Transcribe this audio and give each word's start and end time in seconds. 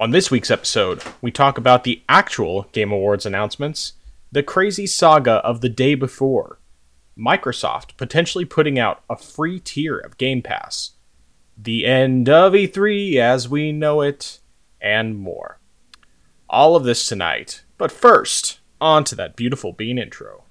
On 0.00 0.12
this 0.12 0.30
week's 0.30 0.50
episode, 0.50 1.02
we 1.20 1.30
talk 1.30 1.58
about 1.58 1.84
the 1.84 2.02
actual 2.08 2.62
Game 2.72 2.90
Awards 2.90 3.26
announcements, 3.26 3.92
the 4.32 4.42
crazy 4.42 4.86
saga 4.86 5.32
of 5.44 5.60
the 5.60 5.68
day 5.68 5.94
before, 5.94 6.58
Microsoft 7.18 7.98
potentially 7.98 8.46
putting 8.46 8.78
out 8.78 9.02
a 9.10 9.16
free 9.16 9.60
tier 9.60 9.98
of 9.98 10.16
Game 10.16 10.40
Pass, 10.40 10.92
the 11.54 11.84
end 11.84 12.30
of 12.30 12.54
E3 12.54 13.16
as 13.16 13.46
we 13.46 13.72
know 13.72 14.00
it, 14.00 14.40
and 14.80 15.18
more. 15.18 15.60
All 16.48 16.76
of 16.76 16.84
this 16.84 17.06
tonight, 17.06 17.64
but 17.76 17.92
first, 17.92 18.60
on 18.80 19.04
to 19.04 19.14
that 19.16 19.36
beautiful 19.36 19.74
bean 19.74 19.98
intro. 19.98 20.44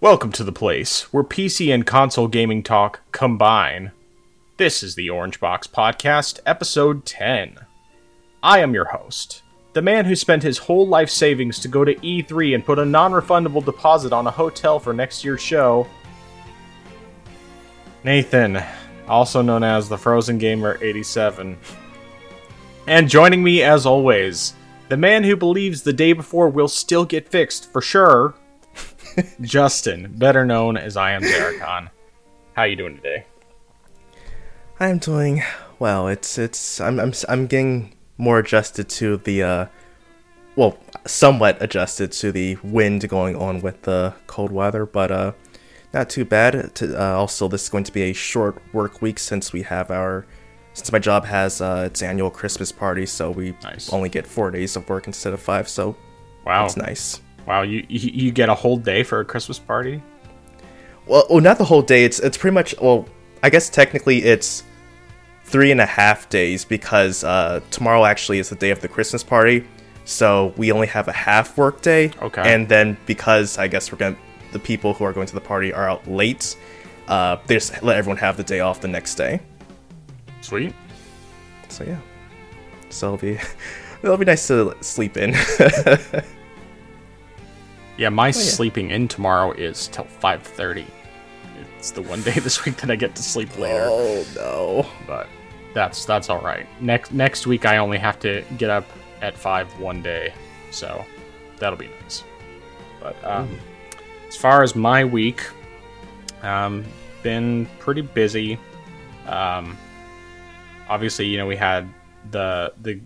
Welcome 0.00 0.30
to 0.34 0.44
the 0.44 0.52
place 0.52 1.12
where 1.12 1.24
PC 1.24 1.74
and 1.74 1.84
console 1.84 2.28
gaming 2.28 2.62
talk 2.62 3.00
combine. 3.10 3.90
This 4.56 4.84
is 4.84 4.94
the 4.94 5.10
Orange 5.10 5.40
Box 5.40 5.66
Podcast, 5.66 6.38
episode 6.46 7.04
10. 7.04 7.58
I 8.40 8.60
am 8.60 8.74
your 8.74 8.84
host, 8.84 9.42
the 9.72 9.82
man 9.82 10.04
who 10.04 10.14
spent 10.14 10.44
his 10.44 10.56
whole 10.56 10.86
life 10.86 11.10
savings 11.10 11.58
to 11.58 11.66
go 11.66 11.84
to 11.84 11.96
E3 11.96 12.54
and 12.54 12.64
put 12.64 12.78
a 12.78 12.84
non 12.84 13.10
refundable 13.10 13.64
deposit 13.64 14.12
on 14.12 14.28
a 14.28 14.30
hotel 14.30 14.78
for 14.78 14.92
next 14.92 15.24
year's 15.24 15.42
show. 15.42 15.84
Nathan, 18.04 18.62
also 19.08 19.42
known 19.42 19.64
as 19.64 19.88
the 19.88 19.98
Frozen 19.98 20.38
Gamer 20.38 20.78
87. 20.80 21.58
And 22.86 23.10
joining 23.10 23.42
me 23.42 23.64
as 23.64 23.84
always, 23.84 24.54
the 24.90 24.96
man 24.96 25.24
who 25.24 25.34
believes 25.34 25.82
the 25.82 25.92
day 25.92 26.12
before 26.12 26.48
will 26.48 26.68
still 26.68 27.04
get 27.04 27.28
fixed 27.28 27.72
for 27.72 27.80
sure, 27.80 28.36
Justin, 29.40 30.12
better 30.16 30.44
known 30.44 30.76
as 30.76 30.96
I 30.96 31.12
am 31.12 31.22
Xeracon. 31.22 31.90
How 32.54 32.64
you 32.64 32.76
doing 32.76 32.96
today? 32.96 33.24
I'm 34.80 34.98
doing 34.98 35.42
well. 35.78 36.08
It's 36.08 36.38
it's 36.38 36.80
I'm 36.80 36.98
I'm 37.00 37.12
I'm 37.28 37.46
getting 37.46 37.94
more 38.16 38.38
adjusted 38.38 38.88
to 38.90 39.16
the 39.18 39.42
uh 39.42 39.66
well, 40.56 40.76
somewhat 41.06 41.56
adjusted 41.62 42.10
to 42.12 42.32
the 42.32 42.56
wind 42.64 43.08
going 43.08 43.36
on 43.36 43.60
with 43.60 43.82
the 43.82 44.14
cold 44.26 44.50
weather, 44.50 44.86
but 44.86 45.10
uh 45.10 45.32
not 45.94 46.10
too 46.10 46.24
bad. 46.24 46.74
To, 46.76 47.00
uh, 47.02 47.14
also, 47.16 47.48
this 47.48 47.62
is 47.62 47.68
going 47.70 47.84
to 47.84 47.92
be 47.92 48.02
a 48.02 48.12
short 48.12 48.60
work 48.74 49.00
week 49.00 49.18
since 49.18 49.52
we 49.52 49.62
have 49.62 49.90
our 49.90 50.26
since 50.74 50.92
my 50.92 50.98
job 50.98 51.24
has 51.24 51.60
uh, 51.60 51.84
its 51.86 52.02
annual 52.02 52.30
Christmas 52.30 52.70
party, 52.70 53.04
so 53.06 53.30
we 53.30 53.56
Nice. 53.64 53.92
only 53.92 54.08
get 54.08 54.26
four 54.26 54.50
days 54.50 54.76
of 54.76 54.88
work 54.88 55.06
instead 55.06 55.32
of 55.32 55.40
five. 55.40 55.68
So 55.68 55.96
Wow. 56.44 56.66
it's 56.66 56.76
nice. 56.76 57.20
Wow, 57.48 57.62
you, 57.62 57.82
you 57.88 58.30
get 58.30 58.50
a 58.50 58.54
whole 58.54 58.76
day 58.76 59.02
for 59.02 59.20
a 59.20 59.24
Christmas 59.24 59.58
party? 59.58 60.02
Well, 61.06 61.24
well, 61.30 61.40
not 61.40 61.56
the 61.56 61.64
whole 61.64 61.80
day. 61.80 62.04
It's 62.04 62.20
it's 62.20 62.36
pretty 62.36 62.52
much. 62.52 62.74
Well, 62.78 63.08
I 63.42 63.48
guess 63.48 63.70
technically 63.70 64.22
it's 64.24 64.64
three 65.44 65.72
and 65.72 65.80
a 65.80 65.86
half 65.86 66.28
days 66.28 66.66
because 66.66 67.24
uh, 67.24 67.62
tomorrow 67.70 68.04
actually 68.04 68.38
is 68.38 68.50
the 68.50 68.54
day 68.54 68.70
of 68.70 68.80
the 68.80 68.88
Christmas 68.88 69.24
party. 69.24 69.66
So 70.04 70.52
we 70.58 70.70
only 70.72 70.88
have 70.88 71.08
a 71.08 71.12
half 71.12 71.56
work 71.56 71.80
day. 71.80 72.12
Okay. 72.20 72.42
And 72.44 72.68
then 72.68 72.98
because 73.06 73.56
I 73.56 73.66
guess 73.66 73.90
we're 73.90 73.98
gonna 73.98 74.18
the 74.52 74.58
people 74.58 74.92
who 74.92 75.04
are 75.04 75.14
going 75.14 75.26
to 75.26 75.34
the 75.34 75.40
party 75.40 75.72
are 75.72 75.88
out 75.88 76.06
late, 76.06 76.54
uh, 77.08 77.38
they 77.46 77.54
just 77.54 77.82
let 77.82 77.96
everyone 77.96 78.18
have 78.18 78.36
the 78.36 78.44
day 78.44 78.60
off 78.60 78.82
the 78.82 78.88
next 78.88 79.14
day. 79.14 79.40
Sweet. 80.42 80.74
So 81.70 81.84
yeah. 81.84 81.98
So 82.90 83.14
it'll 83.14 83.26
be 83.26 83.40
it'll 84.02 84.18
be 84.18 84.26
nice 84.26 84.46
to 84.48 84.76
sleep 84.82 85.16
in. 85.16 85.34
Yeah, 87.98 88.10
my 88.10 88.30
sleeping 88.30 88.90
in 88.90 89.08
tomorrow 89.08 89.52
is 89.52 89.88
till 89.88 90.04
5:30. 90.04 90.86
It's 91.76 91.90
the 91.90 92.02
one 92.02 92.22
day 92.28 92.38
this 92.38 92.64
week 92.64 92.76
that 92.76 92.90
I 92.90 92.96
get 92.96 93.14
to 93.16 93.22
sleep 93.22 93.58
later, 93.58 93.86
oh 93.86 94.24
no. 94.34 94.86
but 95.06 95.28
that's 95.74 96.04
that's 96.04 96.30
all 96.30 96.40
right. 96.40 96.66
Next 96.80 97.12
next 97.12 97.46
week 97.46 97.66
I 97.66 97.78
only 97.78 97.98
have 97.98 98.18
to 98.20 98.44
get 98.56 98.70
up 98.70 98.86
at 99.20 99.36
5 99.36 99.80
one 99.80 100.00
day. 100.00 100.32
So 100.70 101.04
that'll 101.58 101.78
be 101.78 101.90
nice. 102.02 102.22
But 103.00 103.16
um, 103.24 103.58
as 104.28 104.36
far 104.36 104.62
as 104.62 104.76
my 104.76 105.04
week, 105.04 105.44
um, 106.42 106.84
been 107.22 107.68
pretty 107.78 108.02
busy. 108.02 108.58
Um, 109.26 109.76
obviously, 110.88 111.26
you 111.26 111.36
know, 111.36 111.46
we 111.46 111.56
had 111.56 111.88
the 112.30 112.72
the 112.82 113.00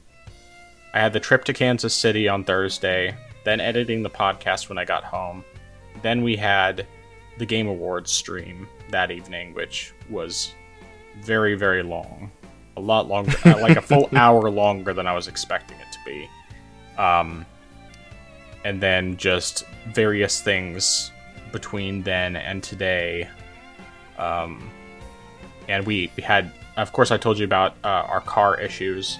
I 0.93 1.01
had 1.01 1.13
the 1.13 1.21
trip 1.21 1.45
to 1.45 1.53
Kansas 1.55 1.95
City 1.95 2.29
on 2.29 2.45
Thursday, 2.45 3.17
then 3.45 3.61
editing 3.61 4.03
the 4.03 4.11
podcast 4.11 4.69
when 4.69 4.79
I 4.79 4.85
got 4.85 5.05
home. 5.05 5.45
Then 6.03 6.23
we 6.23 6.37
had 6.37 6.87
the 7.39 7.47
Game 7.47 7.67
Awards 7.67 8.11
stream 8.11 8.69
that 8.91 9.11
evening, 9.11 9.55
which 9.55 9.93
was 10.11 10.55
very, 11.21 11.55
very 11.55 11.83
long. 11.83 12.31
A 12.77 12.81
lot 12.81 13.09
longer, 13.09 13.37
uh, 13.45 13.61
like 13.61 13.77
a 13.77 13.83
full 13.83 14.09
hour 14.15 14.51
longer 14.51 14.95
than 14.95 15.07
I 15.07 15.15
was 15.15 15.29
expecting 15.29 15.79
it 15.79 15.93
to 15.93 15.99
be. 16.05 16.29
Um, 17.01 17.45
and 18.65 18.81
then 18.81 19.17
just 19.17 19.65
various 19.89 20.41
things 20.41 21.11
between 21.53 22.03
then 22.03 22.37
and 22.37 22.63
today. 22.63 23.29
Um, 24.19 24.71
and 25.69 25.87
we, 25.87 26.11
we 26.17 26.23
had, 26.23 26.53
of 26.77 26.93
course, 26.93 27.11
I 27.11 27.17
told 27.17 27.39
you 27.39 27.45
about 27.45 27.75
uh, 27.85 27.89
our 27.89 28.21
car 28.21 28.59
issues. 28.61 29.19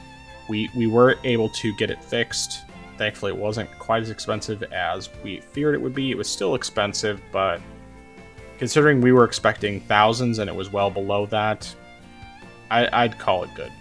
We 0.49 0.71
we 0.77 0.87
were 0.87 1.17
able 1.25 1.49
to 1.51 1.75
get 1.77 1.91
it 1.91 2.03
fixed. 2.03 2.63
Thankfully, 3.03 3.33
it 3.33 3.37
wasn't 3.39 3.69
quite 3.81 4.01
as 4.01 4.11
expensive 4.11 4.63
as 4.73 5.11
we 5.25 5.41
feared 5.41 5.75
it 5.75 5.83
would 5.83 5.93
be. 5.93 6.13
It 6.13 6.17
was 6.17 6.29
still 6.29 6.55
expensive, 6.55 7.21
but 7.33 7.61
considering 8.59 9.01
we 9.01 9.11
were 9.11 9.25
expecting 9.25 9.81
thousands 9.81 10.39
and 10.39 10.49
it 10.49 10.55
was 10.55 10.73
well 10.73 10.89
below 10.89 11.27
that, 11.27 11.75
I, 12.71 12.89
I'd 13.03 13.19
call 13.19 13.43
it 13.43 13.51
good. 13.57 13.73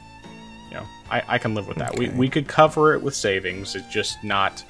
You 0.72 0.78
know, 0.78 0.86
I, 1.12 1.22
I 1.28 1.38
can 1.38 1.54
live 1.54 1.68
with 1.68 1.78
that. 1.78 1.96
We 2.00 2.08
Okay. 2.08 2.18
we 2.18 2.30
could 2.30 2.48
cover 2.48 2.96
it 2.96 3.02
with 3.04 3.14
savings. 3.14 3.76
It's 3.76 3.86
just 3.94 4.24
not. 4.24 4.64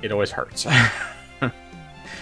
It 0.00 0.12
always 0.12 0.30
hurts. 0.30 0.64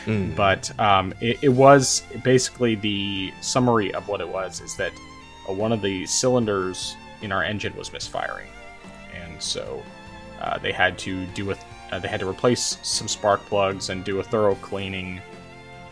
Mm. 0.06 0.34
but 0.34 0.80
um, 0.80 1.12
it, 1.20 1.36
it 1.42 1.50
was 1.50 2.02
basically 2.24 2.74
the 2.74 3.30
summary 3.42 3.92
of 3.92 4.08
what 4.08 4.22
it 4.22 4.28
was 4.28 4.62
is 4.62 4.74
that 4.76 4.92
uh, 5.46 5.52
one 5.52 5.72
of 5.72 5.82
the 5.82 6.06
cylinders 6.06 6.96
in 7.20 7.32
our 7.32 7.44
engine 7.44 7.76
was 7.76 7.92
misfiring, 7.92 8.48
and 9.14 9.42
so 9.42 9.82
uh, 10.40 10.58
they 10.58 10.72
had 10.72 10.98
to 11.00 11.26
do 11.26 11.50
a 11.50 11.56
uh, 11.92 11.98
they 11.98 12.08
had 12.08 12.20
to 12.20 12.28
replace 12.28 12.78
some 12.82 13.08
spark 13.08 13.40
plugs 13.46 13.90
and 13.90 14.04
do 14.04 14.20
a 14.20 14.22
thorough 14.22 14.54
cleaning, 14.56 15.20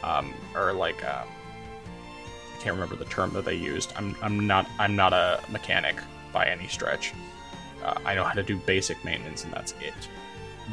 um, 0.02 0.32
or 0.54 0.72
like 0.72 1.04
uh, 1.04 1.24
I 1.24 2.62
can't 2.62 2.74
remember 2.74 2.96
the 2.96 3.04
term 3.06 3.32
that 3.32 3.44
they 3.44 3.54
used. 3.54 3.92
I'm 3.96 4.16
I'm 4.22 4.46
not 4.46 4.68
I'm 4.78 4.94
not 4.94 5.12
a 5.12 5.40
mechanic 5.50 5.96
by 6.32 6.46
any 6.46 6.68
stretch. 6.68 7.14
Uh, 7.82 7.98
I 8.04 8.14
know 8.14 8.24
how 8.24 8.32
to 8.32 8.42
do 8.42 8.56
basic 8.56 9.04
maintenance, 9.04 9.44
and 9.44 9.52
that's 9.52 9.72
it. 9.80 9.94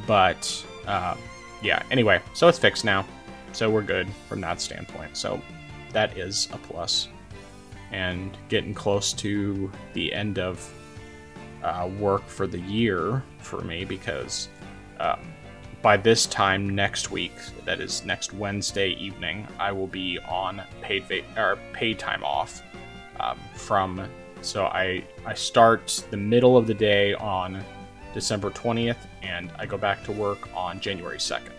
But 0.06 0.66
um, 0.88 1.18
yeah, 1.62 1.84
anyway, 1.92 2.22
so 2.34 2.48
it's 2.48 2.60
fixed 2.60 2.86
now. 2.86 3.06
So 3.52 3.70
we're 3.70 3.84
good 3.84 4.10
from 4.28 4.42
that 4.42 4.60
standpoint. 4.60 5.16
So 5.16 5.42
that 5.94 6.18
is 6.18 6.50
a. 6.52 7.08
And 7.92 8.38
getting 8.50 8.74
close 8.74 9.14
to 9.14 9.72
the 9.94 10.14
end 10.14 10.40
of 10.40 10.70
uh, 11.66 11.88
work 12.00 12.28
for 12.28 12.48
the 12.48 12.60
year 12.62 13.24
for 13.40 13.62
me 13.62 13.84
because 13.86 14.50
um, 15.00 15.20
by 15.82 15.98
this 15.98 16.26
time 16.26 16.70
next 16.70 17.12
week, 17.12 17.34
that 17.66 17.80
is 17.80 18.06
next 18.06 18.34
Wednesday 18.34 18.90
evening, 18.92 19.48
I 19.60 19.72
will 19.72 19.88
be 19.88 20.20
on 20.20 20.62
paid 20.82 21.04
va- 21.06 21.24
or 21.38 21.58
paid 21.74 22.00
time 22.00 22.24
off 22.24 22.62
um, 23.20 23.38
from. 23.56 24.08
So 24.42 24.66
I 24.66 25.04
I 25.26 25.34
start 25.34 26.04
the 26.12 26.18
middle 26.18 26.56
of 26.58 26.68
the 26.68 26.74
day 26.74 27.14
on 27.16 27.64
December 28.14 28.50
twentieth, 28.52 28.98
and 29.22 29.52
I 29.60 29.66
go 29.66 29.78
back 29.78 30.04
to 30.06 30.12
work 30.12 30.48
on 30.56 30.80
January 30.80 31.20
second. 31.20 31.54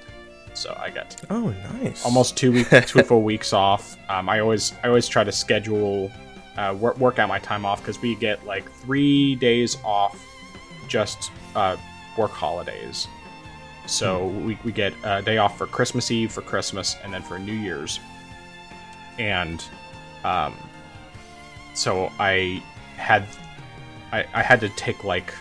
So 0.54 0.74
I 0.80 0.88
got 0.90 1.16
Oh, 1.28 1.54
nice. 1.74 2.04
almost 2.04 2.36
two 2.36 2.50
weeks, 2.52 2.70
two 2.90 3.02
full 3.02 3.22
weeks 3.22 3.52
off. 3.52 3.96
Um, 4.08 4.28
I 4.28 4.40
always, 4.40 4.72
I 4.82 4.88
always 4.88 5.06
try 5.06 5.22
to 5.22 5.30
schedule, 5.32 6.10
uh, 6.56 6.74
work, 6.78 6.98
work 6.98 7.18
out 7.18 7.28
my 7.28 7.38
time 7.38 7.64
off 7.64 7.80
because 7.80 8.00
we 8.00 8.14
get 8.14 8.44
like 8.46 8.70
three 8.70 9.34
days 9.36 9.76
off, 9.84 10.24
just 10.88 11.30
uh, 11.54 11.76
work 12.16 12.30
holidays. 12.30 13.08
So 13.86 14.26
we, 14.26 14.58
we 14.64 14.72
get 14.72 14.92
a 15.04 15.22
day 15.22 15.38
off 15.38 15.56
for 15.56 15.66
Christmas 15.66 16.10
Eve, 16.10 16.32
for 16.32 16.42
Christmas, 16.42 16.96
and 17.04 17.12
then 17.12 17.22
for 17.22 17.38
New 17.38 17.52
Year's. 17.52 18.00
And 19.18 19.64
um, 20.24 20.54
so 21.74 22.10
I 22.18 22.62
had, 22.96 23.26
I, 24.12 24.26
I 24.34 24.42
had 24.42 24.60
to 24.60 24.68
take 24.70 25.04
like 25.04 25.32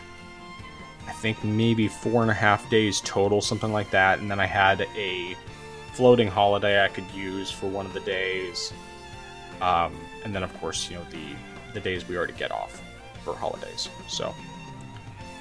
I 1.07 1.11
think 1.11 1.43
maybe 1.43 1.87
four 1.87 2.21
and 2.21 2.31
a 2.31 2.33
half 2.33 2.69
days 2.69 3.01
total, 3.01 3.41
something 3.41 3.71
like 3.71 3.89
that. 3.91 4.19
And 4.19 4.29
then 4.29 4.39
I 4.39 4.45
had 4.45 4.81
a 4.95 5.35
floating 5.93 6.27
holiday 6.27 6.83
I 6.83 6.87
could 6.87 7.09
use 7.11 7.51
for 7.51 7.67
one 7.67 7.85
of 7.85 7.93
the 7.93 7.99
days. 8.01 8.73
Um, 9.61 9.95
and 10.25 10.35
then, 10.35 10.43
of 10.43 10.53
course, 10.59 10.89
you 10.89 10.97
know 10.97 11.05
the 11.11 11.25
the 11.73 11.79
days 11.79 12.07
we 12.09 12.17
already 12.17 12.33
get 12.33 12.51
off. 12.51 12.81
for 13.23 13.33
holidays. 13.35 13.89
So 14.07 14.35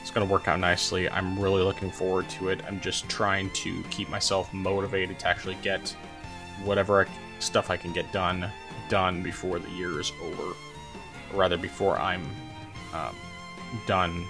it's 0.00 0.10
going 0.10 0.26
to 0.26 0.32
work 0.32 0.48
out 0.48 0.58
nicely. 0.60 1.08
I'm 1.10 1.38
really 1.38 1.62
looking 1.62 1.90
forward 1.90 2.28
to 2.30 2.48
it. 2.48 2.60
I'm 2.66 2.80
just 2.80 3.08
trying 3.10 3.50
to 3.50 3.82
keep 3.90 4.08
myself 4.08 4.52
motivated 4.54 5.18
to 5.18 5.26
actually 5.28 5.56
get 5.62 5.94
whatever 6.64 7.06
stuff 7.40 7.68
I 7.70 7.76
can 7.76 7.92
get 7.92 8.10
done 8.12 8.48
done 8.88 9.22
before 9.22 9.58
the 9.58 9.70
year 9.72 10.00
is 10.00 10.12
over, 10.22 10.42
or 10.52 10.54
rather 11.40 11.56
before 11.58 11.98
I'm 11.98 12.22
um, 12.94 13.14
done. 13.86 14.24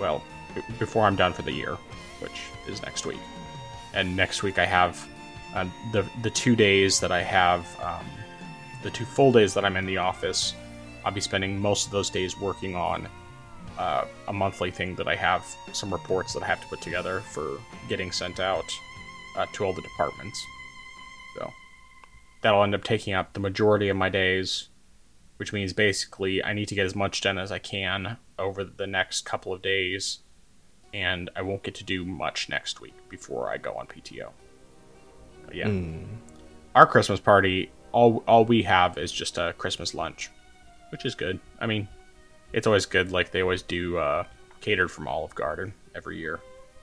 Well, 0.00 0.22
b- 0.54 0.62
before 0.78 1.04
I'm 1.04 1.16
done 1.16 1.32
for 1.32 1.42
the 1.42 1.52
year, 1.52 1.76
which 2.20 2.42
is 2.68 2.82
next 2.82 3.04
week. 3.06 3.20
And 3.94 4.16
next 4.16 4.42
week 4.44 4.58
I 4.58 4.66
have 4.66 5.08
uh, 5.54 5.66
the 5.92 6.04
the 6.22 6.30
two 6.30 6.54
days 6.56 7.00
that 7.00 7.10
I 7.12 7.22
have, 7.22 7.66
um, 7.80 8.06
the 8.84 8.90
two 8.90 9.06
full 9.06 9.32
days 9.32 9.54
that 9.54 9.64
I'm 9.64 9.76
in 9.76 9.86
the 9.86 9.96
office. 9.96 10.54
I'll 11.04 11.12
be 11.12 11.20
spending 11.20 11.60
most 11.60 11.86
of 11.86 11.92
those 11.92 12.10
days 12.10 12.38
working 12.38 12.76
on 12.76 13.08
uh, 13.78 14.04
a 14.28 14.32
monthly 14.32 14.70
thing 14.70 14.94
that 14.96 15.08
I 15.08 15.16
have 15.16 15.44
some 15.72 15.90
reports 15.92 16.34
that 16.34 16.42
I 16.42 16.46
have 16.46 16.60
to 16.60 16.66
put 16.68 16.80
together 16.80 17.20
for 17.20 17.58
getting 17.88 18.12
sent 18.12 18.38
out 18.38 18.64
uh, 19.36 19.46
to 19.54 19.64
all 19.64 19.72
the 19.72 19.82
departments. 19.82 20.40
So 21.34 21.52
that'll 22.42 22.62
end 22.62 22.74
up 22.74 22.84
taking 22.84 23.14
up 23.14 23.32
the 23.32 23.40
majority 23.40 23.88
of 23.88 23.96
my 23.96 24.10
days, 24.10 24.68
which 25.38 25.52
means 25.52 25.72
basically 25.72 26.44
I 26.44 26.52
need 26.52 26.68
to 26.68 26.74
get 26.74 26.86
as 26.86 26.94
much 26.94 27.22
done 27.22 27.38
as 27.38 27.50
I 27.50 27.58
can 27.58 28.18
over 28.38 28.64
the 28.64 28.86
next 28.86 29.22
couple 29.22 29.52
of 29.52 29.62
days, 29.62 30.20
and 30.92 31.30
I 31.34 31.42
won't 31.42 31.62
get 31.62 31.74
to 31.76 31.84
do 31.84 32.04
much 32.04 32.48
next 32.50 32.80
week 32.80 32.94
before 33.08 33.50
I 33.50 33.56
go 33.56 33.74
on 33.74 33.86
PTO. 33.86 34.30
But 35.46 35.54
yeah, 35.54 35.68
our 36.74 36.86
Christmas 36.86 37.18
party, 37.18 37.70
all 37.94 38.24
all 38.26 38.44
we 38.44 38.62
have 38.64 38.98
is 38.98 39.12
just 39.12 39.38
a 39.38 39.54
Christmas 39.56 39.94
lunch, 39.94 40.30
which 40.90 41.06
is 41.06 41.14
good. 41.14 41.38
I 41.60 41.66
mean, 41.66 41.88
it's 42.52 42.66
always 42.66 42.86
good. 42.86 43.12
Like 43.12 43.30
they 43.30 43.40
always 43.40 43.62
do 43.62 43.96
uh, 43.96 44.24
catered 44.60 44.90
from 44.90 45.06
Olive 45.06 45.34
Garden 45.34 45.72
every 45.94 46.18
year, 46.18 46.40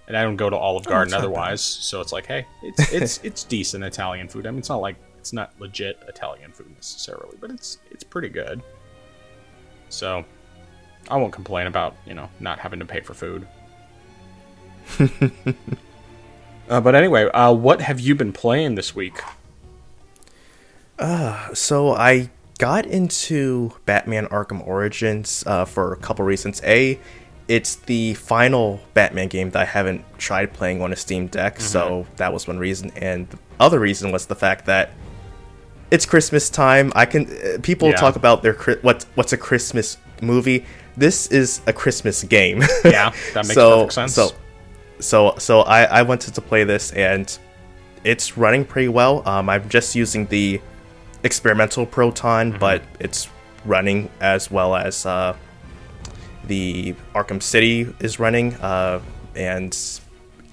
and 0.07 0.15
I 0.15 0.23
don't 0.23 0.37
go 0.37 0.49
to 0.49 0.55
Olive 0.55 0.85
Garden 0.85 1.11
that's 1.11 1.21
not 1.21 1.27
bad. 1.27 1.37
otherwise. 1.37 1.61
So 1.61 1.99
it's 1.99 2.13
like, 2.13 2.25
hey, 2.25 2.47
it's 2.63 2.91
it's 2.93 3.19
it's 3.23 3.43
decent 3.43 3.83
Italian 3.83 4.29
food. 4.29 4.47
I 4.47 4.51
mean, 4.51 4.59
it's 4.59 4.69
not 4.69 4.77
like 4.77 4.95
it's 5.19 5.33
not 5.33 5.51
legit 5.59 6.01
Italian 6.07 6.53
food 6.53 6.71
necessarily, 6.73 7.37
but 7.41 7.51
it's 7.51 7.79
it's 7.91 8.05
pretty 8.05 8.29
good. 8.29 8.63
So 9.89 10.23
I 11.09 11.17
won't 11.17 11.33
complain 11.33 11.67
about 11.67 11.97
you 12.05 12.13
know 12.13 12.29
not 12.39 12.57
having 12.57 12.79
to 12.79 12.85
pay 12.85 13.01
for 13.01 13.13
food. 13.13 13.45
uh, 16.69 16.79
but 16.79 16.95
anyway, 16.95 17.25
uh, 17.31 17.51
what 17.51 17.81
have 17.81 17.99
you 17.99 18.15
been 18.15 18.31
playing 18.31 18.75
this 18.75 18.95
week? 18.95 19.21
So 21.53 21.93
I 21.93 22.29
got 22.59 22.85
into 22.85 23.71
Batman 23.85 24.27
Arkham 24.27 24.65
Origins 24.65 25.43
uh, 25.47 25.65
for 25.65 25.93
a 25.93 25.97
couple 25.97 26.23
reasons. 26.25 26.61
A, 26.63 26.99
it's 27.47 27.75
the 27.75 28.13
final 28.13 28.79
Batman 28.93 29.27
game 29.27 29.49
that 29.51 29.61
I 29.61 29.65
haven't 29.65 30.05
tried 30.17 30.53
playing 30.53 30.81
on 30.81 30.93
a 30.93 30.95
Steam 30.95 31.27
Deck, 31.27 31.59
so 31.59 32.05
that 32.17 32.31
was 32.31 32.47
one 32.47 32.59
reason. 32.59 32.91
And 32.95 33.27
the 33.29 33.37
other 33.59 33.79
reason 33.79 34.11
was 34.11 34.27
the 34.27 34.35
fact 34.35 34.65
that 34.67 34.91
it's 35.89 36.05
Christmas 36.05 36.49
time. 36.49 36.93
I 36.95 37.05
can 37.05 37.25
uh, 37.25 37.57
people 37.61 37.89
Yeah. 37.89 37.95
talk 37.97 38.15
about 38.15 38.43
their 38.43 38.53
what 38.81 39.05
what's 39.15 39.33
a 39.33 39.37
Christmas 39.37 39.97
movie. 40.21 40.65
This 40.95 41.27
is 41.27 41.61
a 41.67 41.73
Christmas 41.73 42.23
game. 42.23 42.61
Yeah, 42.85 43.11
that 43.33 43.35
makes 43.47 43.53
so, 43.53 43.71
perfect 43.87 43.93
sense. 43.93 44.13
So, 44.13 44.29
so, 44.99 45.35
so 45.37 45.61
I, 45.61 45.83
I 45.85 46.01
wanted 46.03 46.35
to 46.35 46.41
play 46.41 46.63
this, 46.63 46.91
and 46.91 47.37
it's 48.03 48.37
running 48.37 48.63
pretty 48.65 48.87
well. 48.87 49.27
Um, 49.27 49.49
I'm 49.49 49.67
just 49.67 49.95
using 49.95 50.27
the 50.27 50.61
experimental 51.23 51.85
Proton, 51.85 52.51
but 52.59 52.81
it's 52.99 53.29
running 53.65 54.09
as 54.19 54.49
well 54.49 54.75
as 54.75 55.05
uh, 55.05 55.35
the 56.45 56.93
Arkham 57.13 57.41
City 57.41 57.93
is 57.99 58.19
running, 58.19 58.53
uh, 58.55 58.99
and 59.35 59.77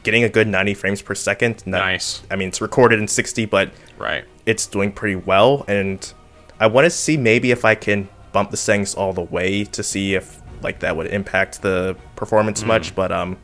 getting 0.03 0.25
a 0.25 0.29
good 0.29 0.47
90 0.47 0.75
frames 0.75 1.03
per 1.03 1.15
second. 1.15 1.63
Not- 1.67 1.79
Nice. 1.79 2.23
I 2.31 2.37
mean, 2.37 2.49
it's 2.49 2.61
recorded 2.61 2.99
in 3.01 3.09
60, 3.09 3.47
but 3.47 3.71
Right. 3.99 4.25
it's 4.47 4.67
doing 4.67 4.93
pretty 4.93 5.17
well 5.17 5.65
and 5.67 6.13
i 6.61 6.67
want 6.69 6.85
to 6.87 6.91
see 6.91 7.17
maybe 7.17 7.51
if 7.51 7.65
i 7.65 7.75
can 7.75 8.09
bump 8.33 8.51
the 8.53 8.57
settings 8.57 8.95
all 8.95 9.13
the 9.13 9.21
way 9.23 9.65
to 9.65 9.83
see 9.83 10.15
if 10.15 10.41
like 10.63 10.79
that 10.81 10.97
would 10.97 11.09
impact 11.09 11.63
the 11.63 11.97
performance 12.17 12.65
much 12.65 12.95
but 12.95 13.11
um 13.13 13.37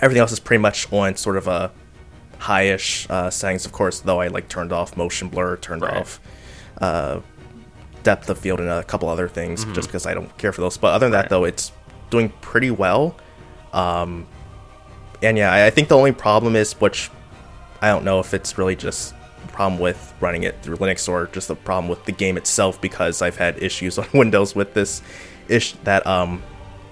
everything 0.00 0.20
else 0.20 0.30
is 0.32 0.38
pretty 0.40 0.60
much 0.62 0.90
on 0.92 1.16
sort 1.16 1.36
of 1.36 1.48
a 1.48 1.70
highish 2.38 3.08
uh, 3.10 3.28
settings 3.30 3.66
of 3.66 3.72
course 3.72 4.00
though 4.00 4.20
i 4.20 4.28
like 4.28 4.48
turned 4.48 4.72
off 4.72 4.96
motion 4.96 5.28
blur 5.28 5.56
turned 5.56 5.82
Right. 5.82 5.96
off 5.98 6.20
uh, 6.78 7.20
depth 8.02 8.28
of 8.30 8.38
field 8.38 8.58
and 8.60 8.68
a 8.68 8.82
couple 8.82 9.08
other 9.08 9.28
things 9.28 9.64
just 9.66 9.86
because 9.86 10.06
i 10.06 10.12
don't 10.14 10.36
care 10.36 10.52
for 10.52 10.60
those. 10.60 10.76
But 10.76 10.88
other 10.94 11.06
than 11.06 11.12
that 11.12 11.28
though 11.28 11.44
it's 11.44 11.70
doing 12.10 12.30
pretty 12.40 12.70
well. 12.70 13.16
Um 13.72 14.26
and 15.22 15.38
yeah 15.38 15.52
I, 15.52 15.66
I 15.66 15.70
think 15.70 15.88
the 15.88 15.96
only 15.96 16.12
problem 16.12 16.56
is 16.56 16.72
which 16.80 17.10
I 17.80 17.88
don't 17.88 18.04
know 18.04 18.18
if 18.18 18.34
it's 18.34 18.58
really 18.58 18.74
just 18.74 19.14
a 19.44 19.48
problem 19.52 19.80
with 19.80 20.14
running 20.20 20.42
it 20.42 20.60
through 20.62 20.76
Linux 20.78 21.08
or 21.08 21.26
just 21.28 21.48
a 21.50 21.54
problem 21.54 21.88
with 21.88 22.04
the 22.04 22.12
game 22.12 22.36
itself 22.36 22.80
because 22.80 23.22
I've 23.22 23.36
had 23.36 23.62
issues 23.62 23.98
on 24.02 24.08
Windows 24.12 24.54
with 24.56 24.74
this 24.74 25.00
ish 25.48 25.72
that 25.84 26.04
um 26.06 26.42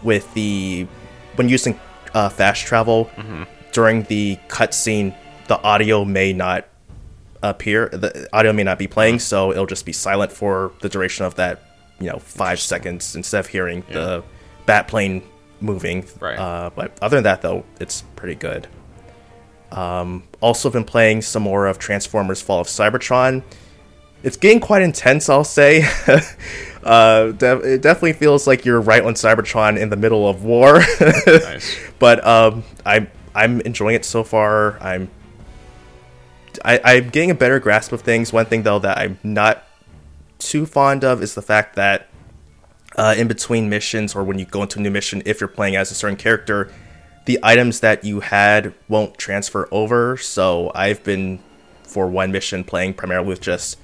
with 0.02 0.32
the 0.34 0.86
when 1.34 1.48
using 1.48 1.78
uh, 2.14 2.28
fast 2.28 2.64
travel 2.66 3.10
during 3.72 4.04
the 4.04 4.36
cutscene 4.48 5.14
the 5.48 5.60
audio 5.62 6.04
may 6.04 6.32
not 6.32 6.66
appear 7.42 7.88
the 7.88 8.28
audio 8.32 8.52
may 8.52 8.62
not 8.64 8.78
be 8.78 8.86
playing 8.86 9.18
so 9.18 9.50
it'll 9.50 9.66
just 9.66 9.86
be 9.86 9.92
silent 9.92 10.30
for 10.30 10.72
the 10.82 10.88
duration 10.88 11.24
of 11.24 11.34
that 11.36 11.62
you 11.98 12.06
know 12.10 12.18
five 12.18 12.60
seconds 12.60 13.16
instead 13.16 13.40
of 13.40 13.46
hearing 13.46 13.82
the 13.92 14.22
bat 14.66 14.88
plane 14.88 15.22
moving 15.60 16.04
Right. 16.20 16.38
uh, 16.38 16.70
but 16.74 16.96
other 17.00 17.16
than 17.16 17.24
that 17.24 17.40
though 17.42 17.64
it's 17.80 18.02
pretty 18.16 18.34
good 18.34 18.66
um, 19.72 20.24
also 20.40 20.68
been 20.70 20.84
playing 20.84 21.22
some 21.22 21.42
more 21.44 21.66
of 21.66 21.78
Transformers 21.78 22.42
Fall 22.42 22.60
of 22.60 22.66
Cybertron. 22.66 23.42
It's 24.24 24.36
getting 24.36 24.58
quite 24.60 24.82
intense, 24.82 25.28
I'll 25.28 25.44
say. 25.44 25.84
uh, 26.82 27.30
de- 27.32 27.74
it 27.74 27.80
definitely 27.82 28.14
feels 28.14 28.46
like 28.48 28.64
you're 28.64 28.80
right 28.80 29.02
on 29.04 29.14
Cybertron 29.14 29.78
in 29.78 29.88
the 29.88 29.96
middle 29.96 30.28
of 30.28 30.42
war. 30.44 30.80
Nice. 31.26 31.78
but 32.00 32.26
um, 32.26 32.64
I'm 32.84 33.08
I'm 33.34 33.60
enjoying 33.60 33.94
it 33.94 34.04
so 34.04 34.24
far. 34.24 34.76
I'm 34.82 35.08
I, 36.64 36.80
I'm 36.84 37.10
getting 37.10 37.30
a 37.30 37.34
better 37.34 37.58
grasp 37.58 37.92
of 37.92 38.02
things. 38.02 38.32
One 38.32 38.46
thing 38.46 38.62
though 38.62 38.78
that 38.80 38.98
I'm 38.98 39.18
not 39.22 39.64
too 40.38 40.66
fond 40.66 41.04
of 41.04 41.22
is 41.22 41.34
the 41.34 41.42
fact 41.42 41.76
that 41.76 42.08
uh, 42.96 43.14
in 43.16 43.28
between 43.28 43.68
missions 43.68 44.14
or 44.14 44.24
when 44.24 44.38
you 44.38 44.44
go 44.44 44.62
into 44.62 44.78
a 44.78 44.82
new 44.82 44.90
mission, 44.90 45.22
if 45.24 45.40
you're 45.40 45.48
playing 45.48 45.76
as 45.76 45.90
a 45.90 45.94
certain 45.94 46.16
character, 46.16 46.72
the 47.26 47.38
items 47.42 47.80
that 47.80 48.04
you 48.04 48.20
had 48.20 48.74
won't 48.88 49.16
transfer 49.16 49.68
over. 49.70 50.16
So 50.16 50.72
I've 50.74 51.04
been 51.04 51.38
for 51.82 52.08
one 52.08 52.32
mission 52.32 52.64
playing 52.64 52.94
primarily 52.94 53.28
with 53.28 53.40
just 53.40 53.78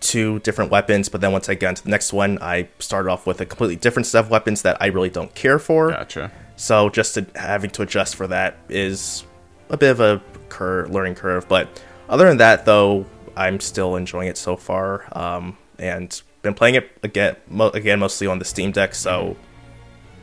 two 0.00 0.40
different 0.40 0.70
weapons, 0.70 1.08
but 1.08 1.20
then 1.20 1.32
once 1.32 1.48
I 1.48 1.54
got 1.54 1.70
into 1.70 1.84
the 1.84 1.90
next 1.90 2.12
one, 2.12 2.38
I 2.40 2.68
started 2.80 3.10
off 3.10 3.26
with 3.26 3.40
a 3.40 3.46
completely 3.46 3.76
different 3.76 4.06
set 4.06 4.24
of 4.24 4.30
weapons 4.30 4.62
that 4.62 4.76
I 4.80 4.86
really 4.86 5.10
don't 5.10 5.32
care 5.34 5.58
for. 5.58 5.90
Gotcha. 5.90 6.32
So 6.56 6.90
just 6.90 7.14
to, 7.14 7.26
having 7.36 7.70
to 7.70 7.82
adjust 7.82 8.16
for 8.16 8.26
that 8.26 8.58
is 8.68 9.24
a 9.70 9.76
bit 9.76 9.90
of 9.90 10.00
a 10.00 10.20
cur- 10.48 10.86
learning 10.88 11.14
curve. 11.14 11.48
But 11.48 11.82
other 12.12 12.28
than 12.28 12.36
that, 12.36 12.64
though, 12.64 13.06
I'm 13.36 13.58
still 13.58 13.96
enjoying 13.96 14.28
it 14.28 14.36
so 14.36 14.56
far, 14.56 15.06
um, 15.18 15.56
and 15.78 16.22
been 16.42 16.54
playing 16.54 16.74
it 16.76 16.90
again, 17.02 17.36
mo- 17.48 17.70
again 17.70 17.98
mostly 17.98 18.26
on 18.26 18.38
the 18.38 18.44
Steam 18.44 18.70
Deck. 18.70 18.94
So 18.94 19.36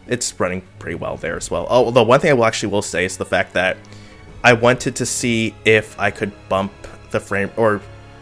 it's 0.08 0.40
running 0.40 0.62
pretty 0.78 0.96
well 0.96 1.18
there 1.18 1.36
as 1.36 1.50
well. 1.50 1.66
Oh, 1.70 1.86
although 1.86 2.04
one 2.04 2.20
thing 2.20 2.30
I 2.30 2.34
will 2.34 2.46
actually 2.46 2.72
will 2.72 2.82
say 2.84 3.06
is 3.06 3.18
the 3.18 3.26
fact 3.26 3.54
that 3.54 3.78
I 4.44 4.54
wanted 4.54 4.96
to 4.98 5.06
see 5.06 5.56
if 5.66 6.00
I 6.00 6.12
could 6.12 6.32
bump 6.48 6.72
the 7.12 7.20
frame 7.20 7.52
or 7.58 7.82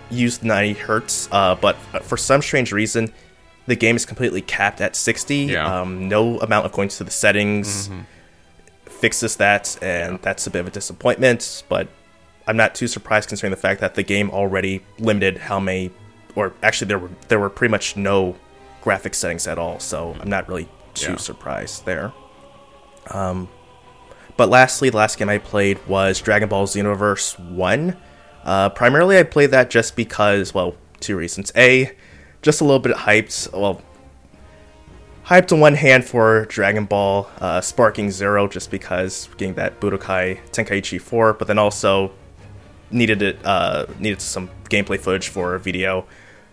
use 0.10 0.42
90 0.42 0.74
hertz, 0.80 1.28
uh, 1.32 1.56
but 1.56 1.76
for 2.04 2.16
some 2.18 2.42
strange 2.42 2.72
reason, 2.72 3.12
the 3.66 3.76
game 3.76 3.98
is 3.98 4.06
completely 4.06 4.42
capped 4.42 4.80
at 4.80 4.96
60. 4.96 5.36
Yeah. 5.36 5.82
Um, 5.82 6.08
no 6.08 6.40
amount 6.40 6.66
of 6.66 6.72
going 6.72 6.88
to 6.90 7.04
the 7.04 7.12
settings 7.12 7.90
fixes 8.86 9.36
that, 9.36 9.78
and 9.82 10.20
that's 10.22 10.48
a 10.48 10.50
bit 10.50 10.60
of 10.60 10.68
a 10.68 10.72
disappointment. 10.72 11.64
But 11.70 11.88
I'm 12.48 12.58
not 12.58 12.74
too 12.76 12.88
surprised 12.88 13.28
considering 13.30 13.52
the 13.52 13.58
fact 13.58 13.82
that 13.82 13.96
the 13.96 14.04
game 14.04 14.30
already 14.32 14.82
limited 15.00 15.38
how 15.38 15.60
many, 15.60 15.92
or 16.36 16.54
actually 16.64 16.88
there 16.88 17.00
were 17.00 17.10
there 17.28 17.40
were 17.40 17.50
pretty 17.50 17.72
much 17.72 17.96
no 17.98 18.36
graphic 18.82 19.14
settings 19.14 19.48
at 19.48 19.58
all. 19.60 19.80
So 19.80 20.16
I'm 20.20 20.30
not 20.30 20.48
really 20.48 20.68
too 20.94 21.12
Yeah. 21.12 21.18
surprised 21.18 21.86
there. 21.86 22.14
Um, 23.12 23.50
but 24.38 24.50
lastly, 24.50 24.90
the 24.90 24.98
last 24.98 25.18
game 25.18 25.30
I 25.30 25.38
played 25.40 25.80
was 25.88 26.22
Dragon 26.22 26.48
Ball 26.50 26.68
Xenoverse 26.68 27.38
1. 27.40 27.96
Uh, 28.44 28.70
primarily, 28.70 29.18
I 29.18 29.24
played 29.24 29.52
that 29.52 29.70
just 29.70 29.96
because, 29.96 30.54
well, 30.54 30.76
two 31.00 31.18
reasons. 31.18 31.52
A, 31.56 31.92
just 32.42 32.62
a 32.62 32.64
little 32.64 32.80
bit 32.80 32.96
hyped. 32.96 33.52
Well, 33.52 33.82
hyped 35.26 35.52
on 35.52 35.60
one 35.60 35.74
hand 35.74 36.06
for 36.06 36.46
Dragon 36.46 36.86
Ball 36.86 37.30
uh, 37.42 37.62
Sparking 37.62 38.12
Zero, 38.12 38.48
just 38.48 38.70
because 38.72 39.28
getting 39.38 39.56
that 39.56 39.80
Budokai 39.80 40.40
Tenkaichi 40.52 41.02
4, 41.02 41.34
but 41.34 41.48
then 41.48 41.58
also 41.58 42.12
needed 42.92 43.22
it 43.22 43.46
uh, 43.46 43.86
needed 44.00 44.22
some 44.22 44.50
gameplay 44.70 45.00
footage 45.00 45.30
for 45.30 45.56
a 45.56 45.60
video. 45.60 46.06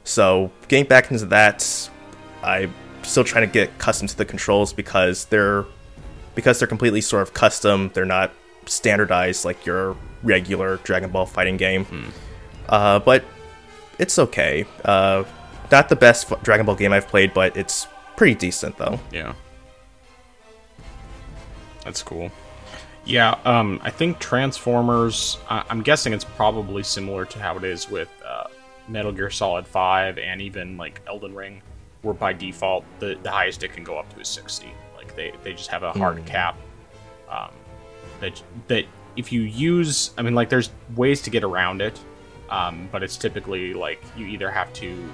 So 0.05 0.51
getting 0.69 0.87
back 0.87 1.11
into 1.11 1.27
that, 1.27 1.91
I'm 2.43 2.75
still 3.03 3.25
trying 3.25 3.47
to 3.47 3.53
get 3.53 3.71
accustomed 3.71 4.11
to 4.11 4.17
the 4.17 4.25
controls 4.25 4.73
because 4.73 5.27
they're 5.27 5.65
because 6.35 6.59
they're 6.59 6.69
completely 6.69 7.01
sort 7.01 7.23
of 7.23 7.35
custom. 7.35 7.91
They're 7.95 8.05
not 8.05 8.33
standardized 8.67 9.45
like 9.45 9.65
your 9.67 9.97
regular 10.23 10.79
Dragon 10.79 11.11
Ball 11.11 11.27
fighting 11.27 11.57
game. 11.57 11.85
Hmm. 11.85 12.05
Uh, 12.69 12.99
but 12.99 13.25
it's 13.99 14.19
okay. 14.19 14.67
Uh, 14.85 15.25
not 15.71 15.89
the 15.89 15.97
best 15.97 16.33
Dragon 16.43 16.67
Ball 16.67 16.75
game 16.75 16.93
I've 16.93 17.09
played, 17.09 17.35
but 17.35 17.57
it's 17.57 17.87
pretty 18.17 18.35
decent 18.35 18.77
though. 18.77 19.01
Yeah. 19.13 19.35
That's 21.85 22.03
cool. 22.03 22.31
Yeah, 23.07 23.39
um, 23.45 23.81
I 23.83 23.91
think 23.91 24.19
Transformers. 24.19 25.39
I- 25.49 25.65
I'm 25.69 25.83
guessing 25.83 26.13
it's 26.13 26.25
probably 26.25 26.83
similar 26.83 27.25
to 27.27 27.39
how 27.39 27.57
it 27.57 27.65
is 27.65 27.91
with 27.91 28.09
uh, 28.27 28.45
Metal 28.89 29.13
Gear 29.13 29.31
Solid 29.31 29.67
Five 29.67 30.19
and 30.19 30.41
even 30.41 30.77
like 30.77 31.03
Elden 31.07 31.35
Ring, 31.35 31.61
where 32.03 32.15
by 32.15 32.33
default 32.33 32.85
the, 33.01 33.19
the 33.23 33.31
highest 33.31 33.63
it 33.63 33.73
can 33.73 33.85
go 33.85 33.99
up 33.99 34.13
to 34.15 34.21
is 34.21 34.29
60. 34.29 34.73
Like 34.97 35.15
they, 35.17 35.33
they 35.43 35.53
just 35.53 35.71
have 35.71 35.83
a 35.83 35.93
hard 35.93 36.25
cap. 36.25 36.57
Um, 37.29 37.51
that 38.21 38.43
that 38.69 38.85
if 39.17 39.33
you 39.33 39.43
use, 39.43 40.13
I 40.17 40.23
mean, 40.23 40.35
like 40.35 40.49
there's 40.49 40.71
ways 40.97 41.21
to 41.23 41.31
get 41.31 41.45
around 41.45 41.83
it, 41.83 42.01
um, 42.49 42.89
but 42.91 43.03
it's 43.03 43.19
typically 43.19 43.75
like 43.75 44.03
you 44.17 44.27
either 44.27 44.51
have 44.51 44.73
to 44.75 45.13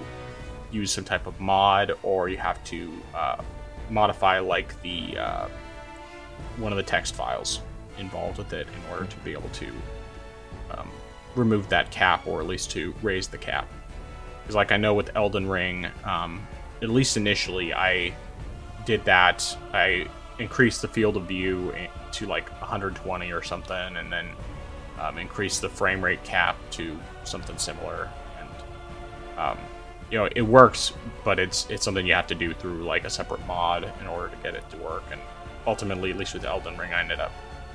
use 0.70 0.92
some 0.92 1.02
type 1.04 1.26
of 1.26 1.40
mod 1.40 1.92
or 2.04 2.28
you 2.28 2.36
have 2.36 2.62
to 2.64 2.92
uh, 3.14 3.42
modify 3.90 4.38
like 4.38 4.80
the 4.82 5.18
uh, 5.18 5.48
one 6.58 6.72
of 6.72 6.76
the 6.76 6.84
text 6.84 7.16
files 7.16 7.62
involved 8.00 8.38
with 8.38 8.52
it 8.52 8.66
in 8.66 8.92
order 8.92 9.06
to 9.06 9.16
be 9.18 9.32
able 9.32 9.48
to 9.50 9.68
um, 10.72 10.88
remove 11.36 11.68
that 11.68 11.90
cap 11.90 12.26
or 12.26 12.40
at 12.40 12.46
least 12.46 12.70
to 12.72 12.94
raise 13.02 13.28
the 13.28 13.38
cap. 13.38 13.68
Because 14.42 14.56
like 14.56 14.72
I 14.72 14.76
know 14.76 14.94
with 14.94 15.14
Elden 15.14 15.48
Ring, 15.48 15.86
um, 16.04 16.46
at 16.82 16.90
least 16.90 17.16
initially, 17.16 17.72
I 17.72 18.14
did 18.84 19.04
that. 19.04 19.56
I 19.72 20.08
increased 20.38 20.82
the 20.82 20.88
field 20.88 21.16
of 21.16 21.26
view 21.26 21.74
to 22.12 22.26
like 22.26 22.50
120 22.60 23.32
or 23.32 23.42
something, 23.42 23.96
and 23.96 24.12
then 24.12 24.26
um, 24.98 25.18
increased 25.18 25.60
the 25.60 25.68
frame 25.68 26.02
rate 26.02 26.22
cap 26.24 26.56
to 26.72 26.98
something 27.24 27.58
similar. 27.58 28.10
And 28.38 29.38
um, 29.38 29.58
you 30.10 30.18
know, 30.18 30.28
it 30.34 30.42
works, 30.42 30.92
but 31.24 31.38
it's 31.38 31.68
it's 31.70 31.84
something 31.84 32.06
you 32.06 32.14
have 32.14 32.26
to 32.28 32.34
do 32.34 32.52
through 32.52 32.84
like 32.84 33.04
a 33.04 33.10
separate 33.10 33.46
mod 33.46 33.90
in 34.00 34.06
order 34.06 34.34
to 34.34 34.42
get 34.42 34.54
it 34.54 34.68
to 34.70 34.76
work. 34.78 35.04
And 35.12 35.20
ultimately, 35.66 36.10
at 36.10 36.16
least 36.16 36.34
with 36.34 36.44
Elden 36.44 36.76
Ring, 36.76 36.92
I 36.92 37.00
ended 37.00 37.20
up 37.20 37.32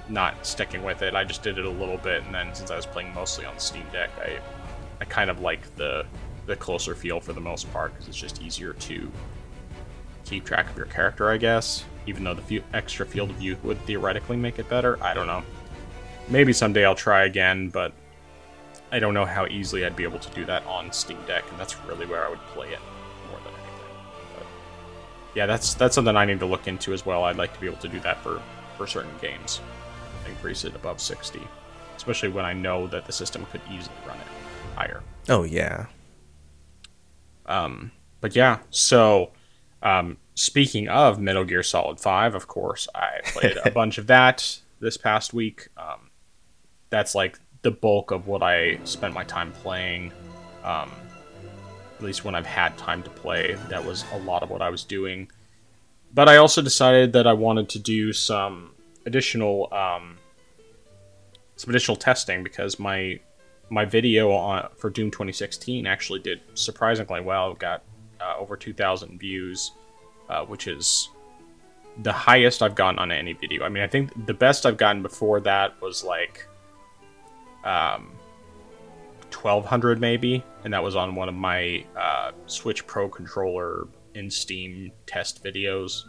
not 0.09 0.45
sticking 0.45 0.83
with 0.83 1.01
it. 1.01 1.15
I 1.15 1.24
just 1.24 1.43
did 1.43 1.57
it 1.57 1.65
a 1.65 1.69
little 1.69 1.97
bit, 1.97 2.24
and 2.24 2.33
then 2.33 2.53
since 2.53 2.71
I 2.71 2.75
was 2.75 2.85
playing 2.85 3.13
mostly 3.13 3.45
on 3.45 3.57
Steam 3.59 3.85
Deck, 3.91 4.09
I 4.19 4.39
I 5.01 5.05
kind 5.05 5.29
of 5.29 5.41
like 5.41 5.75
the 5.75 6.05
the 6.45 6.55
closer 6.55 6.93
feel 6.95 7.19
for 7.19 7.33
the 7.33 7.41
most 7.41 7.71
part 7.74 7.93
because 7.93 8.07
it's 8.07 8.17
just 8.17 8.41
easier 8.41 8.74
to 8.74 9.12
keep 10.25 10.45
track 10.45 10.69
of 10.69 10.77
your 10.77 10.85
character, 10.88 11.29
I 11.29 11.38
guess. 11.38 11.85
Even 12.07 12.24
though 12.24 12.33
the 12.33 12.41
few 12.41 12.63
extra 12.74 13.05
field 13.05 13.31
of 13.31 13.38
view 13.38 13.57
would 13.63 13.79
theoretically 13.85 14.38
make 14.38 14.59
it 14.59 14.69
better, 14.69 15.01
I 15.03 15.13
don't 15.13 15.27
know. 15.27 15.43
Maybe 16.27 16.53
someday 16.53 16.85
I'll 16.85 16.95
try 16.95 17.25
again, 17.25 17.69
but 17.69 17.93
I 18.91 19.00
don't 19.00 19.13
know 19.13 19.25
how 19.25 19.47
easily 19.47 19.85
I'd 19.85 19.95
be 19.95 20.03
able 20.03 20.19
to 20.19 20.29
do 20.31 20.45
that 20.45 20.65
on 20.65 20.91
Steam 20.91 21.17
Deck, 21.25 21.43
and 21.50 21.59
that's 21.59 21.77
really 21.85 22.05
where 22.05 22.25
I 22.25 22.29
would 22.29 22.39
play 22.53 22.69
it 22.69 22.79
more 23.29 23.39
than 23.39 23.53
anything. 23.53 23.95
But 24.38 24.47
yeah, 25.35 25.45
that's 25.47 25.74
that's 25.74 25.95
something 25.95 26.15
I 26.15 26.25
need 26.25 26.39
to 26.39 26.45
look 26.45 26.67
into 26.67 26.93
as 26.93 27.05
well. 27.05 27.24
I'd 27.24 27.38
like 27.38 27.53
to 27.53 27.59
be 27.59 27.67
able 27.67 27.77
to 27.77 27.88
do 27.88 28.00
that 28.01 28.21
for 28.21 28.41
for 28.77 28.85
certain 28.85 29.12
games, 29.21 29.62
increase 30.27 30.65
it 30.65 30.75
above 30.75 31.00
60, 31.00 31.41
especially 31.96 32.29
when 32.29 32.46
I 32.46 32.53
know 32.53 32.88
that 32.88 33.05
the 33.05 33.12
system 33.12 33.46
could 33.51 33.62
easily 33.70 33.96
run 34.08 34.17
it 34.17 34.27
higher. 34.75 35.01
Oh 35.29 35.44
yeah. 35.44 35.88
Um, 37.46 37.91
but 38.22 38.36
yeah, 38.36 38.60
so 38.70 39.32
um, 39.82 40.17
speaking 40.34 40.88
of 40.88 41.20
Metal 41.20 41.44
Gear 41.44 41.63
Solid 41.63 42.00
5, 42.00 42.36
of 42.36 42.48
course, 42.48 42.88
I 42.96 43.20
played 43.25 43.58
a 43.63 43.72
bunch 43.72 43.98
of 43.98 44.08
that 44.08 44.60
this 44.79 44.98
past 44.98 45.34
week. 45.34 45.67
Um, 45.77 46.10
that's 46.89 47.15
like 47.15 47.39
the 47.62 47.72
bulk 47.72 48.12
of 48.12 48.27
what 48.27 48.44
I 48.44 48.79
spent 48.84 49.13
my 49.13 49.24
time 49.24 49.51
playing. 49.51 50.12
Um, 50.63 50.91
at 51.98 52.03
least 52.03 52.25
when 52.25 52.36
I've 52.36 52.46
had 52.46 52.77
time 52.77 53.03
to 53.03 53.10
play, 53.10 53.55
that 53.70 53.84
was 53.86 54.05
a 54.13 54.20
lot 54.20 54.44
of 54.44 54.50
what 54.50 54.62
I 54.62 54.70
was 54.70 54.84
doing. 54.84 55.29
But 56.13 56.29
I 56.29 56.38
also 56.38 56.62
decided 56.62 57.13
that 57.13 57.27
I 57.27 57.34
wanted 57.34 57.70
to 57.70 57.79
do 57.79 58.13
some 58.13 58.72
additional 59.05 59.74
um, 59.74 60.17
some 61.55 61.69
additional 61.69 61.95
testing 61.95 62.43
because 62.43 62.79
my 62.79 63.19
my 63.69 63.85
video 63.85 64.31
on 64.31 64.69
for 64.77 64.89
Doom 64.89 65.09
2016 65.09 65.88
actually 65.88 66.19
did 66.19 66.41
surprisingly 66.53 67.21
well. 67.21 67.51
It 67.51 67.59
got 67.59 67.83
uh, 68.21 68.35
over 68.38 68.55
2,000 68.55 69.19
views, 69.19 69.71
uh, 70.29 70.45
which 70.45 70.67
is 70.67 71.09
the 72.03 72.12
highest 72.12 72.62
I've 72.62 72.75
gotten 72.75 73.00
on 73.00 73.12
any 73.12 73.33
video. 73.33 73.63
I 73.63 73.69
mean, 73.69 73.83
I 73.83 73.88
think 73.88 74.27
the 74.27 74.33
best 74.33 74.65
I've 74.65 74.77
gotten 74.77 75.01
before 75.01 75.39
that 75.41 75.81
was 75.81 76.03
like 76.03 76.45
um, 77.63 78.12
1,200 79.31 80.00
maybe, 80.00 80.43
and 80.63 80.74
that 80.74 80.83
was 80.83 80.95
on 80.95 81.15
one 81.15 81.29
of 81.29 81.35
my 81.35 81.83
uh, 81.95 82.31
Switch 82.45 82.85
Pro 82.85 83.07
controller 83.07 83.88
in 84.13 84.29
Steam 84.29 84.91
test 85.05 85.43
videos, 85.43 86.03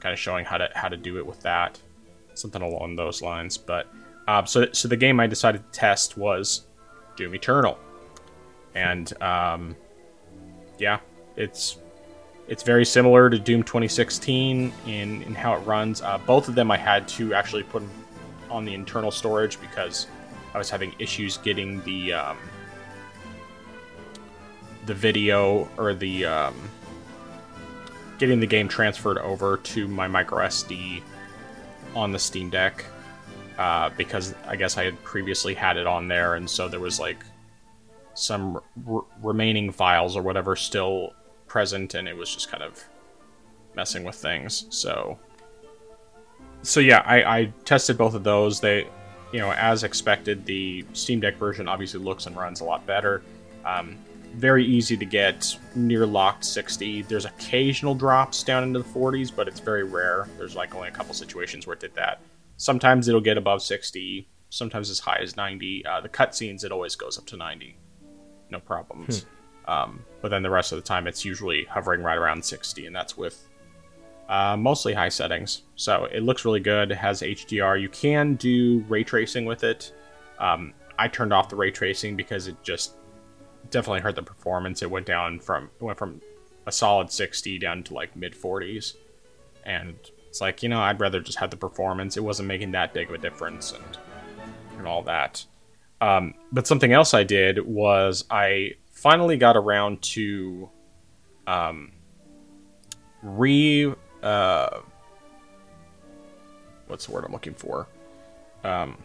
kind 0.00 0.12
of 0.12 0.18
showing 0.18 0.44
how 0.44 0.58
to 0.58 0.68
how 0.74 0.88
to 0.88 0.96
do 0.96 1.18
it 1.18 1.26
with 1.26 1.40
that, 1.40 1.80
something 2.38 2.62
along 2.62 2.96
those 2.96 3.22
lines. 3.22 3.56
But 3.56 3.88
uh, 4.28 4.44
so 4.44 4.66
so 4.72 4.88
the 4.88 4.96
game 4.96 5.20
I 5.20 5.26
decided 5.26 5.64
to 5.64 5.78
test 5.78 6.16
was 6.16 6.66
Doom 7.16 7.34
Eternal, 7.34 7.78
and 8.74 9.12
um, 9.22 9.76
yeah, 10.78 11.00
it's 11.36 11.78
it's 12.48 12.62
very 12.62 12.84
similar 12.84 13.28
to 13.28 13.38
Doom 13.38 13.62
2016 13.62 14.72
in 14.86 15.22
in 15.22 15.34
how 15.34 15.54
it 15.54 15.60
runs. 15.60 16.02
Uh, 16.02 16.18
both 16.18 16.48
of 16.48 16.54
them 16.54 16.70
I 16.70 16.76
had 16.76 17.08
to 17.08 17.34
actually 17.34 17.64
put 17.64 17.82
on 18.50 18.64
the 18.64 18.74
internal 18.74 19.10
storage 19.10 19.60
because 19.60 20.06
I 20.54 20.58
was 20.58 20.70
having 20.70 20.94
issues 20.98 21.36
getting 21.38 21.82
the 21.82 22.12
um, 22.12 22.38
the 24.86 24.94
video 24.94 25.68
or 25.76 25.94
the 25.94 26.24
um, 26.24 26.54
getting 28.18 28.40
the 28.40 28.46
game 28.46 28.68
transferred 28.68 29.18
over 29.18 29.58
to 29.58 29.88
my 29.88 30.08
micro 30.08 30.46
SD 30.46 31.02
on 31.96 32.12
the 32.12 32.18
Steam 32.18 32.50
Deck 32.50 32.84
uh, 33.58 33.90
because 33.96 34.34
I 34.46 34.54
guess 34.54 34.76
I 34.76 34.84
had 34.84 35.02
previously 35.02 35.54
had 35.54 35.76
it 35.76 35.86
on 35.86 36.08
there, 36.08 36.34
and 36.34 36.48
so 36.48 36.68
there 36.68 36.80
was 36.80 37.00
like 37.00 37.24
some 38.14 38.60
r- 38.88 39.04
remaining 39.22 39.72
files 39.72 40.16
or 40.16 40.22
whatever 40.22 40.54
still 40.56 41.14
present, 41.46 41.94
and 41.94 42.06
it 42.06 42.16
was 42.16 42.32
just 42.32 42.50
kind 42.50 42.62
of 42.62 42.84
messing 43.74 44.04
with 44.04 44.14
things. 44.14 44.66
So, 44.70 45.18
so 46.62 46.80
yeah, 46.80 47.02
I, 47.06 47.38
I 47.38 47.52
tested 47.64 47.96
both 47.96 48.14
of 48.14 48.24
those. 48.24 48.60
They, 48.60 48.86
you 49.32 49.40
know, 49.40 49.52
as 49.52 49.84
expected, 49.84 50.44
the 50.44 50.84
Steam 50.92 51.20
Deck 51.20 51.36
version 51.36 51.66
obviously 51.66 52.00
looks 52.00 52.26
and 52.26 52.36
runs 52.36 52.60
a 52.60 52.64
lot 52.64 52.86
better. 52.86 53.22
Um, 53.64 53.96
very 54.36 54.64
easy 54.64 54.96
to 54.96 55.04
get 55.04 55.56
near 55.74 56.06
locked 56.06 56.44
60. 56.44 57.02
There's 57.02 57.24
occasional 57.24 57.94
drops 57.94 58.42
down 58.42 58.62
into 58.62 58.78
the 58.78 58.84
40s, 58.84 59.34
but 59.34 59.48
it's 59.48 59.60
very 59.60 59.84
rare. 59.84 60.28
There's 60.36 60.54
like 60.54 60.74
only 60.74 60.88
a 60.88 60.92
couple 60.92 61.14
situations 61.14 61.66
where 61.66 61.74
it 61.74 61.80
did 61.80 61.94
that. 61.94 62.20
Sometimes 62.58 63.08
it'll 63.08 63.20
get 63.20 63.38
above 63.38 63.62
60, 63.62 64.28
sometimes 64.50 64.90
as 64.90 64.98
high 64.98 65.18
as 65.20 65.36
90. 65.36 65.86
Uh, 65.86 66.00
the 66.00 66.08
cutscenes, 66.08 66.64
it 66.64 66.72
always 66.72 66.94
goes 66.94 67.18
up 67.18 67.26
to 67.26 67.36
90. 67.36 67.76
No 68.50 68.60
problems. 68.60 69.26
Um, 69.66 70.04
but 70.20 70.28
then 70.28 70.42
the 70.42 70.50
rest 70.50 70.72
of 70.72 70.76
the 70.76 70.82
time, 70.82 71.06
it's 71.06 71.24
usually 71.24 71.64
hovering 71.64 72.02
right 72.02 72.16
around 72.16 72.44
60, 72.44 72.86
and 72.86 72.94
that's 72.94 73.16
with 73.16 73.48
uh, 74.28 74.56
mostly 74.56 74.92
high 74.92 75.08
settings. 75.08 75.62
So 75.76 76.04
it 76.06 76.22
looks 76.22 76.44
really 76.44 76.60
good. 76.60 76.90
It 76.90 76.98
has 76.98 77.22
HDR. 77.22 77.80
You 77.80 77.88
can 77.88 78.34
do 78.34 78.84
ray 78.88 79.02
tracing 79.02 79.44
with 79.44 79.64
it. 79.64 79.92
Um, 80.38 80.72
I 80.98 81.08
turned 81.08 81.32
off 81.32 81.48
the 81.48 81.56
ray 81.56 81.70
tracing 81.70 82.16
because 82.16 82.46
it 82.46 82.56
just 82.62 82.94
definitely 83.70 84.00
hurt 84.00 84.16
the 84.16 84.22
performance. 84.22 84.82
It 84.82 84.90
went 84.90 85.06
down 85.06 85.40
from 85.40 85.70
it 85.78 85.82
went 85.82 85.98
from 85.98 86.20
a 86.66 86.72
solid 86.72 87.10
60 87.10 87.58
down 87.58 87.82
to 87.84 87.94
like 87.94 88.16
mid 88.16 88.34
40s, 88.34 88.94
and 89.64 89.96
it's 90.28 90.40
like 90.40 90.62
you 90.62 90.68
know 90.68 90.80
I'd 90.80 91.00
rather 91.00 91.20
just 91.20 91.38
have 91.38 91.50
the 91.50 91.56
performance. 91.56 92.16
It 92.16 92.24
wasn't 92.24 92.48
making 92.48 92.72
that 92.72 92.92
big 92.92 93.08
of 93.08 93.14
a 93.14 93.18
difference, 93.18 93.72
and 93.72 93.98
and 94.78 94.86
all 94.86 95.02
that. 95.02 95.44
Um, 96.00 96.34
but 96.52 96.66
something 96.66 96.92
else 96.92 97.14
I 97.14 97.24
did 97.24 97.66
was 97.66 98.24
I 98.30 98.72
finally 98.90 99.36
got 99.36 99.56
around 99.56 100.02
to 100.02 100.68
um, 101.46 101.92
re 103.22 103.94
uh, 104.22 104.80
what's 106.86 107.06
the 107.06 107.12
word 107.12 107.24
I'm 107.24 107.32
looking 107.32 107.54
for? 107.54 107.86
Um, 108.64 108.98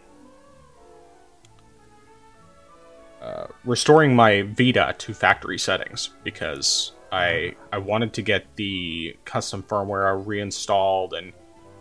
uh, 3.22 3.46
restoring 3.64 4.16
my 4.16 4.42
Vita 4.42 4.94
to 4.98 5.14
factory 5.14 5.58
settings 5.58 6.10
because 6.24 6.92
I 7.12 7.54
I 7.72 7.78
wanted 7.78 8.12
to 8.14 8.22
get 8.22 8.56
the 8.56 9.16
custom 9.24 9.62
firmware 9.62 10.26
reinstalled 10.26 11.14
and 11.14 11.32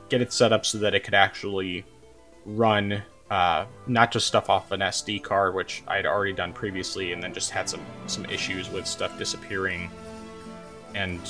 get 0.09 0.21
it 0.21 0.31
set 0.31 0.53
up 0.53 0.65
so 0.65 0.77
that 0.77 0.93
it 0.93 1.03
could 1.03 1.15
actually 1.15 1.83
run 2.45 3.01
uh, 3.31 3.65
not 3.87 4.11
just 4.11 4.27
stuff 4.27 4.49
off 4.49 4.71
an 4.71 4.81
SD 4.81 5.23
card, 5.23 5.55
which 5.55 5.83
I 5.87 5.95
had 5.95 6.05
already 6.05 6.33
done 6.33 6.53
previously, 6.53 7.13
and 7.13 7.23
then 7.23 7.33
just 7.33 7.49
had 7.49 7.67
some 7.67 7.81
some 8.05 8.25
issues 8.25 8.69
with 8.69 8.85
stuff 8.85 9.17
disappearing 9.17 9.89
and 10.93 11.21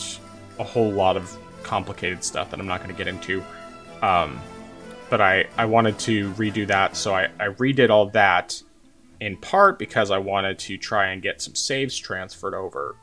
a 0.59 0.63
whole 0.63 0.91
lot 0.91 1.15
of 1.15 1.37
complicated 1.63 2.23
stuff 2.23 2.51
that 2.51 2.59
I'm 2.59 2.67
not 2.67 2.79
going 2.79 2.89
to 2.89 2.97
get 2.97 3.07
into. 3.07 3.41
Um, 4.01 4.41
but 5.09 5.21
I, 5.21 5.45
I 5.57 5.65
wanted 5.65 5.99
to 5.99 6.31
redo 6.31 6.65
that, 6.67 6.97
so 6.97 7.13
I, 7.13 7.29
I 7.39 7.49
redid 7.49 7.89
all 7.89 8.09
that 8.09 8.61
in 9.21 9.37
part 9.37 9.77
because 9.77 10.09
I 10.09 10.17
wanted 10.17 10.57
to 10.59 10.77
try 10.77 11.11
and 11.11 11.21
get 11.21 11.41
some 11.41 11.53
saves 11.55 11.95
transferred 11.97 12.55
over 12.55 12.97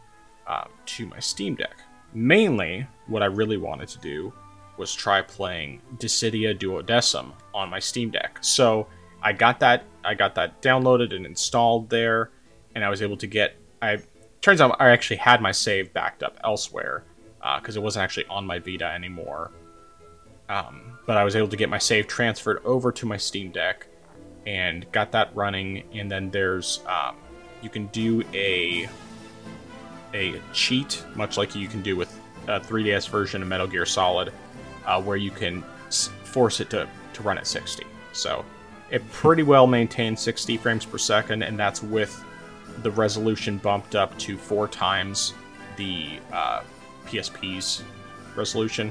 um, 0.49 0.69
to 0.85 1.07
my 1.07 1.21
Steam 1.21 1.55
Deck. 1.55 1.81
Mainly, 2.13 2.87
what 3.07 3.23
I 3.23 3.27
really 3.27 3.57
wanted 3.57 3.89
to 3.91 3.99
do 4.01 4.33
was 4.77 4.95
try 4.95 5.23
playing 5.23 5.81
Dissidia 5.97 6.59
Duodecim 6.59 7.33
on 7.55 7.71
my 7.71 7.79
Steam 7.79 8.11
Deck. 8.11 8.39
So 8.41 8.89
I 9.23 9.33
got 9.33 9.61
that 9.61 9.85
I 10.05 10.15
got 10.15 10.35
that 10.35 10.61
downloaded 10.61 11.15
and 11.15 11.25
installed 11.25 11.89
there, 11.89 12.31
and 12.75 12.85
I 12.85 12.89
was 12.89 13.01
able 13.01 13.17
to 13.19 13.27
get. 13.27 13.57
I 13.81 13.99
turns 14.41 14.61
out 14.61 14.77
I 14.81 14.91
actually 14.91 15.17
had 15.17 15.41
my 15.41 15.53
save 15.53 15.93
backed 15.93 16.23
up 16.25 16.39
elsewhere 16.43 17.05
because 17.61 17.77
uh, 17.77 17.81
it 17.81 17.83
wasn't 17.83 18.03
actually 18.03 18.27
on 18.27 18.45
my 18.45 18.59
Vita 18.59 18.87
anymore. 18.87 19.53
Um, 20.49 20.99
but 21.07 21.17
I 21.17 21.25
was 21.25 21.37
able 21.37 21.49
to 21.49 21.57
get 21.57 21.69
my 21.69 21.79
save 21.79 22.09
transferred 22.09 22.61
over 22.65 22.91
to 22.91 23.07
my 23.07 23.17
Steam 23.17 23.53
Deck 23.53 23.87
and 24.49 24.91
got 24.93 25.13
that 25.13 25.31
running. 25.35 25.83
And 25.93 26.11
then 26.11 26.31
there's 26.31 26.81
um, 26.87 27.17
you 27.63 27.69
can 27.69 27.87
do 27.89 28.23
a 28.33 28.89
a 30.15 30.41
cheat, 30.55 31.05
much 31.15 31.37
like 31.37 31.55
you 31.55 31.69
can 31.69 31.83
do 31.83 31.95
with 31.95 32.19
a 32.47 32.59
3DS 32.59 33.11
version 33.11 33.43
of 33.43 33.49
Metal 33.49 33.67
Gear 33.67 33.85
Solid, 33.85 34.33
uh, 34.87 35.03
where 35.03 35.19
you 35.19 35.31
can 35.31 35.63
s- 35.89 36.09
force 36.25 36.61
it 36.61 36.71
to, 36.71 36.89
to 37.13 37.23
run 37.23 37.37
at 37.37 37.47
60. 37.47 37.85
So 38.15 38.43
it 38.91 39.07
pretty 39.13 39.43
well 39.43 39.67
maintains 39.67 40.21
60 40.23 40.57
frames 40.57 40.87
per 40.87 40.97
second, 40.97 41.43
and 41.43 41.59
that's 41.59 41.83
with 41.83 42.25
the 42.83 42.91
resolution 42.91 43.59
bumped 43.59 43.95
up 43.95 44.17
to 44.21 44.39
four 44.39 44.67
times 44.67 45.35
the 45.77 46.19
uh, 46.33 46.63
PSP's 47.05 47.83
resolution. 48.35 48.91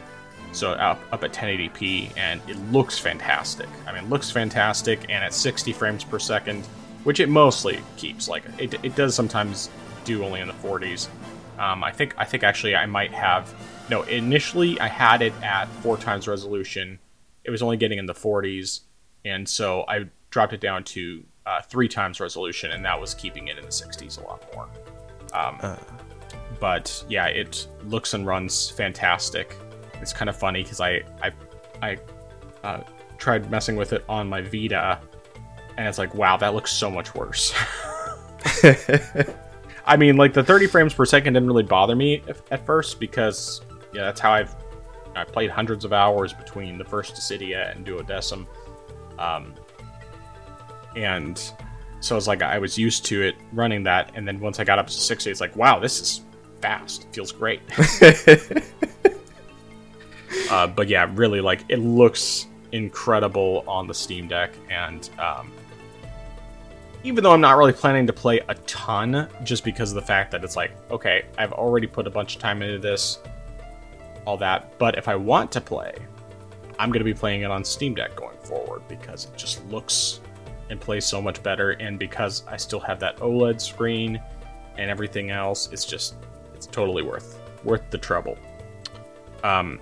So 0.51 0.71
up, 0.71 0.99
up 1.11 1.23
at 1.23 1.33
1080p, 1.33 2.17
and 2.17 2.41
it 2.47 2.57
looks 2.71 2.97
fantastic. 2.97 3.69
I 3.85 3.93
mean, 3.93 4.05
it 4.05 4.09
looks 4.09 4.31
fantastic, 4.31 5.01
and 5.09 5.23
at 5.23 5.33
60 5.33 5.73
frames 5.73 6.03
per 6.03 6.19
second, 6.19 6.65
which 7.03 7.19
it 7.19 7.29
mostly 7.29 7.81
keeps. 7.95 8.27
Like 8.27 8.43
it, 8.57 8.73
it 8.83 8.95
does 8.95 9.13
sometimes 9.13 9.69
do 10.03 10.23
only 10.23 10.39
in 10.39 10.47
the 10.47 10.53
40s. 10.55 11.09
Um, 11.59 11.83
I 11.83 11.91
think 11.91 12.13
I 12.17 12.25
think 12.25 12.43
actually 12.43 12.75
I 12.75 12.85
might 12.85 13.13
have 13.13 13.53
no. 13.89 14.03
Initially, 14.03 14.79
I 14.79 14.87
had 14.87 15.21
it 15.21 15.33
at 15.41 15.67
four 15.81 15.97
times 15.97 16.27
resolution. 16.27 16.99
It 17.43 17.51
was 17.51 17.61
only 17.61 17.77
getting 17.77 17.97
in 17.97 18.05
the 18.05 18.13
40s, 18.13 18.81
and 19.25 19.47
so 19.47 19.85
I 19.87 20.05
dropped 20.29 20.53
it 20.53 20.61
down 20.61 20.83
to 20.83 21.23
uh, 21.45 21.61
three 21.61 21.87
times 21.87 22.19
resolution, 22.19 22.71
and 22.71 22.83
that 22.85 22.99
was 22.99 23.13
keeping 23.13 23.47
it 23.47 23.57
in 23.57 23.63
the 23.63 23.71
60s 23.71 24.21
a 24.21 24.27
lot 24.27 24.43
more. 24.53 24.67
Um, 25.33 25.57
uh. 25.61 25.77
But 26.59 27.03
yeah, 27.07 27.27
it 27.27 27.67
looks 27.85 28.13
and 28.13 28.25
runs 28.25 28.69
fantastic. 28.71 29.55
It's 30.01 30.13
kind 30.13 30.29
of 30.29 30.35
funny 30.35 30.63
because 30.63 30.79
I 30.79 31.01
I 31.21 31.31
I 31.81 31.97
uh, 32.63 32.83
tried 33.17 33.49
messing 33.49 33.75
with 33.75 33.93
it 33.93 34.03
on 34.07 34.27
my 34.27 34.41
Vita, 34.41 34.99
and 35.77 35.87
it's 35.87 35.97
like, 35.97 36.13
wow, 36.15 36.37
that 36.37 36.53
looks 36.53 36.71
so 36.71 36.89
much 36.89 37.15
worse. 37.15 37.53
I 39.85 39.95
mean, 39.95 40.17
like 40.17 40.33
the 40.33 40.43
30 40.43 40.67
frames 40.67 40.93
per 40.93 41.05
second 41.05 41.33
didn't 41.33 41.47
really 41.47 41.63
bother 41.63 41.95
me 41.95 42.21
at 42.51 42.65
first 42.65 42.99
because 42.99 43.61
yeah, 43.93 44.03
that's 44.03 44.19
how 44.19 44.31
I've 44.31 44.55
I 45.15 45.23
played 45.23 45.49
hundreds 45.49 45.85
of 45.85 45.93
hours 45.93 46.33
between 46.33 46.77
the 46.77 46.85
first 46.85 47.15
Dissidia 47.15 47.75
and 47.75 47.85
Duodecim, 47.85 48.45
um, 49.17 49.55
and 50.95 51.41
so 52.01 52.15
it's 52.17 52.27
like 52.27 52.43
I 52.43 52.59
was 52.59 52.77
used 52.77 53.05
to 53.05 53.23
it 53.23 53.35
running 53.51 53.83
that, 53.83 54.11
and 54.13 54.27
then 54.27 54.39
once 54.39 54.59
I 54.59 54.63
got 54.63 54.77
up 54.77 54.87
to 54.87 54.93
60, 54.93 55.31
it's 55.31 55.41
like 55.41 55.55
wow, 55.55 55.79
this 55.79 55.99
is 55.99 56.21
fast. 56.61 57.05
It 57.05 57.13
feels 57.15 57.31
great. 57.31 57.61
uh, 60.51 60.67
but 60.67 60.87
yeah, 60.87 61.09
really, 61.13 61.41
like 61.41 61.63
it 61.69 61.77
looks 61.77 62.47
incredible 62.71 63.63
on 63.67 63.87
the 63.87 63.93
Steam 63.93 64.27
Deck, 64.27 64.51
and 64.69 65.09
um, 65.19 65.51
even 67.03 67.23
though 67.23 67.31
I'm 67.31 67.41
not 67.41 67.57
really 67.57 67.73
planning 67.73 68.07
to 68.07 68.13
play 68.13 68.41
a 68.49 68.55
ton, 68.65 69.29
just 69.43 69.63
because 69.63 69.91
of 69.91 69.95
the 69.95 70.01
fact 70.01 70.31
that 70.31 70.43
it's 70.43 70.55
like, 70.55 70.71
okay, 70.91 71.25
I've 71.37 71.53
already 71.53 71.87
put 71.87 72.07
a 72.07 72.09
bunch 72.09 72.35
of 72.35 72.41
time 72.41 72.61
into 72.61 72.79
this, 72.79 73.19
all 74.25 74.37
that. 74.37 74.77
But 74.77 74.97
if 74.97 75.07
I 75.07 75.15
want 75.15 75.51
to 75.53 75.61
play, 75.61 75.93
I'm 76.79 76.89
going 76.89 76.99
to 76.99 77.05
be 77.05 77.13
playing 77.13 77.41
it 77.41 77.51
on 77.51 77.63
Steam 77.63 77.95
Deck 77.95 78.15
going 78.15 78.37
forward 78.39 78.81
because 78.87 79.25
it 79.25 79.37
just 79.37 79.65
looks 79.67 80.19
and 80.69 80.81
plays 80.81 81.05
so 81.05 81.21
much 81.21 81.41
better. 81.43 81.71
And 81.71 81.97
because 81.97 82.43
I 82.47 82.57
still 82.57 82.81
have 82.81 82.99
that 82.99 83.17
OLED 83.17 83.61
screen 83.61 84.21
and 84.77 84.91
everything 84.91 85.29
else, 85.29 85.69
it's 85.71 85.85
just, 85.85 86.15
it's 86.53 86.67
totally 86.67 87.03
worth 87.03 87.39
worth 87.63 87.89
the 87.89 87.97
trouble. 87.97 88.37
Um, 89.43 89.79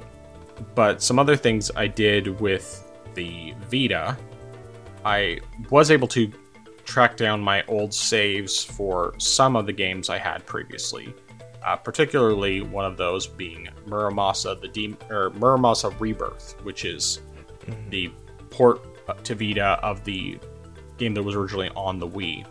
but 0.74 1.02
some 1.02 1.20
other 1.20 1.36
things 1.36 1.72
I 1.76 1.88
did 1.88 2.40
with 2.40 2.92
the 3.14 3.54
Vita, 3.70 4.18
I 5.04 5.40
was 5.70 5.92
able 5.92 6.08
to 6.10 6.32
track 6.86 7.18
down 7.18 7.42
my 7.42 7.64
old 7.68 7.94
saves 7.94 8.64
for 8.64 9.14
some 9.18 9.56
of 9.56 9.66
the 9.66 9.74
games 9.74 10.10
I 10.10 10.18
had 10.18 10.46
previously. 10.46 11.14
Uh, 11.64 11.76
particularly 11.76 12.62
one 12.62 12.86
of 12.86 12.96
those 12.96 13.26
being 13.26 13.68
Muramasa 13.88 14.62
the 14.62 14.68
De- 14.68 14.98
or 15.10 15.32
Muramasa 15.32 16.00
Rebirth, 16.00 16.56
which 16.62 16.86
is 16.86 17.22
mm-hmm. 17.66 17.90
the 17.90 18.12
port 18.52 19.24
to 19.24 19.34
Vita 19.34 19.80
of 19.82 20.04
the 20.04 20.38
game 20.98 21.16
that 21.16 21.24
was 21.24 21.34
originally 21.34 21.70
on 21.76 21.98
the 21.98 22.08
Wii. 22.08 22.46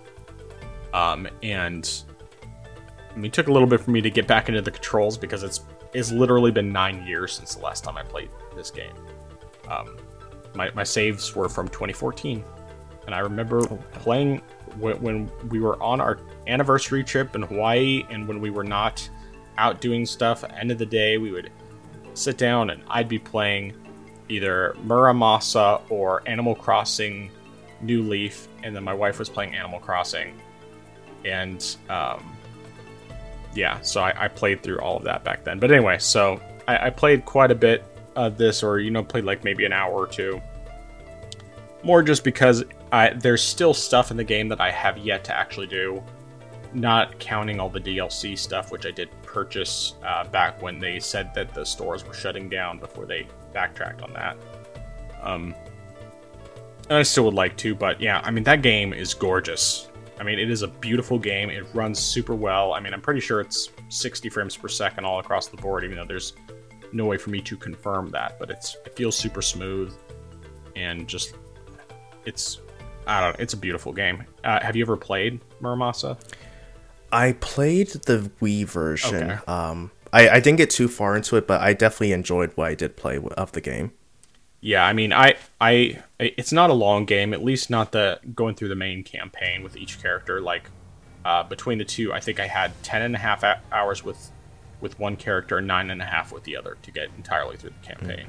Um, 0.92 1.28
and 1.44 1.88
I 3.12 3.16
mean, 3.16 3.26
it 3.26 3.32
took 3.32 3.46
a 3.46 3.52
little 3.52 3.68
bit 3.68 3.80
for 3.80 3.92
me 3.92 4.00
to 4.00 4.10
get 4.10 4.26
back 4.26 4.48
into 4.48 4.62
the 4.62 4.70
controls 4.72 5.16
because 5.16 5.44
it's 5.44 5.60
it's 5.94 6.12
literally 6.12 6.50
been 6.50 6.72
nine 6.72 7.06
years 7.06 7.32
since 7.32 7.54
the 7.54 7.62
last 7.62 7.84
time 7.84 7.96
I 7.96 8.02
played 8.02 8.30
this 8.54 8.70
game. 8.70 8.94
Um, 9.68 9.96
my, 10.54 10.70
my 10.72 10.84
saves 10.84 11.34
were 11.34 11.48
from 11.48 11.68
2014 11.68 12.44
and 13.06 13.14
I 13.14 13.18
remember 13.20 13.60
oh, 13.60 13.78
playing 13.92 14.42
when, 14.78 15.00
when 15.00 15.30
we 15.48 15.60
were 15.60 15.80
on 15.82 16.00
our 16.00 16.18
anniversary 16.46 17.04
trip 17.04 17.34
in 17.34 17.42
Hawaii, 17.42 18.04
and 18.10 18.26
when 18.26 18.40
we 18.40 18.50
were 18.50 18.64
not 18.64 19.08
out 19.58 19.80
doing 19.80 20.06
stuff. 20.06 20.42
At 20.44 20.50
the 20.50 20.58
end 20.58 20.70
of 20.70 20.78
the 20.78 20.86
day, 20.86 21.18
we 21.18 21.30
would 21.30 21.50
sit 22.14 22.38
down, 22.38 22.70
and 22.70 22.82
I'd 22.88 23.08
be 23.08 23.18
playing 23.18 23.74
either 24.28 24.74
Muramasa 24.84 25.82
or 25.90 26.22
Animal 26.26 26.54
Crossing 26.54 27.30
New 27.82 28.02
Leaf, 28.02 28.48
and 28.62 28.74
then 28.74 28.84
my 28.84 28.94
wife 28.94 29.18
was 29.18 29.28
playing 29.28 29.54
Animal 29.54 29.80
Crossing, 29.80 30.34
and 31.24 31.76
um, 31.88 32.36
yeah, 33.54 33.80
so 33.80 34.00
I, 34.02 34.24
I, 34.24 34.28
played 34.28 34.62
through 34.62 34.78
all 34.80 34.96
of 34.96 35.04
that 35.04 35.24
back 35.24 35.44
then. 35.44 35.58
But 35.58 35.70
anyway, 35.70 35.98
so 35.98 36.40
I, 36.66 36.86
I 36.86 36.90
played 36.90 37.24
quite 37.24 37.50
a 37.50 37.54
bit 37.54 37.84
of 38.16 38.36
this, 38.36 38.62
or 38.62 38.78
you 38.80 38.90
know, 38.90 39.02
played 39.02 39.24
like 39.24 39.44
maybe 39.44 39.64
an 39.64 39.72
hour 39.72 39.92
or 39.92 40.06
two. 40.06 40.40
More 41.82 42.02
just 42.02 42.24
because 42.24 42.64
I, 42.92 43.10
there's 43.10 43.42
still 43.42 43.74
stuff 43.74 44.10
in 44.10 44.16
the 44.16 44.24
game 44.24 44.48
that 44.48 44.60
I 44.60 44.70
have 44.70 44.98
yet 44.98 45.24
to 45.24 45.36
actually 45.36 45.66
do, 45.66 46.02
not 46.72 47.18
counting 47.18 47.60
all 47.60 47.68
the 47.68 47.80
DLC 47.80 48.38
stuff, 48.38 48.72
which 48.72 48.86
I 48.86 48.90
did 48.90 49.10
purchase 49.22 49.94
uh, 50.04 50.24
back 50.24 50.62
when 50.62 50.78
they 50.78 50.98
said 50.98 51.34
that 51.34 51.52
the 51.54 51.64
stores 51.64 52.06
were 52.06 52.14
shutting 52.14 52.48
down 52.48 52.78
before 52.78 53.04
they 53.04 53.26
backtracked 53.52 54.02
on 54.02 54.12
that. 54.14 54.36
Um, 55.22 55.54
and 56.88 56.98
I 56.98 57.02
still 57.02 57.24
would 57.24 57.34
like 57.34 57.56
to, 57.58 57.74
but 57.74 58.00
yeah, 58.00 58.20
I 58.24 58.30
mean, 58.30 58.44
that 58.44 58.62
game 58.62 58.92
is 58.92 59.14
gorgeous. 59.14 59.88
I 60.18 60.22
mean, 60.22 60.38
it 60.38 60.50
is 60.50 60.62
a 60.62 60.68
beautiful 60.68 61.18
game. 61.18 61.50
It 61.50 61.66
runs 61.74 61.98
super 61.98 62.34
well. 62.34 62.72
I 62.72 62.80
mean, 62.80 62.94
I'm 62.94 63.00
pretty 63.00 63.20
sure 63.20 63.40
it's 63.40 63.70
60 63.88 64.28
frames 64.28 64.56
per 64.56 64.68
second 64.68 65.04
all 65.04 65.18
across 65.18 65.48
the 65.48 65.56
board, 65.56 65.84
even 65.84 65.96
though 65.96 66.04
there's 66.04 66.34
no 66.92 67.06
way 67.06 67.16
for 67.16 67.30
me 67.30 67.40
to 67.40 67.56
confirm 67.56 68.10
that. 68.10 68.38
But 68.38 68.50
it's 68.50 68.76
it 68.86 68.94
feels 68.96 69.16
super 69.16 69.42
smooth, 69.42 69.92
and 70.76 71.08
just 71.08 71.34
it's 72.24 72.60
I 73.06 73.20
don't 73.20 73.30
know. 73.32 73.42
It's 73.42 73.54
a 73.54 73.58
beautiful 73.58 73.92
game. 73.92 74.24
Uh, 74.44 74.60
have 74.60 74.76
you 74.76 74.84
ever 74.84 74.96
played 74.96 75.40
Muramasa? 75.60 76.18
I 77.12 77.32
played 77.34 77.88
the 77.88 78.30
Wii 78.40 78.64
version. 78.64 79.30
Okay. 79.30 79.40
Um, 79.46 79.90
I, 80.12 80.28
I 80.28 80.40
didn't 80.40 80.58
get 80.58 80.70
too 80.70 80.88
far 80.88 81.16
into 81.16 81.36
it, 81.36 81.46
but 81.46 81.60
I 81.60 81.72
definitely 81.72 82.12
enjoyed 82.12 82.52
what 82.54 82.68
I 82.68 82.74
did 82.74 82.96
play 82.96 83.20
of 83.36 83.52
the 83.52 83.60
game. 83.60 83.92
Yeah, 84.64 84.82
I 84.86 84.94
mean, 84.94 85.12
I, 85.12 85.34
I, 85.60 86.02
it's 86.18 86.50
not 86.50 86.70
a 86.70 86.72
long 86.72 87.04
game. 87.04 87.34
At 87.34 87.44
least 87.44 87.68
not 87.68 87.92
the 87.92 88.18
going 88.34 88.54
through 88.54 88.68
the 88.68 88.74
main 88.74 89.04
campaign 89.04 89.62
with 89.62 89.76
each 89.76 90.00
character. 90.00 90.40
Like, 90.40 90.70
uh, 91.22 91.42
between 91.42 91.76
the 91.76 91.84
two, 91.84 92.14
I 92.14 92.20
think 92.20 92.40
I 92.40 92.46
had 92.46 92.72
ten 92.82 93.02
and 93.02 93.14
a 93.14 93.18
half 93.18 93.44
hours 93.70 94.02
with, 94.02 94.30
with 94.80 94.98
one 94.98 95.16
character, 95.16 95.58
and 95.58 95.66
nine 95.66 95.90
and 95.90 96.00
a 96.00 96.06
half 96.06 96.32
with 96.32 96.44
the 96.44 96.56
other 96.56 96.78
to 96.80 96.90
get 96.90 97.10
entirely 97.18 97.58
through 97.58 97.74
the 97.78 97.86
campaign. 97.86 98.26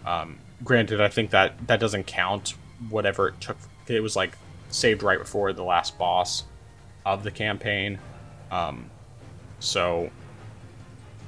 Mm-hmm. 0.00 0.08
Um, 0.08 0.38
granted, 0.64 0.98
I 0.98 1.08
think 1.08 1.28
that 1.32 1.66
that 1.66 1.78
doesn't 1.78 2.06
count 2.06 2.54
whatever 2.88 3.28
it 3.28 3.38
took 3.42 3.58
it 3.86 4.02
was 4.02 4.16
like 4.16 4.38
saved 4.70 5.02
right 5.02 5.18
before 5.18 5.52
the 5.52 5.62
last 5.62 5.98
boss 5.98 6.44
of 7.04 7.22
the 7.22 7.30
campaign. 7.30 7.98
Um, 8.50 8.88
so 9.58 10.08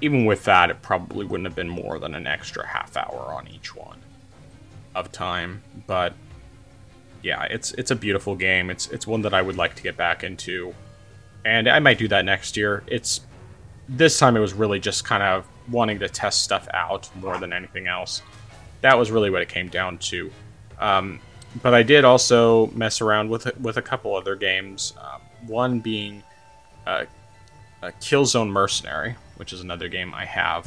even 0.00 0.24
with 0.24 0.44
that, 0.44 0.70
it 0.70 0.80
probably 0.80 1.26
wouldn't 1.26 1.46
have 1.46 1.54
been 1.54 1.68
more 1.68 1.98
than 1.98 2.14
an 2.14 2.26
extra 2.26 2.66
half 2.66 2.96
hour 2.96 3.34
on 3.34 3.46
each 3.48 3.76
one 3.76 4.01
of 4.94 5.12
time. 5.12 5.62
But 5.86 6.14
yeah, 7.22 7.44
it's 7.44 7.72
it's 7.72 7.90
a 7.90 7.96
beautiful 7.96 8.34
game. 8.34 8.70
It's 8.70 8.88
it's 8.88 9.06
one 9.06 9.22
that 9.22 9.34
I 9.34 9.42
would 9.42 9.56
like 9.56 9.74
to 9.76 9.82
get 9.82 9.96
back 9.96 10.24
into, 10.24 10.74
and 11.44 11.68
I 11.68 11.78
might 11.78 11.98
do 11.98 12.08
that 12.08 12.24
next 12.24 12.56
year. 12.56 12.82
It's 12.86 13.20
this 13.88 14.18
time 14.18 14.36
it 14.36 14.40
was 14.40 14.54
really 14.54 14.80
just 14.80 15.04
kind 15.04 15.22
of 15.22 15.46
wanting 15.70 15.98
to 16.00 16.08
test 16.08 16.42
stuff 16.42 16.66
out 16.72 17.08
more 17.16 17.38
than 17.38 17.52
anything 17.52 17.86
else. 17.86 18.22
That 18.80 18.98
was 18.98 19.10
really 19.10 19.30
what 19.30 19.42
it 19.42 19.48
came 19.48 19.68
down 19.68 19.98
to. 19.98 20.30
Um, 20.80 21.20
but 21.62 21.74
I 21.74 21.82
did 21.82 22.04
also 22.04 22.68
mess 22.68 23.00
around 23.00 23.30
with 23.30 23.56
with 23.58 23.76
a 23.76 23.82
couple 23.82 24.16
other 24.16 24.36
games. 24.36 24.94
Um, 25.00 25.20
one 25.46 25.80
being 25.80 26.22
uh, 26.86 27.04
Killzone 27.82 28.50
Mercenary, 28.50 29.16
which 29.36 29.52
is 29.52 29.60
another 29.60 29.88
game 29.88 30.14
I 30.14 30.24
have 30.24 30.66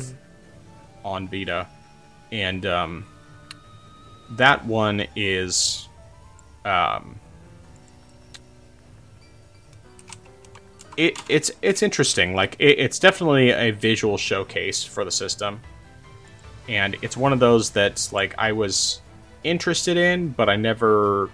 on 1.03 1.27
Vita, 1.27 1.67
and 2.31 2.65
um, 2.65 3.05
that 4.31 4.65
one 4.65 5.05
is. 5.15 5.87
Um, 6.63 7.19
it, 10.97 11.21
it's 11.29 11.51
it's 11.61 11.83
interesting. 11.83 12.35
Like 12.35 12.55
it, 12.59 12.79
it's 12.79 12.99
definitely 12.99 13.51
a 13.51 13.71
visual 13.71 14.17
showcase 14.17 14.83
for 14.83 15.05
the 15.05 15.11
system, 15.11 15.59
and 16.67 16.95
it's 17.01 17.17
one 17.17 17.33
of 17.33 17.39
those 17.39 17.69
that's 17.69 18.13
like 18.13 18.33
I 18.37 18.51
was 18.51 19.01
interested 19.43 19.97
in, 19.97 20.29
but 20.29 20.49
I 20.49 20.55
never 20.55 21.29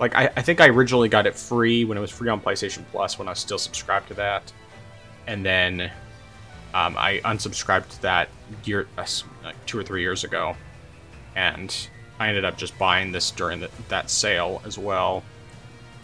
like 0.00 0.14
I, 0.14 0.30
I 0.36 0.42
think 0.42 0.60
I 0.60 0.68
originally 0.68 1.08
got 1.08 1.26
it 1.26 1.36
free 1.36 1.84
when 1.84 1.96
it 1.96 2.00
was 2.00 2.10
free 2.10 2.28
on 2.28 2.40
PlayStation 2.40 2.84
Plus 2.90 3.18
when 3.18 3.28
I 3.28 3.32
was 3.32 3.38
still 3.38 3.58
subscribed 3.58 4.08
to 4.08 4.14
that, 4.14 4.52
and 5.26 5.44
then 5.44 5.90
um, 6.74 6.96
I 6.98 7.20
unsubscribed 7.24 7.88
to 7.90 8.02
that 8.02 8.28
year 8.64 8.88
uh, 8.98 9.06
like 9.44 9.54
two 9.66 9.78
or 9.78 9.82
three 9.82 10.02
years 10.02 10.24
ago, 10.24 10.56
and 11.34 11.88
I 12.18 12.28
ended 12.28 12.44
up 12.44 12.56
just 12.56 12.76
buying 12.78 13.12
this 13.12 13.30
during 13.30 13.60
the, 13.60 13.70
that 13.88 14.10
sale 14.10 14.62
as 14.64 14.78
well, 14.78 15.22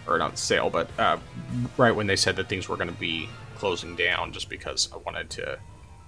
or 0.07 0.19
not 0.19 0.39
sale, 0.39 0.71
but 0.71 0.89
uh, 0.99 1.19
right 1.77 1.93
when 1.93 2.07
they 2.07 2.17
said 2.17 2.37
that 2.37 2.49
things 2.49 2.69
were 2.69 2.77
going 2.77 2.89
to 2.89 3.01
be 3.01 3.29
closing 3.57 3.95
down, 3.95 4.33
just 4.33 4.49
because 4.49 4.89
I 4.93 4.97
wanted 4.99 5.31
to 5.31 5.59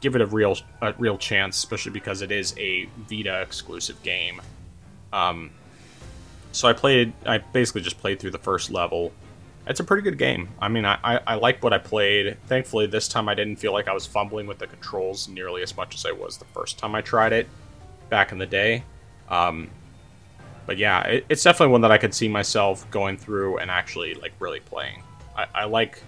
give 0.01 0.17
it 0.17 0.21
a 0.21 0.27
real 0.27 0.57
a 0.81 0.93
real 0.99 1.17
chance, 1.17 1.57
especially 1.57 1.93
because 1.93 2.23
it 2.23 2.33
is 2.33 2.55
a 2.59 2.89
Vita 3.09 3.41
exclusive 3.41 4.03
game. 4.03 4.43
Um, 5.13 5.51
so 6.51 6.69
I 6.69 6.73
played. 6.73 7.13
I 7.25 7.39
basically 7.39 7.83
just 7.83 7.99
played 7.99 8.19
through 8.19 8.33
the 8.33 8.39
first 8.39 8.71
level. 8.71 9.13
It's 9.67 9.79
a 9.79 9.85
pretty 9.85 10.03
good 10.03 10.19
game. 10.19 10.49
I 10.61 10.69
mean, 10.69 10.85
I, 10.85 10.99
I, 11.05 11.21
I 11.25 11.35
like 11.37 11.63
what 11.63 11.73
I 11.73 11.79
played. 11.79 12.37
Thankfully, 12.47 12.87
this 12.87 13.07
time 13.07 13.29
I 13.29 13.35
didn't 13.35 13.57
feel 13.57 13.73
like 13.73 13.87
I 13.87 13.95
was 13.95 14.07
fumbling 14.07 14.49
with 14.49 14.59
the 14.59 14.67
controls 14.67 15.29
nearly 15.29 15.63
as 15.63 15.77
much 15.77 15.95
as 15.95 16.05
I 16.05 16.11
was 16.11 16.37
the 16.37 16.45
first 16.47 16.79
time 16.79 16.97
I 16.97 17.01
tried 17.01 17.33
it 17.33 17.49
back 18.11 18.33
in 18.33 18.39
the 18.39 18.47
day. 18.47 18.83
Um, 19.29 19.71
but 20.67 20.79
yeah, 20.79 21.03
it, 21.03 21.27
it's 21.29 21.43
definitely 21.43 21.73
one 21.73 21.81
that 21.83 21.93
I 21.93 21.99
could 21.99 22.15
see 22.15 22.29
myself 22.29 22.89
going 22.91 23.17
through 23.17 23.59
and 23.59 23.71
actually 23.71 24.15
like 24.15 24.33
really 24.39 24.61
playing. 24.61 25.03
I, 25.37 25.47
I 25.55 25.65
like 25.65 26.03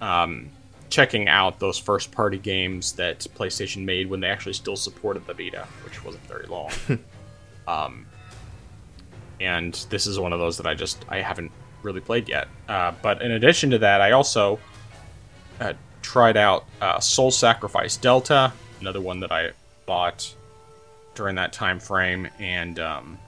um, 0.00 0.50
checking 0.90 1.28
out 1.28 1.58
those 1.58 1.78
first 1.78 2.12
party 2.12 2.38
games 2.38 2.92
that 2.92 3.20
PlayStation 3.36 3.84
made 3.84 4.08
when 4.08 4.20
they 4.20 4.28
actually 4.28 4.52
still 4.52 4.76
supported 4.76 5.26
the 5.26 5.34
Vita, 5.34 5.66
which 5.84 6.04
wasn't 6.04 6.24
very 6.26 6.46
long. 6.46 6.70
um, 7.68 8.06
and 9.40 9.74
this 9.90 10.06
is 10.06 10.18
one 10.18 10.32
of 10.32 10.38
those 10.38 10.56
that 10.58 10.66
I 10.66 10.74
just 10.74 11.04
I 11.08 11.20
haven't 11.20 11.50
really 11.82 12.00
played 12.00 12.28
yet. 12.28 12.48
Uh, 12.68 12.92
but 13.02 13.22
in 13.22 13.32
addition 13.32 13.70
to 13.70 13.78
that, 13.78 14.00
I 14.00 14.12
also 14.12 14.58
uh, 15.60 15.74
tried 16.02 16.36
out 16.36 16.66
uh, 16.80 17.00
Soul 17.00 17.30
Sacrifice 17.30 17.96
Delta, 17.96 18.52
another 18.80 19.00
one 19.00 19.20
that 19.20 19.32
I 19.32 19.50
bought 19.86 20.34
during 21.14 21.36
that 21.36 21.52
time 21.52 21.78
frame, 21.78 22.28
and 22.38 22.78
um, 22.78 23.18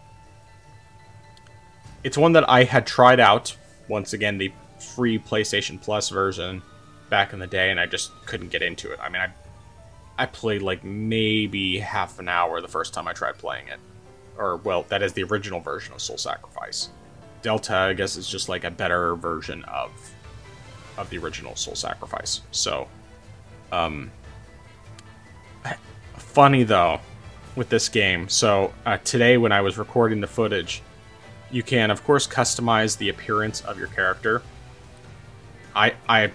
it's 2.04 2.18
one 2.18 2.32
that 2.32 2.48
I 2.48 2.64
had 2.64 2.86
tried 2.86 3.20
out 3.20 3.56
once 3.88 4.12
again 4.12 4.38
the 4.38 4.52
free 4.78 5.18
PlayStation 5.18 5.80
Plus 5.80 6.10
version 6.10 6.62
back 7.08 7.32
in 7.32 7.38
the 7.38 7.46
day, 7.46 7.70
and 7.70 7.80
I 7.80 7.86
just 7.86 8.12
couldn't 8.26 8.48
get 8.48 8.62
into 8.62 8.92
it. 8.92 8.98
I 9.00 9.08
mean, 9.08 9.22
I 9.22 9.30
I 10.18 10.26
played 10.26 10.62
like 10.62 10.82
maybe 10.84 11.78
half 11.78 12.18
an 12.18 12.28
hour 12.28 12.60
the 12.60 12.68
first 12.68 12.94
time 12.94 13.06
I 13.06 13.12
tried 13.12 13.38
playing 13.38 13.68
it, 13.68 13.78
or 14.36 14.56
well, 14.56 14.84
that 14.88 15.02
is 15.02 15.12
the 15.12 15.24
original 15.24 15.60
version 15.60 15.94
of 15.94 16.00
Soul 16.00 16.18
Sacrifice. 16.18 16.90
Delta, 17.42 17.74
I 17.74 17.92
guess, 17.92 18.16
is 18.16 18.28
just 18.28 18.48
like 18.48 18.64
a 18.64 18.70
better 18.70 19.14
version 19.16 19.64
of 19.64 19.90
of 20.96 21.10
the 21.10 21.18
original 21.18 21.54
Soul 21.54 21.74
Sacrifice. 21.74 22.40
So, 22.50 22.88
um, 23.70 24.10
funny 26.16 26.64
though 26.64 27.00
with 27.56 27.70
this 27.70 27.88
game. 27.88 28.28
So 28.28 28.72
uh, 28.84 28.98
today, 28.98 29.38
when 29.38 29.50
I 29.50 29.62
was 29.62 29.78
recording 29.78 30.20
the 30.20 30.26
footage, 30.26 30.82
you 31.50 31.62
can 31.62 31.90
of 31.90 32.04
course 32.04 32.26
customize 32.26 32.98
the 32.98 33.08
appearance 33.08 33.62
of 33.62 33.78
your 33.78 33.88
character. 33.88 34.42
I 35.74 35.94
I 36.08 36.30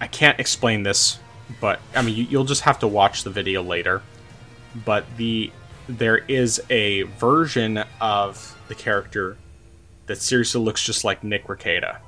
I 0.00 0.06
can't 0.06 0.38
explain 0.40 0.82
this, 0.82 1.18
but 1.60 1.80
I 1.94 2.02
mean, 2.02 2.26
you, 2.28 2.38
will 2.38 2.44
just 2.44 2.62
have 2.62 2.78
to 2.80 2.88
watch 2.88 3.24
the 3.24 3.30
video 3.30 3.62
later. 3.62 4.02
But 4.84 5.04
the 5.16 5.52
there 5.88 6.18
is 6.18 6.62
a 6.70 7.02
version 7.02 7.84
of 8.00 8.56
the 8.68 8.74
character 8.74 9.36
that 10.06 10.16
seriously 10.16 10.60
looks 10.60 10.84
just 10.84 11.04
like 11.04 11.24
Nick 11.24 11.46
Rekieta. 11.46 11.98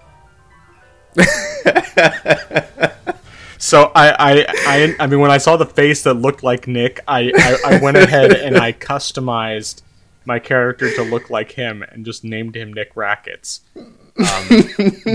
so 3.59 3.93
I, 3.95 4.11
I, 4.11 4.47
I, 4.49 4.97
I 5.01 5.07
mean, 5.07 5.21
when 5.21 5.31
I 5.31 5.39
saw 5.39 5.57
the 5.57 5.67
face 5.67 6.03
that 6.03 6.15
looked 6.15 6.43
like 6.43 6.67
Nick, 6.67 7.01
I, 7.09 7.33
I, 7.35 7.77
I 7.77 7.81
went 7.83 7.97
ahead 7.97 8.33
and 8.33 8.57
I 8.57 8.73
customized 8.73 9.83
my 10.25 10.39
character 10.39 10.95
to 10.95 11.03
look 11.03 11.31
like 11.31 11.53
him 11.53 11.83
and 11.83 12.05
just 12.05 12.25
named 12.25 12.57
him 12.57 12.73
Nick 12.73 12.93
Rackets. 12.95 13.61
Um, 13.77 14.63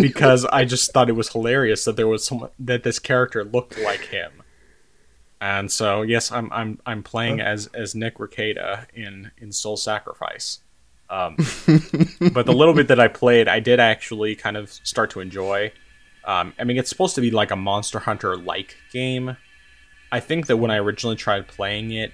because 0.01 0.45
I 0.45 0.65
just 0.65 0.91
thought 0.91 1.09
it 1.09 1.13
was 1.13 1.29
hilarious 1.29 1.85
that 1.85 1.95
there 1.95 2.07
was 2.07 2.25
someone 2.25 2.49
that 2.59 2.83
this 2.83 2.99
character 2.99 3.43
looked 3.43 3.79
like 3.79 4.05
him. 4.05 4.43
And 5.41 5.71
so 5.71 6.01
yes, 6.01 6.31
I'm 6.31 6.51
I'm 6.51 6.79
I'm 6.85 7.01
playing 7.01 7.39
as 7.39 7.67
as 7.67 7.95
Nick 7.95 8.17
Rekieta 8.17 8.85
in 8.93 9.31
in 9.37 9.53
Soul 9.53 9.77
Sacrifice. 9.77 10.59
Um, 11.09 11.35
but 12.33 12.45
the 12.45 12.53
little 12.53 12.73
bit 12.73 12.89
that 12.89 12.99
I 12.99 13.07
played, 13.07 13.47
I 13.47 13.59
did 13.59 13.79
actually 13.79 14.35
kind 14.35 14.57
of 14.57 14.69
start 14.69 15.09
to 15.11 15.21
enjoy. 15.21 15.71
Um, 16.29 16.53
I 16.59 16.63
mean, 16.63 16.77
it's 16.77 16.89
supposed 16.89 17.15
to 17.15 17.21
be 17.21 17.31
like 17.31 17.49
a 17.49 17.55
Monster 17.55 17.97
Hunter 17.97 18.37
like 18.37 18.77
game. 18.93 19.35
I 20.11 20.19
think 20.19 20.45
that 20.45 20.57
when 20.57 20.69
I 20.69 20.77
originally 20.77 21.15
tried 21.15 21.47
playing 21.47 21.91
it, 21.91 22.13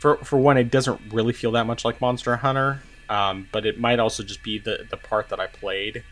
for 0.00 0.16
for 0.24 0.40
one, 0.40 0.56
it 0.56 0.72
doesn't 0.72 1.00
really 1.12 1.32
feel 1.32 1.52
that 1.52 1.64
much 1.64 1.84
like 1.84 2.00
Monster 2.00 2.34
Hunter. 2.34 2.82
Um, 3.08 3.46
but 3.52 3.64
it 3.64 3.78
might 3.78 4.00
also 4.00 4.24
just 4.24 4.42
be 4.42 4.58
the 4.58 4.88
the 4.90 4.96
part 4.96 5.28
that 5.28 5.38
I 5.38 5.46
played. 5.46 6.02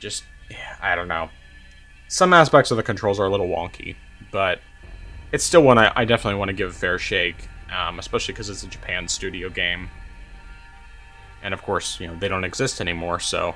Just 0.00 0.24
I 0.80 0.94
don't 0.94 1.06
know. 1.06 1.28
Some 2.08 2.32
aspects 2.32 2.70
of 2.70 2.78
the 2.78 2.82
controls 2.82 3.20
are 3.20 3.26
a 3.26 3.30
little 3.30 3.48
wonky, 3.48 3.96
but 4.30 4.58
it's 5.32 5.44
still 5.44 5.62
one 5.62 5.76
I, 5.76 5.92
I 5.94 6.06
definitely 6.06 6.38
want 6.38 6.48
to 6.48 6.54
give 6.54 6.70
a 6.70 6.72
fair 6.72 6.98
shake, 6.98 7.46
um, 7.76 7.98
especially 7.98 8.32
because 8.32 8.48
it's 8.48 8.62
a 8.62 8.68
Japan 8.68 9.06
studio 9.06 9.50
game. 9.50 9.90
And 11.42 11.52
of 11.52 11.62
course, 11.62 12.00
you 12.00 12.06
know 12.06 12.16
they 12.16 12.28
don't 12.28 12.44
exist 12.44 12.80
anymore, 12.80 13.20
so 13.20 13.54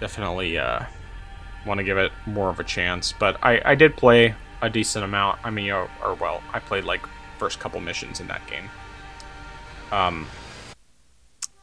definitely 0.00 0.56
uh, 0.56 0.84
want 1.66 1.78
to 1.78 1.84
give 1.84 1.98
it 1.98 2.12
more 2.26 2.48
of 2.48 2.60
a 2.60 2.64
chance. 2.64 3.12
But 3.12 3.38
I, 3.42 3.60
I 3.64 3.74
did 3.74 3.96
play 3.96 4.34
a 4.60 4.70
decent 4.70 5.04
amount. 5.04 5.38
I 5.44 5.50
mean, 5.50 5.70
or, 5.70 5.90
or 6.02 6.14
well, 6.14 6.42
I 6.52 6.60
played 6.60 6.84
like 6.84 7.06
first 7.38 7.60
couple 7.60 7.80
missions 7.80 8.20
in 8.20 8.28
that 8.28 8.46
game. 8.46 8.68
Um, 9.90 10.26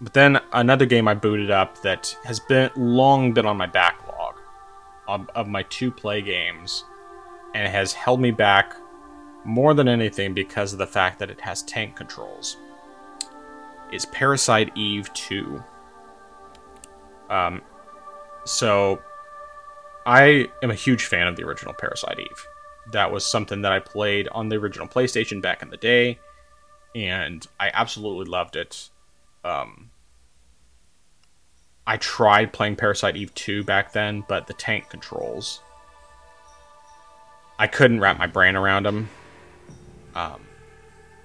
but 0.02 0.14
then 0.14 0.40
another 0.54 0.86
game 0.86 1.08
I 1.08 1.14
booted 1.14 1.52
up 1.52 1.82
that 1.82 2.16
has 2.24 2.40
been 2.40 2.70
long 2.76 3.34
been 3.34 3.46
on 3.46 3.58
my 3.58 3.66
backlog 3.66 4.36
of, 5.08 5.30
of 5.36 5.48
my 5.48 5.64
two 5.64 5.92
play 5.92 6.22
games, 6.22 6.86
and 7.54 7.66
it 7.68 7.72
has 7.72 7.94
held 7.94 8.22
me 8.22 8.32
back 8.32 8.76
more 9.44 9.74
than 9.74 9.88
anything 9.88 10.34
because 10.34 10.74
of 10.74 10.80
the 10.80 10.88
fact 10.88 11.20
that 11.20 11.30
it 11.30 11.42
has 11.42 11.64
tank 11.64 11.96
controls. 11.96 12.58
Is 13.92 14.06
Parasite 14.06 14.72
Eve 14.78 15.12
2. 15.14 15.64
Um, 17.30 17.62
so 18.46 19.02
I 20.06 20.50
am 20.64 20.72
a 20.72 20.76
huge 20.76 21.06
fan 21.06 21.28
of 21.28 21.36
the 21.36 21.44
original 21.44 21.74
Parasite 21.74 22.20
Eve 22.20 22.48
that 22.92 23.12
was 23.12 23.26
something 23.26 23.62
that 23.62 23.72
I 23.72 23.80
played 23.80 24.28
on 24.30 24.50
the 24.50 24.58
original 24.58 24.88
PlayStation 24.88 25.42
back 25.42 25.62
in 25.62 25.70
the 25.70 25.78
day, 25.78 26.20
and 26.96 27.46
I 27.60 27.72
absolutely 27.74 28.26
loved 28.26 28.56
it. 28.56 28.90
Um, 29.44 29.92
I 31.86 31.98
tried 31.98 32.54
playing 32.54 32.76
Parasite 32.76 33.16
Eve 33.16 33.34
2 33.34 33.64
back 33.64 33.94
then, 33.94 34.24
but 34.28 34.48
the 34.48 34.54
tank 34.54 34.90
controls, 34.90 35.62
I 37.58 37.68
couldn't 37.68 38.00
wrap 38.00 38.18
my 38.18 38.28
brain 38.28 38.56
around 38.56 38.86
them. 38.86 39.10
Um, 40.16 40.42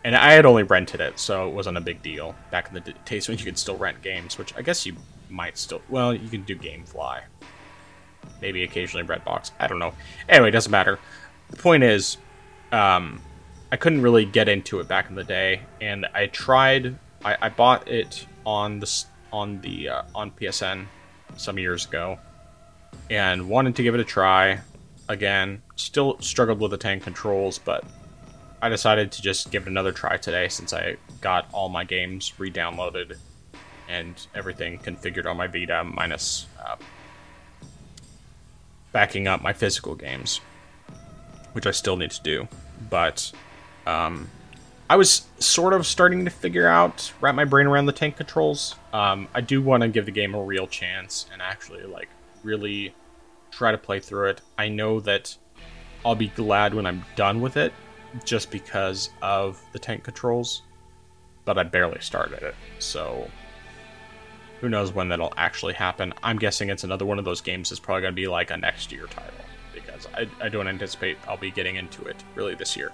and 0.05 0.15
I 0.15 0.33
had 0.33 0.45
only 0.45 0.63
rented 0.63 1.01
it, 1.01 1.19
so 1.19 1.49
it 1.49 1.55
wasn't 1.55 1.79
a 1.79 1.81
big 1.81 2.03
deal 2.03 2.35
back 2.51 2.69
in 2.69 2.75
the 2.75 2.95
days 3.05 3.29
when 3.29 3.39
you 3.39 3.45
could 3.45 3.59
still 3.59 3.77
rent 3.77 4.03
games, 4.03 4.37
which 4.37 4.55
I 4.57 4.63
guess 4.63 4.85
you 4.85 4.97
might 5.31 5.57
still. 5.57 5.81
Well, 5.89 6.15
you 6.15 6.29
can 6.29 6.43
do 6.43 6.57
GameFly, 6.57 7.23
maybe 8.41 8.63
occasionally 8.63 9.07
Redbox. 9.07 9.51
I 9.59 9.67
don't 9.67 9.79
know. 9.79 9.95
Anyway, 10.29 10.49
it 10.49 10.53
doesn't 10.53 10.73
matter 10.73 10.99
the 11.51 11.63
point 11.63 11.83
is, 11.83 12.17
um, 12.73 13.21
I 13.71 13.77
couldn't 13.77 14.03
really 14.03 14.25
get 14.25 14.49
into 14.49 14.81
it 14.81 14.89
back 14.89 15.09
in 15.09 15.15
the 15.15 15.25
day, 15.25 15.63
and 15.81 16.07
I 16.15 16.27
tried. 16.27 16.97
I, 17.25 17.37
I 17.43 17.49
bought 17.49 17.89
it 17.89 18.27
on 18.45 18.81
the 18.81 19.05
on 19.33 19.61
the 19.61 19.89
uh, 19.89 20.03
on 20.15 20.31
PSN 20.33 20.87
some 21.37 21.59
years 21.59 21.87
ago, 21.87 22.19
and 23.11 23.49
wanted 23.49 23.77
to 23.77 23.83
give 23.83 23.95
it 23.95 24.01
a 24.01 24.05
try. 24.05 24.61
again. 25.09 25.63
Still 25.77 26.19
struggled 26.21 26.61
with 26.61 26.71
the 26.71 26.79
tank 26.79 27.03
controls, 27.03 27.59
but 27.59 27.85
I 28.63 28.69
decided 28.69 29.13
to 29.13 29.23
just 29.23 29.51
give 29.51 29.63
it 29.63 29.69
another 29.69 29.93
try 29.93 30.17
today 30.17 30.49
since 30.49 30.73
I 30.73 30.97
got 31.21 31.47
all 31.53 31.69
my 31.69 31.85
games 31.85 32.33
re-downloaded 32.39 33.19
and 33.89 34.27
everything 34.35 34.79
configured 34.79 35.27
on 35.27 35.37
my 35.37 35.47
Vita, 35.47 35.85
minus 35.85 36.47
uh, 36.65 36.77
backing 38.95 39.27
up 39.27 39.43
my 39.43 39.53
physical 39.53 39.97
games, 39.97 40.41
which 41.53 41.67
I 41.67 41.73
still 41.73 41.97
need 41.97 42.13
to 42.13 42.23
do. 42.23 42.49
But 42.89 43.33
um, 43.87 44.31
I 44.89 44.97
was 44.97 45.27
sort 45.41 45.75
of 45.75 45.85
starting 45.85 46.25
to 46.25 46.31
figure 46.31 46.69
out, 46.69 47.13
wrap 47.21 47.35
my 47.35 47.45
brain 47.45 47.67
around 47.67 47.87
the 47.87 47.93
tank 47.93 48.17
controls. 48.17 48.77
Um, 48.93 49.27
I 49.35 49.41
do 49.41 49.61
want 49.61 49.83
to 49.83 49.89
give 49.89 50.07
the 50.07 50.13
game 50.13 50.35
a 50.35 50.43
real 50.43 50.69
chance 50.69 51.27
and 51.33 51.43
actually 51.43 51.83
like 51.83 52.09
really 52.45 52.95
try 53.51 53.73
to 53.73 53.79
play 53.79 53.99
through 53.99 54.31
it. 54.31 54.41
I 54.57 54.69
know 54.69 55.01
that 55.01 55.37
I'll 56.07 56.15
be 56.15 56.29
glad 56.29 56.73
when 56.73 56.87
I'm 56.87 57.05
done 57.17 57.41
with 57.41 57.57
it, 57.57 57.73
just 58.25 58.53
because 58.53 59.11
of 59.23 59.61
the 59.73 59.79
tank 59.81 60.05
controls. 60.05 60.63
But 61.45 61.59
I 61.59 61.65
barely 61.65 62.01
started 62.01 62.43
it, 62.43 62.55
so 62.79 63.29
who 64.65 64.71
knows 64.71 64.95
when 64.95 65.09
that'll 65.09 65.35
actually 65.37 65.75
happen. 65.75 66.15
I'm 66.23 66.39
guessing 66.39 66.71
it's 66.71 66.85
another 66.85 67.05
one 67.05 67.19
of 67.19 67.27
those 67.27 67.43
games 67.43 67.69
that's 67.69 67.79
probably 67.79 68.01
going 68.01 68.13
to 68.13 68.17
be 68.17 68.29
like 68.29 68.51
a 68.51 68.57
next 68.57 68.91
year 68.91 69.07
title 69.09 69.35
because 69.75 70.09
I, 70.15 70.27
I 70.41 70.49
don't 70.49 70.67
anticipate 70.67 71.19
I'll 71.29 71.37
be 71.37 71.51
getting 71.51 71.77
into 71.77 72.03
it 72.07 72.17
really 72.35 72.55
this 72.55 72.75
year. 72.75 72.91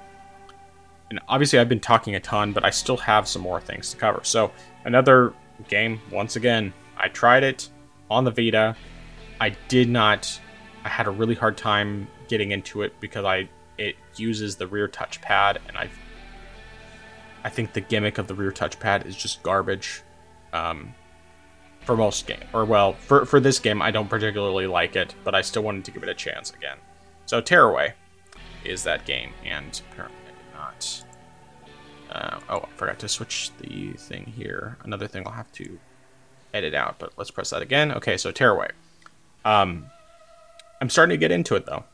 And 1.11 1.21
obviously, 1.29 1.61
I've 1.61 1.69
been 1.69 1.79
talking 1.79 2.17
a 2.17 2.21
ton, 2.21 2.53
but 2.53 2.65
I 2.65 2.71
still 2.71 2.97
have 2.97 3.29
some 3.29 3.43
more 3.43 3.61
things 3.61 3.93
to 3.93 3.97
cover. 3.97 4.19
So, 4.25 4.51
another 4.85 5.33
game, 5.69 6.01
once 6.11 6.35
again, 6.35 6.73
I 6.97 7.07
tried 7.07 7.45
it 7.45 7.69
on 8.11 8.25
the 8.25 8.33
Vita. 8.33 8.75
I 9.41 9.51
did 9.69 9.89
not, 9.89 10.41
I 10.85 10.89
had 10.89 11.07
a 11.07 11.11
really 11.11 11.37
hard 11.37 11.57
time 11.57 12.09
getting 12.27 12.51
into 12.51 12.83
it 12.83 12.99
because 12.99 13.25
I 13.25 13.49
it 13.79 13.95
uses 14.17 14.57
the 14.57 14.67
rear 14.67 14.89
touchpad, 14.89 15.59
and 15.69 15.77
I 15.77 15.89
I 17.45 17.49
think 17.49 17.75
the 17.75 17.81
gimmick 17.81 18.19
of 18.19 18.27
the 18.27 18.35
rear 18.35 18.51
touchpad 18.51 19.07
is 19.07 19.15
just 19.15 19.45
garbage. 19.45 20.03
Um, 20.53 20.95
for 21.85 21.97
most 21.97 22.27
game 22.27 22.39
or 22.53 22.65
well 22.65 22.93
for 22.93 23.25
for 23.25 23.41
this 23.41 23.59
game 23.59 23.81
i 23.81 23.91
don't 23.91 24.09
particularly 24.09 24.67
like 24.67 24.97
it 24.97 25.15
but 25.25 25.35
i 25.35 25.41
still 25.41 25.63
wanted 25.63 25.85
to 25.85 25.91
give 25.91 26.03
it 26.03 26.09
a 26.09 26.15
chance 26.15 26.51
again. 26.53 26.77
So 27.27 27.41
tearaway 27.41 27.95
is 28.65 28.83
that 28.85 29.07
game 29.07 29.33
and 29.45 29.81
apparently 29.91 30.17
not. 30.53 31.05
Uh, 32.11 32.41
oh 32.49 32.59
i 32.59 32.77
forgot 32.77 32.99
to 32.99 33.09
switch 33.09 33.51
the 33.61 33.93
thing 33.93 34.33
here. 34.37 34.77
Another 34.85 35.07
thing 35.07 35.27
i'll 35.27 35.33
have 35.33 35.53
to 35.53 35.79
edit 36.53 36.75
out 36.75 36.99
but 36.99 37.13
let's 37.17 37.31
press 37.31 37.51
that 37.51 37.63
again. 37.63 37.93
Okay 37.93 38.17
so 38.17 38.31
tearaway. 38.31 38.71
Um 39.45 39.87
i'm 40.81 40.91
starting 40.91 41.15
to 41.15 41.19
get 41.19 41.31
into 41.31 41.55
it 41.57 41.67
though. 41.67 41.85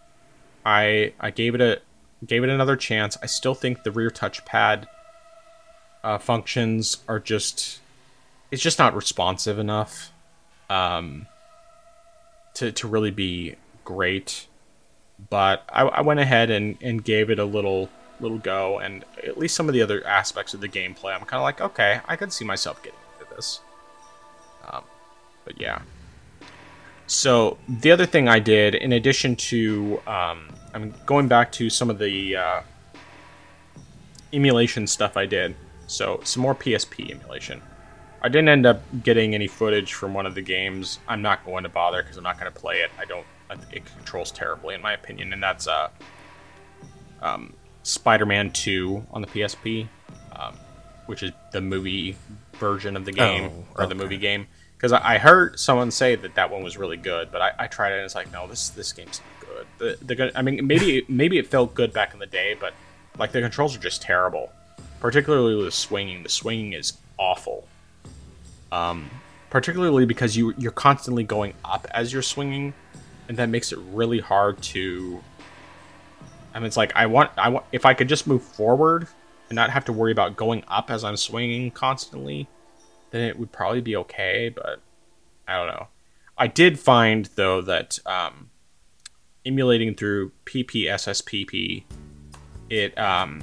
I 0.64 1.12
i 1.20 1.30
gave 1.30 1.54
it 1.54 1.60
a 1.60 1.80
gave 2.24 2.42
it 2.42 2.50
another 2.50 2.76
chance. 2.76 3.16
I 3.22 3.26
still 3.26 3.54
think 3.54 3.82
the 3.82 3.90
rear 3.92 4.10
touchpad 4.10 4.86
uh, 6.02 6.18
functions 6.18 6.98
are 7.08 7.18
just 7.18 7.80
it's 8.50 8.62
just 8.62 8.78
not 8.78 8.94
responsive 8.94 9.58
enough 9.58 10.12
um, 10.70 11.26
to 12.54 12.72
to 12.72 12.88
really 12.88 13.10
be 13.10 13.56
great. 13.84 14.46
But 15.30 15.64
I, 15.70 15.82
I, 15.82 16.00
went 16.02 16.20
ahead 16.20 16.50
and, 16.50 16.76
and 16.82 17.02
gave 17.02 17.30
it 17.30 17.38
a 17.38 17.44
little 17.44 17.88
little 18.20 18.38
go, 18.38 18.78
and 18.78 19.04
at 19.24 19.38
least 19.38 19.54
some 19.54 19.68
of 19.68 19.72
the 19.72 19.82
other 19.82 20.06
aspects 20.06 20.52
of 20.54 20.60
the 20.60 20.68
gameplay, 20.68 21.14
I'm 21.14 21.20
kind 21.20 21.34
of 21.34 21.42
like, 21.42 21.60
okay, 21.60 22.00
I 22.06 22.16
could 22.16 22.32
see 22.32 22.44
myself 22.44 22.82
getting 22.82 22.98
into 23.18 23.34
this. 23.34 23.60
Um, 24.68 24.84
but 25.44 25.60
yeah. 25.60 25.80
So 27.06 27.56
the 27.68 27.92
other 27.92 28.04
thing 28.04 28.28
I 28.28 28.40
did, 28.40 28.74
in 28.74 28.92
addition 28.92 29.36
to, 29.36 30.00
um, 30.06 30.48
I'm 30.74 30.94
going 31.06 31.28
back 31.28 31.52
to 31.52 31.70
some 31.70 31.88
of 31.88 31.98
the 31.98 32.36
uh, 32.36 32.60
emulation 34.32 34.86
stuff 34.86 35.16
I 35.16 35.26
did. 35.26 35.54
So 35.86 36.20
some 36.24 36.42
more 36.42 36.54
PSP 36.54 37.10
emulation. 37.10 37.62
I 38.22 38.28
didn't 38.28 38.48
end 38.48 38.66
up 38.66 38.82
getting 39.02 39.34
any 39.34 39.46
footage 39.46 39.92
from 39.92 40.14
one 40.14 40.26
of 40.26 40.34
the 40.34 40.42
games. 40.42 40.98
I'm 41.06 41.22
not 41.22 41.44
going 41.44 41.62
to 41.64 41.68
bother 41.68 42.02
because 42.02 42.16
I'm 42.16 42.24
not 42.24 42.38
going 42.38 42.52
to 42.52 42.58
play 42.58 42.80
it. 42.80 42.90
I 42.98 43.04
don't. 43.04 43.26
It 43.72 43.84
controls 43.84 44.32
terribly, 44.32 44.74
in 44.74 44.82
my 44.82 44.92
opinion, 44.92 45.32
and 45.32 45.40
that's 45.40 45.68
uh, 45.68 45.88
um, 47.22 47.52
Spider-Man 47.84 48.50
2 48.50 49.06
on 49.12 49.20
the 49.20 49.28
PSP, 49.28 49.86
um, 50.34 50.54
which 51.06 51.22
is 51.22 51.30
the 51.52 51.60
movie 51.60 52.16
version 52.54 52.96
of 52.96 53.04
the 53.04 53.12
game 53.12 53.50
oh, 53.52 53.64
or 53.76 53.84
okay. 53.84 53.88
the 53.88 53.94
movie 53.94 54.16
game. 54.16 54.48
Because 54.76 54.92
I, 54.92 55.14
I, 55.14 55.18
heard 55.18 55.60
someone 55.60 55.92
say 55.92 56.16
that 56.16 56.34
that 56.34 56.50
one 56.50 56.64
was 56.64 56.76
really 56.76 56.96
good, 56.96 57.30
but 57.30 57.40
I, 57.40 57.52
I 57.60 57.66
tried 57.68 57.92
it 57.92 57.96
and 57.96 58.04
it's 58.04 58.16
like, 58.16 58.32
no, 58.32 58.48
this 58.48 58.70
this 58.70 58.92
game's 58.92 59.20
not 59.20 59.48
good. 59.78 59.98
The, 60.00 60.14
the 60.14 60.32
I 60.36 60.42
mean, 60.42 60.66
maybe 60.66 61.04
maybe 61.08 61.38
it 61.38 61.46
felt 61.46 61.74
good 61.74 61.92
back 61.92 62.12
in 62.12 62.18
the 62.18 62.26
day, 62.26 62.56
but 62.58 62.74
like 63.18 63.32
the 63.32 63.40
controls 63.40 63.76
are 63.76 63.80
just 63.80 64.02
terrible. 64.02 64.50
Particularly 65.00 65.64
the 65.64 65.70
swinging. 65.70 66.22
The 66.24 66.28
swinging 66.28 66.72
is 66.72 66.94
awful 67.18 67.65
um, 68.72 69.10
particularly 69.50 70.06
because 70.06 70.36
you 70.36 70.54
you're 70.58 70.72
constantly 70.72 71.24
going 71.24 71.54
up 71.64 71.86
as 71.92 72.12
you're 72.12 72.22
swinging, 72.22 72.74
and 73.28 73.36
that 73.38 73.48
makes 73.48 73.72
it 73.72 73.78
really 73.92 74.20
hard 74.20 74.60
to. 74.62 75.22
I 76.54 76.58
mean, 76.58 76.66
it's 76.66 76.76
like 76.76 76.92
I 76.94 77.06
want 77.06 77.30
I 77.36 77.48
want 77.50 77.66
if 77.72 77.86
I 77.86 77.94
could 77.94 78.08
just 78.08 78.26
move 78.26 78.42
forward 78.42 79.08
and 79.48 79.56
not 79.56 79.70
have 79.70 79.84
to 79.86 79.92
worry 79.92 80.12
about 80.12 80.36
going 80.36 80.64
up 80.68 80.90
as 80.90 81.04
I'm 81.04 81.16
swinging 81.16 81.70
constantly, 81.70 82.48
then 83.10 83.22
it 83.22 83.38
would 83.38 83.52
probably 83.52 83.80
be 83.80 83.96
okay. 83.96 84.52
But 84.54 84.80
I 85.46 85.56
don't 85.56 85.68
know. 85.68 85.88
I 86.38 86.46
did 86.48 86.78
find 86.78 87.28
though 87.36 87.62
that 87.62 87.98
um, 88.06 88.50
emulating 89.44 89.94
through 89.94 90.32
PPSSPP, 90.44 91.84
it 92.70 92.98
um, 92.98 93.42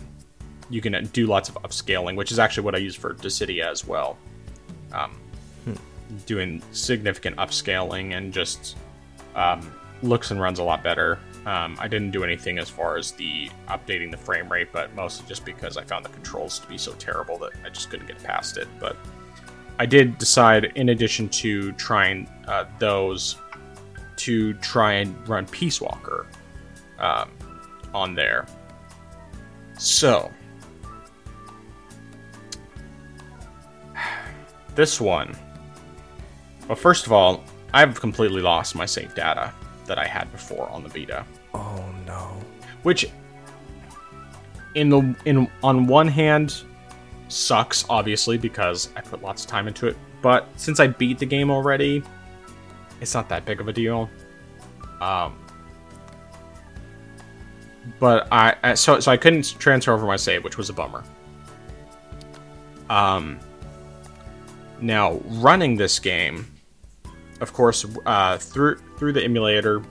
you 0.69 0.81
can 0.81 1.05
do 1.07 1.27
lots 1.27 1.49
of 1.49 1.55
upscaling, 1.55 2.15
which 2.15 2.31
is 2.31 2.39
actually 2.39 2.63
what 2.63 2.75
I 2.75 2.79
use 2.79 2.95
for 2.95 3.13
Dissidia 3.13 3.65
as 3.65 3.85
well 3.85 4.17
um, 4.93 5.19
hmm. 5.65 5.73
doing 6.25 6.61
significant 6.71 7.37
upscaling 7.37 8.15
and 8.15 8.33
just 8.33 8.77
um, 9.35 9.71
looks 10.01 10.31
and 10.31 10.39
runs 10.39 10.59
a 10.59 10.63
lot 10.63 10.83
better. 10.83 11.19
Um, 11.45 11.75
I 11.79 11.87
didn't 11.87 12.11
do 12.11 12.23
anything 12.23 12.57
as 12.57 12.69
far 12.69 12.97
as 12.97 13.11
the 13.11 13.49
updating 13.67 14.11
the 14.11 14.17
frame 14.17 14.49
rate, 14.49 14.69
but 14.71 14.93
mostly 14.95 15.27
just 15.27 15.43
because 15.43 15.75
I 15.75 15.83
found 15.83 16.05
the 16.05 16.09
controls 16.09 16.59
to 16.59 16.67
be 16.67 16.77
so 16.77 16.93
terrible 16.93 17.37
that 17.39 17.51
I 17.65 17.69
just 17.69 17.89
couldn't 17.89 18.07
get 18.07 18.21
past 18.23 18.57
it. 18.57 18.67
But 18.79 18.95
I 19.79 19.85
did 19.85 20.17
decide, 20.17 20.65
in 20.75 20.89
addition 20.89 21.27
to 21.29 21.71
trying 21.73 22.29
uh, 22.47 22.65
those, 22.79 23.37
to 24.17 24.53
try 24.55 24.93
and 24.93 25.27
run 25.27 25.45
Peace 25.47 25.81
Walker 25.81 26.27
um, 26.99 27.31
on 27.93 28.15
there. 28.15 28.45
So, 29.77 30.31
This 34.75 34.99
one. 34.99 35.35
Well, 36.67 36.75
first 36.75 37.05
of 37.05 37.11
all, 37.11 37.43
I've 37.73 37.99
completely 37.99 38.41
lost 38.41 38.75
my 38.75 38.85
save 38.85 39.13
data 39.15 39.53
that 39.85 39.97
I 39.97 40.05
had 40.05 40.31
before 40.31 40.69
on 40.69 40.83
the 40.83 40.89
Vita. 40.89 41.25
Oh 41.53 41.83
no. 42.05 42.37
Which 42.83 43.09
in 44.75 44.89
the 44.89 45.15
in 45.25 45.49
on 45.63 45.87
one 45.87 46.07
hand 46.07 46.63
sucks 47.27 47.85
obviously 47.89 48.37
because 48.37 48.89
I 48.95 49.01
put 49.01 49.21
lots 49.21 49.43
of 49.43 49.49
time 49.49 49.67
into 49.67 49.87
it, 49.87 49.97
but 50.21 50.47
since 50.55 50.79
I 50.79 50.87
beat 50.87 51.19
the 51.19 51.25
game 51.25 51.51
already, 51.51 52.03
it's 53.01 53.13
not 53.13 53.29
that 53.29 53.45
big 53.45 53.59
of 53.59 53.67
a 53.67 53.73
deal. 53.73 54.09
Um 55.01 55.37
but 57.99 58.27
I 58.31 58.75
so 58.75 58.99
so 58.99 59.11
I 59.11 59.17
couldn't 59.17 59.55
transfer 59.59 59.93
over 59.93 60.05
my 60.05 60.15
save, 60.15 60.43
which 60.43 60.57
was 60.57 60.69
a 60.69 60.73
bummer. 60.73 61.03
Um 62.89 63.39
now, 64.81 65.13
running 65.25 65.75
this 65.75 65.99
game, 65.99 66.51
of 67.41 67.53
course, 67.53 67.85
uh, 68.05 68.37
through 68.37 68.77
through 68.97 69.13
the 69.13 69.23
emulator, 69.23 69.83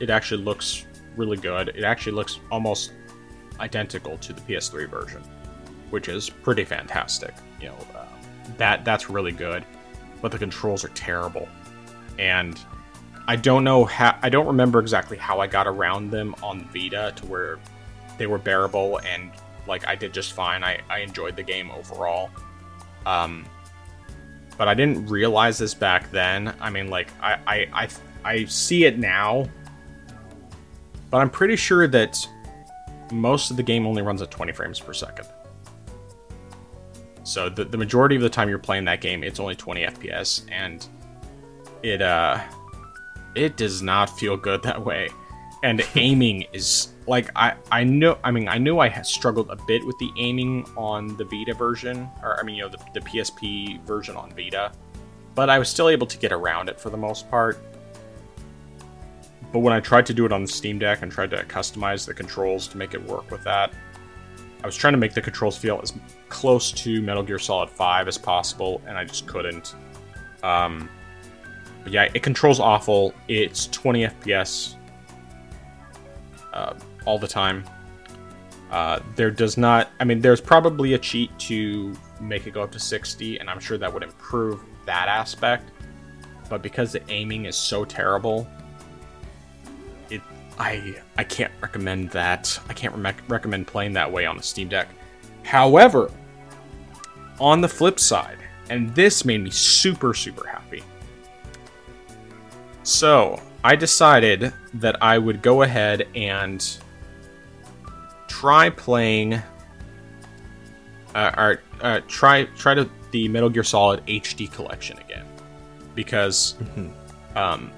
it 0.00 0.10
actually 0.10 0.42
looks 0.42 0.86
really 1.16 1.36
good. 1.36 1.68
It 1.68 1.84
actually 1.84 2.12
looks 2.12 2.40
almost 2.50 2.92
identical 3.60 4.18
to 4.18 4.32
the 4.32 4.40
PS3 4.42 4.88
version, 4.88 5.22
which 5.90 6.08
is 6.08 6.28
pretty 6.28 6.64
fantastic. 6.64 7.34
You 7.60 7.68
know, 7.68 7.78
uh, 7.94 8.06
that 8.58 8.84
that's 8.84 9.08
really 9.10 9.32
good, 9.32 9.64
but 10.20 10.32
the 10.32 10.38
controls 10.38 10.84
are 10.84 10.88
terrible, 10.88 11.48
and 12.18 12.58
I 13.26 13.36
don't 13.36 13.64
know 13.64 13.84
how. 13.84 14.18
I 14.22 14.28
don't 14.28 14.46
remember 14.46 14.80
exactly 14.80 15.16
how 15.16 15.40
I 15.40 15.46
got 15.46 15.66
around 15.66 16.10
them 16.10 16.34
on 16.42 16.68
Vita 16.72 17.12
to 17.16 17.26
where 17.26 17.58
they 18.18 18.26
were 18.26 18.38
bearable 18.38 19.00
and 19.04 19.32
like 19.66 19.86
I 19.86 19.94
did 19.94 20.12
just 20.12 20.32
fine. 20.32 20.62
I, 20.62 20.80
I 20.90 20.98
enjoyed 21.00 21.36
the 21.36 21.42
game 21.42 21.70
overall. 21.70 22.30
Um, 23.06 23.44
but 24.56 24.68
I 24.68 24.74
didn't 24.74 25.06
realize 25.06 25.58
this 25.58 25.74
back 25.74 26.10
then. 26.10 26.54
I 26.60 26.70
mean, 26.70 26.88
like 26.88 27.08
I 27.20 27.38
I 27.46 27.56
I, 27.72 27.88
I 28.24 28.44
see 28.44 28.84
it 28.84 28.98
now, 28.98 29.48
but 31.10 31.18
I'm 31.18 31.30
pretty 31.30 31.56
sure 31.56 31.86
that 31.88 32.26
most 33.12 33.50
of 33.50 33.56
the 33.56 33.62
game 33.62 33.86
only 33.86 34.02
runs 34.02 34.22
at 34.22 34.30
20 34.30 34.52
frames 34.52 34.80
per 34.80 34.92
second. 34.92 35.26
So 37.22 37.48
the, 37.48 37.64
the 37.64 37.78
majority 37.78 38.16
of 38.16 38.22
the 38.22 38.28
time 38.28 38.48
you're 38.48 38.58
playing 38.58 38.84
that 38.84 39.00
game, 39.00 39.24
it's 39.24 39.40
only 39.40 39.54
20 39.54 39.82
FPS, 39.82 40.42
and 40.50 40.86
it 41.82 42.02
uh, 42.02 42.40
it 43.34 43.56
does 43.56 43.82
not 43.82 44.10
feel 44.18 44.36
good 44.36 44.62
that 44.62 44.84
way. 44.84 45.08
and 45.64 45.82
aiming 45.96 46.44
is 46.52 46.93
like 47.06 47.30
I 47.36 47.54
I 47.70 47.84
know 47.84 48.18
I 48.24 48.30
mean 48.30 48.48
I 48.48 48.58
knew 48.58 48.78
I 48.78 49.02
struggled 49.02 49.50
a 49.50 49.56
bit 49.66 49.84
with 49.86 49.98
the 49.98 50.10
aiming 50.16 50.66
on 50.76 51.16
the 51.16 51.24
Vita 51.24 51.54
version 51.54 52.08
or 52.22 52.38
I 52.38 52.42
mean 52.42 52.56
you 52.56 52.62
know 52.62 52.68
the, 52.68 52.78
the 52.94 53.00
PSP 53.00 53.82
version 53.84 54.16
on 54.16 54.30
Vita, 54.34 54.72
but 55.34 55.50
I 55.50 55.58
was 55.58 55.68
still 55.68 55.88
able 55.88 56.06
to 56.06 56.18
get 56.18 56.32
around 56.32 56.68
it 56.68 56.80
for 56.80 56.90
the 56.90 56.96
most 56.96 57.30
part. 57.30 57.62
But 59.52 59.60
when 59.60 59.72
I 59.72 59.80
tried 59.80 60.06
to 60.06 60.14
do 60.14 60.26
it 60.26 60.32
on 60.32 60.42
the 60.42 60.48
Steam 60.48 60.78
Deck 60.78 61.02
and 61.02 61.12
tried 61.12 61.30
to 61.30 61.44
customize 61.44 62.06
the 62.06 62.14
controls 62.14 62.66
to 62.68 62.76
make 62.76 62.92
it 62.92 63.02
work 63.04 63.30
with 63.30 63.44
that, 63.44 63.72
I 64.64 64.66
was 64.66 64.74
trying 64.74 64.94
to 64.94 64.98
make 64.98 65.14
the 65.14 65.20
controls 65.20 65.56
feel 65.56 65.78
as 65.80 65.92
close 66.28 66.72
to 66.72 67.00
Metal 67.02 67.22
Gear 67.22 67.38
Solid 67.38 67.70
5 67.70 68.08
as 68.08 68.18
possible, 68.18 68.82
and 68.86 68.98
I 68.98 69.04
just 69.04 69.28
couldn't. 69.28 69.76
Um, 70.42 70.88
yeah, 71.86 72.08
it 72.14 72.22
controls 72.24 72.58
awful. 72.58 73.14
It's 73.28 73.68
20 73.68 74.06
FPS 74.06 74.74
uh, 76.54 76.74
all 77.04 77.18
the 77.18 77.28
time. 77.28 77.64
Uh, 78.70 79.00
there 79.14 79.30
does 79.30 79.56
not, 79.56 79.90
I 80.00 80.04
mean, 80.04 80.20
there's 80.20 80.40
probably 80.40 80.94
a 80.94 80.98
cheat 80.98 81.36
to 81.38 81.94
make 82.20 82.46
it 82.46 82.54
go 82.54 82.62
up 82.62 82.72
to 82.72 82.80
60, 82.80 83.38
and 83.38 83.48
I'm 83.48 83.60
sure 83.60 83.78
that 83.78 83.92
would 83.92 84.02
improve 84.02 84.60
that 84.86 85.08
aspect. 85.08 85.70
But 86.48 86.62
because 86.62 86.92
the 86.92 87.02
aiming 87.10 87.46
is 87.46 87.56
so 87.56 87.84
terrible, 87.84 88.48
it 90.10 90.20
I 90.58 90.96
I 91.16 91.24
can't 91.24 91.52
recommend 91.60 92.10
that. 92.10 92.58
I 92.68 92.74
can't 92.74 92.94
re- 92.94 93.14
recommend 93.28 93.66
playing 93.66 93.92
that 93.94 94.10
way 94.10 94.26
on 94.26 94.36
the 94.36 94.42
Steam 94.42 94.68
Deck. 94.68 94.88
However, 95.42 96.10
on 97.40 97.60
the 97.60 97.68
flip 97.68 97.98
side, 97.98 98.38
and 98.70 98.94
this 98.94 99.24
made 99.24 99.42
me 99.42 99.50
super 99.50 100.14
super 100.14 100.46
happy. 100.46 100.82
So, 102.82 103.40
I 103.62 103.76
decided 103.76 104.52
that 104.74 105.02
I 105.02 105.16
would 105.16 105.40
go 105.40 105.62
ahead 105.62 106.06
and 106.14 106.76
try 108.44 108.68
playing 108.68 109.40
uh, 111.14 111.30
or 111.34 111.62
uh, 111.80 112.00
try 112.08 112.44
try 112.56 112.74
to 112.74 112.86
the 113.10 113.26
Metal 113.26 113.48
Gear 113.48 113.64
Solid 113.64 114.04
HD 114.06 114.52
collection 114.52 114.98
again 114.98 115.24
because 115.94 116.54
um, 117.36 117.72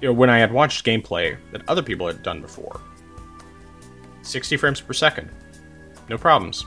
you 0.00 0.08
know 0.08 0.14
when 0.14 0.30
I 0.30 0.38
had 0.38 0.50
watched 0.50 0.86
gameplay 0.86 1.36
that 1.52 1.60
other 1.68 1.82
people 1.82 2.06
had 2.06 2.22
done 2.22 2.40
before, 2.40 2.80
60 4.22 4.56
frames 4.56 4.80
per 4.80 4.94
second, 4.94 5.28
no 6.08 6.16
problems. 6.16 6.64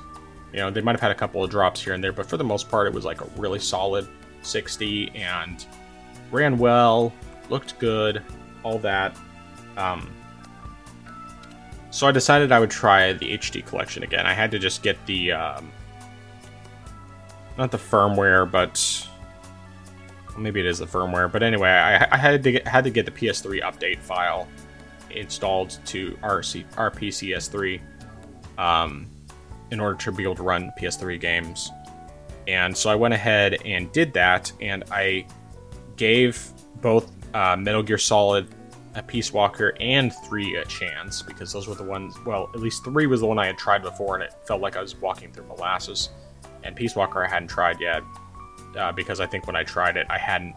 You 0.51 0.59
know 0.59 0.69
they 0.69 0.81
might 0.81 0.91
have 0.91 1.01
had 1.01 1.09
a 1.09 1.15
couple 1.15 1.43
of 1.43 1.49
drops 1.49 1.83
here 1.83 1.93
and 1.93 2.03
there, 2.03 2.13
but 2.13 2.27
for 2.27 2.37
the 2.37 2.43
most 2.43 2.69
part 2.69 2.85
it 2.85 2.93
was 2.93 3.05
like 3.05 3.21
a 3.21 3.27
really 3.37 3.57
solid 3.57 4.07
60 4.43 5.09
and 5.15 5.65
ran 6.29 6.59
well, 6.59 7.11
looked 7.49 7.79
good, 7.79 8.21
all 8.61 8.77
that. 8.77 9.17
Um, 9.77 10.13
so 11.93 12.07
I 12.07 12.11
decided 12.11 12.51
I 12.51 12.59
would 12.59 12.71
try 12.71 13.13
the 13.13 13.37
HD 13.37 13.63
collection 13.63 14.01
again. 14.01 14.25
I 14.25 14.33
had 14.33 14.49
to 14.49 14.57
just 14.57 14.81
get 14.81 14.97
the 15.05 15.31
um, 15.31 15.71
not 17.55 17.69
the 17.69 17.77
firmware, 17.77 18.49
but 18.49 19.07
well, 20.29 20.39
maybe 20.39 20.59
it 20.59 20.65
is 20.65 20.79
the 20.79 20.87
firmware. 20.87 21.31
But 21.31 21.43
anyway, 21.43 21.69
I, 21.69 22.07
I 22.11 22.17
had 22.17 22.41
to 22.41 22.51
get, 22.51 22.67
had 22.67 22.83
to 22.85 22.89
get 22.89 23.05
the 23.05 23.11
PS3 23.11 23.61
update 23.61 23.99
file 23.99 24.47
installed 25.11 25.77
to 25.85 26.17
RC, 26.23 26.65
RPCS3 26.71 27.79
um, 28.57 29.07
in 29.69 29.79
order 29.79 29.95
to 29.99 30.11
be 30.11 30.23
able 30.23 30.33
to 30.33 30.43
run 30.43 30.71
PS3 30.81 31.19
games. 31.19 31.69
And 32.47 32.75
so 32.75 32.89
I 32.89 32.95
went 32.95 33.13
ahead 33.13 33.61
and 33.65 33.91
did 33.91 34.13
that, 34.13 34.51
and 34.59 34.83
I 34.89 35.27
gave 35.95 36.43
both 36.81 37.11
uh, 37.35 37.55
Metal 37.55 37.83
Gear 37.83 37.99
Solid, 37.99 38.47
a 38.95 39.03
Peace 39.03 39.33
Walker, 39.33 39.73
and 39.79 40.13
three 40.25 40.55
a 40.55 40.65
chance 40.65 41.21
because 41.21 41.51
those 41.51 41.67
were 41.67 41.75
the 41.75 41.83
ones. 41.83 42.15
Well, 42.25 42.49
at 42.53 42.59
least 42.59 42.83
three 42.83 43.07
was 43.07 43.21
the 43.21 43.27
one 43.27 43.39
I 43.39 43.47
had 43.47 43.57
tried 43.57 43.81
before, 43.81 44.15
and 44.15 44.23
it 44.23 44.33
felt 44.45 44.61
like 44.61 44.75
I 44.75 44.81
was 44.81 44.95
walking 44.95 45.31
through 45.31 45.47
molasses. 45.47 46.09
And 46.63 46.75
Peace 46.75 46.95
Walker 46.95 47.25
I 47.25 47.29
hadn't 47.29 47.49
tried 47.49 47.79
yet 47.81 48.03
uh, 48.77 48.91
because 48.91 49.19
I 49.19 49.25
think 49.25 49.47
when 49.47 49.55
I 49.55 49.63
tried 49.63 49.97
it, 49.97 50.07
I 50.09 50.17
hadn't 50.17 50.55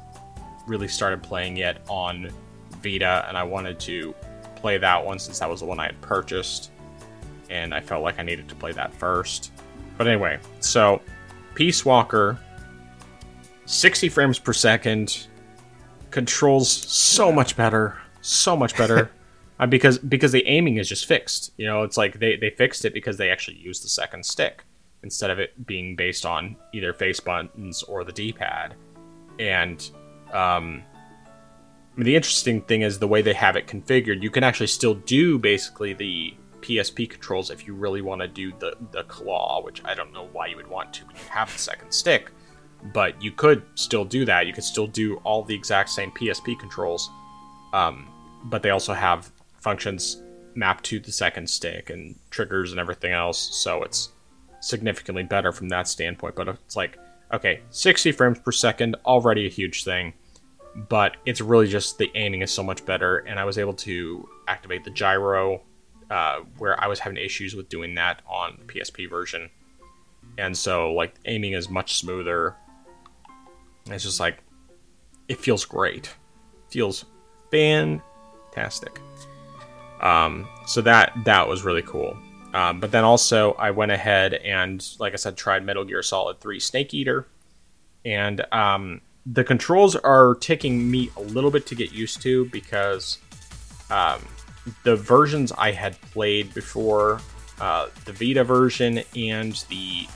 really 0.67 0.89
started 0.89 1.23
playing 1.23 1.57
yet 1.57 1.85
on 1.89 2.31
Vita, 2.83 3.25
and 3.29 3.37
I 3.37 3.43
wanted 3.43 3.79
to 3.81 4.15
play 4.57 4.79
that 4.79 5.05
one 5.05 5.19
since 5.19 5.39
that 5.39 5.49
was 5.49 5.61
the 5.61 5.67
one 5.67 5.81
I 5.81 5.87
had 5.87 6.01
purchased, 6.01 6.71
and 7.51 7.75
I 7.75 7.81
felt 7.81 8.03
like 8.03 8.19
I 8.19 8.23
needed 8.23 8.49
to 8.49 8.55
play 8.55 8.73
that 8.73 8.93
first. 8.95 9.53
But 9.97 10.07
anyway, 10.07 10.39
so 10.61 11.01
Peace 11.55 11.85
Walker, 11.85 12.39
60 13.65 14.09
frames 14.09 14.39
per 14.39 14.53
second, 14.53 15.27
controls 16.11 16.71
so 16.71 17.33
much 17.33 17.57
better, 17.57 17.97
so 18.27 18.57
much 18.57 18.77
better. 18.77 19.11
uh, 19.59 19.67
because 19.67 19.99
because 19.99 20.33
the 20.33 20.47
aiming 20.47 20.77
is 20.77 20.89
just 20.89 21.07
fixed. 21.07 21.53
You 21.57 21.67
know, 21.67 21.83
it's 21.83 21.97
like 21.97 22.19
they, 22.19 22.37
they 22.37 22.51
fixed 22.51 22.85
it 22.85 22.95
because 22.95 23.17
they 23.17 23.31
actually 23.31 23.59
used 23.59 23.85
the 23.85 23.89
second 23.89 24.25
stick 24.25 24.65
instead 25.03 25.31
of 25.31 25.39
it 25.39 25.67
being 25.67 25.95
based 25.95 26.27
on 26.27 26.57
either 26.73 26.93
face 26.93 27.21
buttons 27.21 27.83
or 27.85 28.03
the 28.03 28.13
D-pad. 28.13 28.75
And 29.39 29.89
um, 30.33 30.83
I 31.97 31.99
mean, 31.99 32.07
the 32.07 32.17
interesting 32.17 32.61
thing 32.63 32.83
is 32.83 32.99
the 32.99 33.09
way 33.09 33.23
they 33.23 33.35
have 33.35 33.57
it 33.57 33.67
configured. 33.67 34.23
You 34.23 34.31
can 34.31 34.45
actually 34.45 34.67
still 34.67 34.95
do 34.95 35.39
basically 35.39 35.93
the 35.93 36.35
PSP 36.61 37.09
controls 37.09 37.51
if 37.51 37.67
you 37.67 37.75
really 37.75 38.03
want 38.03 38.21
to 38.23 38.29
do 38.29 38.53
the 38.59 38.77
the 38.91 39.05
claw, 39.05 39.63
which 39.63 39.83
I 39.85 39.95
don't 39.95 40.13
know 40.13 40.29
why 40.33 40.49
you 40.49 40.57
would 40.57 40.67
want 40.67 40.93
to 40.95 41.07
when 41.07 41.17
you 41.17 41.23
have 41.31 41.53
the 41.53 41.59
second 41.59 41.93
stick. 41.93 42.31
But 42.93 43.21
you 43.23 43.33
could 43.33 43.63
still 43.75 44.05
do 44.05 44.25
that. 44.27 44.47
You 44.47 44.53
could 44.53 44.65
still 44.65 44.87
do 44.87 45.17
all 45.25 45.43
the 45.43 45.55
exact 45.55 45.89
same 45.89 46.11
PSP 46.11 46.59
controls, 46.59 47.09
um, 47.73 48.09
but 48.47 48.63
they 48.63 48.71
also 48.71 48.93
have 48.93 49.31
functions 49.61 50.23
mapped 50.55 50.85
to 50.85 50.99
the 50.99 51.13
second 51.13 51.49
stick 51.49 51.91
and 51.91 52.17
triggers 52.31 52.71
and 52.71 52.81
everything 52.81 53.13
else. 53.13 53.39
So 53.63 53.83
it's 53.83 54.11
significantly 54.61 55.23
better 55.23 55.53
from 55.53 55.69
that 55.69 55.89
standpoint. 55.89 56.35
But 56.35 56.49
it's 56.49 56.77
like, 56.77 56.99
okay, 57.33 57.61
60 57.71 58.13
frames 58.13 58.39
per 58.39 58.53
second, 58.53 58.97
already 59.05 59.47
a 59.47 59.51
huge 59.51 59.85
thing. 59.85 60.15
But 60.89 61.17
it's 61.25 61.41
really 61.41 61.67
just 61.67 61.99
the 61.99 62.11
aiming 62.15 62.43
is 62.43 62.53
so 62.53 62.63
much 62.63 62.85
better, 62.85 63.19
and 63.19 63.39
I 63.39 63.45
was 63.45 63.57
able 63.57 63.73
to 63.75 64.29
activate 64.47 64.85
the 64.85 64.91
gyro, 64.91 65.63
uh, 66.11 66.41
where 66.59 66.79
I 66.83 66.87
was 66.87 66.99
having 66.99 67.17
issues 67.17 67.55
with 67.55 67.71
doing 67.71 67.95
that 67.95 68.21
on 68.29 68.59
the 68.59 68.73
PSP 68.73 69.09
version. 69.09 69.49
And 70.37 70.57
so, 70.57 70.93
like, 70.93 71.15
aiming 71.25 71.55
is 71.55 71.71
much 71.71 71.97
smoother. 71.97 72.57
It's 73.87 74.05
just 74.05 74.21
like, 74.21 74.43
it 75.29 75.39
feels 75.41 75.65
great. 75.65 76.15
Feels 76.69 77.07
fantastic. 78.57 79.01
Um, 80.01 80.49
so 80.67 80.81
that 80.83 81.13
that 81.25 81.49
was 81.49 81.63
really 81.63 81.83
cool. 81.83 82.17
Um, 82.55 82.81
but 82.81 82.91
then 82.91 83.05
also, 83.05 83.53
I 83.53 83.71
went 83.71 83.93
ahead 83.93 84.35
and, 84.35 84.85
like 84.99 85.13
I 85.13 85.17
said, 85.17 85.37
tried 85.37 85.65
Metal 85.65 85.85
Gear 85.85 86.03
Solid 86.03 86.41
3 86.41 86.59
Snake 86.59 86.95
Eater. 86.95 87.27
And 88.05 88.41
um, 88.53 89.03
the 89.27 89.45
controls 89.45 89.95
are 89.95 90.37
taking 90.37 90.91
me 90.91 91.11
a 91.17 91.21
little 91.21 91.51
bit 91.51 91.67
to 91.67 91.75
get 91.75 91.93
used 91.93 92.23
to 92.23 92.47
because 92.47 93.19
um, 93.91 94.25
the 94.85 94.97
versions 94.97 95.53
I 95.53 95.73
had 95.73 96.01
played 96.13 96.55
before, 96.55 97.21
uh, 97.61 97.89
the 98.07 98.13
Vita 98.13 98.45
version 98.45 99.03
and 99.15 99.53
the 99.69 100.07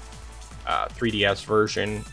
uh, 0.67 0.89
3DS 0.89 1.45
version, 1.45 2.05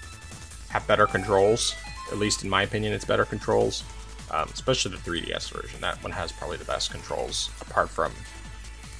have 0.69 0.85
better 0.87 1.07
controls. 1.07 1.73
At 2.11 2.17
least 2.17 2.43
in 2.43 2.49
my 2.49 2.63
opinion, 2.63 2.91
it's 2.91 3.05
better 3.05 3.25
controls. 3.25 3.83
Um, 4.29 4.49
especially 4.53 4.91
the 4.91 4.97
3DS 4.97 5.51
version. 5.51 5.79
That 5.79 6.01
one 6.03 6.11
has 6.11 6.31
probably 6.33 6.57
the 6.57 6.65
best 6.65 6.91
controls, 6.91 7.49
apart 7.61 7.89
from 7.89 8.11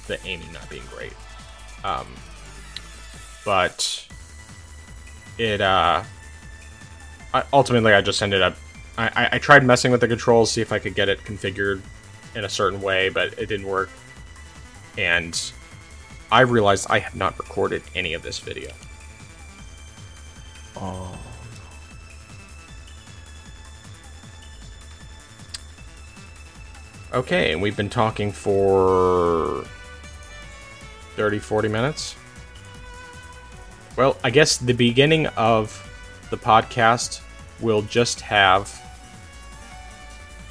the 0.06 0.18
aiming 0.26 0.52
not 0.52 0.68
being 0.70 0.84
great. 0.94 1.12
Um, 1.84 2.06
but 3.44 4.06
it 5.36 5.60
uh, 5.60 6.02
I, 7.34 7.44
ultimately 7.52 7.92
I 7.92 8.00
just 8.00 8.22
ended 8.22 8.42
up 8.42 8.56
I, 8.98 9.28
I, 9.32 9.38
tried 9.38 9.64
messing 9.64 9.92
with 9.92 10.00
the 10.00 10.08
controls, 10.08 10.50
see 10.50 10.60
if 10.60 10.72
I 10.72 10.80
could 10.80 10.96
get 10.96 11.08
it 11.08 11.22
configured 11.22 11.80
in 12.34 12.44
a 12.44 12.48
certain 12.48 12.82
way, 12.82 13.10
but 13.10 13.38
it 13.38 13.46
didn't 13.46 13.66
work. 13.66 13.90
And 14.96 15.40
I 16.32 16.40
realized 16.40 16.88
I 16.90 16.98
have 16.98 17.14
not 17.14 17.38
recorded 17.38 17.82
any 17.94 18.14
of 18.14 18.22
this 18.22 18.40
video. 18.40 18.72
Oh. 20.76 21.17
Okay, 27.12 27.52
and 27.52 27.62
we've 27.62 27.76
been 27.76 27.88
talking 27.88 28.30
for 28.30 29.64
30, 31.16 31.38
40 31.38 31.68
minutes. 31.68 32.16
Well, 33.96 34.18
I 34.22 34.28
guess 34.28 34.58
the 34.58 34.74
beginning 34.74 35.26
of 35.28 35.84
the 36.30 36.36
podcast 36.36 37.22
will 37.60 37.80
just 37.82 38.20
have 38.20 38.70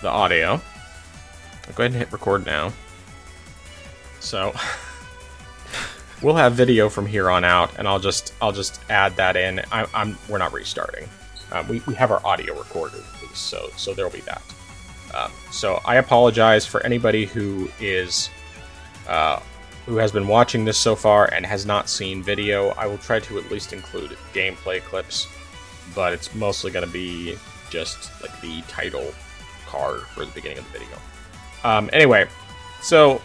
the 0.01 0.09
audio. 0.09 0.53
I'll 0.53 1.73
go 1.75 1.83
ahead 1.83 1.91
and 1.91 1.95
hit 1.95 2.11
record 2.11 2.45
now. 2.45 2.73
So 4.19 4.51
we'll 6.23 6.35
have 6.35 6.53
video 6.53 6.89
from 6.89 7.05
here 7.05 7.29
on 7.29 7.43
out, 7.43 7.77
and 7.77 7.87
I'll 7.87 7.99
just 7.99 8.33
I'll 8.41 8.51
just 8.51 8.81
add 8.89 9.15
that 9.17 9.35
in. 9.35 9.61
I, 9.71 9.85
am 9.93 10.17
we're 10.27 10.39
not 10.39 10.53
restarting. 10.53 11.07
Uh, 11.51 11.63
we 11.69 11.81
we 11.85 11.93
have 11.93 12.11
our 12.11 12.25
audio 12.25 12.57
recorded 12.57 13.03
so 13.33 13.69
so 13.77 13.93
there'll 13.93 14.11
be 14.11 14.21
that. 14.21 14.41
Um, 15.17 15.31
so 15.51 15.81
I 15.83 15.95
apologize 15.95 16.65
for 16.65 16.85
anybody 16.85 17.25
who 17.25 17.69
is 17.79 18.29
uh, 19.07 19.39
who 19.85 19.95
has 19.97 20.11
been 20.11 20.27
watching 20.27 20.63
this 20.65 20.77
so 20.77 20.95
far 20.95 21.33
and 21.33 21.45
has 21.45 21.65
not 21.65 21.89
seen 21.89 22.21
video. 22.21 22.69
I 22.71 22.85
will 22.85 22.97
try 22.97 23.19
to 23.21 23.39
at 23.39 23.49
least 23.49 23.73
include 23.73 24.11
gameplay 24.33 24.81
clips, 24.81 25.27
but 25.95 26.13
it's 26.13 26.35
mostly 26.35 26.71
going 26.71 26.85
to 26.85 26.91
be 26.91 27.37
just 27.69 28.11
like 28.21 28.39
the 28.41 28.61
title 28.63 29.13
card 29.65 30.01
for 30.01 30.25
the 30.25 30.31
beginning 30.33 30.59
of 30.59 30.65
the 30.71 30.79
video. 30.79 30.97
Um, 31.63 31.89
anyway, 31.93 32.27
so 32.81 33.21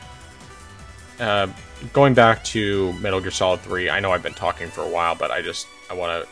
uh, 1.20 1.48
going 1.92 2.14
back 2.14 2.42
to 2.44 2.92
Metal 2.94 3.20
Gear 3.20 3.32
Solid 3.32 3.60
3, 3.60 3.90
I 3.90 4.00
know 4.00 4.12
I've 4.12 4.22
been 4.22 4.32
talking 4.32 4.68
for 4.68 4.82
a 4.82 4.88
while, 4.88 5.14
but 5.14 5.30
I 5.30 5.42
just 5.42 5.66
I 5.90 5.94
want 5.94 6.22
to 6.24 6.28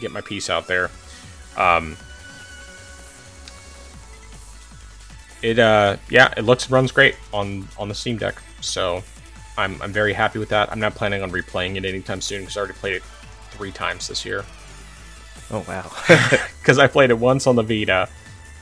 get 0.00 0.12
my 0.12 0.20
piece 0.20 0.50
out 0.50 0.66
there. 0.66 0.90
Um, 1.56 1.96
it 5.42 5.58
uh 5.58 5.96
yeah, 6.08 6.32
it 6.36 6.44
looks 6.44 6.64
and 6.64 6.72
runs 6.72 6.92
great 6.92 7.16
on 7.32 7.68
on 7.78 7.88
the 7.88 7.94
Steam 7.94 8.18
Deck. 8.18 8.40
So 8.60 9.02
I'm 9.56 9.80
I'm 9.82 9.92
very 9.92 10.12
happy 10.12 10.38
with 10.38 10.48
that. 10.50 10.70
I'm 10.70 10.80
not 10.80 10.94
planning 10.94 11.22
on 11.22 11.30
replaying 11.30 11.76
it 11.76 11.84
anytime 11.84 12.20
soon 12.20 12.40
because 12.42 12.56
I 12.56 12.60
already 12.60 12.74
played 12.74 12.94
it 12.94 13.02
three 13.50 13.72
times 13.72 14.08
this 14.08 14.24
year. 14.24 14.44
Oh 15.50 15.64
wow. 15.66 15.90
Because 16.60 16.78
I 16.78 16.86
played 16.86 17.10
it 17.10 17.18
once 17.18 17.46
on 17.46 17.56
the 17.56 17.62
Vita, 17.62 18.06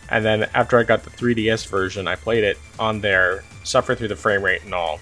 and 0.09 0.24
then 0.24 0.49
after 0.55 0.79
I 0.79 0.85
got 0.85 1.03
the 1.03 1.11
3DS 1.11 1.66
version, 1.68 2.07
I 2.07 2.14
played 2.14 2.45
it 2.45 2.57
on 2.79 3.01
there, 3.01 3.43
suffered 3.64 3.99
through 3.99 4.09
the 4.09 4.16
frame 4.16 4.43
rate 4.43 4.62
and 4.64 4.72
all. 4.72 5.01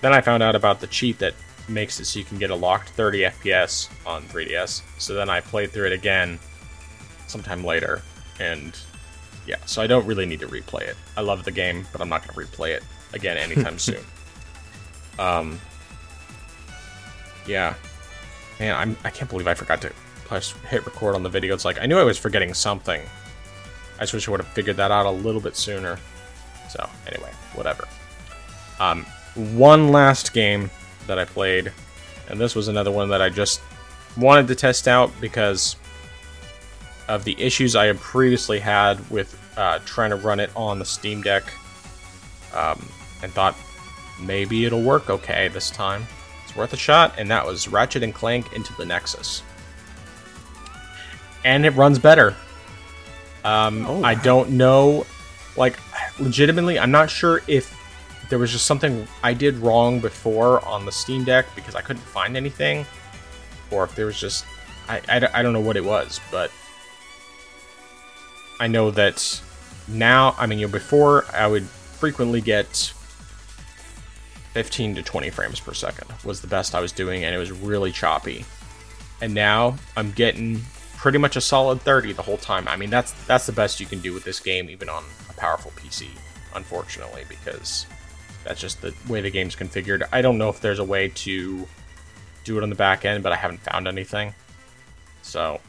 Then 0.00 0.12
I 0.12 0.20
found 0.20 0.42
out 0.42 0.56
about 0.56 0.80
the 0.80 0.88
cheat 0.88 1.20
that 1.20 1.34
makes 1.68 2.00
it 2.00 2.06
so 2.06 2.18
you 2.18 2.24
can 2.24 2.38
get 2.38 2.50
a 2.50 2.54
locked 2.54 2.90
30 2.90 3.20
FPS 3.20 3.88
on 4.04 4.24
3DS. 4.24 4.82
So 4.98 5.14
then 5.14 5.30
I 5.30 5.40
played 5.40 5.70
through 5.70 5.86
it 5.86 5.92
again 5.92 6.40
sometime 7.28 7.64
later, 7.64 8.02
and 8.40 8.76
yeah, 9.48 9.56
so 9.64 9.80
I 9.80 9.86
don't 9.86 10.06
really 10.06 10.26
need 10.26 10.40
to 10.40 10.46
replay 10.46 10.82
it. 10.82 10.96
I 11.16 11.22
love 11.22 11.44
the 11.44 11.50
game, 11.50 11.86
but 11.90 12.02
I'm 12.02 12.10
not 12.10 12.22
going 12.22 12.34
to 12.34 12.52
replay 12.52 12.76
it 12.76 12.84
again 13.14 13.38
anytime 13.38 13.78
soon. 13.78 14.04
Um, 15.18 15.58
yeah, 17.46 17.74
man, 18.60 18.76
I'm 18.76 18.96
I 19.04 19.10
can't 19.10 19.30
believe 19.30 19.48
I 19.48 19.54
forgot 19.54 19.80
to 19.82 19.92
press 20.26 20.52
hit 20.68 20.84
record 20.84 21.14
on 21.14 21.22
the 21.22 21.30
video. 21.30 21.54
It's 21.54 21.64
like 21.64 21.80
I 21.80 21.86
knew 21.86 21.98
I 21.98 22.04
was 22.04 22.18
forgetting 22.18 22.52
something. 22.52 23.00
I 23.96 24.00
just 24.02 24.12
wish 24.12 24.28
I 24.28 24.30
would 24.30 24.40
have 24.40 24.52
figured 24.52 24.76
that 24.76 24.90
out 24.90 25.06
a 25.06 25.10
little 25.10 25.40
bit 25.40 25.56
sooner. 25.56 25.98
So 26.68 26.88
anyway, 27.06 27.32
whatever. 27.54 27.88
Um, 28.78 29.06
one 29.56 29.88
last 29.90 30.34
game 30.34 30.70
that 31.06 31.18
I 31.18 31.24
played, 31.24 31.72
and 32.28 32.38
this 32.38 32.54
was 32.54 32.68
another 32.68 32.90
one 32.90 33.08
that 33.08 33.22
I 33.22 33.30
just 33.30 33.62
wanted 34.18 34.46
to 34.48 34.54
test 34.54 34.86
out 34.86 35.10
because 35.22 35.76
of 37.08 37.24
the 37.24 37.40
issues 37.40 37.74
I 37.74 37.86
had 37.86 37.98
previously 37.98 38.58
had 38.58 39.08
with 39.10 39.37
uh, 39.58 39.80
trying 39.84 40.10
to 40.10 40.16
run 40.16 40.40
it 40.40 40.50
on 40.56 40.78
the 40.78 40.84
Steam 40.84 41.20
Deck, 41.20 41.42
um, 42.54 42.88
and 43.22 43.30
thought 43.32 43.56
maybe 44.20 44.64
it'll 44.64 44.82
work 44.82 45.10
okay 45.10 45.48
this 45.48 45.70
time. 45.70 46.06
It's 46.44 46.56
worth 46.56 46.72
a 46.72 46.76
shot, 46.76 47.14
and 47.18 47.30
that 47.30 47.44
was 47.44 47.68
Ratchet 47.68 48.02
and 48.02 48.14
Clank 48.14 48.54
into 48.54 48.72
the 48.76 48.86
Nexus, 48.86 49.42
and 51.44 51.66
it 51.66 51.70
runs 51.70 51.98
better. 51.98 52.34
Um, 53.44 53.84
Oh, 53.86 54.02
I 54.02 54.14
don't 54.14 54.50
know, 54.50 55.06
like, 55.56 55.78
legitimately, 56.18 56.78
I'm 56.78 56.90
not 56.90 57.10
sure 57.10 57.42
if 57.46 57.74
there 58.30 58.38
was 58.38 58.52
just 58.52 58.66
something 58.66 59.06
I 59.22 59.34
did 59.34 59.56
wrong 59.56 60.00
before 60.00 60.64
on 60.64 60.84
the 60.84 60.92
Steam 60.92 61.24
Deck 61.24 61.46
because 61.54 61.74
I 61.74 61.80
couldn't 61.80 62.02
find 62.02 62.36
anything, 62.36 62.86
or 63.70 63.84
if 63.84 63.94
there 63.94 64.06
was 64.06 64.20
just 64.20 64.44
I, 64.88 65.00
I, 65.08 65.28
I 65.34 65.42
don't 65.42 65.52
know 65.52 65.60
what 65.60 65.76
it 65.76 65.84
was, 65.84 66.20
but 66.30 66.50
I 68.60 68.66
know 68.66 68.90
that 68.92 69.42
now, 69.88 70.34
I 70.38 70.46
mean, 70.46 70.58
you 70.58 70.66
know, 70.66 70.72
before 70.72 71.24
I 71.32 71.46
would 71.46 71.64
frequently 71.64 72.40
get 72.40 72.92
15 74.52 74.96
to 74.96 75.02
20 75.02 75.30
frames 75.30 75.60
per 75.60 75.74
second 75.74 76.08
was 76.24 76.40
the 76.40 76.46
best 76.46 76.74
I 76.74 76.80
was 76.80 76.92
doing, 76.92 77.24
and 77.24 77.34
it 77.34 77.38
was 77.38 77.52
really 77.52 77.92
choppy. 77.92 78.44
And 79.20 79.34
now 79.34 79.76
I'm 79.96 80.12
getting 80.12 80.60
pretty 80.96 81.18
much 81.18 81.36
a 81.36 81.40
solid 81.40 81.80
30 81.80 82.12
the 82.12 82.22
whole 82.22 82.36
time. 82.36 82.66
I 82.68 82.76
mean, 82.76 82.90
that's 82.90 83.12
that's 83.26 83.46
the 83.46 83.52
best 83.52 83.80
you 83.80 83.86
can 83.86 84.00
do 84.00 84.12
with 84.12 84.24
this 84.24 84.40
game, 84.40 84.68
even 84.70 84.88
on 84.88 85.04
a 85.30 85.32
powerful 85.34 85.70
PC. 85.76 86.08
Unfortunately, 86.54 87.24
because 87.28 87.86
that's 88.44 88.60
just 88.60 88.80
the 88.80 88.94
way 89.08 89.20
the 89.20 89.30
game's 89.30 89.54
configured. 89.54 90.02
I 90.12 90.22
don't 90.22 90.38
know 90.38 90.48
if 90.48 90.60
there's 90.60 90.78
a 90.78 90.84
way 90.84 91.08
to 91.08 91.68
do 92.44 92.58
it 92.58 92.62
on 92.62 92.70
the 92.70 92.76
back 92.76 93.04
end, 93.04 93.22
but 93.22 93.32
I 93.32 93.36
haven't 93.36 93.60
found 93.60 93.86
anything. 93.86 94.34
So, 95.22 95.60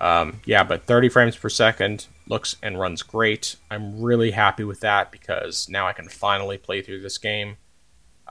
um, 0.00 0.40
yeah, 0.46 0.64
but 0.64 0.84
30 0.86 1.10
frames 1.10 1.36
per 1.36 1.50
second 1.50 2.06
looks 2.26 2.56
and 2.62 2.80
runs 2.80 3.02
great. 3.02 3.56
I'm 3.70 4.00
really 4.00 4.30
happy 4.30 4.64
with 4.64 4.80
that 4.80 5.12
because 5.12 5.68
now 5.68 5.86
I 5.86 5.92
can 5.92 6.08
finally 6.08 6.56
play 6.56 6.80
through 6.80 7.02
this 7.02 7.18
game. 7.18 7.58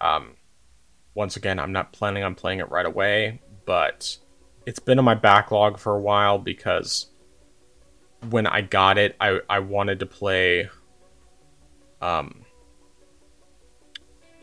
Um, 0.01 0.35
once 1.13 1.37
again, 1.37 1.59
I'm 1.59 1.71
not 1.71 1.93
planning 1.93 2.23
on 2.23 2.33
playing 2.33 2.59
it 2.59 2.71
right 2.71 2.85
away, 2.85 3.41
but 3.65 4.17
it's 4.65 4.79
been 4.79 4.97
on 4.97 5.05
my 5.05 5.13
backlog 5.13 5.77
for 5.77 5.95
a 5.95 5.99
while 5.99 6.39
because 6.39 7.07
when 8.29 8.47
I 8.47 8.61
got 8.61 8.97
it, 8.97 9.15
I, 9.21 9.39
I 9.47 9.59
wanted 9.59 9.99
to 9.99 10.05
play. 10.07 10.69
Um, 12.01 12.45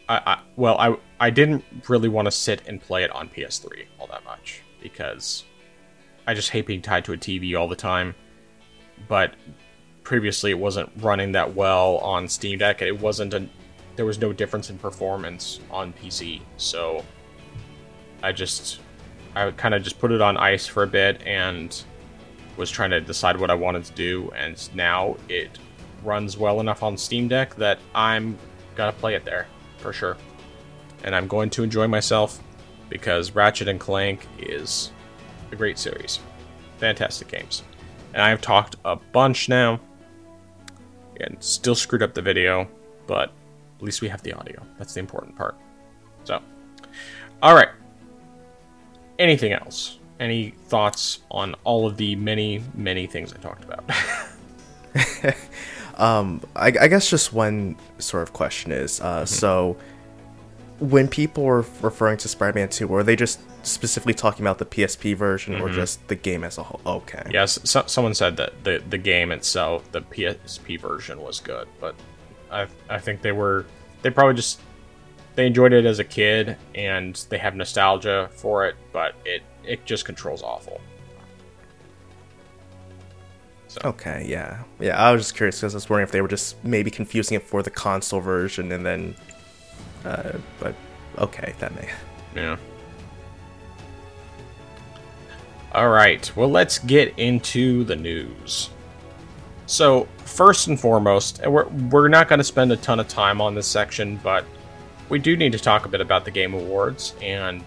I, 0.09 0.21
I 0.25 0.41
well, 0.55 0.79
I 0.79 0.97
I 1.19 1.31
didn't 1.31 1.65
really 1.89 2.09
want 2.09 2.27
to 2.27 2.31
sit 2.31 2.63
and 2.69 2.81
play 2.81 3.03
it 3.03 3.11
on 3.11 3.29
PS3 3.29 3.87
all 3.99 4.07
that 4.07 4.25
much 4.25 4.63
because 4.81 5.45
I 6.27 6.35
just 6.35 6.51
hate 6.51 6.67
being 6.67 6.83
tied 6.83 7.05
to 7.07 7.13
a 7.13 7.17
TV 7.17 7.59
all 7.59 7.69
the 7.69 7.77
time. 7.77 8.15
But 9.09 9.35
previously, 10.03 10.51
it 10.51 10.59
wasn't 10.59 10.91
running 10.99 11.33
that 11.33 11.55
well 11.55 11.99
on 11.99 12.29
Steam 12.29 12.59
Deck. 12.59 12.83
It 12.83 13.01
wasn't 13.01 13.35
a 13.35 13.49
there 13.97 14.05
was 14.05 14.19
no 14.19 14.33
difference 14.33 14.69
in 14.71 14.79
performance 14.79 15.61
on 15.71 15.93
PC, 15.95 16.43
so 16.59 17.05
I 18.23 18.33
just 18.33 18.81
I 19.35 19.51
kind 19.53 19.75
of 19.75 19.83
just 19.83 19.99
put 19.99 20.13
it 20.13 20.21
on 20.21 20.37
ice 20.37 20.67
for 20.67 20.83
a 20.83 20.87
bit 20.87 21.23
and 21.27 21.83
was 22.57 22.71
trying 22.71 22.91
to 22.91 23.01
decide 23.01 23.39
what 23.39 23.51
I 23.51 23.55
wanted 23.55 23.85
to 23.85 23.93
do, 23.93 24.31
and 24.37 24.75
now 24.75 25.17
it 25.29 25.59
runs 26.03 26.37
well 26.37 26.61
enough 26.61 26.83
on 26.83 26.97
Steam 26.97 27.29
Deck 27.29 27.55
that 27.57 27.79
I'm 27.95 28.39
gonna 28.75 28.93
play 28.93 29.15
it 29.15 29.25
there 29.25 29.47
for 29.79 29.93
sure, 29.93 30.17
and 31.05 31.15
I'm 31.15 31.27
going 31.27 31.51
to 31.51 31.63
enjoy 31.63 31.87
myself 31.89 32.43
because 32.89 33.33
Ratchet 33.33 33.69
and 33.69 33.81
Clank 33.81 34.27
is 34.39 34.93
a 35.57 35.59
great 35.59 35.79
series, 35.79 36.21
fantastic 36.79 37.29
games, 37.29 37.63
and 38.13 38.23
I've 38.23 38.41
talked 38.41 38.77
a 38.85 38.97
bunch 38.97 39.49
now, 39.49 39.81
and 41.21 41.37
still 41.41 41.75
screwed 41.75 42.03
up 42.03 42.15
the 42.15 42.23
video, 42.23 42.69
but 43.07 43.31
at 43.79 43.83
least 43.83 44.03
we 44.03 44.09
have 44.09 44.23
the 44.23 44.35
audio. 44.35 44.63
That's 44.79 44.95
the 44.95 45.01
important 45.01 45.35
part. 45.35 45.57
So, 46.25 46.41
all 47.43 47.55
right. 47.55 47.69
Anything 49.19 49.53
else? 49.53 49.99
Any 50.21 50.51
thoughts 50.51 51.21
on 51.31 51.55
all 51.65 51.87
of 51.87 51.97
the 51.97 52.17
many, 52.17 52.63
many 52.75 53.07
things 53.07 53.33
I 53.33 53.39
talked 53.39 53.65
about? 53.65 53.91
Um, 55.97 56.43
I, 56.55 56.67
I 56.67 56.89
guess 56.89 57.09
just 57.09 57.33
one 57.33 57.77
sort 57.99 58.23
of 58.23 58.33
question 58.33 58.71
is, 58.71 59.01
uh, 59.01 59.25
so 59.25 59.77
when 60.79 61.09
people 61.09 61.45
were 61.45 61.65
referring 61.81 62.19
to 62.19 62.29
Spider-Man 62.29 62.69
2, 62.69 62.87
were 62.87 63.03
they 63.03 63.17
just 63.17 63.41
specifically 63.67 64.15
talking 64.15 64.45
about 64.45 64.59
the 64.59 64.65
PSP 64.65 65.17
version 65.17 65.61
or 65.61 65.69
just 65.69 66.07
the 66.09 66.15
game 66.15 66.45
as 66.45 66.59
a 66.59 66.63
whole? 66.63 66.81
Okay. 66.87 67.23
yes, 67.31 67.59
so, 67.65 67.85
someone 67.87 68.15
said 68.15 68.37
that 68.37 68.53
the 68.65 68.83
the 68.89 68.99
game 68.99 69.33
itself, 69.33 69.91
the 69.93 70.03
PSP 70.03 70.81
version, 70.81 71.21
was 71.21 71.41
good, 71.41 71.69
but 71.81 71.95
I 72.51 72.67
I 72.89 72.99
think 72.99 73.23
they 73.23 73.33
were 73.33 73.67
they 74.03 74.11
probably 74.11 74.35
just 74.35 74.61
they 75.35 75.47
enjoyed 75.47 75.73
it 75.73 75.85
as 75.85 75.99
a 75.99 76.05
kid 76.05 76.57
and 76.75 77.15
they 77.29 77.39
have 77.39 77.55
nostalgia 77.55 78.31
for 78.35 78.67
it, 78.67 78.77
but 78.93 79.15
it 79.25 79.43
it 79.65 79.85
just 79.85 80.05
controls 80.05 80.43
awful. 80.43 80.81
Okay, 83.85 84.25
yeah. 84.27 84.63
Yeah, 84.81 84.97
I 84.97 85.13
was 85.13 85.23
just 85.23 85.37
curious 85.37 85.61
because 85.61 85.75
I 85.75 85.77
was 85.77 85.91
wondering 85.91 86.05
if 86.05 86.13
they 86.13 86.23
were 86.23 86.29
just 86.29 86.63
maybe 86.65 86.91
confusing 86.91 87.37
it 87.37 87.43
for 87.43 87.63
the 87.63 87.71
console 87.71 88.21
version 88.21 88.73
and 88.73 88.87
then. 88.87 89.17
Uh, 90.05 90.33
but 90.59 90.75
okay, 91.19 91.55
that 91.59 91.75
may. 91.75 91.91
Yeah. 92.35 92.57
All 95.73 95.89
right. 95.89 96.31
Well, 96.37 96.51
let's 96.51 96.79
get 96.79 97.19
into 97.19 97.85
the 97.85 97.97
news. 97.97 98.71
So, 99.67 100.09
first 100.19 100.69
and 100.69 100.79
foremost, 100.79 101.41
and 101.41 101.53
we're 101.53 101.69
we're 101.91 102.09
not 102.09 102.29
going 102.29 102.39
to 102.39 102.45
spend 102.45 102.73
a 102.73 102.77
ton 102.77 103.01
of 103.01 103.09
time 103.09 103.41
on 103.41 103.55
this 103.55 103.67
section, 103.67 104.17
but 104.23 104.45
we 105.09 105.19
do 105.19 105.37
need 105.37 105.53
to 105.53 105.59
talk 105.59 105.87
a 105.87 105.89
bit 105.89 106.01
about 106.01 106.25
the 106.25 106.31
Game 106.31 106.55
Awards 106.55 107.15
and 107.21 107.63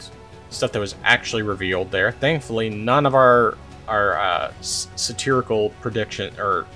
stuff 0.49 0.71
that 0.71 0.79
was 0.79 0.95
actually 1.03 1.43
revealed 1.43 1.91
there. 1.91 2.11
Thankfully, 2.11 2.69
none 2.69 3.05
of 3.05 3.15
our 3.15 3.57
our 3.87 4.17
uh, 4.17 4.53
satirical 4.61 5.71
prediction 5.81 6.33
or 6.39 6.67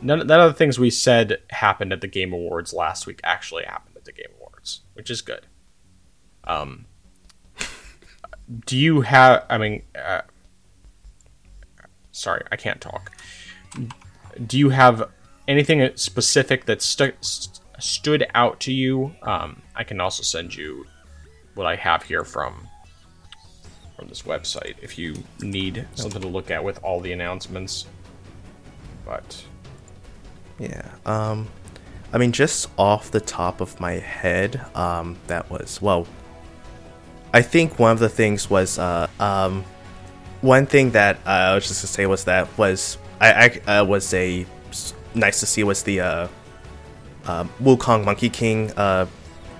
none, 0.00 0.26
none 0.26 0.40
of 0.40 0.52
the 0.52 0.56
things 0.56 0.78
we 0.78 0.90
said 0.90 1.38
happened 1.50 1.92
at 1.92 2.00
the 2.00 2.06
Game 2.06 2.32
Awards 2.32 2.72
last 2.72 3.06
week 3.06 3.20
actually 3.24 3.64
happened 3.64 3.96
at 3.96 4.04
the 4.04 4.12
Game 4.12 4.30
Awards, 4.38 4.80
which 4.94 5.10
is 5.10 5.20
good. 5.20 5.46
Um, 6.44 6.86
do 8.66 8.76
you 8.76 9.02
have? 9.02 9.44
I 9.48 9.58
mean, 9.58 9.82
uh, 9.94 10.22
sorry, 12.10 12.42
I 12.50 12.56
can't 12.56 12.80
talk. 12.80 13.12
Do 14.46 14.58
you 14.58 14.70
have 14.70 15.10
anything 15.48 15.90
specific 15.96 16.66
that 16.66 16.82
stu- 16.82 17.12
st- 17.20 17.60
stood 17.78 18.26
out 18.34 18.60
to 18.60 18.72
you, 18.72 19.14
um, 19.22 19.62
I 19.74 19.84
can 19.84 20.00
also 20.00 20.22
send 20.22 20.54
you 20.54 20.86
what 21.54 21.66
I 21.66 21.76
have 21.76 22.04
here 22.04 22.24
from 22.24 22.68
from 23.96 24.08
this 24.08 24.22
website 24.22 24.74
if 24.80 24.98
you 24.98 25.14
need 25.40 25.86
something 25.94 26.22
to 26.22 26.28
look 26.28 26.50
at 26.50 26.64
with 26.64 26.82
all 26.82 27.00
the 27.00 27.12
announcements. 27.12 27.86
But 29.04 29.44
Yeah. 30.58 30.88
Um, 31.04 31.48
I 32.12 32.18
mean, 32.18 32.32
just 32.32 32.68
off 32.78 33.10
the 33.10 33.20
top 33.20 33.60
of 33.60 33.80
my 33.80 33.92
head, 33.92 34.60
um, 34.74 35.16
that 35.26 35.50
was 35.50 35.80
well. 35.82 36.06
I 37.32 37.42
think 37.42 37.78
one 37.78 37.92
of 37.92 37.98
the 37.98 38.08
things 38.08 38.50
was 38.50 38.78
uh, 38.78 39.08
um, 39.18 39.64
one 40.42 40.66
thing 40.66 40.90
that 40.90 41.16
uh, 41.26 41.30
I 41.30 41.54
was 41.54 41.66
just 41.68 41.82
gonna 41.82 41.88
say 41.88 42.06
was 42.06 42.24
that 42.24 42.46
was 42.58 42.98
I, 43.20 43.60
I 43.66 43.78
uh, 43.78 43.84
was 43.84 44.12
a 44.14 44.44
nice 45.14 45.40
to 45.40 45.46
see 45.46 45.64
was 45.64 45.82
the 45.82 46.00
uh, 46.00 46.28
uh, 47.26 47.44
Wukong 47.62 48.04
Monkey 48.04 48.28
King 48.28 48.70
uh, 48.76 49.06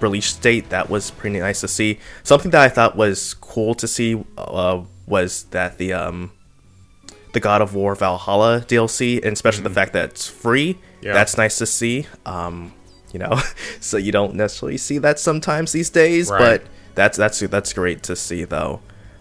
release 0.01 0.35
date. 0.37 0.69
That 0.71 0.91
was 0.91 1.11
pretty 1.11 1.39
nice 1.39 1.61
to 1.61 1.69
see. 1.69 1.99
Something 2.25 2.51
that 2.51 2.61
I 2.61 2.69
thought 2.69 2.97
was 2.97 3.35
cool 3.35 3.75
to 3.77 3.89
see 3.89 4.23
uh, 4.37 4.83
was 5.07 5.45
that 5.45 5.79
the 5.79 5.93
um, 5.95 6.33
the 7.33 7.41
God 7.41 7.63
of 7.63 7.75
War 7.75 7.95
Valhalla 7.95 8.61
DLC, 8.67 9.23
and 9.23 9.33
especially 9.33 9.63
the 9.63 9.71
fact 9.71 9.95
that 9.95 10.11
it's 10.11 10.29
free. 10.29 10.79
Yeah. 11.01 11.15
That's 11.15 11.37
nice 11.39 11.59
to 11.59 11.67
see. 11.67 12.07
Um, 12.27 12.75
you 13.13 13.19
know, 13.19 13.41
so 13.81 13.97
you 13.97 14.13
don't 14.13 14.35
necessarily 14.35 14.77
see 14.79 14.99
that 14.99 15.19
sometimes 15.19 15.73
these 15.73 15.91
days, 15.91 16.31
Right. 16.31 16.61
but 16.61 16.63
that's 16.95 17.17
that's 17.19 17.41
that's 17.41 17.73
great 17.73 18.03
to 18.05 18.17
see 18.17 18.45
though. 18.45 18.81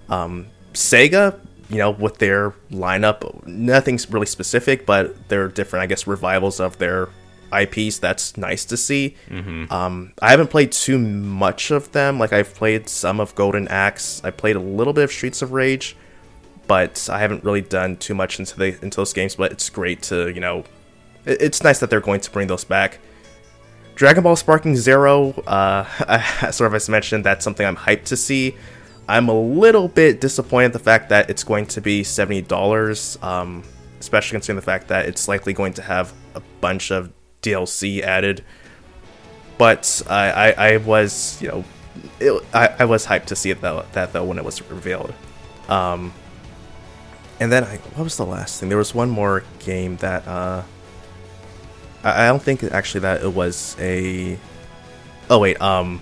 Um, 0.09 0.47
Sega, 0.73 1.39
you 1.69 1.77
know, 1.77 1.91
with 1.91 2.17
their 2.17 2.51
lineup, 2.71 3.45
nothing's 3.47 4.09
really 4.09 4.25
specific, 4.25 4.85
but 4.85 5.29
they're 5.29 5.47
different, 5.47 5.83
I 5.83 5.87
guess, 5.87 6.05
revivals 6.07 6.59
of 6.59 6.77
their 6.79 7.09
IPs. 7.53 7.99
That's 7.99 8.37
nice 8.37 8.63
to 8.65 8.77
see. 8.77 9.15
Um, 9.71 10.13
I 10.21 10.31
haven't 10.31 10.49
played 10.49 10.71
too 10.71 10.97
much 10.97 11.71
of 11.71 11.91
them. 11.91 12.19
Like 12.19 12.33
I've 12.33 12.53
played 12.55 12.87
some 12.89 13.19
of 13.19 13.35
Golden 13.35 13.67
Axe. 13.67 14.21
I 14.23 14.31
played 14.31 14.55
a 14.55 14.59
little 14.59 14.93
bit 14.93 15.03
of 15.05 15.11
Streets 15.11 15.41
of 15.41 15.51
Rage, 15.51 15.95
but 16.67 17.09
I 17.11 17.19
haven't 17.19 17.43
really 17.43 17.61
done 17.61 17.97
too 17.97 18.15
much 18.15 18.39
into 18.39 18.57
the 18.57 18.67
into 18.83 18.97
those 18.97 19.13
games. 19.13 19.35
But 19.35 19.51
it's 19.51 19.69
great 19.69 20.01
to 20.03 20.29
you 20.29 20.39
know, 20.41 20.59
it- 21.25 21.41
it's 21.41 21.63
nice 21.63 21.79
that 21.79 21.89
they're 21.89 21.99
going 22.01 22.21
to 22.21 22.31
bring 22.31 22.47
those 22.47 22.63
back. 22.63 22.99
Dragon 24.01 24.23
Ball 24.23 24.35
Sparking 24.35 24.75
Zero, 24.75 25.29
uh, 25.45 25.83
sort 26.51 26.65
of 26.65 26.73
as 26.73 26.89
mentioned, 26.89 27.23
that's 27.23 27.43
something 27.43 27.63
I'm 27.63 27.75
hyped 27.75 28.05
to 28.05 28.17
see. 28.17 28.57
I'm 29.07 29.29
a 29.29 29.39
little 29.39 29.87
bit 29.87 30.19
disappointed 30.19 30.73
the 30.73 30.79
fact 30.79 31.09
that 31.09 31.29
it's 31.29 31.43
going 31.43 31.67
to 31.67 31.81
be 31.81 32.03
seventy 32.03 32.41
dollars, 32.41 33.19
um, 33.21 33.63
especially 33.99 34.37
considering 34.37 34.55
the 34.55 34.63
fact 34.63 34.87
that 34.87 35.05
it's 35.05 35.27
likely 35.27 35.53
going 35.53 35.73
to 35.73 35.83
have 35.83 36.13
a 36.33 36.41
bunch 36.61 36.91
of 36.91 37.13
DLC 37.43 38.01
added. 38.01 38.43
But 39.59 40.01
I, 40.09 40.31
I, 40.31 40.51
I 40.69 40.77
was, 40.77 41.39
you 41.39 41.49
know, 41.49 41.63
it, 42.19 42.43
I, 42.55 42.69
I 42.79 42.85
was 42.85 43.05
hyped 43.05 43.25
to 43.25 43.35
see 43.35 43.51
it 43.51 43.61
though, 43.61 43.85
that 43.91 44.13
though 44.13 44.23
when 44.23 44.39
it 44.39 44.43
was 44.43 44.63
revealed. 44.63 45.13
Um, 45.69 46.11
and 47.39 47.51
then 47.51 47.63
I, 47.65 47.77
what 47.77 48.05
was 48.05 48.17
the 48.17 48.25
last 48.25 48.59
thing? 48.59 48.69
There 48.69 48.79
was 48.79 48.95
one 48.95 49.11
more 49.11 49.43
game 49.59 49.97
that 49.97 50.27
uh, 50.27 50.63
I, 52.03 52.25
I 52.25 52.27
don't 52.27 52.41
think 52.41 52.63
actually 52.63 53.01
that 53.01 53.23
it 53.23 53.33
was 53.33 53.75
a. 53.79 54.37
Oh 55.29 55.39
wait, 55.39 55.61
um, 55.61 56.01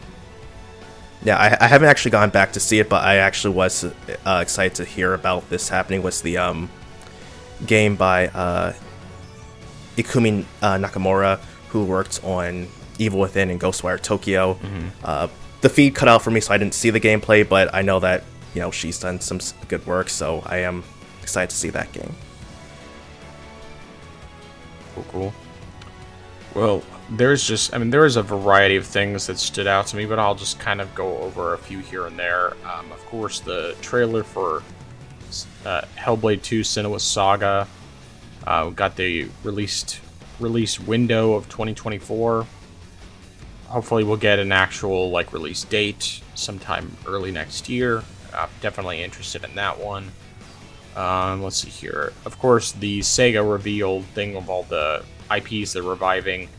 yeah, 1.24 1.38
I, 1.38 1.66
I 1.66 1.68
haven't 1.68 1.90
actually 1.90 2.12
gone 2.12 2.30
back 2.30 2.54
to 2.54 2.60
see 2.60 2.80
it, 2.80 2.90
but 2.90 3.04
I 3.04 3.18
actually 3.18 3.56
was 3.56 3.84
uh, 3.84 4.40
excited 4.42 4.76
to 4.76 4.86
hear 4.86 5.14
about 5.14 5.50
this 5.50 5.70
happening. 5.70 6.02
Was 6.02 6.22
the 6.22 6.38
um 6.38 6.70
game 7.66 7.96
by 7.96 8.28
uh, 8.30 8.74
Ikumi 9.98 10.46
uh, 10.62 10.76
Nakamura, 10.78 11.40
who 11.70 11.86
worked 11.86 12.24
on 12.24 12.68
Evil 12.98 13.20
Within 13.20 13.50
and 13.50 13.60
Ghostwire 13.60 14.02
Tokyo. 14.02 14.58
Uh, 15.04 15.28
the 15.62 15.70
feed 15.70 15.94
cut 15.94 16.08
out 16.08 16.22
for 16.22 16.32
me, 16.32 16.40
so 16.40 16.54
I 16.54 16.58
didn't 16.58 16.74
see 16.74 16.90
the 16.90 17.02
gameplay, 17.02 17.48
but 17.48 17.74
I 17.74 17.82
know 17.82 18.00
that 18.00 18.24
you 18.54 18.62
know 18.62 18.72
she's 18.72 18.98
done 19.00 19.20
some 19.20 19.40
good 19.68 19.86
work, 19.86 20.10
so 20.10 20.42
I 20.46 20.60
am 20.60 20.84
excited 21.22 21.50
to 21.50 21.56
see 21.56 21.70
that 21.72 21.92
game. 21.92 22.16
Cool, 24.96 25.06
cool. 25.12 25.34
Well, 26.56 26.84
there's 27.12 27.48
just, 27.48 27.74
I 27.74 27.78
mean, 27.78 27.92
there 27.92 28.06
is 28.06 28.16
a 28.16 28.24
variety 28.24 28.76
of 28.76 28.86
things 28.86 29.28
that 29.28 29.38
stood 29.38 29.68
out 29.68 29.88
to 29.88 29.96
me, 29.96 30.06
but 30.06 30.20
I'll 30.20 30.36
just 30.36 30.60
kind 30.60 30.82
of 30.82 30.94
go 30.96 31.18
over 31.20 31.54
a 31.54 31.58
few 31.58 31.80
here 31.80 32.08
and 32.08 32.18
there. 32.18 32.54
Um, 32.66 32.92
of 32.92 33.06
course, 33.06 33.40
the 33.40 33.76
trailer 33.82 34.24
for 34.24 34.64
uh, 35.66 35.82
Hellblade 35.96 36.42
2 36.42 36.62
Senua's 36.62 37.04
Saga 37.04 37.68
uh, 38.48 38.70
got 38.70 38.96
the 38.96 39.28
released 39.44 40.02
release 40.40 40.80
window 40.80 41.34
of 41.34 41.50
2024. 41.50 42.46
Hopefully, 43.68 44.04
we'll 44.04 44.18
get 44.18 44.40
an 44.40 44.52
actual 44.52 45.12
like 45.12 45.32
release 45.32 45.64
date 45.66 46.22
sometime 46.34 46.96
early 47.06 47.32
next 47.32 47.70
year. 47.70 48.04
Uh, 48.34 48.48
definitely 48.62 49.04
interested 49.04 49.44
in 49.44 49.54
that 49.56 49.80
one. 49.80 50.12
Um, 50.96 51.44
let's 51.44 51.58
see 51.58 51.70
here. 51.70 52.14
Of 52.26 52.40
course, 52.40 52.72
the 52.72 53.00
Sega 53.02 53.50
revealed 53.50 54.06
thing 54.06 54.36
of 54.36 54.50
all 54.50 54.64
the 54.64 55.04
IPs 55.32 55.74
they're 55.74 55.84
reviving. 55.84 56.50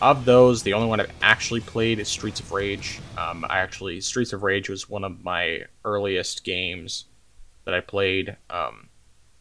Of 0.00 0.24
those, 0.24 0.62
the 0.62 0.74
only 0.74 0.88
one 0.88 1.00
I've 1.00 1.12
actually 1.22 1.60
played 1.60 1.98
is 1.98 2.08
Streets 2.08 2.38
of 2.40 2.52
Rage. 2.52 3.00
Um, 3.16 3.44
I 3.48 3.58
actually 3.58 4.00
Streets 4.00 4.32
of 4.32 4.42
Rage 4.42 4.68
was 4.68 4.88
one 4.88 5.04
of 5.04 5.24
my 5.24 5.62
earliest 5.84 6.44
games 6.44 7.06
that 7.64 7.74
I 7.74 7.80
played. 7.80 8.36
Um, 8.48 8.88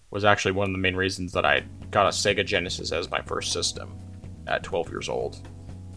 was 0.09 0.26
actually 0.26 0.53
one 0.53 0.68
of 0.68 0.74
the 0.74 0.80
main 0.80 0.95
reasons 0.95 1.34
that 1.34 1.45
I 1.45 1.63
got 1.91 2.05
a 2.05 2.09
Sega 2.09 2.45
Genesis 2.45 2.91
as 2.91 3.11
my 3.11 3.22
first 3.22 3.51
system 3.51 3.97
at 4.47 4.63
12 4.63 4.89
years 4.89 5.09
old. 5.09 5.47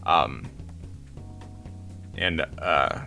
Um, 0.05 0.45
and 2.19 2.41
uh, 2.59 3.03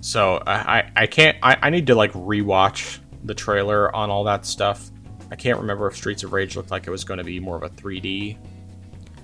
so 0.00 0.42
I, 0.46 0.90
I, 0.96 1.06
can't 1.06 1.36
I, 1.42 1.56
I 1.62 1.70
need 1.70 1.86
to 1.88 1.94
like 1.94 2.12
rewatch 2.12 2.98
the 3.24 3.34
trailer 3.34 3.94
on 3.94 4.10
all 4.10 4.24
that 4.24 4.46
stuff. 4.46 4.90
I 5.30 5.36
can't 5.36 5.58
remember 5.58 5.86
if 5.86 5.96
Streets 5.96 6.22
of 6.22 6.32
Rage 6.32 6.56
looked 6.56 6.70
like 6.70 6.86
it 6.86 6.90
was 6.90 7.04
going 7.04 7.18
to 7.18 7.24
be 7.24 7.38
more 7.38 7.56
of 7.56 7.62
a 7.62 7.68
3D 7.70 8.36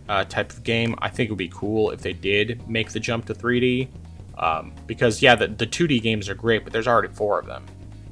uh, 0.08 0.24
type 0.24 0.52
of 0.52 0.62
game. 0.62 0.94
I 0.98 1.08
think 1.08 1.28
it 1.28 1.32
would 1.32 1.38
be 1.38 1.48
cool 1.48 1.90
if 1.90 2.00
they 2.02 2.12
did 2.12 2.68
make 2.68 2.90
the 2.90 3.00
jump 3.00 3.26
to 3.26 3.34
3D. 3.34 3.88
Um, 4.36 4.72
because 4.86 5.22
yeah, 5.22 5.34
the, 5.34 5.48
the 5.48 5.66
2D 5.66 6.02
games 6.02 6.28
are 6.28 6.34
great, 6.34 6.64
but 6.64 6.72
there's 6.72 6.88
already 6.88 7.12
four 7.14 7.38
of 7.38 7.46
them. 7.46 7.64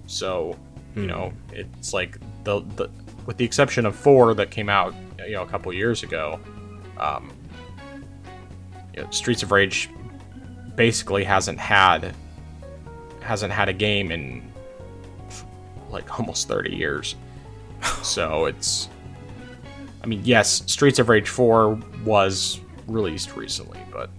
So 0.06 0.56
you 0.94 1.06
know, 1.06 1.32
it's 1.52 1.92
like 1.92 2.18
the 2.44 2.60
the 2.76 2.88
with 3.26 3.36
the 3.36 3.44
exception 3.44 3.86
of 3.86 3.96
four 3.96 4.34
that 4.34 4.50
came 4.50 4.68
out 4.68 4.94
you 5.18 5.32
know 5.32 5.42
a 5.42 5.46
couple 5.46 5.72
years 5.72 6.02
ago. 6.02 6.38
Um, 6.98 7.32
you 8.94 9.02
know, 9.02 9.10
Streets 9.10 9.42
of 9.42 9.52
Rage 9.52 9.88
basically 10.76 11.24
hasn't 11.24 11.58
had 11.58 12.14
hasn't 13.20 13.52
had 13.52 13.68
a 13.68 13.72
game 13.72 14.10
in 14.10 14.52
like 15.90 16.18
almost 16.18 16.48
30 16.48 16.74
years. 16.74 17.14
So 18.02 18.46
it's 18.46 18.88
I 20.02 20.06
mean, 20.06 20.22
yes, 20.24 20.62
Streets 20.66 20.98
of 20.98 21.08
Rage 21.08 21.28
4 21.28 21.78
was 22.04 22.60
released 22.88 23.36
recently, 23.36 23.80
but 23.92 24.10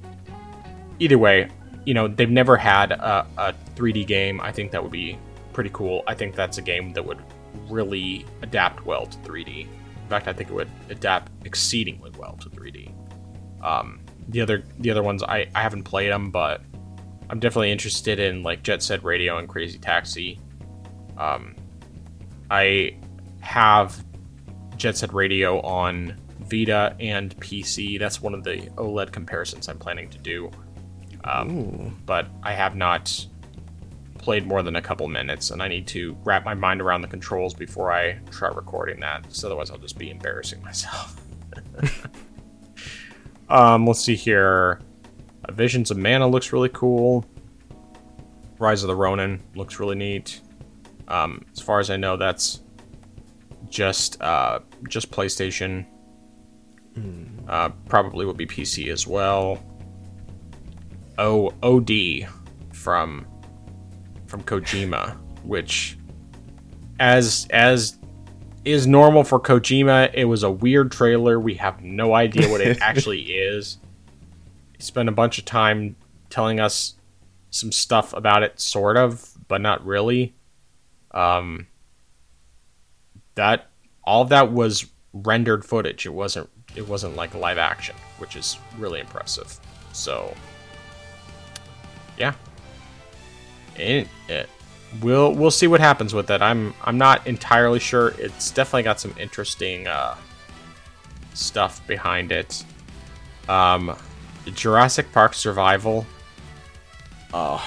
either 0.99 1.17
way, 1.17 1.49
you 1.85 1.93
know, 1.93 2.07
they've 2.07 2.29
never 2.29 2.55
had 2.55 2.93
a, 2.93 3.27
a 3.37 3.53
3D 3.75 4.07
game. 4.07 4.39
I 4.39 4.51
think 4.51 4.71
that 4.71 4.81
would 4.81 4.91
be 4.91 5.17
pretty 5.51 5.69
cool. 5.73 6.03
I 6.07 6.13
think 6.15 6.35
that's 6.35 6.57
a 6.57 6.61
game 6.61 6.93
that 6.93 7.03
would 7.03 7.19
really 7.69 8.25
adapt 8.41 8.85
well 8.85 9.05
to 9.05 9.17
3D. 9.19 9.67
In 9.67 10.09
fact, 10.09 10.27
I 10.27 10.33
think 10.33 10.49
it 10.49 10.53
would 10.53 10.71
adapt 10.89 11.31
exceedingly 11.45 12.11
well 12.17 12.37
to 12.41 12.49
3D. 12.49 12.93
Um, 13.61 13.99
the 14.29 14.41
other 14.41 14.63
the 14.79 14.89
other 14.89 15.03
ones 15.03 15.21
I, 15.23 15.47
I 15.53 15.61
haven't 15.61 15.83
played 15.83 16.11
them, 16.11 16.31
but 16.31 16.61
I'm 17.29 17.39
definitely 17.39 17.71
interested 17.71 18.19
in 18.19 18.43
like 18.43 18.63
Jet 18.63 18.81
Set 18.81 19.03
Radio 19.03 19.37
and 19.37 19.49
Crazy 19.49 19.77
Taxi. 19.77 20.39
Um, 21.17 21.55
I 22.49 22.97
have 23.43 24.03
Jet 24.77 24.97
Set 24.97 25.13
Radio 25.13 25.59
on 25.61 26.17
Vita 26.39 26.95
and 26.99 27.37
PC. 27.39 27.99
That's 27.99 28.21
one 28.21 28.33
of 28.33 28.43
the 28.43 28.69
OLED 28.77 29.11
comparisons 29.11 29.67
I'm 29.67 29.77
planning 29.77 30.09
to 30.09 30.17
do. 30.17 30.49
Um, 31.25 32.01
but 32.05 32.27
I 32.41 32.53
have 32.53 32.75
not 32.75 33.27
played 34.17 34.47
more 34.47 34.63
than 34.63 34.77
a 34.77 34.81
couple 34.81 35.07
minutes, 35.07 35.51
and 35.51 35.61
I 35.61 35.67
need 35.67 35.85
to 35.87 36.17
wrap 36.23 36.45
my 36.45 36.53
mind 36.53 36.81
around 36.81 37.01
the 37.01 37.07
controls 37.07 37.53
before 37.53 37.91
I 37.91 38.19
try 38.31 38.49
recording 38.49 38.99
that. 39.01 39.23
Because 39.23 39.43
otherwise, 39.43 39.69
I'll 39.69 39.77
just 39.77 39.97
be 39.97 40.09
embarrassing 40.09 40.63
myself. 40.63 41.21
um, 43.49 43.85
let's 43.85 43.99
see 43.99 44.15
here. 44.15 44.79
Uh, 45.45 45.51
Visions 45.51 45.91
of 45.91 45.97
Mana 45.97 46.27
looks 46.27 46.53
really 46.53 46.69
cool. 46.69 47.25
Rise 48.57 48.83
of 48.83 48.87
the 48.87 48.95
Ronin 48.95 49.43
looks 49.55 49.79
really 49.79 49.95
neat. 49.95 50.39
Um, 51.09 51.45
as 51.51 51.59
far 51.59 51.79
as 51.79 51.89
I 51.89 51.97
know, 51.97 52.15
that's 52.15 52.62
just 53.73 54.21
uh, 54.21 54.59
just 54.87 55.11
PlayStation. 55.11 55.85
Uh, 57.47 57.69
probably 57.87 58.25
will 58.25 58.35
be 58.35 58.45
PC 58.45 58.91
as 58.91 59.07
well. 59.07 59.61
Oh, 61.17 61.51
OD 61.63 62.29
from 62.71 63.25
from 64.27 64.43
Kojima, 64.43 65.17
which 65.43 65.97
as 66.99 67.47
as 67.49 67.97
is 68.63 68.85
normal 68.85 69.23
for 69.23 69.39
Kojima. 69.39 70.11
It 70.13 70.25
was 70.25 70.43
a 70.43 70.51
weird 70.51 70.91
trailer. 70.91 71.39
We 71.39 71.55
have 71.55 71.81
no 71.81 72.13
idea 72.13 72.49
what 72.49 72.61
it 72.61 72.77
actually 72.81 73.23
is. 73.23 73.79
He 74.77 74.83
spent 74.83 75.09
a 75.09 75.11
bunch 75.11 75.39
of 75.39 75.45
time 75.45 75.95
telling 76.29 76.59
us 76.59 76.95
some 77.49 77.71
stuff 77.71 78.13
about 78.13 78.43
it, 78.43 78.59
sort 78.59 78.97
of, 78.97 79.31
but 79.47 79.61
not 79.61 79.85
really. 79.85 80.35
Um, 81.11 81.67
that 83.35 83.69
all 84.03 84.21
of 84.21 84.29
that 84.29 84.51
was 84.51 84.85
rendered 85.13 85.65
footage. 85.65 86.05
It 86.05 86.13
wasn't. 86.13 86.49
It 86.75 86.87
wasn't 86.87 87.15
like 87.15 87.35
live 87.35 87.57
action, 87.57 87.95
which 88.17 88.35
is 88.35 88.57
really 88.79 88.99
impressive. 88.99 89.59
So, 89.91 90.33
yeah, 92.17 92.33
it, 93.75 94.07
it, 94.27 94.49
we'll 95.01 95.33
we'll 95.33 95.51
see 95.51 95.67
what 95.67 95.79
happens 95.79 96.13
with 96.13 96.29
it. 96.31 96.41
I'm 96.41 96.73
I'm 96.83 96.97
not 96.97 97.25
entirely 97.27 97.79
sure. 97.79 98.13
It's 98.17 98.51
definitely 98.51 98.83
got 98.83 98.99
some 98.99 99.13
interesting 99.19 99.87
uh, 99.87 100.15
stuff 101.33 101.85
behind 101.87 102.31
it. 102.31 102.63
Um, 103.47 103.95
Jurassic 104.53 105.11
Park 105.11 105.33
Survival. 105.33 106.05
Oh, 107.33 107.63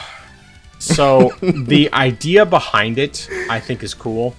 so 0.78 1.30
the 1.40 1.92
idea 1.92 2.46
behind 2.46 2.98
it, 2.98 3.28
I 3.50 3.60
think, 3.60 3.82
is 3.82 3.94
cool. 3.94 4.34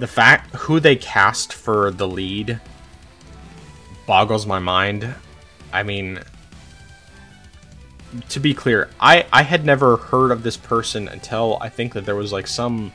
The 0.00 0.06
fact 0.06 0.54
who 0.56 0.80
they 0.80 0.96
cast 0.96 1.52
for 1.52 1.90
the 1.90 2.08
lead 2.08 2.58
boggles 4.06 4.44
my 4.44 4.58
mind. 4.58 5.14
I 5.72 5.84
mean, 5.84 6.18
to 8.30 8.40
be 8.40 8.54
clear, 8.54 8.90
I 8.98 9.24
I 9.32 9.42
had 9.42 9.64
never 9.64 9.98
heard 9.98 10.32
of 10.32 10.42
this 10.42 10.56
person 10.56 11.06
until 11.06 11.58
I 11.60 11.68
think 11.68 11.92
that 11.92 12.06
there 12.06 12.16
was 12.16 12.32
like 12.32 12.48
some 12.48 12.92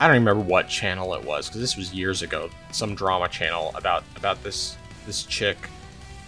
I 0.00 0.08
don't 0.08 0.14
remember 0.14 0.42
what 0.42 0.68
channel 0.68 1.14
it 1.14 1.24
was 1.24 1.46
because 1.46 1.60
this 1.60 1.76
was 1.76 1.94
years 1.94 2.22
ago. 2.22 2.50
Some 2.72 2.94
drama 2.94 3.28
channel 3.28 3.72
about 3.76 4.02
about 4.16 4.42
this 4.42 4.76
this 5.06 5.22
chick, 5.22 5.56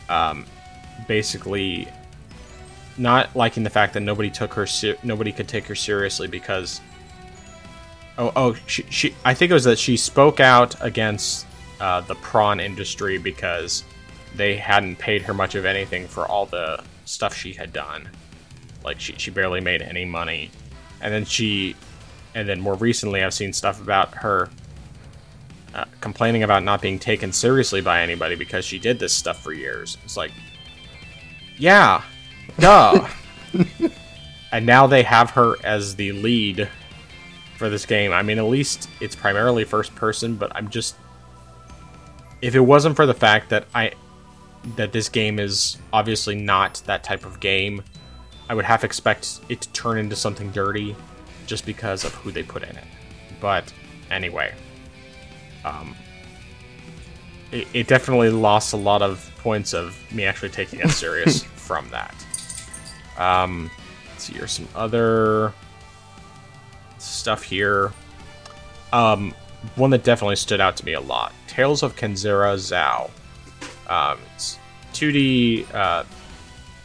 um, 0.09 0.47
basically 1.09 1.89
not 2.97 3.35
liking 3.35 3.65
the 3.65 3.71
fact 3.71 3.93
that 3.95 4.01
nobody 4.01 4.31
took 4.31 4.55
her 4.55 4.69
nobody 5.03 5.33
could 5.33 5.49
take 5.49 5.67
her 5.67 5.75
seriously 5.75 6.29
because 6.29 6.81
oh 8.19 8.33
oh 8.37 8.57
she, 8.67 8.83
she 8.91 9.15
I 9.25 9.35
think 9.35 9.51
it 9.51 9.55
was 9.55 9.65
that 9.65 9.79
she 9.79 9.97
spoke 9.97 10.41
out 10.41 10.75
against 10.83 11.47
uh, 11.81 12.01
the 12.03 12.15
prawn 12.17 12.61
industry 12.61 13.19
because 13.19 13.85
they 14.35 14.57
hadn't 14.57 14.97
paid 14.97 15.23
her 15.23 15.35
much 15.35 15.55
of 15.55 15.65
anything 15.65 16.07
for 16.07 16.27
all 16.27 16.47
the 16.47 16.83
stuff 17.05 17.35
she 17.35 17.53
had 17.53 17.73
done. 17.73 18.09
Like 18.85 19.01
she, 19.01 19.15
she 19.17 19.31
barely 19.31 19.61
made 19.61 19.83
any 19.83 20.05
money. 20.05 20.51
And 21.01 21.13
then 21.13 21.25
she 21.25 21.77
and 22.35 22.49
then 22.49 22.61
more 22.61 22.75
recently 22.75 23.23
I've 23.23 23.35
seen 23.35 23.53
stuff 23.53 23.81
about 23.81 24.15
her 24.15 24.51
uh, 25.75 25.85
complaining 26.01 26.43
about 26.43 26.63
not 26.63 26.81
being 26.81 26.99
taken 26.99 27.33
seriously 27.33 27.81
by 27.81 28.03
anybody 28.03 28.35
because 28.35 28.65
she 28.65 28.79
did 28.79 28.99
this 28.99 29.13
stuff 29.13 29.43
for 29.43 29.53
years. 29.53 29.99
It's 30.05 30.17
like 30.17 30.33
yeah, 31.59 32.03
duh. 32.59 33.09
and 34.53 34.67
now 34.67 34.87
they 34.87 35.03
have 35.03 35.31
her 35.31 35.55
as 35.65 35.97
the 35.97 36.13
lead 36.13 36.69
for 37.57 37.69
this 37.69 37.87
game. 37.87 38.13
I 38.13 38.23
mean, 38.23 38.39
at 38.39 38.45
least 38.45 38.89
it's 39.01 39.17
primarily 39.17 39.65
first 39.65 39.95
person, 39.95 40.37
but 40.37 40.55
I'm 40.55 40.69
just 40.69 40.97
if 42.43 42.55
it 42.55 42.61
wasn't 42.61 42.97
for 42.97 43.07
the 43.07 43.15
fact 43.15 43.51
that 43.51 43.67
I 43.75 43.93
that 44.77 44.93
this 44.93 45.09
game 45.09 45.39
is 45.39 45.79
obviously 45.93 46.35
not 46.35 46.83
that 46.87 47.05
type 47.05 47.25
of 47.25 47.41
game. 47.41 47.83
I 48.49 48.55
would 48.55 48.65
half 48.65 48.85
expect 48.85 49.41
it 49.49 49.61
to 49.63 49.69
turn 49.73 49.99
into 49.99 50.17
something 50.17 50.51
dirty 50.51 50.95
just 51.47 51.67
because 51.67 52.05
of 52.05 52.15
who 52.15 52.31
they 52.31 52.43
put 52.43 52.63
in 52.63 52.77
it. 52.77 52.85
But 53.41 53.73
anyway, 54.11 54.53
um, 55.65 55.95
it, 57.53 57.67
it 57.73 57.87
definitely 57.87 58.31
lost 58.31 58.73
a 58.73 58.77
lot 58.77 59.03
of 59.03 59.31
points 59.39 59.73
of 59.73 59.97
me 60.13 60.25
actually 60.25 60.51
taking 60.51 60.81
it 60.81 60.91
serious 60.91 61.43
from 61.55 61.89
that. 61.91 62.15
Um, 63.19 63.71
let's 64.11 64.25
see, 64.25 64.35
here's 64.35 64.53
some 64.53 64.69
other 64.75 65.53
stuff 67.07 67.43
here. 67.43 67.93
Um, 68.93 69.35
one 69.75 69.91
that 69.91 70.05
definitely 70.05 70.37
stood 70.37 70.61
out 70.61 70.77
to 70.77 70.85
me 70.85 70.93
a 70.93 71.01
lot 71.01 71.33
Tales 71.49 71.83
of 71.83 71.97
Kenzera 71.97 72.55
Zau. 72.57 73.11
Um, 73.91 74.19
it's 74.35 74.59
2D 74.93 75.73
uh, 75.75 76.05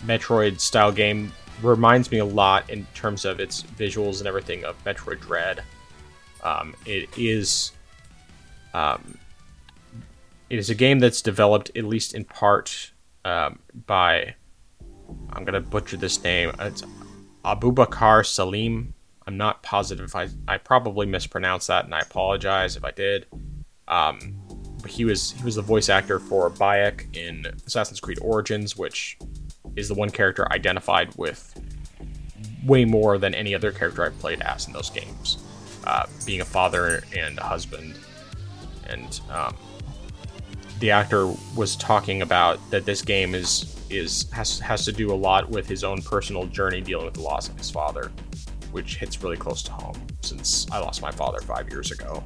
Metroid 0.06 0.60
style 0.60 0.92
game 0.92 1.32
reminds 1.62 2.10
me 2.12 2.18
a 2.20 2.26
lot 2.26 2.70
in 2.70 2.86
terms 2.94 3.26
of 3.26 3.40
its 3.40 3.64
visuals 3.64 4.20
and 4.20 4.28
everything 4.28 4.64
of 4.66 4.82
Metroid 4.84 5.20
Dread. 5.20 5.64
Um, 6.44 6.76
it 6.86 7.10
is 7.18 7.72
um, 8.74 9.18
it 10.50 10.58
is 10.58 10.70
a 10.70 10.76
game 10.76 11.00
that's 11.00 11.22
developed 11.22 11.72
at 11.76 11.86
least 11.86 12.14
in 12.14 12.26
part 12.26 12.92
um, 13.26 13.60
by 13.86 14.36
I'm 15.34 15.44
gonna 15.44 15.62
butcher 15.62 15.98
this 15.98 16.24
name. 16.24 16.52
It's 16.60 16.84
Abubakar 17.46 18.26
Salim. 18.26 18.94
I'm 19.28 19.38
not 19.38 19.64
positive 19.64 20.06
if 20.06 20.16
I 20.16 20.30
I 20.48 20.58
probably 20.58 21.06
mispronounced 21.06 21.68
that, 21.68 21.86
and 21.86 21.94
I 21.94 22.00
apologize 22.00 22.76
if 22.76 22.84
I 22.84 22.92
did. 22.92 23.28
Um, 23.88 24.36
he 24.88 25.06
was 25.06 25.32
he 25.32 25.44
was 25.44 25.56
the 25.56 25.62
voice 25.62 25.90
actor 25.90 26.20
for 26.20 26.50
Bayek 26.50 27.16
in 27.16 27.46
Assassin's 27.66 28.00
Creed 28.00 28.20
Origins, 28.22 28.78
which 28.78 29.18
is 29.76 29.88
the 29.88 29.94
one 29.94 30.10
character 30.10 30.52
identified 30.52 31.16
with 31.18 31.54
way 32.66 32.86
more 32.86 33.18
than 33.18 33.34
any 33.34 33.56
other 33.56 33.72
character 33.72 34.04
I've 34.04 34.18
played 34.20 34.42
as 34.42 34.68
in 34.68 34.74
those 34.74 34.90
games, 34.90 35.38
uh, 35.86 36.06
being 36.26 36.42
a 36.42 36.46
father 36.46 37.04
and 37.16 37.38
a 37.40 37.44
husband. 37.44 37.96
And 38.88 39.20
um, 39.30 39.56
the 40.80 40.92
actor 40.92 41.34
was 41.56 41.76
talking 41.76 42.22
about 42.22 42.60
that 42.72 42.86
this 42.86 43.02
game 43.02 43.36
is 43.36 43.76
is 43.90 44.30
has 44.32 44.60
has 44.60 44.86
to 44.86 44.92
do 44.92 45.14
a 45.14 45.16
lot 45.16 45.50
with 45.50 45.68
his 45.68 45.84
own 45.84 46.02
personal 46.02 46.46
journey 46.48 46.82
dealing 46.82 47.06
with 47.06 47.14
the 47.14 47.22
loss 47.22 47.50
of 47.50 47.58
his 47.58 47.70
father, 47.70 48.12
which 48.72 48.98
hits 48.98 49.22
really 49.24 49.38
close 49.38 49.62
to 49.64 49.72
home 49.72 50.00
since 50.22 50.70
I 50.72 50.80
lost 50.80 51.02
my 51.02 51.12
father 51.12 51.40
five 51.42 51.70
years 51.70 51.92
ago, 51.92 52.24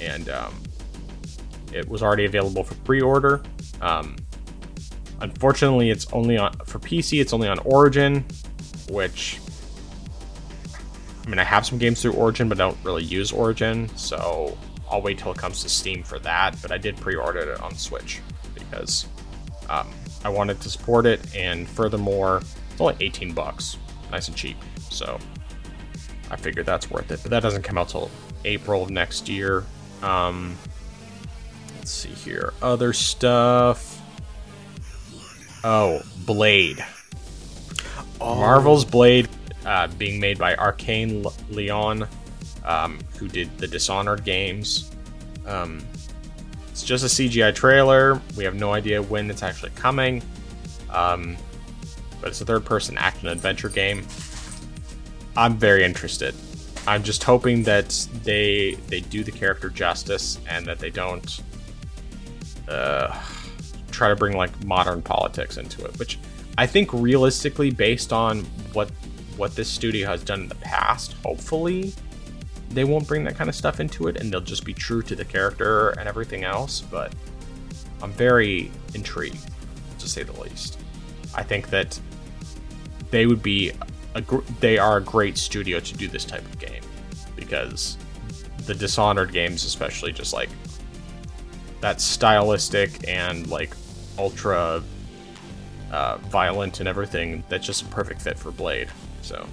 and 0.00 0.28
um, 0.28 0.54
it 1.72 1.88
was 1.88 2.02
already 2.02 2.24
available 2.24 2.64
for 2.64 2.74
pre-order. 2.76 3.42
Um, 3.80 4.16
unfortunately, 5.20 5.90
it's 5.90 6.10
only 6.12 6.36
on 6.36 6.52
for 6.64 6.78
PC. 6.78 7.20
It's 7.20 7.32
only 7.32 7.48
on 7.48 7.58
Origin, 7.60 8.24
which 8.90 9.40
I 11.24 11.28
mean, 11.28 11.38
I 11.38 11.44
have 11.44 11.64
some 11.64 11.78
games 11.78 12.02
through 12.02 12.12
Origin, 12.12 12.48
but 12.48 12.60
I 12.60 12.64
don't 12.64 12.78
really 12.84 13.04
use 13.04 13.32
Origin, 13.32 13.88
so 13.96 14.56
I'll 14.90 15.00
wait 15.00 15.18
till 15.18 15.32
it 15.32 15.38
comes 15.38 15.62
to 15.62 15.68
Steam 15.68 16.02
for 16.02 16.18
that. 16.20 16.56
But 16.60 16.70
I 16.70 16.78
did 16.78 16.96
pre-order 16.96 17.52
it 17.52 17.60
on 17.62 17.74
Switch 17.74 18.20
because 18.54 19.06
um, 19.70 19.88
I 20.24 20.28
wanted 20.28 20.60
to 20.60 20.70
support 20.70 21.06
it, 21.06 21.34
and 21.34 21.68
furthermore, 21.68 22.42
it's 22.70 22.80
only 22.80 22.96
18 23.00 23.32
bucks, 23.32 23.78
nice 24.10 24.28
and 24.28 24.36
cheap. 24.36 24.56
So 24.90 25.18
I 26.30 26.36
figured 26.36 26.66
that's 26.66 26.90
worth 26.90 27.10
it. 27.10 27.20
But 27.22 27.30
that 27.30 27.42
doesn't 27.42 27.62
come 27.62 27.78
out 27.78 27.88
till 27.88 28.10
April 28.44 28.82
of 28.82 28.90
next 28.90 29.28
year. 29.28 29.64
Um, 30.02 30.56
Let's 31.78 31.92
see 31.92 32.08
here. 32.08 32.54
Other 32.62 32.92
stuff. 32.92 34.00
Oh, 35.62 36.00
Blade. 36.24 36.84
Oh. 38.20 38.34
Marvel's 38.36 38.84
Blade 38.84 39.28
uh, 39.66 39.88
being 39.98 40.18
made 40.18 40.38
by 40.38 40.54
Arkane 40.56 41.30
Lyon, 41.50 42.06
um, 42.64 42.98
who 43.18 43.28
did 43.28 43.56
the 43.58 43.66
Dishonored 43.66 44.24
games. 44.24 44.90
Um, 45.46 45.84
it's 46.70 46.82
just 46.82 47.04
a 47.04 47.06
CGI 47.06 47.54
trailer. 47.54 48.20
We 48.36 48.44
have 48.44 48.54
no 48.54 48.72
idea 48.72 49.02
when 49.02 49.30
it's 49.30 49.42
actually 49.42 49.72
coming. 49.74 50.22
Um, 50.90 51.36
but 52.20 52.30
it's 52.30 52.40
a 52.40 52.46
third 52.46 52.64
person 52.64 52.96
action 52.96 53.28
adventure 53.28 53.68
game. 53.68 54.06
I'm 55.36 55.56
very 55.56 55.84
interested. 55.84 56.34
I'm 56.86 57.02
just 57.02 57.24
hoping 57.24 57.62
that 57.64 57.88
they 58.22 58.74
they 58.88 59.00
do 59.00 59.24
the 59.24 59.32
character 59.32 59.70
justice 59.70 60.38
and 60.48 60.66
that 60.66 60.78
they 60.78 60.90
don't 60.90 61.40
uh, 62.68 63.18
try 63.90 64.08
to 64.08 64.16
bring 64.16 64.36
like 64.36 64.64
modern 64.64 65.00
politics 65.02 65.56
into 65.56 65.84
it, 65.84 65.98
which 65.98 66.18
I 66.58 66.66
think 66.66 66.92
realistically, 66.92 67.70
based 67.70 68.12
on 68.12 68.44
what 68.72 68.90
what 69.36 69.56
this 69.56 69.68
studio 69.68 70.06
has 70.08 70.22
done 70.22 70.42
in 70.42 70.48
the 70.48 70.54
past, 70.56 71.14
hopefully 71.24 71.92
they 72.70 72.84
won't 72.84 73.06
bring 73.06 73.24
that 73.24 73.36
kind 73.36 73.48
of 73.48 73.56
stuff 73.56 73.80
into 73.80 74.08
it, 74.08 74.20
and 74.20 74.30
they'll 74.32 74.40
just 74.40 74.64
be 74.64 74.74
true 74.74 75.02
to 75.02 75.16
the 75.16 75.24
character 75.24 75.90
and 75.90 76.08
everything 76.08 76.44
else. 76.44 76.80
But 76.80 77.14
I'm 78.02 78.12
very 78.12 78.70
intrigued, 78.94 79.48
to 79.98 80.08
say 80.08 80.22
the 80.22 80.38
least. 80.40 80.78
I 81.34 81.42
think 81.42 81.70
that 81.70 81.98
they 83.10 83.26
would 83.26 83.42
be 83.42 83.72
gr- 84.20 84.44
they 84.60 84.78
are 84.78 84.98
a 84.98 85.02
great 85.02 85.36
studio 85.38 85.80
to 85.80 85.94
do 85.94 86.08
this 86.08 86.24
type 86.24 86.44
of 86.44 86.58
game 86.58 86.82
because 87.36 87.96
the 88.66 88.74
Dishonored 88.74 89.32
games, 89.32 89.64
especially, 89.64 90.12
just 90.12 90.32
like 90.32 90.48
that 91.80 92.00
stylistic 92.00 93.06
and 93.08 93.46
like 93.48 93.74
ultra 94.18 94.82
uh, 95.90 96.16
violent 96.28 96.80
and 96.80 96.88
everything. 96.88 97.44
That's 97.48 97.66
just 97.66 97.82
a 97.82 97.86
perfect 97.86 98.22
fit 98.22 98.38
for 98.38 98.50
Blade. 98.50 98.88
So 99.22 99.46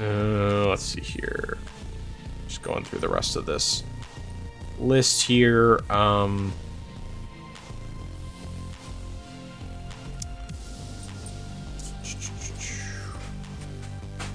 uh, 0.00 0.66
let's 0.68 0.82
see 0.82 1.00
here. 1.00 1.58
Just 2.48 2.62
going 2.62 2.84
through 2.84 3.00
the 3.00 3.08
rest 3.08 3.36
of 3.36 3.46
this 3.46 3.84
list 4.78 5.22
here. 5.22 5.80
Um, 5.90 6.52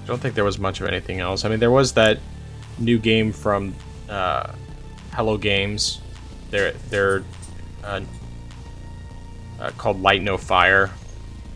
don't 0.08 0.18
think 0.18 0.34
there 0.34 0.44
was 0.44 0.58
much 0.58 0.80
of 0.80 0.88
anything 0.88 1.20
else. 1.20 1.44
I 1.44 1.50
mean, 1.50 1.60
there 1.60 1.70
was 1.70 1.92
that 1.92 2.18
new 2.78 2.98
game 2.98 3.30
from 3.30 3.74
uh, 4.08 4.52
Hello 5.12 5.36
Games. 5.36 6.00
They're 6.50 6.72
they're 6.88 7.22
uh, 7.84 8.00
uh, 9.60 9.70
called 9.76 10.00
Light 10.00 10.22
No 10.22 10.38
Fire. 10.38 10.90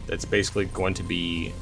That's 0.06 0.26
basically 0.26 0.66
going 0.66 0.92
to 0.94 1.02
be 1.02 1.54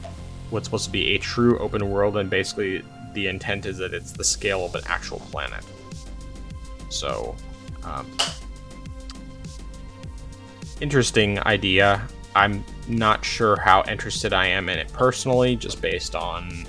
what's 0.51 0.66
supposed 0.66 0.86
to 0.86 0.91
be 0.91 1.14
a 1.14 1.18
true 1.18 1.57
open 1.61 1.88
world, 1.88 2.16
and 2.16 2.28
basically 2.28 2.82
the 3.14 3.28
intent 3.28 3.66
is 3.66 3.78
that 3.78 3.95
it's 3.95 4.11
the 4.11 4.24
scale 4.24 4.64
of 4.64 4.74
an 4.74 4.82
actual 4.86 5.20
planet. 5.30 5.64
So, 6.88 7.36
um, 7.84 8.11
interesting 10.80 11.38
idea. 11.47 12.03
I'm 12.34 12.64
not 12.88 13.24
sure 13.24 13.61
how 13.61 13.84
interested 13.84 14.32
I 14.32 14.47
am 14.47 14.68
in 14.68 14.78
it 14.78 14.93
personally, 14.93 15.55
just 15.55 15.80
based 15.80 16.16
on 16.16 16.66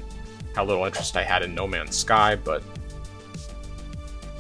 how 0.56 0.66
little 0.66 0.86
interest 0.86 1.16
I 1.16 1.24
had 1.24 1.44
in 1.44 1.56
No 1.56 1.68
Man's 1.68 1.96
Sky, 1.96 2.36
but 2.36 2.64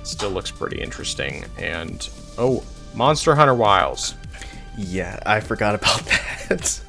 still 0.04 0.32
looks 0.32 0.52
pretty 0.52 0.82
interesting. 0.82 1.46
And 1.58 2.08
oh, 2.38 2.64
Monster 2.94 3.36
Hunter 3.36 3.56
Wilds. 3.56 4.16
Yeah, 4.78 5.20
I 5.26 5.40
forgot 5.40 5.76
about 5.76 6.00
that. 6.50 6.82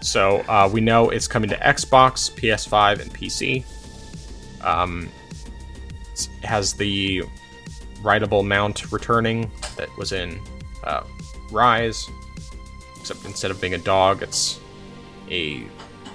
So 0.00 0.38
uh, 0.48 0.68
we 0.72 0.80
know 0.80 1.10
it's 1.10 1.26
coming 1.26 1.50
to 1.50 1.56
Xbox, 1.56 2.30
PS5, 2.32 3.00
and 3.00 3.12
PC. 3.12 3.64
Um, 4.64 5.08
it 6.12 6.28
has 6.44 6.74
the 6.74 7.22
rideable 8.02 8.42
mount 8.42 8.92
returning 8.92 9.50
that 9.76 9.88
was 9.96 10.12
in 10.12 10.40
uh, 10.84 11.02
Rise, 11.50 12.08
except 13.00 13.24
instead 13.24 13.50
of 13.50 13.60
being 13.60 13.74
a 13.74 13.78
dog, 13.78 14.22
it's 14.22 14.60
a 15.30 15.64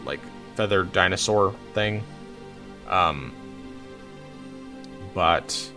like 0.06 0.20
feathered 0.56 0.92
dinosaur 0.92 1.54
thing. 1.74 2.04
Um, 2.92 3.34
but 5.14 5.72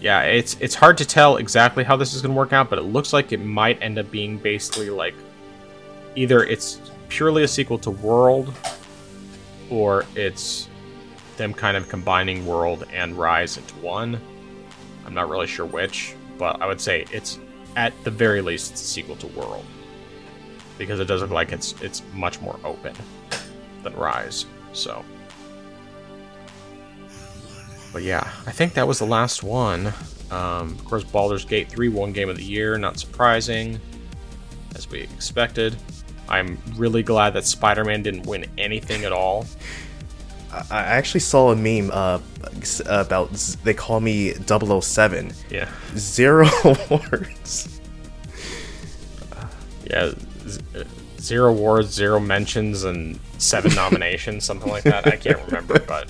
yeah, 0.00 0.22
it's 0.22 0.56
it's 0.60 0.74
hard 0.74 0.98
to 0.98 1.04
tell 1.04 1.36
exactly 1.36 1.84
how 1.84 1.96
this 1.96 2.14
is 2.14 2.22
going 2.22 2.34
to 2.34 2.38
work 2.38 2.52
out, 2.52 2.68
but 2.68 2.78
it 2.78 2.82
looks 2.82 3.12
like 3.12 3.32
it 3.32 3.38
might 3.38 3.80
end 3.80 3.98
up 3.98 4.10
being 4.10 4.36
basically 4.36 4.90
like 4.90 5.14
either 6.16 6.42
it's 6.44 6.80
purely 7.08 7.44
a 7.44 7.48
sequel 7.48 7.78
to 7.78 7.90
World, 7.90 8.52
or 9.70 10.04
it's 10.16 10.68
them 11.36 11.54
kind 11.54 11.76
of 11.76 11.88
combining 11.88 12.46
World 12.46 12.86
and 12.92 13.16
Rise 13.16 13.56
into 13.56 13.74
one. 13.76 14.20
I'm 15.06 15.14
not 15.14 15.28
really 15.28 15.46
sure 15.46 15.66
which, 15.66 16.14
but 16.38 16.60
I 16.60 16.66
would 16.66 16.80
say 16.80 17.06
it's 17.12 17.38
at 17.76 17.92
the 18.04 18.10
very 18.10 18.40
least 18.40 18.72
it's 18.72 18.82
a 18.82 18.84
sequel 18.84 19.16
to 19.16 19.26
World 19.28 19.64
because 20.78 21.00
it 21.00 21.04
does 21.06 21.20
look 21.20 21.30
like 21.30 21.52
it's 21.52 21.80
it's 21.80 22.02
much 22.14 22.40
more 22.40 22.58
open 22.64 22.94
than 23.82 23.94
Rise. 23.94 24.46
So, 24.72 25.04
but 27.92 28.02
yeah, 28.02 28.30
I 28.46 28.52
think 28.52 28.74
that 28.74 28.86
was 28.86 28.98
the 28.98 29.06
last 29.06 29.42
one. 29.42 29.92
Um, 30.30 30.72
of 30.72 30.84
course, 30.84 31.04
Baldur's 31.04 31.44
Gate 31.44 31.68
3 31.68 31.88
won 31.90 32.12
Game 32.12 32.28
of 32.28 32.36
the 32.36 32.44
Year, 32.44 32.78
not 32.78 32.98
surprising, 32.98 33.78
as 34.74 34.88
we 34.90 35.00
expected. 35.00 35.76
I'm 36.28 36.58
really 36.76 37.02
glad 37.02 37.34
that 37.34 37.44
Spider 37.44 37.84
Man 37.84 38.02
didn't 38.02 38.26
win 38.26 38.46
anything 38.56 39.04
at 39.04 39.12
all. 39.12 39.46
I 40.70 40.80
actually 40.80 41.20
saw 41.20 41.50
a 41.50 41.56
meme 41.56 41.90
uh, 41.92 42.18
about 42.86 43.32
they 43.64 43.74
call 43.74 44.00
me 44.00 44.32
007. 44.34 45.32
Yeah. 45.50 45.68
Zero 45.96 46.46
awards. 46.64 47.80
Yeah, 49.84 50.12
uh, 50.74 50.84
zero 51.18 51.50
awards, 51.50 51.92
zero 51.92 52.20
mentions, 52.20 52.84
and 52.84 53.18
seven 53.38 53.74
nominations, 53.76 54.44
something 54.44 54.70
like 54.70 54.84
that. 54.84 55.06
I 55.06 55.16
can't 55.16 55.40
remember, 55.46 55.78
but 55.80 56.08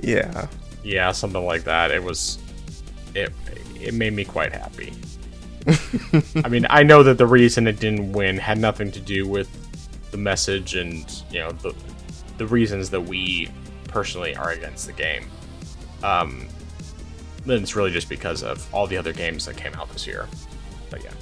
yeah, 0.00 0.46
yeah, 0.88 1.12
something 1.12 1.44
like 1.44 1.64
that. 1.64 1.90
It 1.90 2.02
was, 2.02 2.38
it 3.14 3.30
it 3.78 3.92
made 3.92 4.14
me 4.14 4.24
quite 4.24 4.52
happy. 4.52 4.94
I 6.44 6.48
mean, 6.48 6.66
I 6.70 6.82
know 6.82 7.02
that 7.02 7.18
the 7.18 7.26
reason 7.26 7.66
it 7.66 7.78
didn't 7.78 8.12
win 8.12 8.38
had 8.38 8.58
nothing 8.58 8.90
to 8.92 9.00
do 9.00 9.28
with 9.28 9.50
the 10.10 10.16
message 10.16 10.76
and 10.76 11.22
you 11.30 11.40
know 11.40 11.50
the 11.50 11.74
the 12.38 12.46
reasons 12.46 12.88
that 12.90 13.00
we 13.02 13.50
personally 13.88 14.34
are 14.34 14.52
against 14.52 14.86
the 14.86 14.94
game. 14.94 15.26
Um, 16.02 16.48
then 17.44 17.62
it's 17.62 17.76
really 17.76 17.90
just 17.90 18.08
because 18.08 18.42
of 18.42 18.66
all 18.74 18.86
the 18.86 18.96
other 18.96 19.12
games 19.12 19.44
that 19.44 19.58
came 19.58 19.74
out 19.74 19.90
this 19.92 20.06
year. 20.06 20.26
But 20.88 21.04
yeah, 21.04 21.12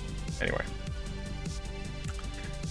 anyway. 0.40 0.64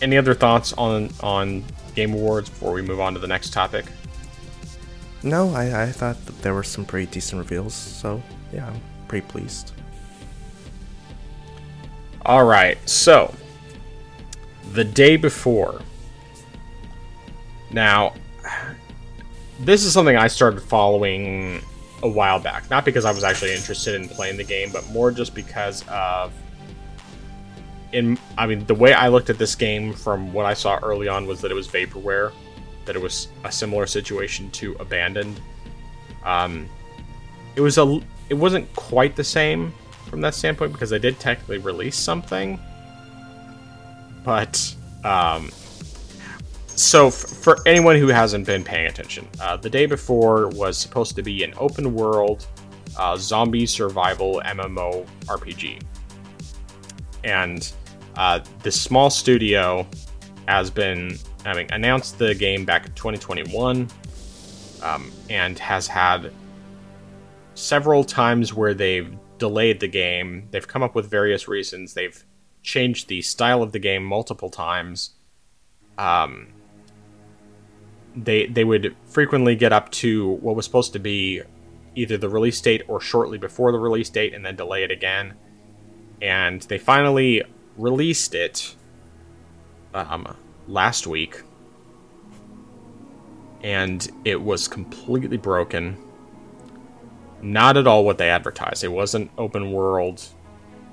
Any 0.02 0.18
other 0.18 0.34
thoughts 0.34 0.72
on 0.74 1.10
on 1.20 1.66
Game 1.94 2.14
Awards 2.14 2.50
before 2.50 2.72
we 2.72 2.82
move 2.82 3.02
on 3.02 3.14
to 3.16 3.20
the 3.20 3.28
next 3.28 3.52
topic? 3.52 3.86
No, 5.26 5.50
I, 5.56 5.84
I 5.84 5.92
thought 5.92 6.18
there 6.42 6.54
were 6.54 6.64
some 6.64 6.86
pretty 6.86 7.12
decent 7.12 7.40
reveals, 7.40 7.74
so 7.74 8.22
yeah, 8.54 8.68
I'm 8.68 8.80
pretty 9.08 9.28
pleased. 9.28 9.74
All 12.22 12.46
right, 12.46 12.78
so 12.88 13.34
the 14.74 14.84
day 14.84 15.18
before. 15.18 15.82
Now, 17.72 18.14
this 19.62 19.84
is 19.84 19.94
something 19.94 20.16
I 20.16 20.28
started 20.28 20.62
following 20.62 21.62
a 22.04 22.08
while 22.08 22.40
back. 22.40 22.70
Not 22.70 22.86
because 22.86 23.04
I 23.04 23.12
was 23.12 23.24
actually 23.24 23.54
interested 23.54 23.96
in 23.96 24.08
playing 24.08 24.38
the 24.38 24.44
game, 24.44 24.70
but 24.72 24.88
more 24.90 25.12
just 25.12 25.34
because 25.34 25.84
of 25.88 26.32
in 27.94 28.18
I 28.38 28.46
mean 28.46 28.66
the 28.66 28.76
way 28.76 28.94
I 28.94 29.08
looked 29.08 29.30
at 29.30 29.38
this 29.38 29.56
game 29.56 29.94
from 29.94 30.34
what 30.34 30.46
I 30.46 30.54
saw 30.54 30.78
early 30.84 31.08
on 31.08 31.26
was 31.26 31.42
that 31.42 31.50
it 31.50 31.56
was 31.56 31.68
vaporware, 31.68 32.32
that 32.86 32.96
it 32.96 33.02
was 33.02 33.28
a 33.44 33.52
similar 33.52 33.88
situation 33.88 34.50
to 34.52 34.74
Abandoned. 34.80 35.40
Um, 36.24 36.70
it 37.56 37.62
was 37.62 37.78
a 37.78 38.00
it 38.30 38.34
wasn't 38.34 38.74
quite 38.76 39.16
the 39.16 39.24
same 39.24 39.74
from 40.10 40.22
that 40.22 40.34
standpoint 40.34 40.72
because 40.72 40.90
they 40.90 41.00
did 41.00 41.20
technically 41.20 41.58
release 41.58 41.98
something, 41.98 42.60
but 44.24 44.76
um, 45.04 45.52
so 46.68 47.08
f- 47.08 47.14
for 47.14 47.58
anyone 47.66 47.96
who 47.98 48.08
hasn't 48.08 48.46
been 48.46 48.64
paying 48.64 48.88
attention, 48.88 49.28
uh, 49.40 49.58
the 49.58 49.70
day 49.70 49.86
before 49.86 50.50
was 50.50 50.78
supposed 50.78 51.16
to 51.16 51.24
be 51.24 51.44
an 51.44 51.54
open 51.58 51.94
world 51.94 52.48
uh, 52.98 53.16
zombie 53.18 53.66
survival 53.66 54.42
MMO 54.46 55.06
RPG, 55.26 55.82
and 57.24 57.72
uh, 58.18 58.40
this 58.64 58.80
small 58.80 59.10
studio 59.10 59.86
has 60.48 60.70
been 60.70 61.18
having 61.46 61.72
announced 61.72 62.18
the 62.18 62.34
game 62.34 62.66
back 62.66 62.88
in 62.88 62.92
2021, 62.94 63.88
um, 64.82 65.12
and 65.30 65.58
has 65.60 65.88
had 65.88 66.34
several 67.54 68.04
times 68.04 68.54
where 68.54 68.74
they've 68.74 69.16
delayed 69.38 69.80
the 69.80 69.88
game. 69.88 70.48
They've 70.52 70.68
come 70.68 70.84
up 70.84 70.96
with 70.96 71.10
various 71.10 71.48
reasons. 71.48 71.94
They've 71.94 72.26
changed 72.64 73.08
the 73.08 73.22
style 73.22 73.62
of 73.62 73.72
the 73.72 73.80
game 73.80 74.04
multiple 74.04 74.50
times. 74.50 75.12
Um, 75.98 76.48
they 78.16 78.48
they 78.48 78.64
would 78.64 78.96
frequently 79.06 79.56
get 79.56 79.72
up 79.72 79.92
to 79.92 80.32
what 80.42 80.56
was 80.56 80.66
supposed 80.66 80.94
to 80.94 81.00
be 81.00 81.42
either 81.96 82.18
the 82.18 82.30
release 82.30 82.60
date 82.60 82.84
or 82.88 83.00
shortly 83.00 83.38
before 83.38 83.72
the 83.72 83.80
release 83.80 84.10
date 84.10 84.34
and 84.34 84.46
then 84.46 84.56
delay 84.56 84.84
it 84.84 84.92
again. 84.92 85.36
And 86.22 86.62
they 86.64 86.78
finally 86.78 87.44
released 87.78 88.34
it 88.34 88.76
um, 89.94 90.36
last 90.68 91.08
week. 91.08 91.42
And 93.64 94.08
it 94.24 94.42
was 94.42 94.68
completely 94.68 95.38
broken. 95.38 95.98
Not 97.42 97.78
at 97.78 97.88
all 97.88 98.06
what 98.06 98.18
they 98.18 98.30
advertised. 98.30 98.84
It 98.84 98.90
wasn't 98.90 99.32
open 99.38 99.72
world. 99.72 100.24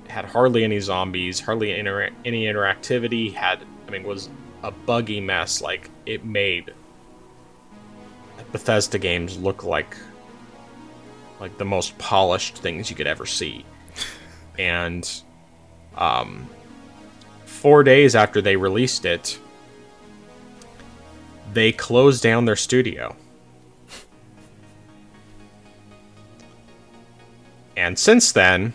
Had 0.07 0.25
hardly 0.25 0.63
any 0.63 0.79
zombies, 0.79 1.39
hardly 1.39 1.71
inter- 1.71 2.09
any 2.25 2.45
interactivity. 2.45 3.33
Had 3.33 3.63
I 3.87 3.91
mean, 3.91 4.03
was 4.03 4.29
a 4.63 4.71
buggy 4.71 5.19
mess. 5.19 5.61
Like 5.61 5.89
it 6.05 6.25
made 6.25 6.73
Bethesda 8.53 8.99
games 8.99 9.37
look 9.37 9.63
like 9.63 9.97
like 11.39 11.57
the 11.57 11.65
most 11.65 11.97
polished 11.97 12.57
things 12.57 12.89
you 12.89 12.95
could 12.95 13.07
ever 13.07 13.25
see. 13.25 13.65
And 14.59 15.09
um 15.97 16.47
4 17.45 17.83
days 17.83 18.15
after 18.15 18.39
they 18.39 18.55
released 18.55 19.05
it, 19.05 19.39
they 21.53 21.71
closed 21.71 22.23
down 22.23 22.45
their 22.45 22.55
studio. 22.55 23.15
And 27.75 27.97
since 27.97 28.31
then, 28.31 28.73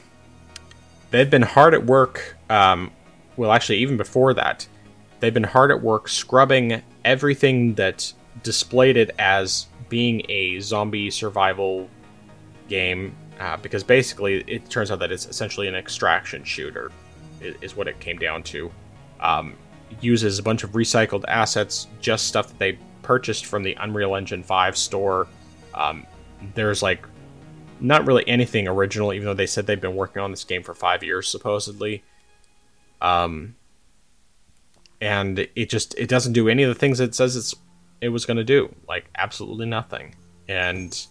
they've 1.11 1.31
been 1.31 1.43
hard 1.43 1.75
at 1.75 1.87
work. 1.87 2.37
Um, 2.51 2.91
well, 3.37 3.53
actually, 3.53 3.79
even 3.79 3.97
before 3.97 4.35
that, 4.35 4.67
they've 5.21 5.35
been 5.35 5.45
hard 5.45 5.71
at 5.71 5.81
work 5.81 6.09
scrubbing 6.09 6.83
everything 7.05 7.75
that 7.75 8.13
displayed 8.43 8.97
it 8.97 9.11
as 9.19 9.67
being 9.89 10.23
a 10.29 10.61
zombie 10.61 11.11
survival 11.11 11.89
game 12.69 13.15
uh, 13.41 13.57
because 13.59 13.85
basically 13.85 14.41
it 14.47 14.69
turns 14.69 14.91
out 14.91 14.99
that 14.99 15.13
it's 15.13 15.27
essentially 15.27 15.69
an 15.69 15.75
extraction 15.75 16.45
shooter, 16.45 16.91
is, 17.41 17.77
what 17.77 17.87
it 17.87 17.99
came 18.01 18.19
down 18.19 18.43
to. 18.43 18.71
Um, 19.21 19.55
uses 20.01 20.39
a 20.39 20.43
bunch 20.43 20.65
of 20.65 20.73
recycled 20.73 21.25
assets, 21.29 21.89
just 22.01 22.27
stuff 22.27 22.49
that 22.49 22.59
they 22.59 22.79
purchased 23.03 23.47
from 23.47 23.63
the 23.63 23.75
Unreal 23.81 24.15
Engine 24.15 24.43
5 24.43 24.77
store. 24.77 25.27
Um, 25.75 26.07
there's 26.55 26.83
like 26.83 27.07
not 27.81 28.07
really 28.07 28.27
anything 28.29 28.69
original, 28.69 29.13
even 29.13 29.27
though 29.27 29.35
they 29.35 29.47
said 29.47 29.67
they've 29.67 29.81
been 29.81 29.97
working 29.97 30.23
on 30.23 30.31
this 30.31 30.45
game 30.45 30.63
for 30.63 30.75
five 30.75 31.03
years, 31.03 31.29
supposedly. 31.29 32.03
Um, 33.01 33.55
and 35.01 35.47
it 35.55 35.71
just 35.71 35.97
it 35.97 36.09
doesn't 36.09 36.33
do 36.33 36.49
any 36.49 36.65
of 36.65 36.69
the 36.69 36.75
things 36.75 36.99
it 36.99 37.15
says 37.15 37.37
it's 37.37 37.55
it 38.01 38.09
was 38.09 38.27
going 38.27 38.37
to 38.37 38.45
do, 38.45 38.75
like 38.89 39.07
absolutely 39.17 39.67
nothing. 39.67 40.15
And 40.49 41.07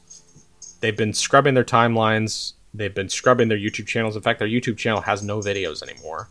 they've 0.81 0.95
been 0.95 1.13
scrubbing 1.13 1.53
their 1.53 1.63
timelines. 1.63 2.53
They've 2.73 2.93
been 2.93 3.09
scrubbing 3.09 3.47
their 3.47 3.57
YouTube 3.57 3.87
channels. 3.87 4.15
In 4.15 4.21
fact, 4.21 4.39
their 4.39 4.47
YouTube 4.47 4.77
channel 4.77 5.01
has 5.01 5.23
no 5.23 5.39
videos 5.39 5.81
anymore. 5.83 6.29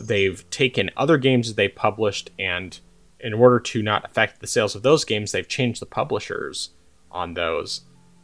They've 0.00 0.48
taken 0.50 0.90
other 0.96 1.18
games 1.18 1.48
that 1.48 1.56
they 1.56 1.68
published, 1.68 2.30
and 2.38 2.78
in 3.18 3.34
order 3.34 3.60
to 3.60 3.82
not 3.82 4.04
affect 4.04 4.40
the 4.40 4.46
sales 4.46 4.74
of 4.74 4.82
those 4.82 5.04
games, 5.04 5.32
they've 5.32 5.48
changed 5.48 5.80
the 5.80 5.86
publishers 5.86 6.70
on 7.10 7.34
those. 7.34 7.82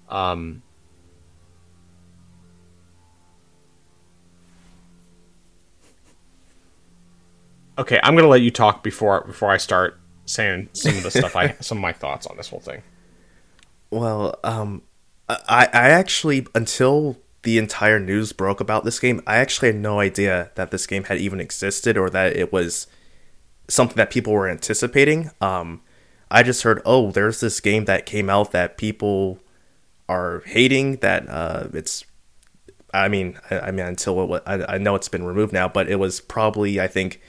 Um, 0.09 0.63
okay, 7.79 8.01
I'm 8.03 8.17
gonna 8.17 8.29
let 8.29 8.43
you 8.43 8.51
talk 8.51 8.83
before 8.83 9.23
before 9.23 9.51
I 9.51 9.57
start 9.57 10.01
saying 10.25 10.69
some 10.73 10.97
of 10.97 11.03
the 11.03 11.11
stuff 11.11 11.37
I 11.37 11.57
some 11.61 11.79
of 11.79 11.83
my 11.83 11.93
thoughts 11.93 12.27
on 12.27 12.37
this 12.37 12.49
whole 12.49 12.61
thing. 12.61 12.83
Well, 13.91 14.39
um, 14.45 14.83
I 15.29 15.69
I 15.73 15.91
actually 15.91 16.47
until 16.55 17.17
the 17.47 17.59
entire 17.59 18.01
news 18.01 18.33
broke 18.33 18.59
about 18.59 18.83
this 18.85 18.99
game, 18.99 19.23
I 19.25 19.37
actually 19.37 19.69
had 19.69 19.77
no 19.77 20.01
idea 20.01 20.51
that 20.57 20.73
this 20.73 20.85
game 20.85 21.05
had 21.05 21.19
even 21.19 21.39
existed 21.39 21.97
or 21.97 22.11
that 22.11 22.35
it 22.35 22.53
was 22.53 22.89
something 23.69 23.97
that 23.99 24.11
people 24.11 24.33
were 24.33 24.49
anticipating. 24.49 25.31
Um, 25.41 25.81
I 26.29 26.43
just 26.43 26.65
heard, 26.65 26.83
oh, 26.85 27.13
there's 27.13 27.39
this 27.39 27.61
game 27.61 27.85
that 27.85 28.05
came 28.05 28.29
out 28.29 28.51
that 28.51 28.77
people 28.77 29.39
are 30.09 30.43
hating. 30.45 30.97
That 30.97 31.29
uh, 31.29 31.69
it's, 31.73 32.05
I 32.93 33.07
mean, 33.07 33.39
I, 33.49 33.61
I 33.61 33.71
mean, 33.71 33.87
until 33.87 34.35
it, 34.35 34.43
I, 34.45 34.75
I 34.75 34.79
know 34.79 34.97
it's 34.97 35.09
been 35.09 35.25
removed 35.25 35.53
now, 35.53 35.69
but 35.69 35.89
it 35.89 36.01
was 36.01 36.21
probably 36.21 36.81
I 36.81 36.89
think 36.89 37.21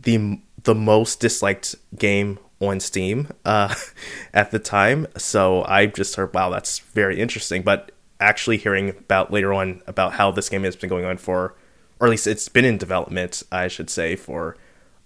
the 0.00 0.40
the 0.62 0.76
most 0.76 1.18
disliked 1.18 1.74
game 1.98 2.38
on 2.60 2.78
Steam 2.78 3.32
uh, 3.44 3.74
at 4.32 4.52
the 4.52 4.60
time. 4.60 5.08
So 5.16 5.64
I 5.64 5.86
just 5.86 6.14
heard, 6.14 6.32
wow, 6.32 6.50
that's 6.50 6.78
very 6.78 7.18
interesting. 7.18 7.62
But 7.62 7.90
actually 8.20 8.58
hearing 8.58 8.90
about 8.90 9.32
later 9.32 9.52
on 9.52 9.82
about 9.86 10.12
how 10.14 10.30
this 10.30 10.48
game 10.48 10.64
has 10.64 10.76
been 10.76 10.90
going 10.90 11.04
on 11.04 11.16
for, 11.16 11.56
or 11.98 12.06
at 12.06 12.10
least 12.10 12.26
it's 12.26 12.48
been 12.48 12.64
in 12.64 12.78
development, 12.78 13.42
I 13.50 13.68
should 13.68 13.90
say, 13.90 14.16
for 14.16 14.56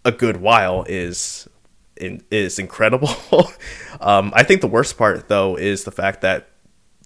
a 0.05 0.13
good 0.13 0.39
while 0.39 0.85
is 0.89 1.49
is 1.97 2.59
incredible. 2.59 3.11
um, 4.01 4.33
I 4.35 4.43
think 4.43 4.61
the 4.61 4.67
worst 4.67 4.99
part 4.99 5.29
though 5.29 5.57
is 5.57 5.85
the 5.85 5.93
fact 5.93 6.23
that 6.23 6.49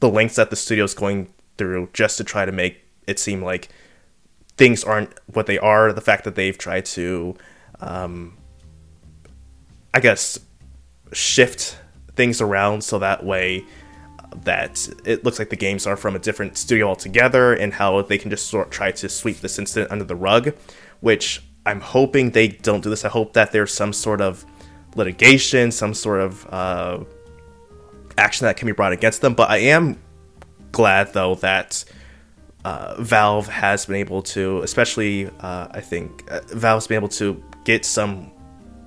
the 0.01 0.09
lengths 0.09 0.37
that 0.37 0.51
the 0.51 0.57
studio 0.57 0.85
is 0.85 0.95
going 0.95 1.33
through 1.59 1.91
just 1.93 2.17
to 2.19 2.25
try 2.25 2.45
to 2.45 2.53
make 2.53 2.81
it 3.07 3.19
seem 3.19 3.43
like 3.43 3.69
things 4.57 4.85
aren't 4.85 5.13
what 5.33 5.47
they 5.47 5.59
are. 5.59 5.93
The 5.93 6.01
fact 6.01 6.25
that 6.25 6.35
they've 6.35 6.57
tried 6.57 6.87
to, 6.87 7.37
um, 7.81 8.37
I 9.93 10.01
guess, 10.01 10.39
shift 11.13 11.79
things 12.15 12.41
around 12.41 12.83
so 12.83 12.99
that 12.99 13.25
way 13.25 13.65
that 14.45 14.89
it 15.05 15.25
looks 15.25 15.39
like 15.39 15.51
the 15.51 15.57
games 15.57 15.87
are 15.87 15.97
from 15.97 16.17
a 16.17 16.19
different 16.19 16.57
studio 16.57 16.89
altogether 16.89 17.55
and 17.55 17.73
how 17.73 18.03
they 18.03 18.19
can 18.19 18.31
just 18.31 18.47
sort 18.47 18.71
try 18.71 18.91
to 18.93 19.09
sweep 19.09 19.39
this 19.39 19.59
incident 19.59 19.91
under 19.91 20.05
the 20.05 20.17
rug, 20.17 20.55
which 21.01 21.43
I'm 21.67 21.81
hoping 21.81 22.31
they 22.31 22.49
don't 22.49 22.83
do 22.83 22.91
this. 22.91 23.05
I 23.05 23.09
hope 23.09 23.33
that 23.35 23.53
there's 23.53 23.73
some 23.73 23.93
sort 23.93 24.21
of 24.21 24.45
litigation, 24.95 25.71
some 25.71 25.95
sort 25.95 26.21
of 26.21 26.47
uh, 26.53 27.05
action 28.17 28.47
that 28.47 28.57
can 28.57 28.67
be 28.67 28.73
brought 28.73 28.93
against 28.93 29.21
them. 29.21 29.35
But 29.35 29.51
I 29.51 29.59
am 29.59 29.99
glad 30.73 31.13
though 31.13 31.35
that 31.37 31.85
uh, 32.65 33.01
Valve 33.01 33.49
has 33.49 33.87
been 33.87 33.97
able 33.97 34.23
to, 34.23 34.63
especially 34.63 35.27
uh, 35.41 35.69
I 35.71 35.81
think 35.81 36.31
uh, 36.31 36.41
Valve's 36.49 36.87
been 36.87 36.97
able 36.97 37.09
to 37.11 37.43
get 37.65 37.85
some 37.85 38.31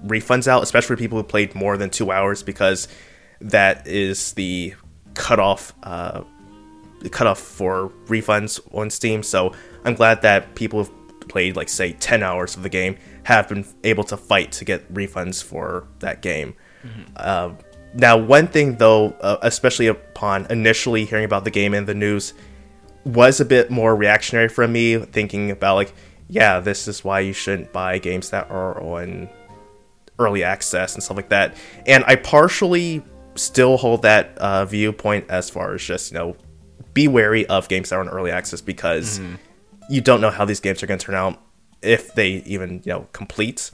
refunds 0.05 0.47
out, 0.47 0.63
especially 0.63 0.95
for 0.95 0.99
people 0.99 1.17
who 1.17 1.23
played 1.23 1.55
more 1.55 1.77
than 1.77 1.89
two 1.89 2.11
hours, 2.11 2.43
because 2.43 2.87
that 3.39 3.87
is 3.87 4.33
the 4.33 4.73
cutoff 5.13 5.73
uh, 5.83 6.23
cutoff 7.09 7.39
for 7.39 7.89
refunds 8.05 8.59
on 8.73 8.89
Steam. 8.89 9.23
So 9.23 9.53
I'm 9.83 9.95
glad 9.95 10.21
that 10.21 10.55
people 10.55 10.83
have 10.83 10.91
played 11.27 11.55
like 11.55 11.69
say 11.69 11.93
10 11.93 12.23
hours 12.23 12.55
of 12.55 12.63
the 12.63 12.69
game 12.69 12.97
have 13.23 13.47
been 13.47 13.65
able 13.83 14.03
to 14.05 14.17
fight 14.17 14.51
to 14.53 14.65
get 14.65 14.91
refunds 14.93 15.43
for 15.43 15.87
that 15.99 16.21
game. 16.21 16.55
Mm-hmm. 16.83 17.01
Uh, 17.15 17.51
now, 17.93 18.17
one 18.17 18.47
thing 18.47 18.77
though, 18.77 19.09
uh, 19.21 19.37
especially 19.41 19.87
upon 19.87 20.47
initially 20.49 21.05
hearing 21.05 21.25
about 21.25 21.43
the 21.43 21.51
game 21.51 21.73
in 21.73 21.85
the 21.85 21.93
news, 21.93 22.33
was 23.03 23.39
a 23.39 23.45
bit 23.45 23.71
more 23.71 23.95
reactionary 23.95 24.47
from 24.47 24.71
me, 24.71 24.97
thinking 24.97 25.51
about 25.51 25.75
like, 25.75 25.93
yeah, 26.27 26.59
this 26.59 26.87
is 26.87 27.03
why 27.03 27.19
you 27.19 27.33
shouldn't 27.33 27.73
buy 27.73 27.97
games 27.97 28.29
that 28.29 28.49
are 28.49 28.81
on 28.81 29.29
early 30.19 30.43
access 30.43 30.93
and 30.93 31.03
stuff 31.03 31.17
like 31.17 31.29
that. 31.29 31.55
And 31.85 32.03
I 32.05 32.15
partially 32.15 33.03
still 33.35 33.77
hold 33.77 34.01
that 34.01 34.37
uh, 34.37 34.65
viewpoint 34.65 35.25
as 35.29 35.49
far 35.49 35.73
as 35.73 35.83
just 35.83 36.11
you 36.11 36.17
know 36.17 36.35
be 36.93 37.07
wary 37.07 37.45
of 37.47 37.67
games 37.67 37.89
that 37.89 37.95
are 37.95 38.01
on 38.01 38.09
early 38.09 38.31
access 38.31 38.61
because 38.61 39.19
mm-hmm. 39.19 39.35
you 39.89 40.01
don't 40.01 40.21
know 40.21 40.29
how 40.29 40.45
these 40.45 40.59
games 40.59 40.83
are 40.83 40.87
going 40.87 40.99
to 40.99 41.05
turn 41.05 41.15
out 41.15 41.41
if 41.81 42.13
they 42.13 42.29
even 42.45 42.81
you 42.85 42.91
know 42.91 43.07
complete. 43.13 43.71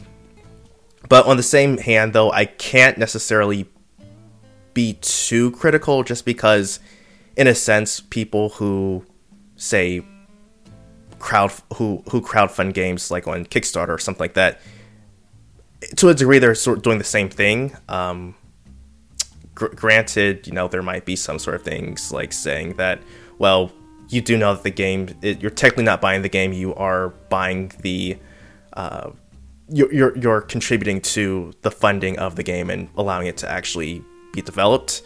But 1.09 1.25
on 1.25 1.37
the 1.37 1.43
same 1.43 1.77
hand, 1.77 2.13
though, 2.13 2.31
I 2.31 2.45
can't 2.45 2.97
necessarily 2.97 3.69
be 4.73 4.93
too 5.01 5.51
critical 5.51 6.03
just 6.03 6.25
because, 6.25 6.79
in 7.35 7.47
a 7.47 7.55
sense, 7.55 7.99
people 7.99 8.49
who 8.49 9.05
say 9.55 10.05
crowd 11.19 11.51
who 11.75 12.03
who 12.11 12.21
crowdfund 12.21 12.73
games 12.73 13.09
like 13.09 13.27
on 13.27 13.45
Kickstarter 13.45 13.89
or 13.89 13.97
something 13.97 14.23
like 14.23 14.33
that, 14.33 14.59
to 15.97 16.09
a 16.09 16.13
degree, 16.13 16.39
they're 16.39 16.55
sort 16.55 16.77
of 16.77 16.83
doing 16.83 16.97
the 16.97 17.03
same 17.03 17.29
thing. 17.29 17.75
Um, 17.87 18.35
gr- 19.57 19.75
granted, 19.75 20.45
you 20.45 20.53
know, 20.53 20.67
there 20.67 20.83
might 20.83 21.03
be 21.03 21.15
some 21.15 21.39
sort 21.39 21.55
of 21.55 21.63
things 21.63 22.11
like 22.11 22.31
saying 22.31 22.73
that, 22.73 23.01
well, 23.39 23.71
you 24.09 24.21
do 24.21 24.37
know 24.37 24.53
that 24.53 24.63
the 24.63 24.69
game, 24.69 25.09
it, 25.21 25.41
you're 25.41 25.51
technically 25.51 25.83
not 25.83 25.99
buying 25.99 26.21
the 26.21 26.29
game, 26.29 26.53
you 26.53 26.73
are 26.75 27.09
buying 27.29 27.71
the, 27.81 28.17
uh, 28.73 29.09
you're, 29.69 30.17
you're, 30.17 30.41
contributing 30.41 31.01
to 31.01 31.51
the 31.63 31.71
funding 31.71 32.17
of 32.19 32.35
the 32.35 32.43
game 32.43 32.69
and 32.69 32.87
allowing 32.95 33.27
it 33.27 33.35
to 33.37 33.49
actually 33.49 34.01
be 34.31 34.41
developed. 34.41 35.01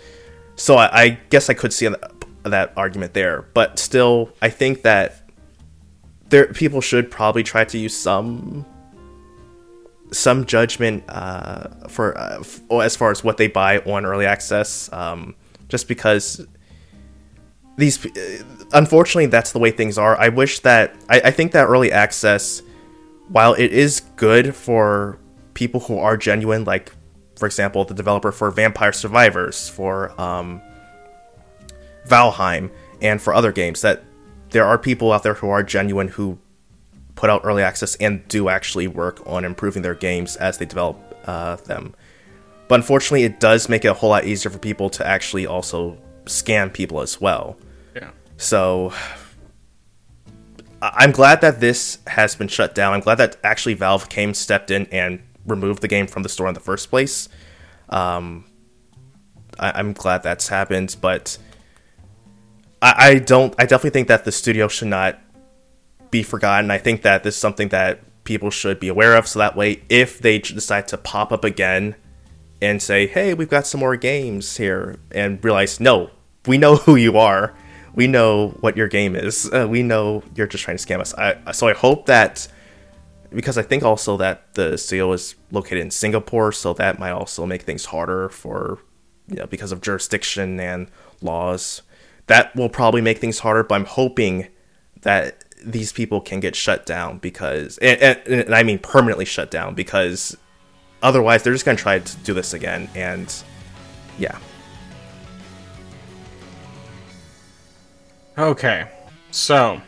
So 0.57 0.75
I, 0.75 1.01
I 1.01 1.09
guess 1.29 1.49
I 1.49 1.53
could 1.53 1.73
see 1.73 1.87
that, 1.87 2.13
that 2.43 2.73
argument 2.75 3.13
there, 3.13 3.43
but 3.53 3.79
still, 3.79 4.33
I 4.41 4.49
think 4.49 4.81
that 4.83 5.21
there 6.29 6.47
people 6.47 6.81
should 6.81 7.09
probably 7.09 7.43
try 7.43 7.63
to 7.63 7.77
use 7.77 7.97
some 7.97 8.65
some 10.11 10.45
judgment 10.45 11.03
uh, 11.07 11.87
for 11.87 12.17
uh, 12.17 12.39
f- 12.39 12.61
as 12.71 12.95
far 12.95 13.11
as 13.11 13.23
what 13.23 13.37
they 13.37 13.47
buy 13.47 13.79
on 13.79 14.05
early 14.05 14.25
access, 14.25 14.91
um, 14.91 15.35
just 15.69 15.87
because 15.87 16.45
these, 17.77 18.05
uh, 18.05 18.43
unfortunately, 18.73 19.27
that's 19.27 19.53
the 19.53 19.59
way 19.59 19.71
things 19.71 19.97
are. 19.97 20.17
I 20.19 20.29
wish 20.29 20.59
that 20.59 20.95
I, 21.09 21.21
I 21.25 21.31
think 21.31 21.53
that 21.53 21.65
early 21.65 21.91
access, 21.91 22.61
while 23.29 23.53
it 23.53 23.71
is 23.71 24.01
good 24.17 24.55
for 24.55 25.17
people 25.53 25.79
who 25.79 25.97
are 25.97 26.17
genuine, 26.17 26.65
like 26.65 26.91
for 27.37 27.45
example, 27.45 27.85
the 27.85 27.93
developer 27.93 28.31
for 28.31 28.51
Vampire 28.51 28.93
Survivors, 28.93 29.69
for 29.69 30.19
um, 30.21 30.61
Valheim, 32.07 32.69
and 33.01 33.21
for 33.21 33.33
other 33.33 33.51
games, 33.51 33.81
that 33.81 34.03
there 34.49 34.65
are 34.65 34.77
people 34.77 35.11
out 35.11 35.23
there 35.23 35.33
who 35.35 35.49
are 35.49 35.63
genuine 35.63 36.09
who 36.09 36.37
put 37.15 37.29
out 37.29 37.41
early 37.43 37.63
access 37.63 37.95
and 37.95 38.27
do 38.27 38.49
actually 38.49 38.87
work 38.87 39.21
on 39.25 39.45
improving 39.45 39.81
their 39.81 39.95
games 39.95 40.35
as 40.37 40.57
they 40.57 40.65
develop 40.65 40.97
uh, 41.25 41.55
them. 41.57 41.93
But 42.67 42.75
unfortunately, 42.75 43.23
it 43.23 43.39
does 43.39 43.67
make 43.67 43.83
it 43.83 43.89
a 43.89 43.93
whole 43.93 44.09
lot 44.09 44.25
easier 44.25 44.49
for 44.49 44.57
people 44.57 44.89
to 44.91 45.05
actually 45.05 45.45
also 45.45 45.97
scam 46.25 46.71
people 46.71 47.01
as 47.01 47.19
well. 47.19 47.57
Yeah. 47.95 48.11
So 48.37 48.93
I'm 50.81 51.11
glad 51.11 51.41
that 51.41 51.59
this 51.59 51.99
has 52.07 52.35
been 52.35 52.47
shut 52.47 52.73
down. 52.73 52.93
I'm 52.93 53.01
glad 53.01 53.15
that 53.15 53.37
actually 53.43 53.75
Valve 53.75 54.09
came, 54.09 54.33
stepped 54.33 54.71
in, 54.71 54.87
and 54.87 55.21
removed 55.45 55.81
the 55.81 55.87
game 55.87 56.07
from 56.07 56.23
the 56.23 56.29
store 56.29 56.47
in 56.47 56.53
the 56.53 56.59
first 56.59 56.89
place. 56.89 57.29
Um, 57.89 58.45
I, 59.59 59.79
am 59.79 59.93
glad 59.93 60.23
that's 60.23 60.47
happened, 60.47 60.95
but 61.01 61.37
I, 62.81 62.93
I 62.97 63.19
don't. 63.19 63.53
I 63.59 63.63
definitely 63.63 63.91
think 63.91 64.07
that 64.07 64.25
the 64.25 64.31
studio 64.31 64.67
should 64.67 64.87
not 64.87 65.19
be 66.11 66.23
forgotten. 66.23 66.69
I 66.69 66.77
think 66.77 67.01
that 67.01 67.23
this 67.23 67.35
is 67.35 67.41
something 67.41 67.69
that 67.69 68.23
people 68.23 68.51
should 68.51 68.79
be 68.79 68.87
aware 68.87 69.15
of. 69.15 69.27
So 69.27 69.39
that 69.39 69.55
way, 69.55 69.81
if 69.89 70.19
they 70.19 70.39
decide 70.39 70.87
to 70.89 70.97
pop 70.97 71.31
up 71.31 71.43
again 71.43 71.95
and 72.61 72.81
say, 72.81 73.07
"Hey, 73.07 73.33
we've 73.33 73.49
got 73.49 73.65
some 73.65 73.79
more 73.79 73.95
games 73.95 74.57
here," 74.57 74.97
and 75.11 75.43
realize, 75.43 75.79
no, 75.79 76.11
we 76.45 76.57
know 76.57 76.75
who 76.85 76.95
you 76.95 77.17
are. 77.17 77.55
we 77.93 78.07
know 78.07 78.49
what 78.61 78.77
your 78.77 78.87
game 78.87 79.15
is. 79.17 79.51
Uh, 79.51 79.67
we 79.69 79.83
know 79.83 80.23
you're 80.35 80.47
just 80.47 80.63
trying 80.63 80.77
to 80.77 80.85
scam 80.85 81.01
us. 81.01 81.13
I, 81.15 81.51
so 81.51 81.67
I 81.67 81.73
hope 81.73 82.05
that 82.05 82.47
because 83.33 83.57
I 83.57 83.63
think 83.63 83.83
also 83.83 84.17
that 84.17 84.53
the 84.53 84.77
studio 84.77 85.11
is 85.13 85.35
located 85.51 85.79
in 85.79 85.91
Singapore, 85.91 86.51
so 86.51 86.73
that 86.73 86.99
might 86.99 87.11
also 87.11 87.45
make 87.45 87.63
things 87.63 87.85
harder 87.85 88.29
for 88.29 88.79
you 89.27 89.35
know 89.37 89.45
because 89.47 89.71
of 89.71 89.81
jurisdiction 89.81 90.59
and 90.59 90.89
laws. 91.21 91.81
That 92.27 92.55
will 92.55 92.69
probably 92.69 93.01
make 93.01 93.17
things 93.17 93.39
harder, 93.39 93.63
but 93.63 93.75
I'm 93.75 93.85
hoping 93.85 94.47
that 95.01 95.43
these 95.63 95.91
people 95.91 96.21
can 96.21 96.39
get 96.39 96.55
shut 96.55 96.85
down 96.85 97.17
because 97.19 97.77
and, 97.79 98.01
and, 98.01 98.27
and 98.27 98.55
I 98.55 98.63
mean 98.63 98.79
permanently 98.79 99.25
shut 99.25 99.51
down 99.51 99.75
because 99.75 100.37
otherwise 101.03 101.43
they're 101.43 101.53
just 101.53 101.65
going 101.65 101.77
to 101.77 101.83
try 101.83 101.99
to 101.99 102.17
do 102.17 102.33
this 102.33 102.53
again 102.53 102.89
and 102.95 103.33
yeah. 104.17 104.37
Okay. 108.37 108.87
So 109.31 109.81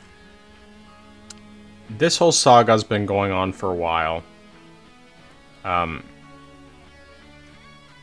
this 1.89 2.17
whole 2.17 2.32
saga's 2.32 2.84
been 2.84 3.05
going 3.05 3.32
on 3.32 3.53
for 3.53 3.69
a 3.71 3.76
while. 3.76 4.24
Um, 5.63 6.03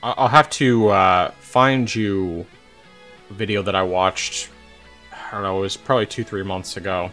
I'll 0.03 0.29
have 0.29 0.49
to 0.51 0.89
uh, 0.89 1.31
find 1.41 1.95
you 1.95 2.47
a 3.29 3.35
video 3.35 3.63
that 3.63 3.75
I 3.75 3.83
watched. 3.83 4.49
I 5.13 5.33
don't 5.33 5.43
know, 5.43 5.59
it 5.59 5.61
was 5.61 5.77
probably 5.77 6.07
two, 6.07 6.25
three 6.25 6.43
months 6.43 6.77
ago. 6.77 7.11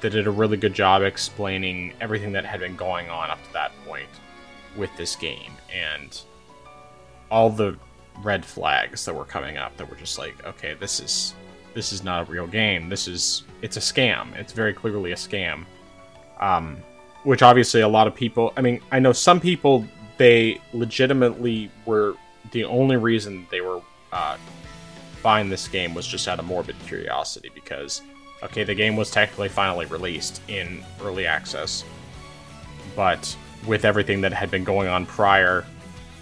That 0.00 0.10
did 0.10 0.26
a 0.26 0.30
really 0.30 0.56
good 0.56 0.74
job 0.74 1.02
explaining 1.02 1.92
everything 2.00 2.32
that 2.32 2.44
had 2.44 2.60
been 2.60 2.76
going 2.76 3.10
on 3.10 3.30
up 3.30 3.42
to 3.46 3.52
that 3.52 3.72
point 3.86 4.08
with 4.76 4.90
this 4.96 5.16
game 5.16 5.52
and 5.72 6.20
all 7.30 7.50
the 7.50 7.76
red 8.22 8.44
flags 8.44 9.04
that 9.04 9.14
were 9.14 9.24
coming 9.24 9.56
up 9.56 9.76
that 9.76 9.88
were 9.88 9.96
just 9.96 10.18
like, 10.18 10.44
okay, 10.46 10.74
this 10.74 11.00
is 11.00 11.34
this 11.74 11.92
is 11.92 12.02
not 12.02 12.28
a 12.28 12.30
real 12.30 12.46
game. 12.46 12.88
This 12.88 13.06
is 13.06 13.44
it's 13.62 13.76
a 13.76 13.80
scam. 13.80 14.34
It's 14.36 14.52
very 14.52 14.72
clearly 14.72 15.12
a 15.12 15.16
scam. 15.16 15.64
Um, 16.40 16.78
which 17.24 17.42
obviously 17.42 17.82
a 17.82 17.88
lot 17.88 18.06
of 18.06 18.14
people. 18.14 18.52
I 18.56 18.62
mean, 18.62 18.80
I 18.90 18.98
know 18.98 19.12
some 19.12 19.40
people 19.40 19.84
they 20.16 20.60
legitimately 20.72 21.70
were 21.86 22.14
the 22.52 22.64
only 22.64 22.96
reason 22.96 23.46
they 23.50 23.60
were 23.60 23.80
uh, 24.12 24.36
buying 25.22 25.48
this 25.48 25.68
game 25.68 25.94
was 25.94 26.06
just 26.06 26.28
out 26.28 26.38
of 26.38 26.44
morbid 26.44 26.76
curiosity 26.86 27.50
because 27.54 28.02
okay, 28.42 28.64
the 28.64 28.74
game 28.74 28.96
was 28.96 29.10
technically 29.10 29.48
finally 29.48 29.86
released 29.86 30.40
in 30.48 30.82
early 31.02 31.26
access, 31.26 31.84
but 32.96 33.36
with 33.66 33.84
everything 33.84 34.20
that 34.22 34.32
had 34.32 34.50
been 34.50 34.64
going 34.64 34.88
on 34.88 35.06
prior, 35.06 35.64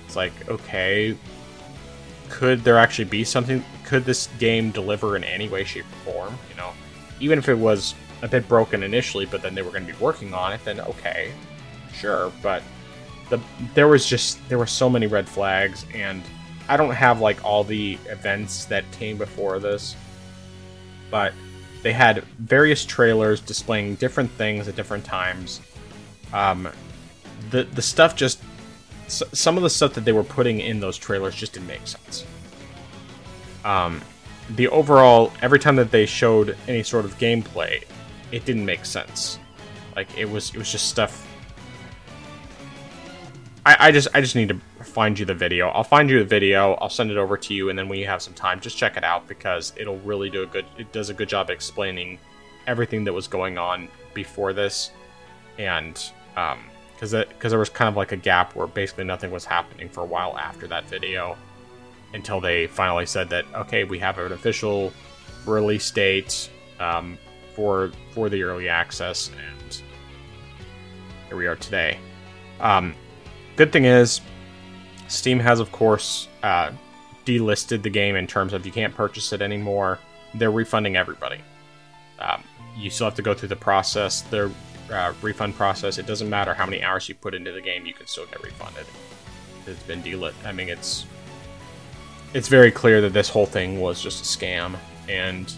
it's 0.07 0.17
like 0.17 0.33
okay, 0.49 1.17
could 2.29 2.65
there 2.65 2.79
actually 2.79 3.05
be 3.05 3.25
something? 3.25 3.65
Could 3.85 4.05
this 4.05 4.29
game 4.39 4.71
deliver 4.71 5.17
in 5.17 5.25
any 5.25 5.49
way, 5.49 5.65
shape, 5.65 5.85
or 6.07 6.13
form? 6.13 6.39
You 6.51 6.57
know, 6.57 6.73
even 7.21 7.39
if 7.39 7.49
it 7.49 7.59
was 7.59 7.95
a 8.23 8.29
bit 8.29 8.49
broken 8.49 8.83
initially, 8.83 9.27
but 9.27 9.43
then 9.43 9.55
they 9.55 9.63
were 9.63 9.71
going 9.71 9.87
to 9.87 9.93
be 9.93 9.99
working 9.99 10.35
on 10.35 10.53
it, 10.53 10.61
then 10.65 10.81
okay, 10.81 11.33
sure. 11.95 12.33
But 12.43 12.63
the 13.31 13.41
there 13.75 13.89
was 13.89 14.07
just 14.07 14.47
there 14.49 14.59
were 14.59 14.67
so 14.67 14.89
many 14.89 15.07
red 15.07 15.29
flags, 15.29 15.87
and 15.95 16.23
I 16.69 16.77
don't 16.77 16.95
have 16.95 17.21
like 17.21 17.45
all 17.45 17.65
the 17.65 17.99
events 18.07 18.67
that 18.67 18.91
came 18.93 19.17
before 19.17 19.59
this, 19.59 19.97
but 21.11 21.33
they 21.83 21.93
had 21.93 22.25
various 22.39 22.85
trailers 22.85 23.41
displaying 23.41 23.97
different 23.97 24.31
things 24.33 24.69
at 24.69 24.77
different 24.77 25.05
times. 25.05 25.61
Um, 26.33 26.69
the 27.51 27.65
the 27.65 27.83
stuff 27.83 28.17
just 28.17 28.41
some 29.09 29.57
of 29.57 29.63
the 29.63 29.71
stuff 29.71 29.95
that 29.95 30.05
they 30.05 30.13
were 30.13 30.25
putting 30.25 30.61
in 30.61 30.81
those 30.81 30.97
trailers 30.97 31.35
just 31.35 31.55
didn't 31.55 31.69
make 31.69 31.87
sense. 31.87 32.27
Um, 33.65 34.03
the 34.51 34.69
overall, 34.69 35.33
every 35.43 35.59
time 35.59 35.77
that 35.77 35.91
they 35.91 36.07
showed 36.07 36.57
any 36.67 36.83
sort 36.83 37.05
of 37.05 37.19
gameplay, 37.19 37.85
it 38.33 38.45
didn't 38.45 38.65
make 38.65 38.85
sense. 38.85 39.39
Like 39.97 40.17
it 40.17 40.29
was, 40.29 40.51
it 40.51 40.59
was 40.59 40.71
just 40.71 40.89
stuff. 40.89 41.27
I, 43.67 43.77
I 43.81 43.91
just, 43.91 44.09
I 44.15 44.21
just 44.21 44.37
need 44.37 44.49
to 44.49 44.61
find 44.85 45.19
you 45.19 45.25
the 45.25 45.35
video. 45.35 45.69
I'll 45.69 45.85
find 45.85 46.09
you 46.09 46.19
the 46.19 46.25
video. 46.25 46.75
I'll 46.75 46.89
send 46.89 47.11
it 47.11 47.17
over 47.17 47.37
to 47.37 47.55
you, 47.55 47.71
and 47.71 47.79
then 47.79 47.89
when 47.89 47.99
you 47.99 48.07
have 48.07 48.23
some 48.23 48.35
time, 48.35 48.61
just 48.61 48.77
check 48.77 48.97
it 48.97 49.05
out 49.05 49.27
because 49.29 49.73
it'll 49.77 49.99
really 50.01 50.31
do 50.31 50.43
a 50.43 50.47
good. 50.47 50.67
It 50.77 50.93
does 50.93 51.11
a 51.11 51.15
good 51.15 51.29
job 51.29 51.51
explaining 51.51 52.19
everything 52.67 53.05
that 53.05 53.13
was 53.13 53.29
going 53.29 53.59
on 53.59 53.89
before 54.15 54.53
this, 54.53 54.91
and 55.59 56.01
um, 56.37 56.61
because 56.99 57.13
because 57.13 57.53
there 57.53 57.59
was 57.59 57.69
kind 57.69 57.89
of 57.89 57.97
like 57.97 58.13
a 58.13 58.17
gap 58.17 58.57
where 58.57 58.67
basically 58.67 59.05
nothing 59.05 59.31
was 59.31 59.45
happening 59.45 59.89
for 59.89 60.01
a 60.01 60.07
while 60.07 60.37
after 60.37 60.67
that 60.67 60.85
video 60.89 61.37
until 62.13 62.41
they 62.41 62.67
finally 62.67 63.07
said 63.07 63.29
that 63.29 63.45
okay 63.55 63.85
we 63.85 63.99
have 63.99 64.19
an 64.19 64.33
official 64.33 64.93
release 65.47 65.91
date 65.93 66.51
um, 66.81 67.17
for 67.55 67.93
for 68.13 68.29
the 68.29 68.43
early 68.43 68.69
access 68.69 69.31
and 69.31 69.83
here 71.29 71.37
we 71.37 71.47
are 71.47 71.57
today 71.57 71.99
um, 72.61 72.95
good 73.57 73.73
thing 73.73 73.85
is 73.85 74.21
steam 75.09 75.39
has 75.39 75.61
of 75.61 75.73
course 75.73 76.29
uh, 76.43 76.71
delisted 77.25 77.83
the 77.83 77.91
game 77.91 78.17
in 78.17 78.27
terms 78.27 78.53
of 78.53 78.65
you 78.65 78.73
can't 78.73 78.95
purchase 78.95 79.33
it 79.33 79.43
anymore 79.43 79.99
they're 80.35 80.51
refunding 80.51 80.97
everybody 80.97 81.41
um, 82.21 82.43
you 82.77 82.91
still 82.91 83.07
have 83.07 83.15
to 83.15 83.23
go 83.23 83.35
through 83.35 83.49
the 83.49 83.57
process 83.57 84.23
they're 84.23 84.51
uh, 84.91 85.13
refund 85.23 85.55
process. 85.55 85.99
It 85.99 86.07
doesn't 86.07 86.29
matter 86.29 86.55
how 86.55 86.65
many 86.65 86.83
hours 86.83 87.09
you 87.09 87.15
put 87.15 87.35
into 87.35 87.53
the 87.53 87.61
game, 87.61 87.87
you 87.87 87.95
can 87.95 88.07
still 88.07 88.27
get 88.27 88.43
refunded. 88.43 88.87
It's 89.67 89.83
been 89.83 90.03
delit. 90.03 90.33
I 90.45 90.53
mean, 90.53 90.69
it's 90.69 91.07
it's 92.35 92.49
very 92.49 92.71
clear 92.71 93.01
that 93.03 93.13
this 93.13 93.29
whole 93.29 93.47
thing 93.47 93.81
was 93.81 94.03
just 94.03 94.23
a 94.23 94.39
scam, 94.39 94.77
and 95.09 95.53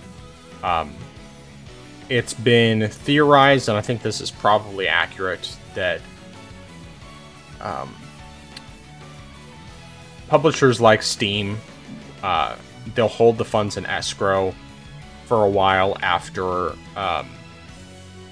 um, 0.63 0.95
it's 2.09 2.35
been 2.35 2.89
theorized, 2.89 3.69
and 3.69 3.79
I 3.79 3.81
think 3.81 4.03
this 4.03 4.21
is 4.21 4.31
probably 4.31 4.89
accurate 4.89 5.57
that 5.75 6.01
um, 7.61 7.95
publishers 10.31 10.81
like 10.81 11.03
Steam 11.03 11.59
uh, 12.23 12.57
they'll 12.95 13.09
hold 13.09 13.39
the 13.39 13.45
funds 13.45 13.77
in 13.77 13.87
escrow 13.87 14.55
for 15.27 15.45
a 15.45 15.51
while 15.51 15.97
after 16.03 16.71
um, 16.97 17.29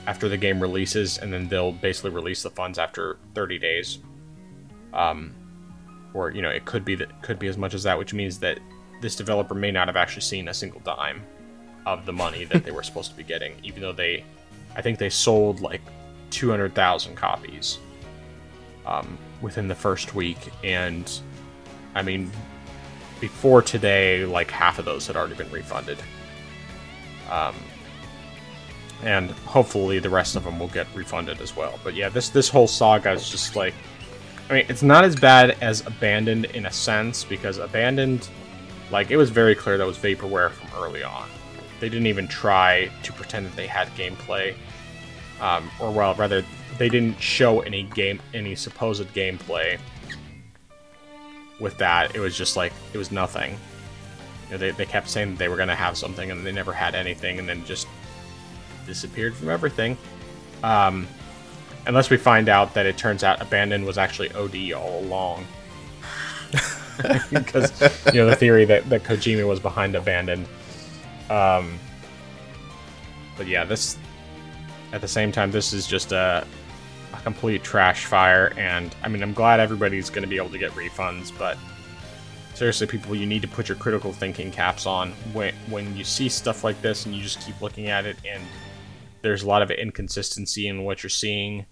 after 0.07 0.28
the 0.28 0.36
game 0.36 0.61
releases, 0.61 1.18
and 1.18 1.32
then 1.32 1.49
they'll 1.49 1.72
basically 1.72 2.11
release 2.11 2.42
the 2.42 2.51
funds 2.51 2.78
after 2.78 3.18
30 3.34 3.59
days. 3.59 3.99
Um, 4.94 5.34
or 6.14 6.30
you 6.30 6.40
know, 6.40 6.51
it 6.51 6.64
could 6.64 6.84
be 6.84 6.94
that 6.96 7.22
could 7.22 7.38
be 7.38 7.46
as 7.46 7.57
much 7.57 7.74
as 7.74 7.82
that, 7.82 7.99
which 7.99 8.14
means 8.14 8.38
that 8.40 8.59
this 9.01 9.14
developer 9.14 9.55
may 9.55 9.70
not 9.70 9.86
have 9.86 9.96
actually 9.96 10.22
seen 10.22 10.49
a 10.49 10.55
single 10.55 10.80
dime 10.80 11.22
of 11.86 12.05
the 12.05 12.12
money 12.12 12.44
that 12.44 12.64
they 12.64 12.70
were 12.70 12.82
supposed 12.88 13.11
to 13.11 13.16
be 13.16 13.22
getting, 13.22 13.55
even 13.62 13.80
though 13.80 13.92
they, 13.92 14.24
I 14.74 14.82
think 14.82 14.99
they 14.99 15.11
sold 15.11 15.61
like 15.61 15.80
200,000 16.30 17.14
copies 17.14 17.78
um, 18.86 19.16
within 19.40 19.68
the 19.68 19.74
first 19.74 20.14
week, 20.14 20.38
and 20.64 21.20
I 21.95 22.03
mean, 22.03 22.30
before 23.20 23.62
today, 23.62 24.24
like 24.24 24.51
half 24.51 24.78
of 24.78 24.84
those 24.84 25.07
had 25.07 25.16
already 25.16 25.34
been 25.34 25.51
refunded. 25.51 25.99
Um, 27.30 27.55
and 29.03 29.30
hopefully 29.30 29.99
the 29.99 30.11
rest 30.11 30.36
of 30.36 30.45
them 30.45 30.59
will 30.59 30.68
get 30.68 30.86
refunded 30.95 31.41
as 31.41 31.55
well. 31.57 31.78
But 31.84 31.95
yeah, 31.95 32.09
this 32.09 32.30
this 32.30 32.49
whole 32.49 32.66
saga 32.66 33.12
is 33.12 33.28
just 33.28 33.55
like, 33.55 33.74
I 34.51 34.55
mean, 34.55 34.66
it's 34.68 34.82
not 34.82 35.05
as 35.05 35.14
bad 35.14 35.57
as 35.61 35.86
Abandoned 35.86 36.47
in 36.47 36.66
a 36.66 36.72
sense 36.72 37.24
because 37.24 37.59
Abandoned, 37.59 38.28
like, 38.91 39.11
it 39.11 39.16
was 39.16 39.30
very 39.30 39.55
clear 39.55 39.78
that 39.78 39.86
was 39.86 39.99
vaporware 39.99 40.51
from 40.51 40.82
early 40.82 41.03
on. 41.03 41.28
They 41.80 41.89
didn't 41.89 42.07
even 42.07 42.26
try 42.26 42.91
to 43.03 43.12
pretend 43.12 43.47
that 43.47 43.55
they 43.55 43.66
had 43.66 43.89
gameplay, 43.89 44.55
um, 45.41 45.70
or 45.78 45.93
well, 45.93 46.14
rather, 46.14 46.45
they 46.76 46.89
didn't 46.89 47.20
show 47.20 47.61
any 47.61 47.84
game, 47.84 48.20
any 48.34 48.55
supposed 48.55 49.07
gameplay. 49.14 49.78
With 51.59 51.76
that, 51.78 52.14
it 52.14 52.20
was 52.20 52.36
just 52.36 52.56
like 52.56 52.72
it 52.92 52.98
was 52.98 53.11
nothing. 53.11 53.59
You 54.46 54.52
know, 54.52 54.59
they, 54.59 54.70
they 54.70 54.86
kept 54.86 55.09
saying 55.09 55.36
they 55.36 55.48
were 55.48 55.56
going 55.56 55.68
to 55.68 55.74
have 55.74 55.96
something, 55.96 56.30
and 56.30 56.46
they 56.46 56.52
never 56.52 56.72
had 56.72 56.94
anything, 56.94 57.38
and 57.38 57.48
then 57.48 57.64
just 57.64 57.86
disappeared 58.86 59.34
from 59.34 59.50
everything. 59.50 59.96
Um, 60.62 61.06
unless 61.86 62.11
we 62.11 62.16
find 62.16 62.48
out 62.48 62.74
that 62.74 62.86
it 62.86 62.96
turns 62.96 63.24
out 63.24 63.40
Abandon 63.40 63.84
was 63.84 63.98
actually 63.98 64.30
OD 64.32 64.72
all 64.72 65.00
along. 65.00 65.46
because, 67.30 67.80
you 68.12 68.20
know, 68.20 68.26
the 68.26 68.36
theory 68.36 68.64
that, 68.64 68.88
that 68.88 69.04
Kojima 69.04 69.46
was 69.46 69.61
behind 69.61 69.94
Abandon. 69.94 70.46
Um, 71.30 71.78
but 73.36 73.46
yeah, 73.46 73.64
this, 73.64 73.98
at 74.92 75.00
the 75.00 75.09
same 75.09 75.30
time, 75.30 75.50
this 75.50 75.72
is 75.72 75.86
just 75.86 76.12
a, 76.12 76.46
a 77.18 77.22
complete 77.22 77.62
trash 77.62 78.06
fire. 78.06 78.52
And, 78.56 78.94
I 79.02 79.08
mean, 79.08 79.22
I'm 79.22 79.32
glad 79.32 79.60
everybody's 79.60 80.10
going 80.10 80.22
to 80.22 80.28
be 80.28 80.36
able 80.36 80.50
to 80.50 80.58
get 80.58 80.72
refunds, 80.72 81.36
but 81.36 81.58
seriously, 82.54 82.86
people, 82.86 83.14
you 83.14 83.26
need 83.26 83.42
to 83.42 83.48
put 83.48 83.68
your 83.68 83.76
critical 83.76 84.12
thinking 84.12 84.50
caps 84.50 84.86
on 84.86 85.12
when 85.32 85.54
when 85.68 85.96
you 85.96 86.04
see 86.04 86.28
stuff 86.28 86.64
like 86.64 86.80
this 86.82 87.06
and 87.06 87.14
you 87.14 87.22
just 87.22 87.40
keep 87.40 87.60
looking 87.60 87.88
at 87.88 88.04
it 88.04 88.16
and 88.28 88.42
there's 89.22 89.42
a 89.42 89.46
lot 89.46 89.62
of 89.62 89.70
inconsistency 89.70 90.66
in 90.66 90.84
what 90.84 91.02
you're 91.02 91.10
seeing. 91.10 91.66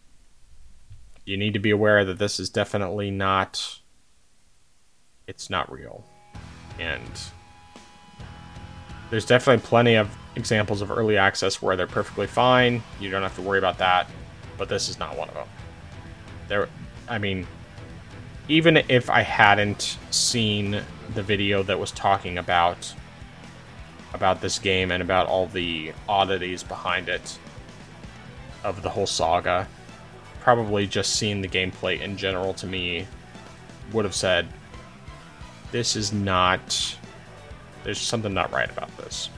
You 1.24 1.36
need 1.36 1.54
to 1.54 1.58
be 1.58 1.70
aware 1.70 2.04
that 2.04 2.18
this 2.18 2.38
is 2.38 2.50
definitely 2.50 3.10
not 3.10 3.80
it's 5.26 5.50
not 5.50 5.70
real. 5.72 6.04
And 6.78 7.10
there's 9.10 9.26
definitely 9.26 9.66
plenty 9.66 9.96
of 9.96 10.14
examples 10.36 10.82
of 10.82 10.90
early 10.90 11.16
access 11.16 11.60
where 11.60 11.76
they're 11.76 11.86
perfectly 11.86 12.26
fine. 12.26 12.82
You 13.00 13.10
don't 13.10 13.22
have 13.22 13.34
to 13.36 13.42
worry 13.42 13.58
about 13.58 13.78
that. 13.78 14.08
But 14.56 14.68
this 14.68 14.88
is 14.88 14.98
not 14.98 15.16
one 15.16 15.28
of 15.28 15.34
them. 15.34 15.48
There, 16.48 16.68
I 17.08 17.18
mean, 17.18 17.46
even 18.48 18.76
if 18.88 19.10
I 19.10 19.22
hadn't 19.22 19.98
seen 20.10 20.82
the 21.14 21.22
video 21.22 21.62
that 21.64 21.78
was 21.78 21.90
talking 21.90 22.38
about 22.38 22.94
about 24.14 24.40
this 24.40 24.58
game 24.58 24.90
and 24.90 25.02
about 25.02 25.26
all 25.26 25.46
the 25.46 25.92
oddities 26.08 26.62
behind 26.62 27.08
it 27.08 27.38
of 28.64 28.82
the 28.82 28.88
whole 28.88 29.06
saga, 29.06 29.68
probably 30.40 30.86
just 30.86 31.16
seeing 31.16 31.42
the 31.42 31.48
gameplay 31.48 32.00
in 32.00 32.16
general 32.16 32.54
to 32.54 32.66
me 32.66 33.06
would 33.92 34.04
have 34.04 34.14
said 34.14 34.48
this 35.70 35.96
is 35.96 36.12
not 36.12 36.96
there's 37.84 38.00
something 38.00 38.34
not 38.34 38.50
right 38.52 38.70
about 38.70 38.94
this. 38.96 39.28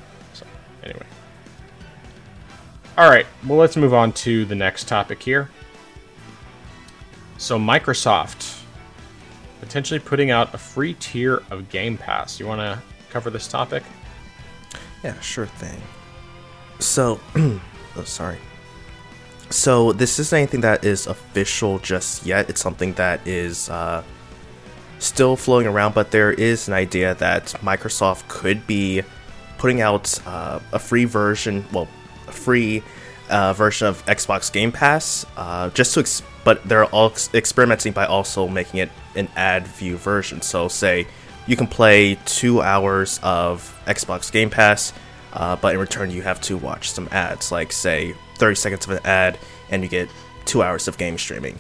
All 2.99 3.09
right, 3.09 3.27
well 3.47 3.57
let's 3.59 3.77
move 3.77 3.95
on 3.95 4.11
to 4.15 4.45
the 4.45 4.57
next 4.57 4.89
topic 4.89 5.23
here. 5.23 5.49
So 7.37 7.57
Microsoft 7.57 8.61
potentially 9.61 10.01
putting 10.01 10.33
out 10.33 10.53
a 10.53 10.59
free 10.59 10.95
tier 10.95 11.45
of 11.53 11.69
Game 11.69 11.97
Pass. 11.97 12.41
You 12.41 12.49
want 12.49 12.61
to 12.61 12.83
cover 13.09 13.31
this 13.31 13.47
topic? 13.47 13.85
Yeah, 15.05 15.19
sure 15.21 15.47
thing. 15.47 15.81
So, 16.81 17.21
oh, 17.37 18.05
sorry. 18.05 18.39
So 19.51 19.93
this 19.93 20.19
isn't 20.19 20.37
anything 20.37 20.63
that 20.63 20.85
is 20.85 21.07
official 21.07 21.79
just 21.79 22.27
yet. 22.27 22.51
It's 22.51 22.61
something 22.61 22.95
that 22.95 23.25
is 23.25 23.71
uh, 23.71 24.03
still 24.99 25.37
floating 25.37 25.69
around, 25.69 25.95
but 25.95 26.11
there 26.11 26.33
is 26.33 26.67
an 26.67 26.75
idea 26.75 27.15
that 27.15 27.55
Microsoft 27.63 28.27
could 28.27 28.67
be 28.67 29.03
putting 29.57 29.81
out 29.81 30.19
uh, 30.27 30.59
a 30.73 30.81
free 30.81 31.05
version, 31.05 31.65
well, 31.73 31.87
free 32.33 32.83
uh, 33.31 33.53
version 33.53 33.87
of 33.89 34.05
Xbox 34.07 34.51
Game 34.53 34.73
Pass, 34.73 35.27
uh, 35.37 35.71
just 35.71 35.95
to, 35.95 36.01
ex- 36.01 36.23
but 36.45 36.67
they're 36.69 36.87
all 36.87 37.11
ex- 37.11 37.33
experimenting 37.35 37.93
by 37.93 38.07
also 38.07 38.49
making 38.49 38.81
it 38.81 38.91
an 39.17 39.29
ad 39.37 39.67
view 39.67 39.97
version. 39.97 40.41
So, 40.41 40.69
say 40.69 41.07
you 41.47 41.57
can 41.57 41.67
play 41.67 42.19
two 42.27 42.63
hours 42.63 43.19
of 43.23 43.75
Xbox 43.87 44.31
Game 44.31 44.51
Pass, 44.51 44.93
uh, 45.33 45.57
but 45.57 45.75
in 45.75 45.81
return 45.81 46.11
you 46.11 46.23
have 46.23 46.41
to 46.43 46.57
watch 46.57 46.91
some 46.91 47.09
ads, 47.11 47.51
like 47.53 47.73
say 47.73 48.15
30 48.37 48.55
seconds 48.55 48.85
of 48.87 48.93
an 48.93 49.01
ad, 49.05 49.39
and 49.71 49.83
you 49.83 49.89
get 49.89 50.09
two 50.45 50.63
hours 50.63 50.89
of 50.89 50.97
game 50.99 51.19
streaming. 51.19 51.59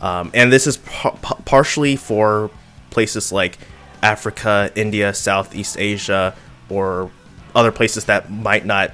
Um, 0.00 0.30
and 0.34 0.52
this 0.52 0.66
is 0.66 0.76
par- 0.78 1.16
partially 1.44 1.96
for 1.96 2.50
places 2.90 3.32
like 3.32 3.58
Africa, 4.02 4.70
India, 4.74 5.14
Southeast 5.14 5.78
Asia, 5.78 6.34
or 6.68 7.10
other 7.54 7.72
places 7.72 8.04
that 8.06 8.30
might 8.30 8.66
not, 8.66 8.92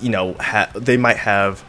you 0.00 0.08
know, 0.08 0.34
ha- 0.34 0.70
they 0.74 0.96
might 0.96 1.18
have. 1.18 1.64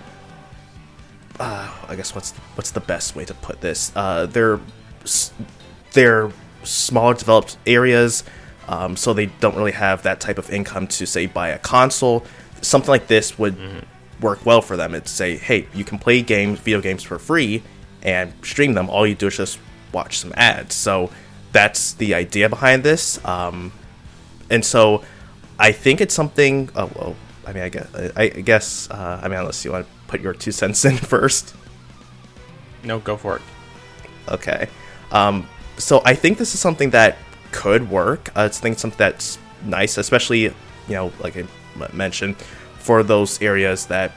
Uh, 1.40 1.72
I 1.88 1.96
guess 1.96 2.14
what's 2.14 2.32
what's 2.56 2.72
the 2.72 2.80
best 2.80 3.16
way 3.16 3.26
to 3.26 3.34
put 3.34 3.62
this? 3.62 3.92
Uh, 3.96 4.26
they're 4.26 4.60
they're 5.94 6.32
smaller 6.64 7.14
developed 7.14 7.58
areas, 7.66 8.24
um, 8.68 8.96
so 8.96 9.14
they 9.14 9.26
don't 9.26 9.56
really 9.56 9.72
have 9.72 10.04
that 10.04 10.20
type 10.20 10.38
of 10.38 10.50
income 10.52 10.88
to 10.88 11.06
say 11.06 11.26
buy 11.26 11.50
a 11.50 11.60
console. 11.60 12.26
Something 12.62 12.90
like 12.90 13.08
this 13.08 13.40
would 13.40 13.58
mm-hmm. 13.58 14.22
work 14.22 14.46
well 14.46 14.62
for 14.62 14.78
them. 14.78 14.94
It's 14.94 15.10
say, 15.10 15.38
hey, 15.38 15.68
you 15.74 15.84
can 15.84 15.98
play 15.98 16.22
games, 16.22 16.60
video 16.60 16.80
games 16.82 17.02
for 17.02 17.18
free, 17.18 17.64
and 18.04 18.34
stream 18.44 18.74
them. 18.74 18.90
All 18.90 19.08
you 19.08 19.16
do 19.16 19.28
is 19.28 19.38
just 19.38 19.60
watch 19.92 20.20
some 20.20 20.34
ads. 20.36 20.76
So 20.76 21.10
that's 21.52 21.94
the 21.94 22.14
idea 22.14 22.50
behind 22.50 22.84
this. 22.84 23.24
Um, 23.26 23.72
and 24.50 24.64
so 24.64 25.04
I 25.58 25.72
think 25.72 26.02
it's 26.02 26.14
something. 26.14 26.70
Oh, 26.76 26.90
well, 26.96 27.16
I 27.46 27.54
mean, 27.54 27.64
I 27.64 27.70
guess. 27.70 27.96
I, 28.16 28.28
guess. 28.30 28.90
Uh, 28.90 29.20
I 29.24 29.28
mean, 29.28 29.40
unless 29.40 29.66
you 29.66 29.72
want 29.72 29.86
to 29.86 29.92
put 30.08 30.22
your 30.22 30.34
two 30.34 30.52
cents 30.52 30.86
in 30.86 30.98
first. 31.14 31.56
No, 32.84 33.00
go 33.00 33.18
for 33.18 33.38
it. 33.38 33.42
Okay. 34.28 34.68
Um, 35.12 35.48
so 35.78 36.02
I 36.06 36.16
think 36.16 36.38
this 36.38 36.54
is 36.54 36.60
something 36.60 36.92
that 36.92 37.18
could 37.52 37.90
work. 37.90 38.30
Uh, 38.30 38.44
I 38.44 38.48
think 38.48 38.80
something 38.80 38.98
that's 38.98 39.38
nice, 39.64 39.98
especially 39.98 40.42
you 40.42 40.54
know, 40.90 41.12
like 41.20 41.38
I 41.38 41.46
mentioned, 41.94 42.38
for 42.80 43.04
those 43.04 43.42
areas 43.42 43.86
that 43.88 44.12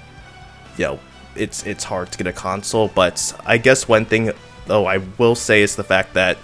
you 0.76 0.84
know 0.84 1.00
it's 1.36 1.64
it's 1.66 1.84
hard 1.84 2.12
to 2.12 2.18
get 2.18 2.26
a 2.26 2.32
console. 2.32 2.88
But 2.88 3.34
I 3.44 3.58
guess 3.58 3.88
one 3.88 4.04
thing, 4.04 4.32
though, 4.66 4.86
I 4.86 4.98
will 5.18 5.34
say 5.34 5.62
is 5.62 5.76
the 5.76 5.84
fact 5.84 6.14
that 6.14 6.38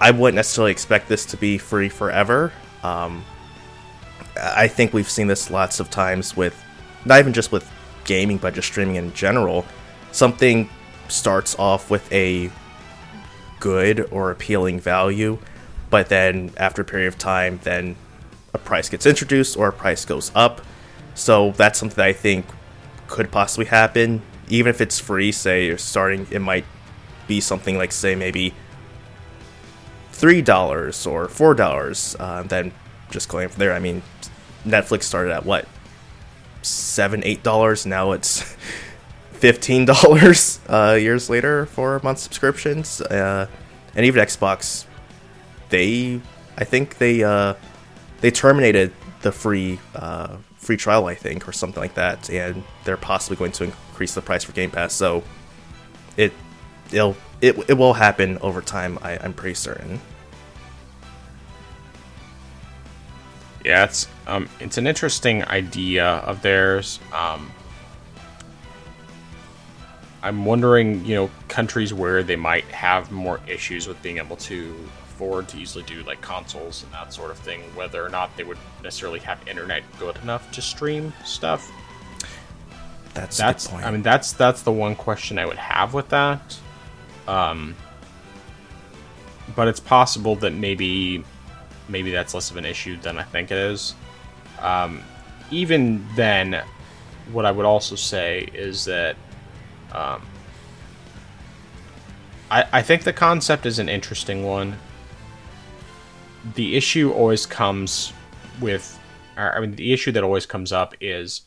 I 0.00 0.10
wouldn't 0.10 0.36
necessarily 0.36 0.72
expect 0.72 1.08
this 1.08 1.24
to 1.26 1.36
be 1.36 1.58
free 1.58 1.88
forever. 1.88 2.52
Um, 2.82 3.24
I 4.40 4.68
think 4.68 4.92
we've 4.92 5.08
seen 5.08 5.26
this 5.26 5.50
lots 5.50 5.80
of 5.80 5.90
times 5.90 6.36
with 6.36 6.60
not 7.04 7.18
even 7.18 7.32
just 7.32 7.52
with 7.52 7.68
gaming, 8.04 8.38
but 8.38 8.54
just 8.54 8.68
streaming 8.68 8.96
in 8.96 9.12
general. 9.12 9.64
Something 10.12 10.68
starts 11.08 11.58
off 11.58 11.90
with 11.90 12.10
a 12.12 12.50
good 13.60 14.08
or 14.10 14.30
appealing 14.30 14.80
value, 14.80 15.38
but 15.90 16.08
then 16.08 16.52
after 16.56 16.82
a 16.82 16.84
period 16.84 17.08
of 17.08 17.18
time, 17.18 17.60
then 17.64 17.96
a 18.54 18.58
price 18.58 18.88
gets 18.88 19.06
introduced 19.06 19.56
or 19.56 19.68
a 19.68 19.72
price 19.72 20.04
goes 20.04 20.30
up. 20.34 20.62
So 21.14 21.52
that's 21.52 21.78
something 21.78 21.96
that 21.96 22.06
I 22.06 22.12
think 22.12 22.46
could 23.08 23.30
possibly 23.30 23.66
happen. 23.66 24.22
Even 24.48 24.70
if 24.70 24.80
it's 24.80 24.98
free, 24.98 25.32
say 25.32 25.66
you're 25.66 25.78
starting, 25.78 26.26
it 26.30 26.40
might 26.40 26.64
be 27.26 27.40
something 27.40 27.76
like, 27.76 27.92
say, 27.92 28.14
maybe 28.14 28.54
$3 30.12 31.06
or 31.06 31.28
$4. 31.28 32.16
Uh, 32.18 32.42
then 32.44 32.72
just 33.10 33.28
going 33.28 33.48
from 33.48 33.58
there, 33.58 33.72
I 33.72 33.78
mean, 33.78 34.02
Netflix 34.64 35.04
started 35.04 35.32
at 35.32 35.44
what? 35.44 35.66
Seven, 36.62 37.22
eight 37.24 37.42
dollars. 37.42 37.86
Now 37.86 38.12
it's 38.12 38.42
fifteen 39.32 39.84
dollars 39.84 40.60
uh, 40.68 40.98
years 41.00 41.30
later 41.30 41.66
for 41.66 41.96
a 41.96 42.04
month 42.04 42.18
subscriptions, 42.18 43.00
uh, 43.00 43.46
and 43.94 44.06
even 44.06 44.24
Xbox, 44.24 44.84
they, 45.70 46.20
I 46.56 46.64
think 46.64 46.98
they 46.98 47.22
uh, 47.22 47.54
they 48.20 48.30
terminated 48.30 48.92
the 49.22 49.32
free 49.32 49.78
uh, 49.94 50.36
free 50.56 50.76
trial, 50.76 51.06
I 51.06 51.14
think, 51.14 51.48
or 51.48 51.52
something 51.52 51.80
like 51.80 51.94
that, 51.94 52.28
and 52.30 52.64
they're 52.84 52.96
possibly 52.96 53.36
going 53.36 53.52
to 53.52 53.64
increase 53.64 54.14
the 54.14 54.22
price 54.22 54.44
for 54.44 54.52
Game 54.52 54.70
Pass. 54.70 54.92
So 54.92 55.22
it 56.16 56.32
it'll 56.92 57.16
it, 57.40 57.56
it 57.70 57.74
will 57.74 57.94
happen 57.94 58.38
over 58.38 58.60
time. 58.60 58.98
I, 59.02 59.18
I'm 59.18 59.32
pretty 59.32 59.54
certain. 59.54 60.00
Yeah, 63.68 63.84
it's 63.84 64.08
um, 64.26 64.48
it's 64.60 64.78
an 64.78 64.86
interesting 64.86 65.44
idea 65.44 66.06
of 66.06 66.40
theirs. 66.40 67.00
Um, 67.12 67.52
I'm 70.22 70.46
wondering, 70.46 71.04
you 71.04 71.14
know, 71.14 71.30
countries 71.48 71.92
where 71.92 72.22
they 72.22 72.34
might 72.34 72.64
have 72.64 73.12
more 73.12 73.40
issues 73.46 73.86
with 73.86 74.00
being 74.00 74.16
able 74.16 74.36
to 74.36 74.74
afford 75.04 75.48
to 75.48 75.58
easily 75.58 75.84
do 75.84 76.02
like 76.04 76.22
consoles 76.22 76.82
and 76.82 76.92
that 76.94 77.12
sort 77.12 77.30
of 77.30 77.36
thing, 77.36 77.60
whether 77.74 78.02
or 78.02 78.08
not 78.08 78.34
they 78.38 78.42
would 78.42 78.56
necessarily 78.82 79.20
have 79.20 79.46
internet 79.46 79.82
good 79.98 80.16
enough 80.22 80.50
to 80.52 80.62
stream 80.62 81.12
stuff. 81.26 81.70
That's 83.12 83.36
that's. 83.36 83.70
I 83.70 83.90
mean, 83.90 84.00
that's 84.00 84.32
that's 84.32 84.62
the 84.62 84.72
one 84.72 84.94
question 84.94 85.38
I 85.38 85.44
would 85.44 85.58
have 85.58 85.92
with 85.92 86.08
that. 86.08 86.58
Um, 87.26 87.76
but 89.54 89.68
it's 89.68 89.80
possible 89.80 90.36
that 90.36 90.54
maybe 90.54 91.22
maybe 91.88 92.10
that's 92.10 92.34
less 92.34 92.50
of 92.50 92.56
an 92.56 92.64
issue 92.64 92.96
than 92.98 93.18
I 93.18 93.22
think 93.22 93.50
it 93.50 93.58
is. 93.58 93.94
Um, 94.60 95.02
even 95.50 96.06
then, 96.14 96.62
what 97.32 97.46
I 97.46 97.50
would 97.50 97.66
also 97.66 97.94
say 97.94 98.48
is 98.52 98.84
that 98.84 99.16
um, 99.92 100.22
I, 102.50 102.64
I 102.72 102.82
think 102.82 103.04
the 103.04 103.12
concept 103.12 103.66
is 103.66 103.78
an 103.78 103.88
interesting 103.88 104.44
one. 104.44 104.76
The 106.54 106.76
issue 106.76 107.10
always 107.12 107.46
comes 107.46 108.12
with, 108.60 108.98
I 109.36 109.60
mean, 109.60 109.72
the 109.72 109.92
issue 109.92 110.12
that 110.12 110.22
always 110.22 110.46
comes 110.46 110.72
up 110.72 110.94
is 111.00 111.42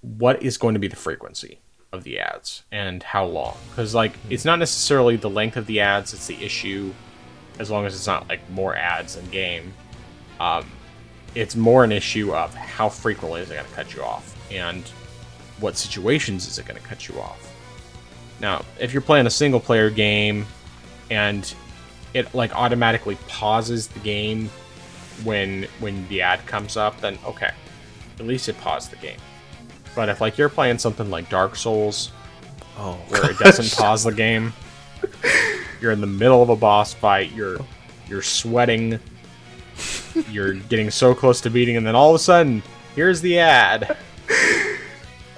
what 0.00 0.42
is 0.42 0.56
going 0.56 0.74
to 0.74 0.80
be 0.80 0.88
the 0.88 0.96
frequency 0.96 1.58
of 1.92 2.04
the 2.04 2.18
ads 2.18 2.62
and 2.70 3.02
how 3.02 3.24
long? 3.24 3.56
Because, 3.70 3.94
like, 3.94 4.12
it's 4.30 4.44
not 4.44 4.58
necessarily 4.58 5.16
the 5.16 5.30
length 5.30 5.56
of 5.56 5.66
the 5.66 5.80
ads, 5.80 6.14
it's 6.14 6.26
the 6.26 6.42
issue 6.42 6.92
as 7.60 7.70
long 7.70 7.84
as 7.84 7.94
it's 7.94 8.06
not 8.06 8.26
like 8.28 8.40
more 8.50 8.74
ads 8.74 9.16
in 9.16 9.24
game. 9.26 9.72
Um, 10.40 10.66
it's 11.34 11.54
more 11.54 11.84
an 11.84 11.92
issue 11.92 12.34
of 12.34 12.52
how 12.54 12.88
frequently 12.88 13.42
is 13.42 13.50
it 13.50 13.54
going 13.54 13.66
to 13.66 13.72
cut 13.72 13.94
you 13.94 14.02
off 14.02 14.34
and 14.50 14.82
what 15.60 15.76
situations 15.76 16.48
is 16.48 16.58
it 16.58 16.64
going 16.66 16.80
to 16.80 16.86
cut 16.86 17.06
you 17.06 17.20
off. 17.20 17.54
Now, 18.40 18.64
if 18.80 18.94
you're 18.94 19.02
playing 19.02 19.26
a 19.26 19.30
single 19.30 19.60
player 19.60 19.90
game 19.90 20.46
and 21.10 21.54
it 22.14 22.34
like 22.34 22.56
automatically 22.56 23.16
pauses 23.28 23.86
the 23.88 24.00
game 24.00 24.48
when 25.22 25.66
when 25.80 26.08
the 26.08 26.22
ad 26.22 26.44
comes 26.46 26.78
up, 26.78 26.98
then 27.02 27.18
okay, 27.26 27.50
at 28.18 28.26
least 28.26 28.48
it 28.48 28.58
paused 28.58 28.90
the 28.90 28.96
game. 28.96 29.18
But 29.94 30.08
if 30.08 30.22
like 30.22 30.38
you're 30.38 30.48
playing 30.48 30.78
something 30.78 31.10
like 31.10 31.28
Dark 31.28 31.56
Souls, 31.56 32.10
oh, 32.78 32.94
where 33.08 33.20
gosh. 33.20 33.30
it 33.30 33.38
doesn't 33.44 33.78
pause 33.78 34.02
the 34.02 34.12
game, 34.12 34.54
you're 35.80 35.92
in 35.92 36.00
the 36.00 36.06
middle 36.06 36.42
of 36.42 36.48
a 36.48 36.56
boss 36.56 36.92
fight. 36.94 37.32
You're 37.32 37.58
you're 38.08 38.22
sweating. 38.22 38.98
you're 40.30 40.54
getting 40.54 40.90
so 40.90 41.14
close 41.14 41.40
to 41.42 41.50
beating, 41.50 41.76
and 41.76 41.86
then 41.86 41.94
all 41.94 42.10
of 42.10 42.16
a 42.16 42.18
sudden, 42.18 42.62
Here's 42.94 43.20
the 43.20 43.38
ad. 43.38 43.96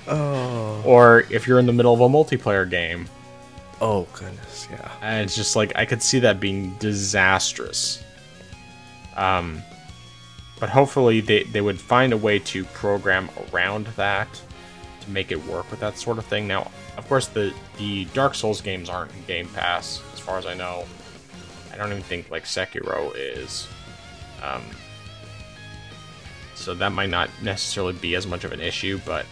Oh. 0.09 0.82
Or 0.84 1.20
if 1.30 1.47
you're 1.47 1.59
in 1.59 1.66
the 1.66 1.72
middle 1.72 1.94
of 1.94 2.01
a 2.01 2.09
multiplayer 2.09 2.68
game, 2.68 3.09
Oh 3.80 4.06
goodness, 4.12 4.68
yeah. 4.70 4.90
and 5.01 5.24
it's 5.24 5.34
just 5.34 5.56
like 5.56 5.72
I 5.76 5.84
could 5.84 6.02
see 6.02 6.18
that 6.20 6.39
being 6.40 6.74
disastrous. 6.78 8.02
Um, 9.16 9.62
but 10.60 10.68
hopefully 10.70 11.20
they 11.20 11.43
they 11.44 11.60
would 11.60 11.80
find 11.80 12.12
a 12.12 12.16
way 12.16 12.39
to 12.40 12.64
program 12.66 13.28
around 13.52 13.86
that 13.97 14.28
to 15.01 15.10
make 15.10 15.32
it 15.32 15.44
work 15.47 15.70
with 15.70 15.80
that 15.80 15.98
sort 15.98 16.18
of 16.18 16.24
thing. 16.26 16.47
Now, 16.47 16.70
of 16.97 17.09
course, 17.09 17.27
the 17.28 17.55
the 17.78 18.05
Dark 18.06 18.35
Souls 18.35 18.60
games 18.60 18.89
aren't 18.89 19.12
in 19.12 19.24
Game 19.24 19.48
Pass, 19.48 20.02
as 20.12 20.20
far 20.20 20.39
as 20.39 20.47
I 20.47 20.55
know. 20.55 20.85
I 21.73 21.77
don't 21.77 21.90
even 21.90 22.02
think 22.02 22.31
like 22.31 22.44
Sekiro 22.44 23.12
is. 23.16 23.66
Um, 24.43 24.62
so 26.55 26.74
that 26.74 26.93
might 26.93 27.09
not 27.09 27.31
necessarily 27.43 27.94
be 27.94 28.14
as 28.14 28.27
much 28.27 28.44
of 28.44 28.52
an 28.52 28.60
issue, 28.60 29.01
but 29.06 29.27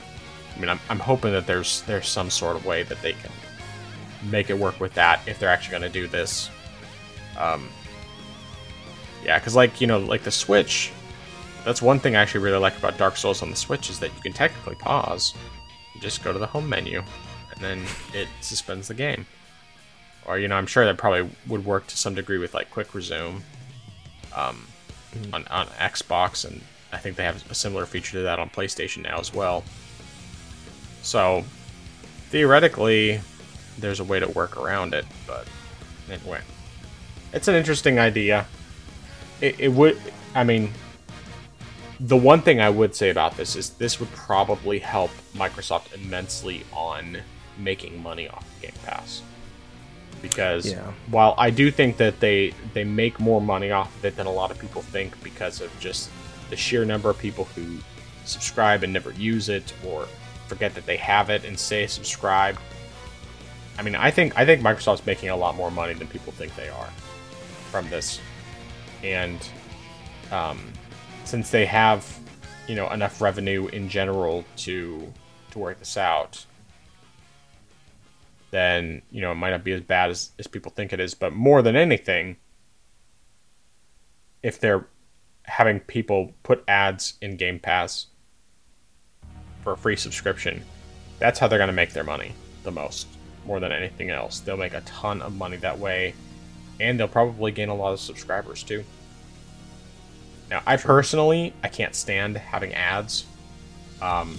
I 0.55 0.59
mean, 0.59 0.69
I'm, 0.69 0.81
I'm 0.89 0.99
hoping 0.99 1.33
that 1.33 1.47
there's 1.47 1.83
there's 1.83 2.09
some 2.09 2.31
sort 2.31 2.57
of 2.57 2.65
way 2.65 2.83
that 2.85 3.01
they 3.03 3.13
can 3.13 3.31
make 4.31 4.51
it 4.51 4.59
work 4.59 4.81
with 4.81 4.95
that 4.95 5.21
if 5.27 5.39
they're 5.39 5.49
actually 5.49 5.79
going 5.79 5.83
to 5.83 6.01
do 6.01 6.07
this. 6.07 6.51
Um, 7.39 7.69
yeah, 9.25 9.39
because 9.39 9.55
like 9.55 9.81
you 9.81 9.87
know, 9.87 9.99
like 9.99 10.23
the 10.23 10.31
Switch, 10.31 10.93
that's 11.65 11.83
one 11.83 12.01
thing 12.01 12.17
I 12.17 12.23
actually 12.23 12.43
really 12.43 12.59
like 12.59 12.77
about 12.79 12.97
Dark 12.99 13.17
Souls 13.17 13.43
on 13.43 13.51
the 13.51 13.57
Switch 13.57 13.91
is 13.91 14.01
that 14.01 14.15
you 14.15 14.21
can 14.23 14.33
technically 14.33 14.77
pause, 14.77 15.35
you 15.95 16.01
just 16.01 16.25
go 16.25 16.33
to 16.33 16.39
the 16.39 16.47
home 16.47 16.69
menu, 16.69 17.03
then 17.61 17.85
it 18.15 18.29
suspends 18.41 18.89
the 18.89 18.95
game. 18.95 19.27
Or 20.27 20.39
you 20.39 20.49
know, 20.49 20.57
I'm 20.57 20.67
sure 20.67 20.85
that 20.85 20.99
probably 20.99 21.31
would 21.47 21.65
work 21.65 21.87
to 21.89 21.97
some 21.97 22.15
degree 22.15 22.39
with 22.39 22.55
like 22.55 22.71
quick 22.71 22.95
resume 22.95 23.43
um, 24.35 24.67
on 25.33 25.47
on 25.49 25.67
Xbox, 25.79 26.45
and 26.45 26.61
I 26.93 26.99
think 26.99 27.17
they 27.17 27.25
have 27.25 27.51
a 27.51 27.55
similar 27.55 27.87
feature 27.87 28.19
to 28.19 28.23
that 28.23 28.39
on 28.39 28.51
PlayStation 28.51 29.03
now 29.03 29.19
as 29.19 29.33
well. 29.33 29.65
So 31.03 31.45
theoretically, 32.29 33.21
there's 33.79 34.01
a 34.01 34.05
way 34.05 34.21
to 34.21 34.29
work 34.29 34.57
around 34.57 34.95
it, 34.95 35.07
but 35.27 35.47
anyway, 36.11 36.41
it's 37.33 37.49
an 37.49 37.55
interesting 37.55 37.99
idea. 37.99 38.47
It, 39.41 39.59
it 39.59 39.69
would, 39.69 40.01
I 40.35 40.45
mean, 40.45 40.71
the 41.99 42.17
one 42.17 42.43
thing 42.43 42.61
I 42.61 42.71
would 42.71 42.95
say 42.95 43.11
about 43.11 43.37
this 43.37 43.57
is 43.57 43.71
this 43.71 44.01
would 44.01 44.11
probably 44.13 44.79
help 44.79 45.11
Microsoft 45.35 45.95
immensely 45.95 46.65
on 46.73 47.19
making 47.63 48.03
money 48.03 48.29
off 48.29 48.45
of 48.57 48.63
Game 48.63 48.73
Pass. 48.85 49.23
Because 50.23 50.71
Yeah. 50.71 50.93
while 51.09 51.35
I 51.39 51.51
do 51.51 51.71
think 51.71 51.97
that 51.97 52.21
they 52.21 52.53
they 52.75 52.85
make 52.85 53.19
more 53.21 53.41
money 53.41 53.71
off 53.71 53.95
of 53.97 54.05
it 54.05 54.17
than 54.17 54.27
a 54.27 54.33
lot 54.33 54.51
of 54.51 54.59
people 54.59 54.83
think 54.83 55.21
because 55.23 55.61
of 55.61 55.71
just 55.81 56.11
the 56.51 56.57
sheer 56.57 56.85
number 56.85 57.09
of 57.09 57.19
people 57.19 57.45
who 57.57 57.79
subscribe 58.25 58.83
and 58.83 58.93
never 58.93 59.13
use 59.13 59.49
it 59.49 59.73
or 59.87 60.07
forget 60.47 60.75
that 60.75 60.85
they 60.85 60.97
have 60.97 61.31
it 61.31 61.45
and 61.45 61.59
say 61.59 61.87
subscribe. 61.87 62.59
I 63.79 63.83
mean, 63.83 63.95
I 63.95 64.11
think 64.11 64.37
I 64.39 64.45
think 64.45 64.61
Microsoft's 64.63 65.07
making 65.07 65.31
a 65.31 65.37
lot 65.37 65.55
more 65.57 65.71
money 65.71 65.95
than 65.95 66.07
people 66.07 66.33
think 66.33 66.55
they 66.55 66.69
are 66.69 66.91
from 67.71 67.89
this, 67.89 68.21
and 69.03 69.39
um, 70.31 70.61
since 71.25 71.51
they 71.51 71.65
have 71.67 72.19
you 72.69 72.75
know 72.75 72.91
enough 72.91 73.23
revenue 73.23 73.69
in 73.69 73.89
general 73.89 74.45
to 74.59 75.11
to 75.53 75.59
work 75.59 75.79
this 75.79 75.97
out, 75.97 76.45
then 78.51 79.03
you 79.11 79.21
know 79.21 79.33
it 79.33 79.37
might 79.37 79.51
not 79.51 79.65
be 79.65 79.73
as 79.73 79.81
bad 79.81 80.11
as, 80.11 80.31
as 80.39 80.47
people 80.47 80.73
think 80.73 80.93
it 80.93 81.01
is. 81.01 81.15
But 81.15 81.33
more 81.33 81.63
than 81.63 81.77
anything, 81.77 82.37
if 84.43 84.61
they're 84.61 84.87
having 85.45 85.81
people 85.81 86.33
put 86.43 86.65
ads 86.69 87.15
in 87.21 87.37
Game 87.37 87.59
Pass 87.59 88.07
for 89.63 89.73
a 89.73 89.77
free 89.77 89.97
subscription, 89.97 90.63
that's 91.19 91.39
how 91.39 91.49
they're 91.49 91.59
going 91.59 91.69
to 91.69 91.73
make 91.73 91.93
their 91.93 92.05
money 92.05 92.35
the 92.63 92.71
most, 92.71 93.07
more 93.47 93.61
than 93.61 93.73
anything 93.73 94.11
else. 94.11 94.41
They'll 94.41 94.57
make 94.57 94.75
a 94.75 94.81
ton 94.83 95.23
of 95.23 95.35
money 95.35 95.57
that 95.59 95.79
way, 95.79 96.15
and 96.79 96.99
they'll 96.99 97.09
probably 97.09 97.53
gain 97.53 97.69
a 97.69 97.75
lot 97.75 97.93
of 97.93 98.01
subscribers 98.01 98.63
too. 98.63 98.85
Now, 100.51 100.63
I 100.67 100.77
personally, 100.77 101.55
I 101.63 101.69
can't 101.69 101.95
stand 101.95 102.37
having 102.37 102.75
ads. 102.75 103.25
Um, 104.03 104.37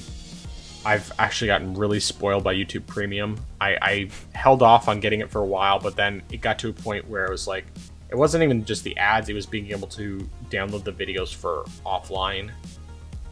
I've 0.84 1.12
actually 1.20 1.48
gotten 1.48 1.76
really 1.76 1.99
spoiled 1.99 2.44
by 2.44 2.56
YouTube 2.56 2.88
Premium. 2.88 3.40
I, 3.60 3.78
I 3.82 4.10
held 4.34 4.64
off 4.64 4.88
on 4.88 4.99
getting 4.99 5.20
it 5.20 5.30
for 5.30 5.40
a 5.40 5.45
while, 5.45 5.80
but 5.80 5.95
then 5.95 6.24
it 6.32 6.41
got 6.41 6.58
to 6.60 6.70
a 6.70 6.74
point 6.74 7.08
where 7.08 7.26
it 7.26 7.30
was 7.30 7.48
like, 7.48 7.66
it 8.10 8.18
wasn't 8.18 8.44
even 8.44 8.66
just 8.66 8.84
the 8.84 8.98
ads; 8.98 9.30
it 9.30 9.34
was 9.34 9.45
being 9.45 9.72
able 9.72 9.88
to 9.90 10.28
download 10.49 10.84
the 10.84 10.91
videos 10.91 11.34
for 11.34 11.64
offline, 11.86 12.52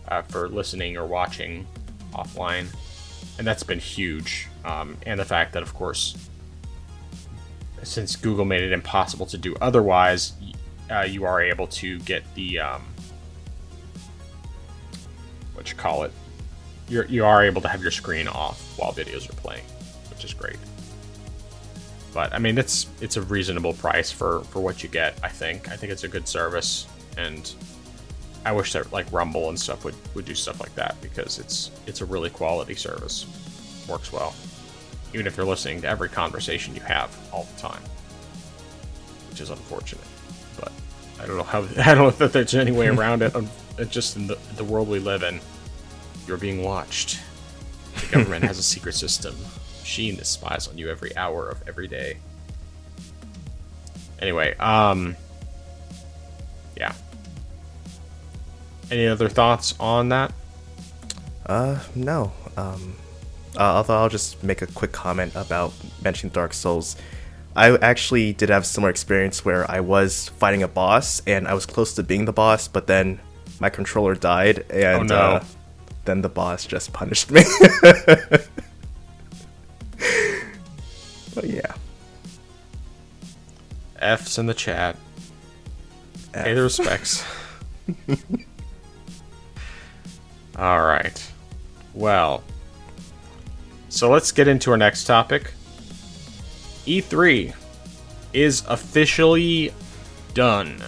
uh, 0.08 0.22
for 0.22 0.48
listening 0.48 0.96
or 0.96 1.06
watching 1.06 1.66
offline, 2.14 2.68
and 3.38 3.46
that's 3.46 3.64
been 3.64 3.80
huge. 3.80 4.48
Um, 4.64 4.96
and 5.06 5.20
the 5.20 5.26
fact 5.26 5.54
that, 5.54 5.64
of 5.64 5.74
course, 5.74 6.30
since 7.84 8.16
Google 8.16 8.46
made 8.46 8.62
it 8.62 8.72
impossible 8.72 9.26
to 9.26 9.38
do 9.38 9.56
otherwise, 9.60 10.34
uh, 10.92 11.02
you 11.02 11.26
are 11.26 11.42
able 11.42 11.68
to 11.68 12.00
get 12.00 12.24
the 12.36 12.60
um, 12.60 12.84
what 15.56 15.70
you 15.70 15.76
call 15.76 16.04
it. 16.04 16.12
You're, 16.90 17.06
you 17.06 17.24
are 17.24 17.44
able 17.44 17.62
to 17.62 17.68
have 17.68 17.82
your 17.82 17.92
screen 17.92 18.28
off 18.28 18.78
while 18.78 18.92
videos 18.92 19.30
are 19.30 19.34
playing, 19.34 19.64
which 20.10 20.26
is 20.26 20.34
great. 20.34 20.58
But 22.14 22.34
I 22.34 22.40
mean, 22.40 22.58
it's 22.58 22.88
it's 23.02 23.18
a 23.18 23.22
reasonable 23.22 23.74
price 23.74 24.12
for 24.12 24.42
for 24.46 24.60
what 24.60 24.82
you 24.82 24.90
get. 24.90 25.18
I 25.24 25.30
think. 25.30 25.70
I 25.70 25.76
think 25.76 25.92
it's 25.92 26.04
a 26.04 26.08
good 26.08 26.28
service, 26.28 26.88
and 27.18 27.54
I 28.46 28.52
wish 28.52 28.74
that 28.74 28.92
like 28.92 29.12
Rumble 29.12 29.50
and 29.50 29.60
stuff 29.60 29.86
would 29.86 29.96
would 30.16 30.26
do 30.26 30.34
stuff 30.34 30.60
like 30.60 30.74
that 30.76 31.00
because 31.02 31.38
it's 31.38 31.72
it's 31.86 32.02
a 32.02 32.06
really 32.06 32.32
quality 32.32 32.74
service. 32.74 33.26
Works 33.88 34.12
well, 34.12 34.34
even 35.14 35.28
if 35.28 35.38
you're 35.38 35.46
listening 35.46 35.82
to 35.82 35.88
every 35.88 36.10
conversation 36.10 36.74
you 36.76 36.82
have 36.82 37.16
all 37.32 37.48
the 37.56 37.62
time, 37.62 37.82
which 39.30 39.42
is 39.42 39.52
unfortunate. 39.52 40.04
But 40.60 40.72
I 41.20 41.28
don't 41.28 41.38
know 41.38 41.44
how 41.44 41.60
I 41.86 41.94
don't 41.94 42.20
know 42.20 42.26
if 42.26 42.34
there's 42.34 42.56
any 42.56 42.72
way 42.72 42.88
around 42.88 43.22
it. 43.22 43.36
It's 43.80 43.92
just 43.92 44.18
in 44.18 44.28
the 44.28 44.38
the 44.58 44.64
world 44.66 44.90
we 44.90 45.00
live 45.00 45.24
in, 45.24 45.40
you're 46.30 46.38
being 46.38 46.64
watched. 46.64 47.20
The 47.96 48.06
government 48.08 48.46
has 48.46 48.58
a 48.60 48.64
secret 48.64 48.94
system. 48.94 49.36
Machine 49.80 50.16
that 50.18 50.28
spies 50.28 50.68
on 50.68 50.78
you 50.78 50.90
every 50.90 51.16
hour 51.18 51.50
of 51.50 51.62
every 51.68 51.88
day. 51.88 52.18
Anyway, 54.20 54.56
um, 54.58 55.16
yeah. 56.78 56.94
Any 58.92 59.08
other 59.08 59.28
thoughts 59.28 59.74
on 59.80 60.10
that? 60.10 60.32
Uh, 61.46 61.80
no. 61.96 62.32
Um, 62.56 62.96
uh, 63.58 63.62
although 63.62 63.98
I'll 63.98 64.10
just 64.10 64.44
make 64.44 64.62
a 64.62 64.68
quick 64.68 64.92
comment 64.92 65.34
about 65.36 65.74
mentioning 66.04 66.32
Dark 66.32 66.54
Souls. 66.54 66.96
I 67.56 67.76
actually 67.78 68.34
did 68.34 68.50
have 68.50 68.64
a 68.64 68.66
similar 68.66 68.92
experience 68.92 69.44
where 69.44 69.70
I 69.70 69.80
was 69.80 70.30
fighting 70.38 70.62
a 70.62 70.68
boss 70.68 71.22
and 71.26 71.48
I 71.48 71.56
was 71.56 71.66
close 71.66 71.96
to 71.96 72.04
being 72.04 72.26
the 72.26 72.34
boss, 72.34 72.68
but 72.68 72.86
then 72.86 73.20
my 73.60 73.70
controller 73.70 74.14
died 74.14 74.66
and 74.70 75.10
no. 75.10 75.16
uh, 75.16 75.44
then 76.06 76.22
the 76.22 76.30
boss 76.30 76.66
just 76.66 76.94
punished 76.94 77.32
me. 77.32 77.44
but 77.82 78.48
yeah. 81.44 81.74
F's 83.98 84.38
in 84.38 84.46
the 84.46 84.54
chat. 84.54 84.96
Pay 86.32 86.54
the 86.54 86.64
respects. 86.64 87.26
All 90.58 90.82
right. 90.82 91.32
Well, 91.94 92.44
so 93.90 94.10
let's 94.10 94.32
get 94.32 94.48
into 94.48 94.72
our 94.72 94.78
next 94.78 95.04
topic. 95.06 95.52
E3 96.86 97.54
is 98.34 98.64
officially 98.68 99.74
done. 100.34 100.82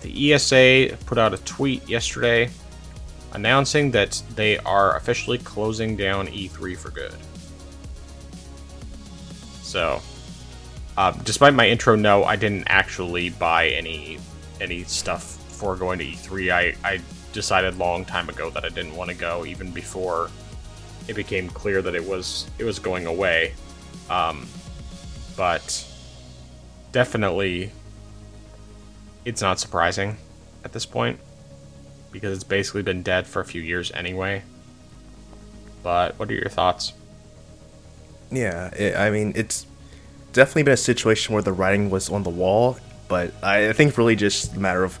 The 0.00 0.32
ESA 0.32 0.96
put 1.06 1.18
out 1.18 1.34
a 1.34 1.38
tweet 1.38 1.88
yesterday 1.88 2.50
announcing 3.32 3.90
that 3.92 4.22
they 4.34 4.58
are 4.58 4.96
officially 4.96 5.38
closing 5.38 5.96
down 5.96 6.26
E3 6.28 6.76
for 6.76 6.90
good. 6.90 7.14
So, 9.62 10.00
um, 10.96 11.20
despite 11.24 11.54
my 11.54 11.68
intro, 11.68 11.94
no, 11.94 12.24
I 12.24 12.36
didn't 12.36 12.64
actually 12.68 13.30
buy 13.30 13.68
any 13.68 14.18
any 14.60 14.82
stuff 14.84 15.22
for 15.52 15.76
going 15.76 15.98
to 15.98 16.04
E3. 16.04 16.50
I, 16.52 16.74
I 16.84 17.00
decided 17.32 17.76
long 17.76 18.04
time 18.04 18.28
ago 18.28 18.50
that 18.50 18.64
I 18.64 18.68
didn't 18.68 18.96
want 18.96 19.10
to 19.10 19.16
go, 19.16 19.44
even 19.44 19.70
before 19.70 20.30
it 21.06 21.14
became 21.14 21.48
clear 21.48 21.82
that 21.82 21.94
it 21.94 22.04
was 22.04 22.50
it 22.58 22.64
was 22.64 22.78
going 22.78 23.06
away. 23.06 23.54
Um, 24.08 24.46
but 25.36 25.86
definitely, 26.92 27.70
it's 29.24 29.42
not 29.42 29.60
surprising 29.60 30.16
at 30.64 30.72
this 30.72 30.86
point 30.86 31.20
because 32.12 32.34
it's 32.34 32.44
basically 32.44 32.82
been 32.82 33.02
dead 33.02 33.26
for 33.26 33.40
a 33.40 33.44
few 33.44 33.62
years 33.62 33.90
anyway. 33.92 34.42
But 35.82 36.18
what 36.18 36.30
are 36.30 36.34
your 36.34 36.48
thoughts? 36.48 36.92
Yeah, 38.30 38.68
it, 38.74 38.96
I 38.96 39.10
mean, 39.10 39.32
it's 39.36 39.66
definitely 40.32 40.64
been 40.64 40.74
a 40.74 40.76
situation 40.76 41.34
where 41.34 41.42
the 41.42 41.52
writing 41.52 41.90
was 41.90 42.10
on 42.10 42.22
the 42.22 42.30
wall, 42.30 42.78
but 43.08 43.32
I, 43.42 43.70
I 43.70 43.72
think 43.72 43.96
really 43.96 44.16
just 44.16 44.56
a 44.56 44.60
matter 44.60 44.84
of 44.84 44.98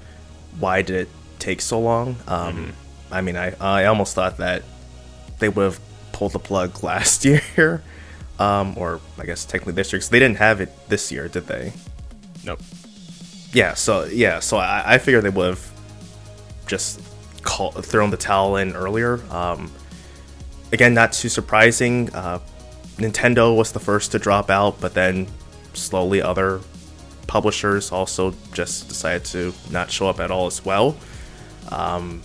why 0.58 0.82
did 0.82 0.96
it 0.96 1.08
take 1.38 1.60
so 1.60 1.80
long. 1.80 2.16
Um, 2.26 2.72
I 3.10 3.20
mean, 3.20 3.36
I 3.36 3.54
I 3.60 3.86
almost 3.86 4.14
thought 4.14 4.38
that 4.38 4.62
they 5.38 5.48
would 5.48 5.64
have 5.64 5.80
pulled 6.12 6.32
the 6.32 6.38
plug 6.38 6.82
last 6.82 7.24
year, 7.24 7.82
um, 8.38 8.76
or 8.76 9.00
I 9.18 9.26
guess 9.26 9.44
technically 9.44 9.74
this 9.74 9.92
year, 9.92 9.98
because 9.98 10.10
they 10.10 10.18
didn't 10.18 10.38
have 10.38 10.60
it 10.60 10.70
this 10.88 11.12
year, 11.12 11.28
did 11.28 11.46
they? 11.46 11.72
Nope. 12.44 12.60
Yeah. 13.52 13.74
So 13.74 14.04
yeah. 14.04 14.40
So 14.40 14.56
I, 14.56 14.94
I 14.94 14.98
figured 14.98 15.24
they 15.24 15.30
would 15.30 15.48
have 15.48 15.72
just 16.68 17.00
call, 17.42 17.72
thrown 17.72 18.10
the 18.10 18.16
towel 18.16 18.56
in 18.56 18.76
earlier. 18.76 19.20
Um, 19.32 19.72
again, 20.72 20.94
not 20.94 21.12
too 21.12 21.28
surprising. 21.28 22.12
Uh, 22.14 22.38
Nintendo 22.96 23.56
was 23.56 23.72
the 23.72 23.80
first 23.80 24.12
to 24.12 24.18
drop 24.18 24.50
out, 24.50 24.80
but 24.80 24.94
then 24.94 25.26
slowly 25.72 26.22
other 26.22 26.60
publishers 27.26 27.92
also 27.92 28.34
just 28.52 28.88
decided 28.88 29.24
to 29.26 29.52
not 29.70 29.90
show 29.90 30.08
up 30.08 30.20
at 30.20 30.30
all 30.30 30.46
as 30.46 30.64
well. 30.64 30.96
Um, 31.70 32.22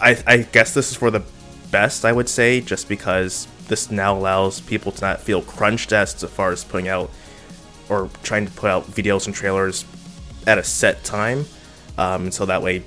I, 0.00 0.16
I 0.26 0.36
guess 0.38 0.74
this 0.74 0.90
is 0.90 0.96
for 0.96 1.10
the 1.10 1.22
best, 1.70 2.04
I 2.04 2.12
would 2.12 2.28
say, 2.28 2.60
just 2.60 2.88
because 2.88 3.46
this 3.68 3.90
now 3.90 4.16
allows 4.16 4.60
people 4.60 4.92
to 4.92 5.00
not 5.00 5.20
feel 5.20 5.42
crunched 5.42 5.92
as 5.92 6.14
far 6.24 6.50
as 6.52 6.64
putting 6.64 6.88
out 6.88 7.10
or 7.88 8.08
trying 8.22 8.46
to 8.46 8.52
put 8.52 8.70
out 8.70 8.84
videos 8.86 9.26
and 9.26 9.34
trailers 9.34 9.84
at 10.46 10.58
a 10.58 10.64
set 10.64 11.02
time. 11.04 11.44
Um, 12.00 12.30
so 12.30 12.46
that 12.46 12.62
way, 12.62 12.82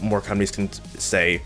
more 0.00 0.20
companies 0.20 0.50
can 0.50 0.70
say, 0.98 1.42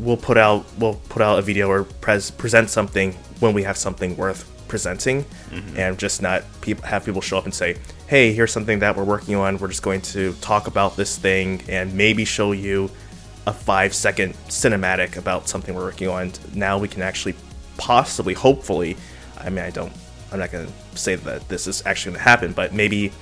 "We'll 0.00 0.16
put 0.16 0.38
out 0.38 0.64
we'll 0.78 0.94
put 1.10 1.20
out 1.20 1.38
a 1.38 1.42
video 1.42 1.68
or 1.68 1.84
pres- 1.84 2.30
present 2.30 2.70
something 2.70 3.12
when 3.40 3.52
we 3.52 3.62
have 3.64 3.76
something 3.76 4.16
worth 4.16 4.50
presenting, 4.66 5.24
mm-hmm. 5.50 5.78
and 5.78 5.98
just 5.98 6.22
not 6.22 6.42
pe- 6.62 6.80
have 6.82 7.04
people 7.04 7.20
show 7.20 7.36
up 7.36 7.44
and 7.44 7.54
say, 7.54 7.76
"Hey, 8.06 8.32
here's 8.32 8.50
something 8.50 8.78
that 8.78 8.96
we're 8.96 9.04
working 9.04 9.34
on. 9.36 9.58
We're 9.58 9.68
just 9.68 9.82
going 9.82 10.00
to 10.16 10.32
talk 10.40 10.66
about 10.66 10.96
this 10.96 11.18
thing 11.18 11.62
and 11.68 11.92
maybe 11.94 12.24
show 12.24 12.52
you 12.52 12.90
a 13.46 13.52
five 13.52 13.94
second 13.94 14.34
cinematic 14.48 15.16
about 15.18 15.48
something 15.48 15.74
we're 15.74 15.84
working 15.84 16.08
on." 16.08 16.32
Now 16.54 16.78
we 16.78 16.88
can 16.88 17.02
actually, 17.02 17.34
possibly, 17.76 18.32
hopefully, 18.32 18.96
I 19.38 19.50
mean, 19.50 19.64
I 19.64 19.70
don't, 19.70 19.92
I'm 20.32 20.38
not 20.38 20.50
gonna 20.50 20.72
say 20.94 21.16
that 21.16 21.46
this 21.50 21.66
is 21.66 21.82
actually 21.84 22.12
gonna 22.12 22.24
happen, 22.24 22.52
but 22.52 22.72
maybe, 22.72 23.12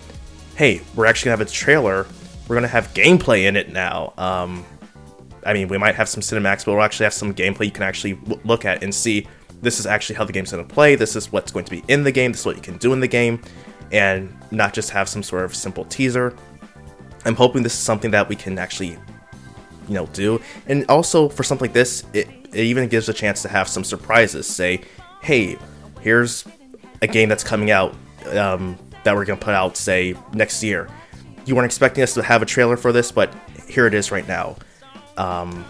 hey, 0.54 0.80
we're 0.94 1.06
actually 1.06 1.30
gonna 1.30 1.38
have 1.38 1.48
a 1.48 1.50
trailer. 1.50 2.06
We're 2.48 2.56
gonna 2.56 2.68
have 2.68 2.92
gameplay 2.94 3.46
in 3.46 3.56
it 3.56 3.72
now. 3.72 4.12
Um, 4.18 4.64
I 5.46 5.52
mean, 5.52 5.68
we 5.68 5.78
might 5.78 5.94
have 5.94 6.08
some 6.08 6.22
cinematics, 6.22 6.64
but 6.64 6.72
we'll 6.72 6.82
actually 6.82 7.04
have 7.04 7.14
some 7.14 7.34
gameplay 7.34 7.66
you 7.66 7.70
can 7.70 7.82
actually 7.82 8.18
look 8.44 8.64
at 8.64 8.82
and 8.82 8.94
see 8.94 9.26
this 9.64 9.80
is 9.80 9.86
actually 9.86 10.16
how 10.16 10.24
the 10.24 10.32
game's 10.32 10.50
to 10.50 10.64
play, 10.64 10.94
this 10.94 11.16
is 11.16 11.32
what's 11.32 11.50
going 11.50 11.64
to 11.64 11.70
be 11.70 11.82
in 11.88 12.04
the 12.04 12.12
game, 12.12 12.32
this 12.32 12.40
is 12.40 12.46
what 12.46 12.56
you 12.56 12.62
can 12.62 12.76
do 12.78 12.92
in 12.92 13.00
the 13.00 13.08
game, 13.08 13.40
and 13.92 14.34
not 14.50 14.72
just 14.74 14.90
have 14.90 15.08
some 15.08 15.22
sort 15.22 15.44
of 15.44 15.54
simple 15.54 15.84
teaser. 15.86 16.36
I'm 17.24 17.34
hoping 17.34 17.62
this 17.62 17.72
is 17.72 17.78
something 17.78 18.10
that 18.10 18.28
we 18.28 18.36
can 18.36 18.58
actually, 18.58 18.98
you 19.88 19.94
know, 19.94 20.06
do. 20.06 20.40
And 20.66 20.84
also 20.90 21.28
for 21.28 21.42
something 21.42 21.68
like 21.68 21.74
this, 21.74 22.04
it, 22.12 22.28
it 22.52 22.64
even 22.64 22.88
gives 22.88 23.08
a 23.08 23.14
chance 23.14 23.42
to 23.42 23.48
have 23.48 23.66
some 23.66 23.82
surprises. 23.82 24.46
Say, 24.46 24.82
hey, 25.22 25.56
here's 26.00 26.44
a 27.00 27.06
game 27.06 27.28
that's 27.28 27.44
coming 27.44 27.70
out 27.70 27.94
um, 28.32 28.78
that 29.04 29.14
we're 29.14 29.24
to 29.24 29.36
put 29.36 29.54
out, 29.54 29.76
say, 29.76 30.14
next 30.34 30.62
year. 30.62 30.88
You 31.44 31.54
weren't 31.54 31.66
expecting 31.66 32.02
us 32.02 32.14
to 32.14 32.22
have 32.22 32.42
a 32.42 32.46
trailer 32.46 32.76
for 32.76 32.92
this, 32.92 33.12
but 33.12 33.32
here 33.68 33.86
it 33.86 33.94
is 33.94 34.10
right 34.10 34.26
now. 34.26 34.56
Um, 35.16 35.64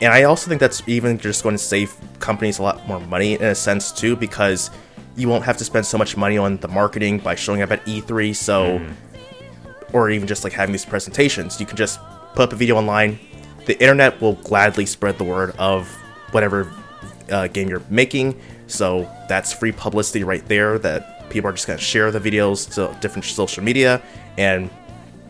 and 0.00 0.12
I 0.12 0.24
also 0.24 0.48
think 0.48 0.60
that's 0.60 0.82
even 0.86 1.18
just 1.18 1.42
going 1.42 1.54
to 1.54 1.62
save 1.62 1.94
companies 2.20 2.58
a 2.58 2.62
lot 2.62 2.86
more 2.88 3.00
money 3.00 3.34
in 3.34 3.42
a 3.42 3.54
sense 3.54 3.92
too, 3.92 4.16
because 4.16 4.70
you 5.16 5.28
won't 5.28 5.44
have 5.44 5.58
to 5.58 5.64
spend 5.64 5.84
so 5.84 5.98
much 5.98 6.16
money 6.16 6.38
on 6.38 6.56
the 6.58 6.68
marketing 6.68 7.18
by 7.18 7.34
showing 7.34 7.60
up 7.62 7.70
at 7.70 7.84
E3. 7.84 8.34
So, 8.34 8.78
mm. 8.78 8.94
or 9.92 10.10
even 10.10 10.26
just 10.26 10.44
like 10.44 10.52
having 10.52 10.72
these 10.72 10.86
presentations, 10.86 11.60
you 11.60 11.66
can 11.66 11.76
just 11.76 12.00
put 12.34 12.44
up 12.44 12.52
a 12.52 12.56
video 12.56 12.76
online. 12.76 13.18
The 13.66 13.78
internet 13.80 14.20
will 14.20 14.34
gladly 14.34 14.86
spread 14.86 15.18
the 15.18 15.24
word 15.24 15.54
of 15.58 15.88
whatever 16.30 16.72
uh, 17.30 17.48
game 17.48 17.68
you're 17.68 17.82
making. 17.90 18.40
So 18.66 19.02
that's 19.28 19.52
free 19.52 19.72
publicity 19.72 20.24
right 20.24 20.46
there. 20.46 20.78
That 20.78 21.28
people 21.28 21.50
are 21.50 21.52
just 21.52 21.66
going 21.66 21.78
to 21.78 21.84
share 21.84 22.10
the 22.10 22.20
videos 22.20 22.72
to 22.74 22.98
different 23.00 23.24
social 23.24 23.62
media, 23.62 24.00
and 24.38 24.70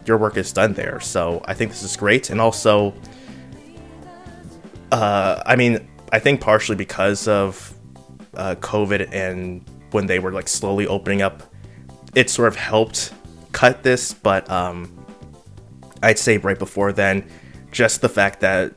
your 0.06 0.18
work 0.18 0.36
is 0.36 0.52
done 0.52 0.72
there. 0.74 1.01
So 1.01 1.43
I 1.47 1.55
think 1.55 1.70
this 1.70 1.82
is 1.82 1.97
great, 1.97 2.31
and 2.31 2.40
also 2.40 2.94
uh, 4.93 5.43
I 5.47 5.56
mean, 5.56 5.89
I 6.12 6.18
think 6.18 6.40
partially 6.40 6.77
because 6.77 7.28
of 7.28 7.74
uh, 8.35 8.56
COVID 8.56 9.12
and 9.12 9.64
when 9.93 10.06
they 10.06 10.18
were 10.18 10.32
like 10.32 10.48
slowly 10.48 10.86
opening 10.86 11.22
up, 11.22 11.43
it 12.14 12.31
sort 12.31 12.48
of 12.48 12.56
helped 12.56 13.12
cut 13.52 13.82
this. 13.82 14.12
But 14.12 14.51
um, 14.51 14.93
I'd 16.02 16.18
say 16.18 16.39
right 16.39 16.59
before 16.59 16.93
then, 16.93 17.28
just 17.70 18.01
the 18.01 18.09
fact 18.09 18.40
that 18.40 18.72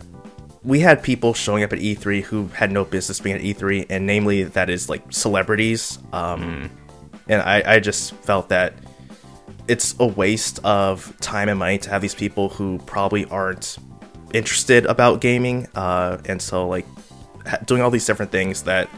we 0.63 0.79
had 0.79 1.03
people 1.03 1.33
showing 1.33 1.63
up 1.63 1.73
at 1.73 1.79
E3 1.79 2.23
who 2.23 2.47
had 2.47 2.71
no 2.71 2.85
business 2.85 3.19
being 3.19 3.35
at 3.35 3.41
E3, 3.41 3.87
and 3.89 4.05
namely 4.05 4.43
that 4.43 4.69
is 4.69 4.89
like 4.89 5.01
celebrities. 5.11 5.99
Um, 6.13 6.41
mm. 6.41 6.69
And 7.27 7.41
I, 7.41 7.75
I 7.75 7.79
just 7.79 8.13
felt 8.15 8.49
that 8.49 8.73
it's 9.67 9.95
a 9.99 10.05
waste 10.05 10.59
of 10.63 11.17
time 11.19 11.49
and 11.49 11.59
money 11.59 11.77
to 11.77 11.89
have 11.89 12.01
these 12.01 12.15
people 12.15 12.49
who 12.49 12.79
probably 12.79 13.25
aren't 13.25 13.77
interested 14.33 14.85
about 14.85 15.21
gaming, 15.21 15.67
uh, 15.75 16.17
and 16.25 16.41
so 16.41 16.67
like 16.67 16.85
doing 17.65 17.81
all 17.81 17.89
these 17.89 18.05
different 18.05 18.31
things 18.31 18.63
that 18.63 18.89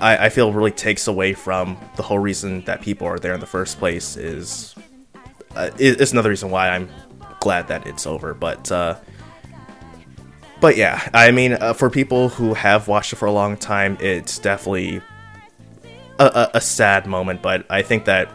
I, 0.00 0.26
I, 0.26 0.28
feel 0.28 0.52
really 0.52 0.70
takes 0.70 1.06
away 1.06 1.32
from 1.34 1.78
the 1.96 2.02
whole 2.02 2.18
reason 2.18 2.62
that 2.62 2.82
people 2.82 3.06
are 3.06 3.18
there 3.18 3.34
in 3.34 3.40
the 3.40 3.46
first 3.46 3.78
place 3.78 4.16
is 4.16 4.74
uh, 5.54 5.70
is 5.78 6.12
another 6.12 6.30
reason 6.30 6.50
why 6.50 6.70
I'm 6.70 6.88
glad 7.40 7.68
that 7.68 7.86
it's 7.86 8.06
over. 8.06 8.34
But 8.34 8.70
uh, 8.70 8.96
but 10.60 10.76
yeah, 10.76 11.08
I 11.14 11.30
mean, 11.30 11.54
uh, 11.54 11.72
for 11.72 11.90
people 11.90 12.28
who 12.28 12.54
have 12.54 12.88
watched 12.88 13.12
it 13.12 13.16
for 13.16 13.26
a 13.26 13.32
long 13.32 13.56
time, 13.56 13.96
it's 14.00 14.38
definitely 14.38 15.00
a, 16.18 16.24
a, 16.24 16.50
a 16.54 16.60
sad 16.60 17.06
moment. 17.06 17.42
But 17.42 17.66
I 17.70 17.82
think 17.82 18.04
that 18.06 18.30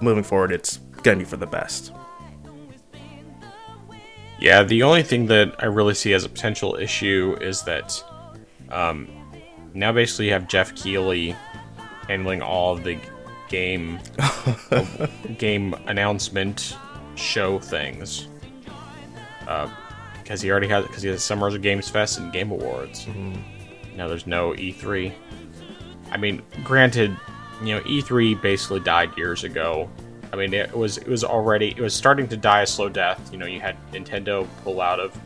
moving 0.00 0.24
forward, 0.24 0.52
it's 0.52 0.78
gonna 1.02 1.18
be 1.18 1.24
for 1.24 1.36
the 1.36 1.46
best. 1.46 1.92
Yeah, 4.38 4.62
the 4.62 4.82
only 4.82 5.02
thing 5.02 5.26
that 5.26 5.54
I 5.58 5.66
really 5.66 5.94
see 5.94 6.12
as 6.12 6.24
a 6.24 6.28
potential 6.28 6.76
issue 6.76 7.36
is 7.40 7.62
that 7.62 8.02
um, 8.70 9.08
now 9.72 9.92
basically 9.92 10.26
you 10.26 10.32
have 10.32 10.46
Jeff 10.48 10.74
Keighley 10.74 11.34
handling 12.06 12.42
all 12.42 12.74
of 12.74 12.84
the 12.84 12.98
game 13.48 13.98
game 15.38 15.74
announcement 15.86 16.76
show 17.14 17.58
things. 17.58 18.28
Because 19.40 20.40
uh, 20.40 20.42
he 20.42 20.50
already 20.50 20.68
has 20.68 20.86
because 20.86 21.02
he 21.02 21.08
has 21.08 21.22
Summers 21.22 21.54
of 21.54 21.62
Games 21.62 21.88
Fest 21.88 22.18
and 22.18 22.32
Game 22.32 22.50
Awards. 22.50 23.06
Mm-hmm. 23.06 23.96
Now 23.96 24.08
there's 24.08 24.26
no 24.26 24.50
E3. 24.52 25.12
I 26.10 26.16
mean, 26.16 26.42
granted, 26.62 27.16
you 27.62 27.74
know 27.74 27.80
E3 27.82 28.40
basically 28.40 28.80
died 28.80 29.16
years 29.16 29.44
ago 29.44 29.88
I 30.32 30.36
mean, 30.36 30.52
it 30.52 30.76
was 30.76 30.98
it 30.98 31.06
was 31.06 31.24
already 31.24 31.70
it 31.70 31.80
was 31.80 31.94
starting 31.94 32.28
to 32.28 32.36
die 32.36 32.62
a 32.62 32.66
slow 32.66 32.88
death. 32.88 33.32
You 33.32 33.38
know, 33.38 33.46
you 33.46 33.60
had 33.60 33.76
Nintendo 33.92 34.46
pull 34.64 34.80
out 34.80 35.00
of 35.00 35.18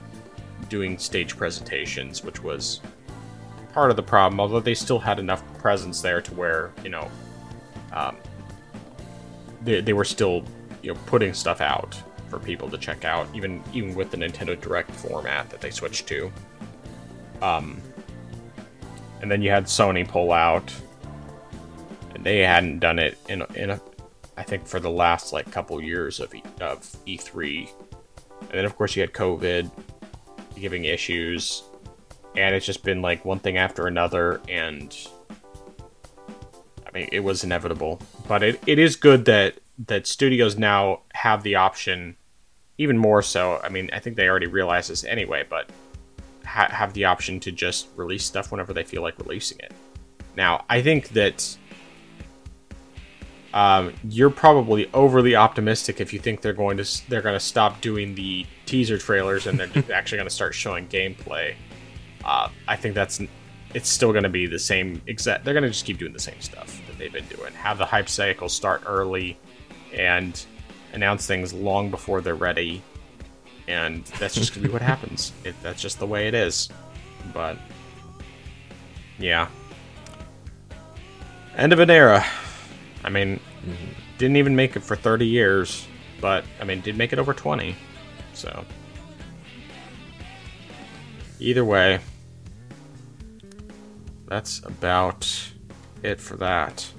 doing 0.69 0.99
stage 0.99 1.37
presentations, 1.37 2.23
which 2.23 2.43
was 2.43 2.81
part 3.73 3.91
of 3.91 3.97
the 3.97 4.03
problem. 4.03 4.41
Although 4.41 4.61
they 4.61 4.75
still 4.75 4.99
had 4.99 5.19
enough 5.19 5.43
presence 5.59 6.01
there 6.01 6.21
to 6.21 6.35
where 6.35 6.71
you 6.85 6.91
know, 6.91 7.11
um, 7.93 8.17
they 9.63 9.81
they 9.81 9.93
were 9.93 10.05
still 10.05 10.45
you 10.83 10.93
know 10.93 11.01
putting 11.07 11.35
stuff 11.35 11.61
out 11.61 12.01
for 12.29 12.39
people 12.39 12.71
to 12.71 12.79
check 12.79 13.05
out, 13.05 13.27
even 13.35 13.63
even 13.73 13.95
with 13.95 14.11
the 14.11 14.17
Nintendo 14.17 14.59
Direct 14.61 14.91
format 14.91 15.51
that 15.51 15.61
they 15.61 15.71
switched 15.71 16.07
to. 16.09 16.31
Um, 17.43 17.81
and 19.23 19.31
then 19.31 19.43
you 19.43 19.51
had 19.51 19.65
Sony 19.65 20.07
pull 20.07 20.31
out, 20.31 20.73
they 22.21 22.41
hadn't 22.41 22.81
done 22.81 22.99
it 22.99 23.19
in 23.29 23.43
in 23.55 23.71
a, 23.71 23.81
I 24.37 24.43
think 24.43 24.67
for 24.67 24.81
the 24.81 24.91
last 24.91 25.33
like 25.33 25.51
couple 25.51 25.81
years 25.81 26.21
of 26.21 26.35
e- 26.35 26.43
of 26.61 26.81
E3, 27.07 27.69
and 28.41 28.51
then 28.51 28.65
of 28.65 28.77
course 28.77 28.97
you 28.97 29.03
had 29.03 29.13
COVID 29.13 29.71
giving 30.57 30.85
issues, 30.85 31.63
and 32.37 32.55
it's 32.55 32.67
just 32.67 32.85
been 32.85 33.03
like 33.03 33.25
one 33.25 33.39
thing 33.39 33.57
after 33.57 33.87
another, 33.87 34.41
and 34.49 34.97
I 36.87 36.91
mean 36.93 37.09
it 37.13 37.21
was 37.21 37.45
inevitable. 37.45 38.01
But 38.29 38.43
it, 38.43 38.63
it 38.67 38.79
is 38.79 38.97
good 38.97 39.25
that 39.27 39.55
that 39.87 40.07
studios 40.07 40.59
now 40.59 41.01
have 41.15 41.43
the 41.43 41.55
option, 41.55 42.17
even 42.79 42.99
more 42.99 43.23
so. 43.23 43.61
I 43.63 43.69
mean 43.69 43.91
I 43.93 43.99
think 43.99 44.17
they 44.17 44.29
already 44.29 44.47
realize 44.47 44.89
this 44.89 45.05
anyway, 45.05 45.45
but 45.49 45.71
ha- 46.45 46.71
have 46.71 46.93
the 46.93 47.07
option 47.07 47.41
to 47.41 47.53
just 47.53 47.89
release 47.97 48.25
stuff 48.25 48.51
whenever 48.51 48.73
they 48.73 48.85
feel 48.85 49.03
like 49.03 49.19
releasing 49.19 49.59
it. 49.61 49.73
Now 50.37 50.65
I 50.69 50.83
think 50.83 51.11
that 51.11 51.57
um, 53.53 53.93
you're 54.09 54.31
probably 54.31 54.89
overly 54.95 55.35
optimistic 55.35 56.01
if 56.01 56.13
you 56.13 56.21
think 56.21 56.41
they're 56.41 56.53
going 56.53 56.77
to 56.77 57.11
they're 57.11 57.23
going 57.23 57.35
to 57.35 57.41
stop 57.41 57.81
doing 57.81 58.15
the 58.15 58.47
teaser 58.67 58.99
trailers 58.99 59.47
and 59.47 59.59
they're 59.59 59.93
actually 59.95 60.19
going 60.19 60.29
to 60.29 60.35
start 60.35 60.55
showing 60.55 60.87
gameplay. 60.89 61.55
Uh, 62.25 62.49
I 62.69 62.77
think 62.77 62.95
that's 62.95 63.21
it's 63.75 63.89
still 63.89 64.13
going 64.13 64.25
to 64.25 64.29
be 64.29 64.47
the 64.47 64.59
same 64.59 65.01
exact. 65.07 65.45
They're 65.45 65.55
going 65.55 65.65
to 65.65 65.71
just 65.71 65.85
keep 65.85 65.99
doing 65.99 66.13
the 66.13 66.21
same 66.21 66.41
stuff 66.41 66.81
that 66.87 66.99
they've 66.99 67.13
been 67.13 67.27
doing. 67.27 67.53
Have 67.55 67.79
the 67.79 67.87
hype 67.87 68.09
cycle 68.09 68.49
start 68.49 68.83
early 68.87 69.39
and 69.93 70.45
announce 70.93 71.27
things 71.27 71.53
long 71.53 71.91
before 71.91 72.21
they're 72.21 72.35
ready, 72.35 72.83
and 73.69 74.05
that's 74.19 74.35
just 74.35 74.55
gonna 74.55 74.67
be 74.67 74.73
what 74.73 74.83
happens. 74.83 75.33
It, 75.45 75.55
that's 75.63 75.81
just 75.81 75.99
the 75.99 76.07
way 76.07 76.29
it 76.29 76.35
is. 76.35 76.69
But 77.33 77.59
yeah, 79.19 79.49
end 81.57 81.73
of 81.73 81.81
an 81.81 81.91
era. 81.91 82.25
I 83.05 83.11
mean, 83.11 83.41
didn't 84.19 84.37
even 84.37 84.55
make 84.55 84.77
it 84.77 84.81
for 84.81 84.97
30 84.97 85.27
years, 85.27 85.87
but 86.21 86.45
I 86.61 86.65
mean, 86.65 86.81
did 86.81 86.97
make 86.97 87.13
it 87.13 87.19
over 87.19 87.33
20. 87.33 87.75
So 88.35 88.65
either 91.39 91.65
way, 91.65 92.01
that's 94.27 94.65
about 94.65 95.53
it 96.03 96.21
for 96.21 96.37
that. 96.37 96.91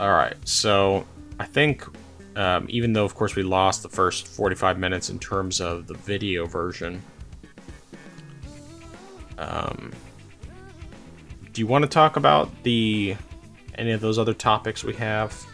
All 0.00 0.10
right, 0.10 0.36
so 0.44 1.06
I 1.38 1.44
think 1.44 1.86
um, 2.36 2.66
even 2.68 2.92
though, 2.92 3.04
of 3.04 3.14
course, 3.14 3.36
we 3.36 3.42
lost 3.42 3.82
the 3.82 3.88
first 3.88 4.26
45 4.26 4.78
minutes 4.78 5.10
in 5.10 5.18
terms 5.18 5.60
of 5.60 5.86
the 5.86 5.94
video 5.94 6.46
version. 6.46 7.00
Um, 9.38 9.92
do 11.52 11.60
you 11.60 11.66
want 11.66 11.82
to 11.84 11.88
talk 11.88 12.16
about 12.16 12.50
the 12.64 13.16
any 13.76 13.92
of 13.92 14.00
those 14.00 14.18
other 14.18 14.34
topics 14.34 14.84
we 14.84 14.94
have? 14.94 15.46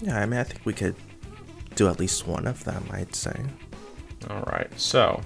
Yeah, 0.00 0.18
I 0.18 0.26
mean, 0.26 0.40
I 0.40 0.44
think 0.44 0.64
we 0.64 0.72
could 0.72 0.96
do 1.74 1.88
at 1.88 1.98
least 1.98 2.26
one 2.26 2.46
of 2.46 2.64
them. 2.64 2.84
I'd 2.90 3.14
say. 3.14 3.38
All 4.30 4.42
right, 4.42 4.68
so 4.78 5.20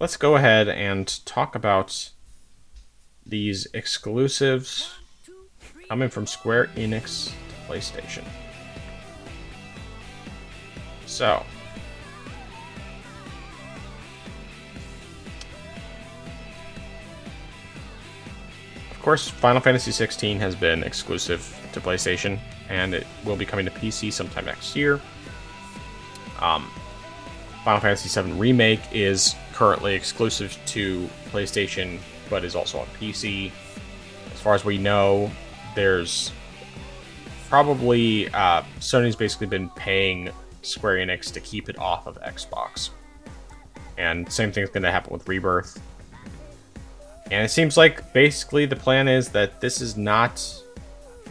let's 0.00 0.16
go 0.16 0.36
ahead 0.36 0.68
and 0.68 1.24
talk 1.26 1.54
about 1.54 2.10
these 3.24 3.66
exclusives 3.74 4.94
coming 5.88 6.08
from 6.08 6.26
Square 6.26 6.68
Enix 6.76 7.26
to 7.26 7.72
PlayStation. 7.72 8.24
So, 11.06 11.44
course, 19.06 19.28
Final 19.28 19.60
Fantasy 19.60 19.92
XVI 19.92 20.36
has 20.40 20.56
been 20.56 20.82
exclusive 20.82 21.40
to 21.72 21.80
PlayStation, 21.80 22.40
and 22.68 22.92
it 22.92 23.06
will 23.24 23.36
be 23.36 23.46
coming 23.46 23.64
to 23.64 23.70
PC 23.70 24.12
sometime 24.12 24.46
next 24.46 24.74
year. 24.74 25.00
Um, 26.40 26.68
Final 27.64 27.80
Fantasy 27.80 28.20
VII 28.20 28.32
Remake 28.32 28.80
is 28.90 29.36
currently 29.52 29.94
exclusive 29.94 30.58
to 30.66 31.08
PlayStation, 31.30 32.00
but 32.28 32.42
is 32.42 32.56
also 32.56 32.80
on 32.80 32.86
PC. 32.98 33.52
As 34.34 34.40
far 34.40 34.56
as 34.56 34.64
we 34.64 34.76
know, 34.76 35.30
there's 35.76 36.32
probably 37.48 38.28
uh, 38.30 38.64
Sony's 38.80 39.14
basically 39.14 39.46
been 39.46 39.70
paying 39.76 40.30
Square 40.62 40.96
Enix 40.96 41.32
to 41.32 41.38
keep 41.38 41.68
it 41.68 41.78
off 41.78 42.08
of 42.08 42.20
Xbox, 42.22 42.90
and 43.98 44.28
same 44.32 44.50
thing's 44.50 44.70
going 44.70 44.82
to 44.82 44.90
happen 44.90 45.12
with 45.12 45.28
Rebirth. 45.28 45.80
And 47.30 47.44
it 47.44 47.50
seems 47.50 47.76
like 47.76 48.12
basically 48.12 48.66
the 48.66 48.76
plan 48.76 49.08
is 49.08 49.30
that 49.30 49.60
this 49.60 49.80
is 49.80 49.96
not 49.96 50.62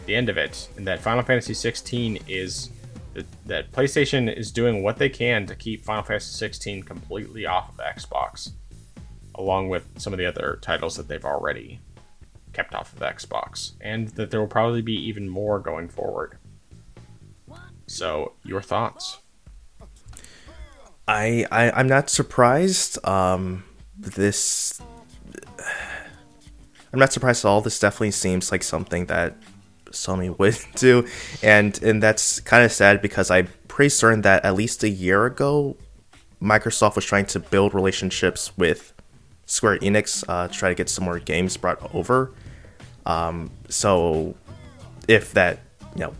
the 0.04 0.14
end 0.14 0.28
of 0.28 0.36
it, 0.36 0.68
and 0.76 0.86
that 0.86 1.00
Final 1.00 1.22
Fantasy 1.22 1.54
16 1.54 2.20
is 2.28 2.70
that, 3.46 3.72
PlayStation 3.72 4.34
is 4.34 4.50
doing 4.50 4.82
what 4.82 4.98
they 4.98 5.08
can 5.08 5.46
to 5.46 5.54
keep 5.54 5.84
Final 5.84 6.02
Fantasy 6.02 6.36
16 6.36 6.82
completely 6.82 7.46
off 7.46 7.70
of 7.70 7.76
Xbox, 7.78 8.50
along 9.34 9.68
with 9.68 9.84
some 9.96 10.12
of 10.12 10.18
the 10.18 10.26
other 10.26 10.58
titles 10.60 10.96
that 10.96 11.08
they've 11.08 11.24
already 11.24 11.80
kept 12.52 12.74
off 12.74 12.92
of 12.92 13.00
Xbox, 13.00 13.72
and 13.80 14.08
that 14.10 14.30
there 14.30 14.40
will 14.40 14.46
probably 14.46 14.82
be 14.82 14.94
even 14.94 15.28
more 15.28 15.58
going 15.58 15.88
forward. 15.88 16.38
So, 17.86 18.32
your 18.44 18.62
thoughts? 18.62 19.18
I, 21.08 21.46
I 21.52 21.70
I'm 21.70 21.86
not 21.86 22.10
surprised. 22.10 22.98
Um, 23.06 23.64
this 23.96 24.80
I'm 26.96 27.00
not 27.00 27.12
surprised 27.12 27.44
at 27.44 27.48
all. 27.48 27.60
This 27.60 27.78
definitely 27.78 28.12
seems 28.12 28.50
like 28.50 28.62
something 28.62 29.04
that 29.06 29.36
Sony 29.90 30.36
would 30.38 30.56
do, 30.76 31.06
and 31.42 31.78
and 31.82 32.02
that's 32.02 32.40
kind 32.40 32.64
of 32.64 32.72
sad 32.72 33.02
because 33.02 33.30
I'm 33.30 33.48
pretty 33.68 33.90
certain 33.90 34.22
that 34.22 34.46
at 34.46 34.54
least 34.54 34.82
a 34.82 34.88
year 34.88 35.26
ago, 35.26 35.76
Microsoft 36.40 36.96
was 36.96 37.04
trying 37.04 37.26
to 37.26 37.38
build 37.38 37.74
relationships 37.74 38.56
with 38.56 38.94
Square 39.44 39.80
Enix 39.80 40.24
uh, 40.26 40.48
to 40.48 40.54
try 40.54 40.70
to 40.70 40.74
get 40.74 40.88
some 40.88 41.04
more 41.04 41.18
games 41.18 41.58
brought 41.58 41.94
over. 41.94 42.32
Um, 43.04 43.50
so 43.68 44.34
if 45.06 45.34
that 45.34 45.58
you 45.96 46.00
know 46.00 46.14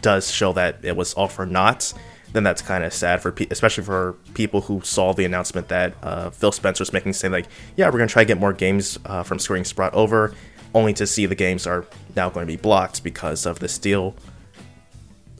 does 0.00 0.30
show 0.30 0.54
that 0.54 0.86
it 0.86 0.96
was 0.96 1.12
all 1.12 1.28
for 1.28 1.44
naught, 1.44 1.92
then 2.32 2.42
that's 2.42 2.62
kind 2.62 2.84
of 2.84 2.92
sad 2.92 3.22
for 3.22 3.32
pe- 3.32 3.46
especially 3.50 3.84
for 3.84 4.14
people 4.34 4.60
who 4.60 4.80
saw 4.82 5.12
the 5.12 5.24
announcement 5.24 5.68
that 5.68 5.94
uh, 6.02 6.30
Phil 6.30 6.52
Spencer's 6.52 6.92
making, 6.92 7.12
saying 7.12 7.32
like, 7.32 7.46
yeah, 7.76 7.86
we're 7.86 7.98
gonna 7.98 8.06
try 8.06 8.22
to 8.22 8.28
get 8.28 8.38
more 8.38 8.52
games 8.52 8.98
uh, 9.06 9.22
from 9.22 9.38
Enix 9.38 9.74
brought 9.74 9.94
over, 9.94 10.34
only 10.74 10.92
to 10.94 11.06
see 11.06 11.26
the 11.26 11.34
games 11.34 11.66
are 11.66 11.86
now 12.16 12.28
going 12.28 12.46
to 12.46 12.52
be 12.52 12.56
blocked 12.56 13.02
because 13.02 13.46
of 13.46 13.58
this 13.60 13.78
deal. 13.78 14.14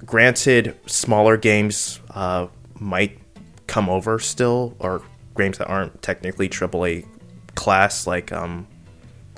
Granted, 0.04 0.76
smaller 0.86 1.36
games 1.36 2.00
uh, 2.10 2.48
might 2.78 3.18
come 3.66 3.88
over 3.88 4.18
still, 4.18 4.74
or 4.78 5.02
games 5.36 5.58
that 5.58 5.68
aren't 5.68 6.00
technically 6.02 6.48
AAA 6.48 7.06
class, 7.54 8.06
like 8.06 8.32
um, 8.32 8.66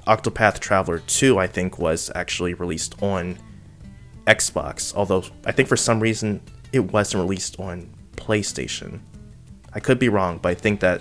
Octopath 0.06 0.60
Traveler 0.60 1.00
2, 1.00 1.38
I 1.38 1.46
think, 1.46 1.78
was 1.78 2.10
actually 2.14 2.54
released 2.54 3.00
on 3.02 3.38
Xbox. 4.26 4.94
Although 4.94 5.24
I 5.44 5.52
think 5.52 5.68
for 5.68 5.76
some 5.76 6.00
reason 6.00 6.40
it 6.72 6.92
wasn't 6.92 7.22
released 7.22 7.58
on 7.60 7.88
PlayStation. 8.16 9.00
I 9.72 9.80
could 9.80 9.98
be 9.98 10.08
wrong, 10.08 10.38
but 10.38 10.50
I 10.50 10.54
think 10.54 10.80
that 10.80 11.00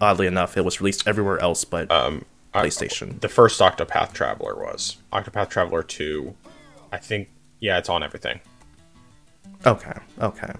oddly 0.00 0.26
enough, 0.26 0.56
it 0.56 0.64
was 0.64 0.80
released 0.80 1.06
everywhere 1.06 1.38
else 1.40 1.64
but 1.64 1.90
Um, 1.90 2.24
I- 2.54 2.66
PlayStation. 2.66 3.20
the 3.20 3.28
first 3.28 3.60
Octopath 3.60 4.12
Traveler 4.12 4.54
was 4.56 4.96
Octopath 5.12 5.50
Traveler 5.50 5.82
2. 5.82 6.34
I 6.92 6.96
think, 6.98 7.28
yeah, 7.60 7.78
it's 7.78 7.88
on 7.88 8.02
everything. 8.02 8.40
Okay, 9.66 9.92
okay. 10.20 10.52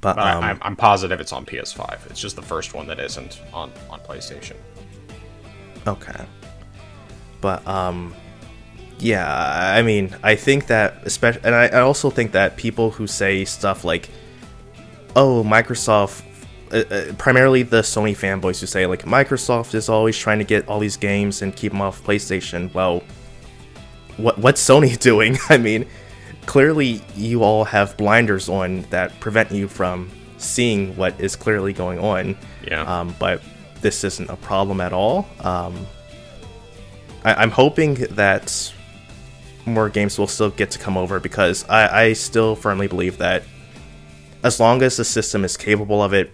But 0.00 0.16
But 0.16 0.18
I- 0.18 0.32
um, 0.32 0.44
I'm, 0.44 0.58
I'm 0.62 0.76
positive 0.76 1.20
it's 1.20 1.32
on 1.32 1.44
PS5. 1.44 2.10
It's 2.10 2.20
just 2.20 2.36
the 2.36 2.42
first 2.42 2.74
one 2.74 2.86
that 2.88 2.98
isn't 2.98 3.40
on, 3.52 3.70
on 3.90 4.00
PlayStation. 4.00 4.56
Okay. 5.86 6.24
But 7.40 7.66
um 7.66 8.14
yeah, 9.02 9.74
I 9.76 9.82
mean, 9.82 10.14
I 10.22 10.36
think 10.36 10.68
that 10.68 11.02
especially 11.04 11.42
and 11.44 11.54
I, 11.54 11.66
I 11.66 11.80
also 11.80 12.08
think 12.08 12.32
that 12.32 12.56
people 12.56 12.90
who 12.92 13.08
say 13.08 13.44
stuff 13.44 13.84
like 13.84 14.08
oh, 15.16 15.42
Microsoft 15.44 16.22
uh, 16.72 16.84
uh, 16.90 17.12
primarily 17.14 17.64
the 17.64 17.82
Sony 17.82 18.16
fanboys 18.16 18.60
who 18.60 18.66
say 18.66 18.86
like 18.86 19.04
Microsoft 19.04 19.74
is 19.74 19.88
always 19.88 20.16
trying 20.16 20.38
to 20.38 20.44
get 20.44 20.68
all 20.68 20.78
these 20.78 20.96
games 20.96 21.42
and 21.42 21.54
keep 21.54 21.72
them 21.72 21.82
off 21.82 22.02
PlayStation. 22.04 22.72
Well, 22.72 23.02
what 24.18 24.38
what's 24.38 24.62
Sony 24.62 24.96
doing? 25.10 25.36
I 25.48 25.58
mean, 25.58 25.86
clearly 26.46 27.02
you 27.16 27.42
all 27.42 27.64
have 27.64 27.96
blinders 27.96 28.48
on 28.48 28.82
that 28.90 29.18
prevent 29.18 29.50
you 29.50 29.66
from 29.66 30.10
seeing 30.38 30.94
what 30.96 31.18
is 31.20 31.34
clearly 31.34 31.72
going 31.72 31.98
on. 31.98 32.36
Yeah. 32.66 32.82
Um, 32.82 33.16
but 33.18 33.42
this 33.80 34.04
isn't 34.04 34.30
a 34.30 34.36
problem 34.36 34.80
at 34.80 34.92
all. 34.92 35.28
Um, 35.40 35.86
I, 37.24 37.34
I'm 37.34 37.50
hoping 37.50 37.94
that 37.94 38.72
more 39.66 39.88
games 39.88 40.18
will 40.18 40.26
still 40.26 40.50
get 40.50 40.70
to 40.72 40.78
come 40.78 40.96
over 40.96 41.20
because 41.20 41.68
I, 41.68 42.04
I 42.04 42.12
still 42.14 42.56
firmly 42.56 42.88
believe 42.88 43.18
that 43.18 43.44
as 44.42 44.58
long 44.58 44.82
as 44.82 44.96
the 44.96 45.04
system 45.04 45.44
is 45.44 45.56
capable 45.56 46.02
of 46.02 46.12
it, 46.12 46.32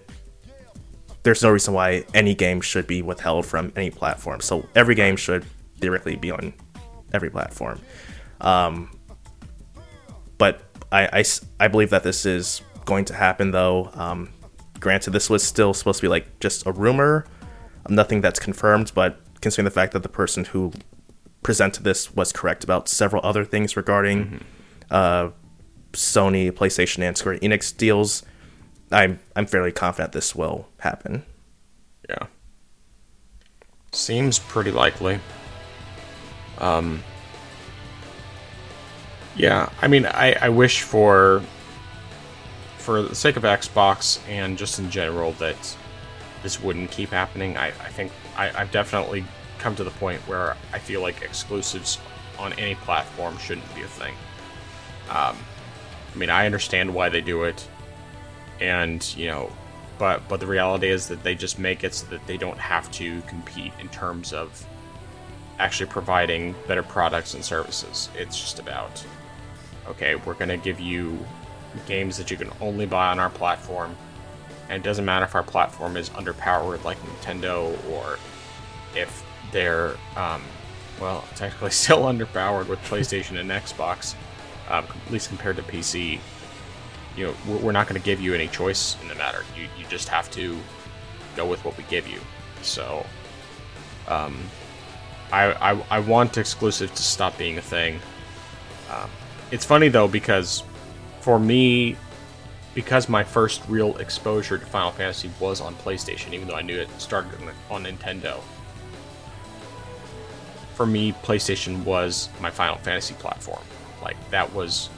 there's 1.22 1.42
no 1.42 1.50
reason 1.50 1.74
why 1.74 2.04
any 2.14 2.34
game 2.34 2.60
should 2.60 2.86
be 2.86 3.02
withheld 3.02 3.44
from 3.44 3.72
any 3.76 3.90
platform. 3.90 4.40
So 4.40 4.66
every 4.74 4.94
game 4.94 5.16
should 5.16 5.44
theoretically 5.78 6.16
be 6.16 6.30
on 6.30 6.54
every 7.12 7.30
platform. 7.30 7.80
Um, 8.40 8.90
but 10.38 10.62
I 10.90 11.24
believe 11.70 11.90
that 11.90 12.02
this 12.02 12.24
is 12.24 12.62
going 12.84 13.04
to 13.06 13.14
happen 13.14 13.50
though. 13.50 13.90
Um, 13.94 14.30
granted, 14.80 15.10
this 15.10 15.28
was 15.28 15.42
still 15.42 15.74
supposed 15.74 15.98
to 15.98 16.02
be 16.02 16.08
like 16.08 16.40
just 16.40 16.66
a 16.66 16.72
rumor, 16.72 17.26
nothing 17.88 18.20
that's 18.20 18.40
confirmed, 18.40 18.92
but 18.94 19.20
considering 19.40 19.64
the 19.64 19.70
fact 19.70 19.92
that 19.92 20.02
the 20.02 20.08
person 20.08 20.44
who 20.44 20.72
presented 21.42 21.84
this 21.84 22.14
was 22.14 22.32
correct 22.32 22.64
about 22.64 22.88
several 22.88 23.24
other 23.24 23.44
things 23.44 23.76
regarding 23.76 24.44
uh, 24.90 25.30
Sony, 25.92 26.50
PlayStation, 26.50 27.02
and 27.02 27.16
Square 27.16 27.38
Enix 27.38 27.76
deals, 27.76 28.22
I'm 28.90 29.18
I'm 29.36 29.46
fairly 29.46 29.72
confident 29.72 30.12
this 30.12 30.34
will 30.34 30.68
happen. 30.78 31.24
Yeah. 32.08 32.26
Seems 33.92 34.38
pretty 34.38 34.70
likely. 34.70 35.20
Um. 36.58 37.02
Yeah, 39.36 39.70
I 39.80 39.86
mean, 39.86 40.04
I, 40.04 40.32
I 40.32 40.48
wish 40.48 40.82
for 40.82 41.42
for 42.78 43.02
the 43.02 43.14
sake 43.14 43.36
of 43.36 43.44
Xbox 43.44 44.18
and 44.28 44.58
just 44.58 44.78
in 44.78 44.90
general 44.90 45.32
that 45.32 45.76
this 46.42 46.60
wouldn't 46.60 46.90
keep 46.90 47.10
happening. 47.10 47.56
I, 47.56 47.68
I 47.68 47.90
think 47.90 48.10
I, 48.36 48.50
I've 48.60 48.72
definitely 48.72 49.24
come 49.58 49.74
to 49.76 49.84
the 49.84 49.90
point 49.92 50.20
where 50.22 50.56
I 50.72 50.78
feel 50.78 51.00
like 51.00 51.22
exclusives 51.22 51.98
on 52.38 52.52
any 52.54 52.74
platform 52.76 53.36
shouldn't 53.38 53.74
be 53.74 53.82
a 53.82 53.86
thing. 53.86 54.14
Um, 55.10 55.36
I 56.12 56.16
mean, 56.16 56.30
I 56.30 56.46
understand 56.46 56.92
why 56.92 57.08
they 57.08 57.20
do 57.20 57.44
it, 57.44 57.66
and 58.60 59.04
you 59.16 59.26
know, 59.26 59.50
but 59.98 60.26
but 60.28 60.40
the 60.40 60.46
reality 60.46 60.88
is 60.88 61.08
that 61.08 61.22
they 61.22 61.34
just 61.34 61.58
make 61.58 61.84
it 61.84 61.94
so 61.94 62.06
that 62.08 62.26
they 62.26 62.36
don't 62.36 62.58
have 62.58 62.90
to 62.92 63.20
compete 63.22 63.72
in 63.80 63.88
terms 63.88 64.32
of 64.32 64.64
actually 65.58 65.90
providing 65.90 66.54
better 66.66 66.82
products 66.82 67.34
and 67.34 67.44
services. 67.44 68.08
It's 68.16 68.38
just 68.38 68.58
about 68.58 69.04
okay, 69.88 70.16
we're 70.16 70.34
gonna 70.34 70.56
give 70.56 70.80
you 70.80 71.18
games 71.86 72.16
that 72.18 72.30
you 72.30 72.36
can 72.36 72.50
only 72.60 72.86
buy 72.86 73.08
on 73.08 73.18
our 73.18 73.30
platform, 73.30 73.96
and 74.68 74.82
it 74.82 74.84
doesn't 74.84 75.04
matter 75.04 75.24
if 75.24 75.34
our 75.34 75.42
platform 75.42 75.96
is 75.96 76.10
underpowered 76.10 76.84
like 76.84 76.98
Nintendo 77.02 77.76
or 77.90 78.18
if 78.94 79.24
they're 79.52 79.96
um, 80.16 80.42
well 81.00 81.24
technically 81.34 81.70
still 81.70 82.02
underpowered 82.02 82.68
with 82.68 82.78
PlayStation 82.80 83.38
and 83.38 83.50
Xbox, 83.50 84.14
um, 84.68 84.84
at 84.84 85.12
least 85.12 85.28
compared 85.28 85.56
to 85.56 85.62
PC. 85.62 86.20
You 87.16 87.26
know, 87.26 87.34
we're, 87.62 87.72
not 87.72 87.88
going 87.88 88.00
to 88.00 88.04
give 88.04 88.20
you 88.20 88.32
any 88.32 88.46
choice 88.46 88.96
in 89.02 89.08
the 89.08 89.14
matter. 89.16 89.44
You 89.56 89.66
you 89.76 89.84
just 89.88 90.08
have 90.08 90.30
to 90.32 90.56
go 91.34 91.46
with 91.46 91.64
what 91.64 91.76
we 91.76 91.82
give 91.84 92.06
you. 92.06 92.20
So, 92.62 93.04
um, 94.06 94.38
I, 95.32 95.72
I 95.72 95.84
I 95.90 95.98
want 95.98 96.38
exclusive 96.38 96.94
to 96.94 97.02
stop 97.02 97.36
being 97.36 97.58
a 97.58 97.62
thing. 97.62 97.98
Um, 98.90 99.10
it's 99.50 99.64
funny 99.64 99.88
though 99.88 100.08
because 100.08 100.62
for 101.20 101.38
me, 101.38 101.96
because 102.74 103.08
my 103.08 103.24
first 103.24 103.62
real 103.68 103.96
exposure 103.96 104.56
to 104.56 104.64
Final 104.64 104.92
Fantasy 104.92 105.30
was 105.40 105.60
on 105.60 105.74
PlayStation, 105.76 106.32
even 106.32 106.48
though 106.48 106.54
I 106.54 106.62
knew 106.62 106.78
it 106.78 106.88
started 107.00 107.32
on 107.70 107.84
Nintendo. 107.84 108.40
For 110.78 110.86
me, 110.86 111.10
PlayStation 111.10 111.82
was 111.84 112.28
my 112.40 112.50
Final 112.50 112.76
Fantasy 112.76 113.14
platform. 113.14 113.64
Like 114.00 114.16
that 114.30 114.54
was 114.54 114.90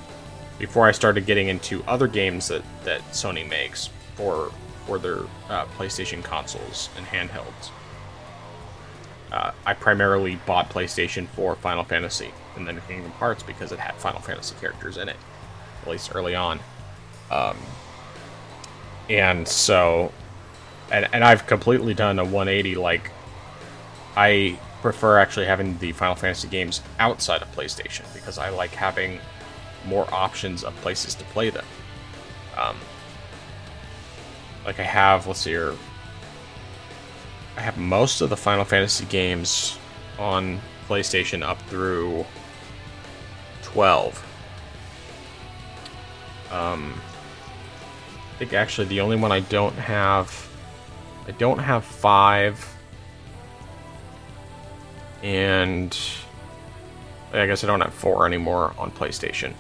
before 0.59 0.87
I 0.87 0.93
started 0.93 1.25
getting 1.25 1.49
into 1.49 1.83
other 1.85 2.07
games 2.07 2.49
that, 2.49 2.61
that 2.85 3.01
Sony 3.13 3.49
makes 3.49 3.89
for 4.15 4.53
for 4.85 4.99
their 4.99 5.21
uh, 5.49 5.65
PlayStation 5.79 6.23
consoles 6.23 6.91
and 6.99 7.07
handhelds. 7.07 7.71
Uh, 9.33 9.53
I 9.65 9.73
primarily 9.73 10.37
bought 10.45 10.69
PlayStation 10.69 11.27
for 11.29 11.57
Final 11.57 11.85
Fantasy 11.85 12.31
and 12.57 12.69
then 12.69 12.79
Kingdom 12.87 13.13
Hearts 13.13 13.43
because 13.43 13.73
it 13.73 13.79
had 13.79 13.95
Final 13.95 14.21
Fantasy 14.21 14.57
characters 14.61 14.99
in 14.99 15.09
it, 15.09 15.17
at 15.81 15.89
least 15.89 16.15
early 16.15 16.35
on. 16.35 16.61
Um, 17.31 17.57
and 19.09 19.49
so, 19.49 20.13
and, 20.93 21.09
and 21.15 21.25
I've 21.25 21.47
completely 21.47 21.95
done 21.95 22.19
a 22.19 22.25
180. 22.25 22.75
Like, 22.75 23.11
I 24.15 24.59
prefer 24.81 25.19
actually 25.19 25.47
having 25.47 25.79
the 25.79 25.93
Final 25.93 26.15
Fantasy 26.15 26.49
games 26.49 26.81
outside 26.99 27.43
of 27.43 27.55
PlayStation 27.55 28.13
because 28.15 28.39
I 28.39 28.51
like 28.51 28.71
having 28.71 29.21
more 29.87 30.13
options 30.13 30.65
of 30.65 30.75
places 30.77 31.15
to 31.17 31.25
play 31.25 31.51
them. 31.51 31.65
Um, 32.59 32.77
like 34.65 34.79
I 34.79 34.85
have, 34.85 35.27
let's 35.27 35.41
see 35.41 35.51
here, 35.51 35.75
I 37.57 37.61
have 37.61 37.79
most 37.79 38.21
of 38.21 38.31
the 38.31 38.37
Final 38.37 38.65
Fantasy 38.65 39.05
games 39.07 39.79
on 40.19 40.61
PlayStation 40.89 41.43
up 41.43 41.61
through 41.63 42.25
12. 43.63 44.27
Um, 46.51 46.95
I 48.35 48.39
think 48.39 48.53
actually 48.53 48.89
the 48.89 49.01
only 49.01 49.17
one 49.17 49.33
I 49.33 49.41
don't 49.41 49.75
have, 49.75 50.49
I 51.27 51.33
don't 51.33 51.59
have 51.59 51.85
5, 51.85 52.77
and 55.23 55.97
I 57.33 57.47
guess 57.47 57.63
I 57.63 57.67
don't 57.67 57.81
have 57.81 57.95
4 57.95 58.27
anymore 58.27 58.75
on 58.79 58.91
PlayStation. 58.91 59.55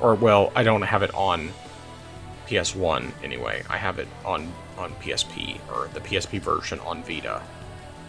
Or, 0.00 0.14
well, 0.14 0.52
I 0.54 0.62
don't 0.62 0.82
have 0.82 1.02
it 1.02 1.14
on 1.14 1.50
PS1 2.46 3.12
anyway. 3.22 3.62
I 3.68 3.76
have 3.76 3.98
it 3.98 4.08
on 4.24 4.52
on 4.78 4.92
PSP 4.96 5.58
or 5.72 5.88
the 5.94 6.00
PSP 6.00 6.38
version 6.40 6.78
on 6.80 7.02
Vita 7.02 7.42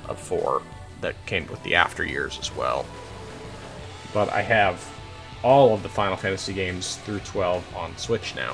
of 0.09 0.19
4 0.19 0.61
that 1.01 1.15
came 1.25 1.47
with 1.47 1.61
the 1.63 1.75
after 1.75 2.03
years 2.03 2.37
as 2.39 2.53
well. 2.55 2.85
But 4.13 4.31
I 4.31 4.41
have 4.41 4.85
all 5.43 5.73
of 5.73 5.83
the 5.83 5.89
Final 5.89 6.17
Fantasy 6.17 6.53
games 6.53 6.97
through 6.97 7.19
12 7.19 7.75
on 7.75 7.95
Switch 7.97 8.35
now. 8.35 8.53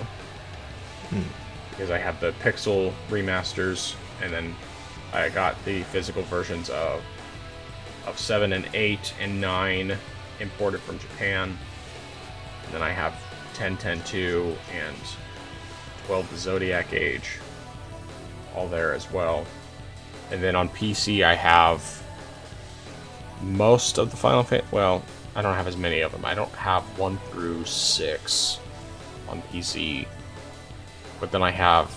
Hmm. 1.10 1.22
Because 1.70 1.90
I 1.90 1.98
have 1.98 2.20
the 2.20 2.34
Pixel 2.44 2.94
remasters 3.10 3.96
and 4.22 4.32
then 4.32 4.56
I 5.12 5.30
got 5.30 5.64
the 5.66 5.84
physical 5.84 6.22
versions 6.24 6.70
of 6.70 7.02
of 8.06 8.20
7 8.20 8.54
and 8.54 8.68
8 8.74 9.14
and 9.20 9.40
9 9.40 9.98
imported 10.40 10.82
from 10.82 11.00
Japan. 11.00 11.58
And 12.66 12.74
then 12.74 12.82
I 12.82 12.90
have 12.90 13.14
10, 13.54 13.78
10, 13.78 14.04
2 14.04 14.56
and 14.74 14.98
12 16.08 16.30
the 16.30 16.38
Zodiac 16.38 16.94
Age, 16.94 17.40
all 18.56 18.68
there 18.68 18.94
as 18.94 19.10
well. 19.12 19.46
And 20.32 20.42
then 20.42 20.56
on 20.56 20.70
PC, 20.70 21.24
I 21.24 21.36
have 21.36 22.04
most 23.42 23.98
of 23.98 24.12
the 24.12 24.18
Final 24.18 24.44
Fantasy. 24.44 24.68
Well, 24.72 25.04
I 25.36 25.42
don't 25.42 25.56
have 25.56 25.68
as 25.68 25.78
many 25.78 26.02
of 26.02 26.12
them. 26.12 26.26
I 26.26 26.34
don't 26.34 26.52
have 26.54 26.84
1 26.98 27.18
through 27.32 27.66
6 27.66 28.60
on 29.28 29.42
PC. 29.44 30.08
But 31.20 31.32
then 31.32 31.42
I 31.42 31.52
have 31.52 31.94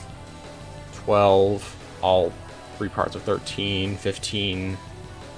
12, 0.95 1.99
all 2.03 2.33
three 2.77 2.89
parts 2.89 3.15
of 3.15 3.23
13, 3.23 3.97
15. 3.97 4.77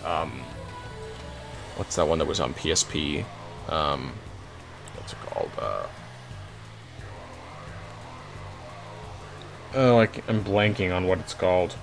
Um, 0.05 0.43
what's 1.79 1.97
that 1.97 2.07
one 2.07 2.19
that 2.19 2.27
was 2.27 2.41
on 2.41 2.53
PSP? 2.55 3.25
Um, 3.69 4.13
what's 4.97 5.13
it 5.13 5.19
called? 5.21 5.51
Uh, 5.59 5.87
Oh, 9.75 9.97
like 9.97 10.29
I'm 10.29 10.43
blanking 10.43 10.95
on 10.95 11.07
what 11.07 11.19
it's 11.19 11.35
called. 11.35 11.77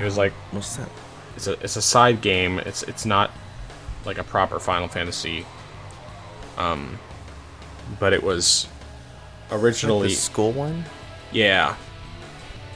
It 0.00 0.02
was 0.02 0.16
like 0.16 0.32
what's 0.50 0.76
that? 0.76 0.88
It's 1.36 1.46
a 1.46 1.52
it's 1.62 1.76
a 1.76 1.82
side 1.82 2.20
game. 2.20 2.58
It's 2.60 2.82
it's 2.84 3.04
not 3.04 3.30
like 4.04 4.18
a 4.18 4.24
proper 4.24 4.58
Final 4.58 4.88
Fantasy. 4.88 5.44
Um, 6.56 6.98
but 8.00 8.12
it 8.12 8.22
was 8.22 8.66
originally 9.50 10.08
like 10.08 10.16
school 10.16 10.52
one. 10.52 10.84
Yeah. 11.32 11.76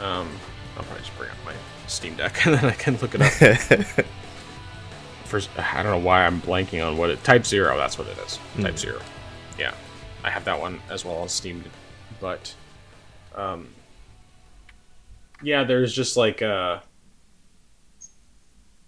Um, 0.01 0.29
I'll 0.77 0.83
probably 0.85 0.99
just 1.03 1.17
bring 1.17 1.31
up 1.31 1.37
my 1.45 1.55
Steam 1.87 2.17
Deck 2.17 2.47
and 2.47 2.57
then 2.57 2.65
I 2.67 2.73
can 2.73 2.99
look 2.99 3.15
it 3.15 3.23
up. 3.23 4.07
First, 5.31 5.49
I 5.57 5.85
don't 5.85 5.93
know 5.93 6.05
why 6.05 6.27
I'm 6.27 6.43
blanking 6.43 6.85
on 6.85 6.97
what 6.97 7.09
it. 7.09 7.23
Type 7.23 7.47
Zero. 7.47 7.77
That's 7.77 7.97
what 7.97 8.09
it 8.09 8.19
is. 8.19 8.41
Mm. 8.57 8.63
Type 8.63 8.77
Zero. 8.77 9.01
Yeah, 9.57 9.73
I 10.25 10.31
have 10.31 10.45
that 10.47 10.61
one 10.61 10.81
as 10.91 11.05
well 11.05 11.23
as 11.23 11.31
Steam, 11.31 11.63
but 12.21 12.53
um, 13.37 13.69
yeah, 15.41 15.63
there's 15.63 15.95
just 15.95 16.17
like 16.17 16.43
uh, 16.43 16.81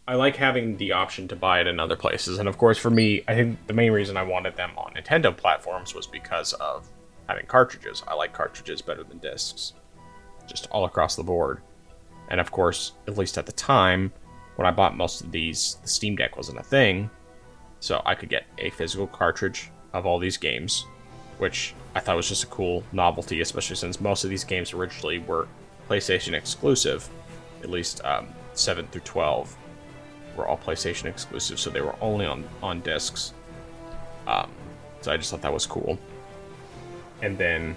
I 0.09 0.17
like 0.17 0.35
having 0.35 0.79
the 0.79 0.91
option 0.91 1.29
to 1.29 1.37
buy 1.37 1.61
it 1.61 1.69
in 1.69 1.79
other 1.79 1.95
places, 1.95 2.41
and 2.41 2.49
of 2.49 2.59
course, 2.59 2.77
for 2.77 2.91
me, 2.91 3.23
I 3.29 3.37
think 3.37 3.65
the 3.69 3.73
main 3.73 3.93
reason 3.93 4.17
I 4.17 4.25
wanted 4.25 4.57
them 4.57 4.73
on 4.77 4.95
Nintendo 4.95 5.37
platforms 5.37 5.95
was 5.95 6.09
because 6.09 6.55
of 6.55 6.89
having 7.29 7.47
cartridges. 7.47 8.03
I 8.09 8.15
like 8.15 8.33
cartridges 8.33 8.83
better 8.83 9.05
than 9.05 9.19
discs, 9.19 9.75
just 10.49 10.67
all 10.73 10.87
across 10.87 11.15
the 11.15 11.23
board. 11.23 11.61
And 12.31 12.41
of 12.41 12.51
course, 12.51 12.95
at 13.07 13.17
least 13.17 13.39
at 13.39 13.47
the 13.47 13.53
time 13.53 14.13
when 14.63 14.73
I 14.73 14.75
bought 14.75 14.97
most 14.97 15.21
of 15.21 15.33
these, 15.33 15.77
the 15.83 15.89
Steam 15.89 16.17
Deck 16.17 16.37
wasn't 16.37 16.59
a 16.59 16.63
thing, 16.63 17.11
so 17.81 18.01
I 18.07 18.15
could 18.15 18.29
get 18.29 18.45
a 18.59 18.71
physical 18.71 19.07
cartridge 19.07 19.71
of 19.93 20.07
all 20.07 20.19
these 20.19 20.37
games 20.37 20.87
which 21.43 21.75
I 21.97 21.99
thought 21.99 22.15
was 22.15 22.29
just 22.29 22.45
a 22.45 22.47
cool 22.47 22.85
novelty, 22.93 23.41
especially 23.41 23.75
since 23.75 24.01
most 24.01 24.23
of 24.23 24.31
these 24.31 24.45
games 24.45 24.73
originally 24.73 25.19
were 25.19 25.49
PlayStation 25.89 26.35
exclusive. 26.35 27.09
At 27.65 27.69
least 27.69 28.01
um, 28.05 28.29
7 28.55 28.87
through 28.87 29.01
12 29.01 29.57
were 30.37 30.47
all 30.47 30.57
PlayStation 30.57 31.07
exclusive, 31.07 31.59
so 31.59 31.69
they 31.69 31.81
were 31.81 31.97
only 32.01 32.27
on, 32.27 32.45
on 32.63 32.81
discs. 32.83 33.35
Um, 34.29 34.53
so 35.01 35.11
I 35.13 35.17
just 35.17 35.33
thought 35.33 35.43
that 35.43 35.53
was 35.53 35.67
cool. 35.67 35.99
And 37.23 37.37
then 37.37 37.77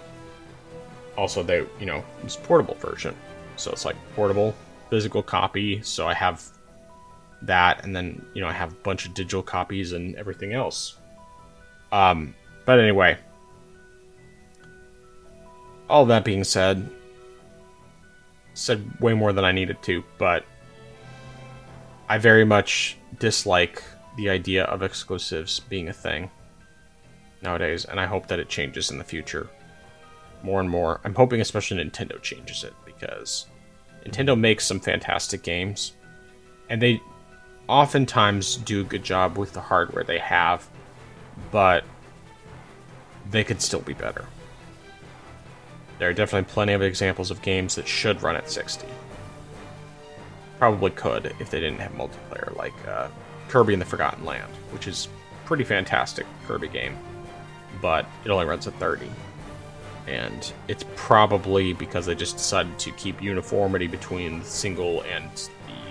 also, 1.17 1.41
they, 1.41 1.65
you 1.79 1.87
know, 1.87 2.03
it's 2.23 2.35
portable 2.35 2.75
version. 2.75 3.15
So 3.55 3.71
it's 3.71 3.83
like 3.83 3.95
portable, 4.15 4.53
physical 4.91 5.23
copy. 5.23 5.81
So 5.81 6.07
I 6.07 6.13
have 6.13 6.43
that, 7.43 7.83
and 7.83 7.95
then, 7.95 8.25
you 8.33 8.41
know, 8.41 8.47
I 8.47 8.53
have 8.53 8.71
a 8.71 8.75
bunch 8.77 9.05
of 9.05 9.13
digital 9.13 9.43
copies 9.43 9.91
and 9.91 10.15
everything 10.15 10.53
else. 10.53 10.97
Um, 11.91 12.35
but 12.65 12.79
anyway, 12.79 13.17
all 15.89 16.05
that 16.07 16.25
being 16.25 16.43
said, 16.43 16.89
said 18.53 18.99
way 18.99 19.13
more 19.13 19.33
than 19.33 19.45
I 19.45 19.51
needed 19.51 19.81
to, 19.83 20.03
but 20.17 20.45
I 22.09 22.17
very 22.17 22.45
much 22.45 22.97
dislike 23.19 23.83
the 24.17 24.29
idea 24.29 24.63
of 24.65 24.81
exclusives 24.81 25.59
being 25.59 25.89
a 25.89 25.93
thing 25.93 26.31
nowadays, 27.41 27.85
and 27.85 27.99
I 27.99 28.05
hope 28.05 28.27
that 28.27 28.39
it 28.39 28.49
changes 28.49 28.91
in 28.91 28.97
the 28.97 29.03
future 29.03 29.49
more 30.41 30.59
and 30.59 30.69
more. 30.69 31.01
I'm 31.03 31.15
hoping 31.15 31.41
especially 31.41 31.83
Nintendo 31.83 32.21
changes 32.21 32.63
it 32.63 32.73
because 32.85 33.47
Nintendo 34.05 34.39
makes 34.39 34.65
some 34.65 34.79
fantastic 34.79 35.43
games, 35.43 35.93
and 36.69 36.81
they 36.81 37.01
oftentimes 37.67 38.57
do 38.57 38.81
a 38.81 38.83
good 38.83 39.03
job 39.03 39.37
with 39.37 39.53
the 39.53 39.61
hardware 39.61 40.03
they 40.03 40.19
have, 40.19 40.67
but 41.51 41.83
they 43.29 43.43
could 43.43 43.61
still 43.61 43.81
be 43.81 43.93
better. 43.93 44.25
There 45.97 46.09
are 46.09 46.13
definitely 46.13 46.51
plenty 46.51 46.73
of 46.73 46.81
examples 46.81 47.31
of 47.31 47.41
games 47.41 47.75
that 47.75 47.87
should 47.87 48.21
run 48.21 48.35
at 48.35 48.49
60. 48.49 48.87
Probably 50.59 50.91
could 50.91 51.33
if 51.39 51.49
they 51.49 51.59
didn't 51.59 51.79
have 51.79 51.93
multiplayer, 51.93 52.55
like 52.55 52.73
uh, 52.87 53.07
Kirby 53.47 53.73
and 53.73 53.81
the 53.81 53.85
Forgotten 53.85 54.25
Land, 54.25 54.51
which 54.71 54.87
is 54.87 55.07
pretty 55.45 55.63
fantastic 55.63 56.25
Kirby 56.47 56.67
game, 56.67 56.97
but 57.81 58.05
it 58.23 58.29
only 58.29 58.45
runs 58.45 58.67
at 58.67 58.73
30. 58.75 59.09
And 60.07 60.53
it's 60.67 60.85
probably 60.95 61.73
because 61.73 62.05
they 62.05 62.15
just 62.15 62.37
decided 62.37 62.77
to 62.79 62.91
keep 62.91 63.21
uniformity 63.21 63.87
between 63.87 64.43
single 64.43 65.01
and 65.03 65.29
the 65.33 65.84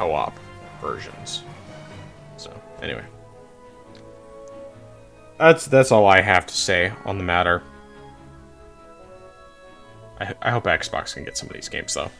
uh, 0.00 0.04
co 0.04 0.12
op 0.12 0.38
versions. 0.80 1.42
So, 2.36 2.52
anyway. 2.82 3.04
That's 5.38 5.66
that's 5.66 5.92
all 5.92 6.06
I 6.06 6.20
have 6.20 6.46
to 6.46 6.54
say 6.54 6.92
on 7.04 7.18
the 7.18 7.24
matter. 7.24 7.62
I, 10.20 10.34
I 10.42 10.50
hope 10.50 10.64
Xbox 10.64 11.14
can 11.14 11.24
get 11.24 11.36
some 11.36 11.48
of 11.48 11.54
these 11.54 11.68
games 11.68 11.94
though, 11.94 12.10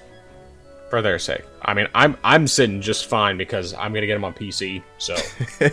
for 0.88 1.02
their 1.02 1.18
sake. 1.18 1.44
I 1.62 1.74
mean, 1.74 1.86
I'm 1.94 2.16
I'm 2.24 2.46
sitting 2.46 2.80
just 2.80 3.06
fine 3.06 3.36
because 3.36 3.74
I'm 3.74 3.92
gonna 3.92 4.06
get 4.06 4.14
them 4.14 4.24
on 4.24 4.32
PC, 4.32 4.82
so 4.96 5.16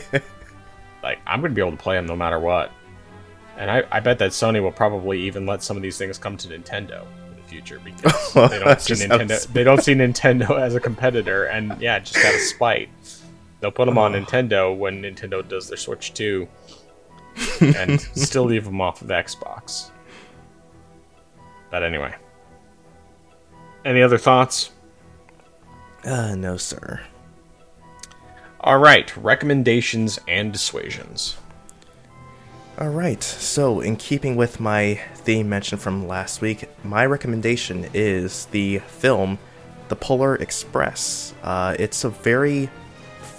like 1.04 1.20
I'm 1.26 1.42
gonna 1.42 1.54
be 1.54 1.62
able 1.62 1.72
to 1.72 1.78
play 1.78 1.96
them 1.96 2.06
no 2.06 2.16
matter 2.16 2.40
what. 2.40 2.72
And 3.56 3.72
I, 3.72 3.84
I 3.92 4.02
bet 4.02 4.20
that 4.20 4.32
Sony 4.32 4.62
will 4.62 4.72
probably 4.72 5.20
even 5.22 5.48
let 5.48 5.64
some 5.64 5.78
of 5.78 5.82
these 5.82 5.98
things 5.98 6.20
come 6.20 6.38
to 6.38 6.48
Nintendo 6.48 7.08
future 7.48 7.80
because 7.84 8.34
they 8.34 8.60
don't 8.60 8.82
see 8.82 8.94
Nintendo 8.94 9.48
they 9.54 9.64
don't 9.64 9.84
see 9.84 9.94
Nintendo 9.94 10.60
as 10.60 10.76
a 10.76 10.80
competitor, 10.80 11.46
and 11.46 11.80
yeah, 11.82 12.00
just 12.00 12.18
out 12.18 12.34
of 12.34 12.42
spite, 12.42 12.90
they'll 13.60 13.72
put 13.72 13.86
them 13.86 13.98
on 13.98 14.14
Nintendo 14.14 14.76
when 14.76 15.02
Nintendo 15.02 15.48
does 15.48 15.68
their 15.68 15.78
Switch 15.78 16.14
2 16.14 16.48
and 17.62 18.02
still 18.02 18.44
leave 18.44 18.66
them 18.66 18.82
off 18.82 19.02
of 19.02 19.08
Xbox. 19.08 19.92
But 21.70 21.84
anyway. 21.84 22.16
Any 23.86 24.02
other 24.02 24.18
thoughts? 24.18 24.72
Uh, 26.04 26.36
no, 26.36 26.58
sir. 26.58 27.02
All 28.60 28.80
right, 28.80 29.16
recommendations 29.18 30.20
and 30.28 30.52
dissuasions. 30.52 31.38
All 32.80 32.90
right, 32.90 33.24
so 33.24 33.80
in 33.80 33.96
keeping 33.96 34.36
with 34.36 34.60
my 34.60 35.02
theme 35.16 35.50
mentioned 35.50 35.82
from 35.82 36.08
last 36.08 36.42
week, 36.42 36.70
my 36.84 37.08
recommendation 37.08 37.88
is 37.92 38.46
the 38.52 38.78
film 38.78 39.40
The 39.88 39.96
Polar 39.96 40.36
Express. 40.36 41.34
Uh, 41.42 41.76
it's 41.80 42.04
a 42.04 42.10
very 42.10 42.70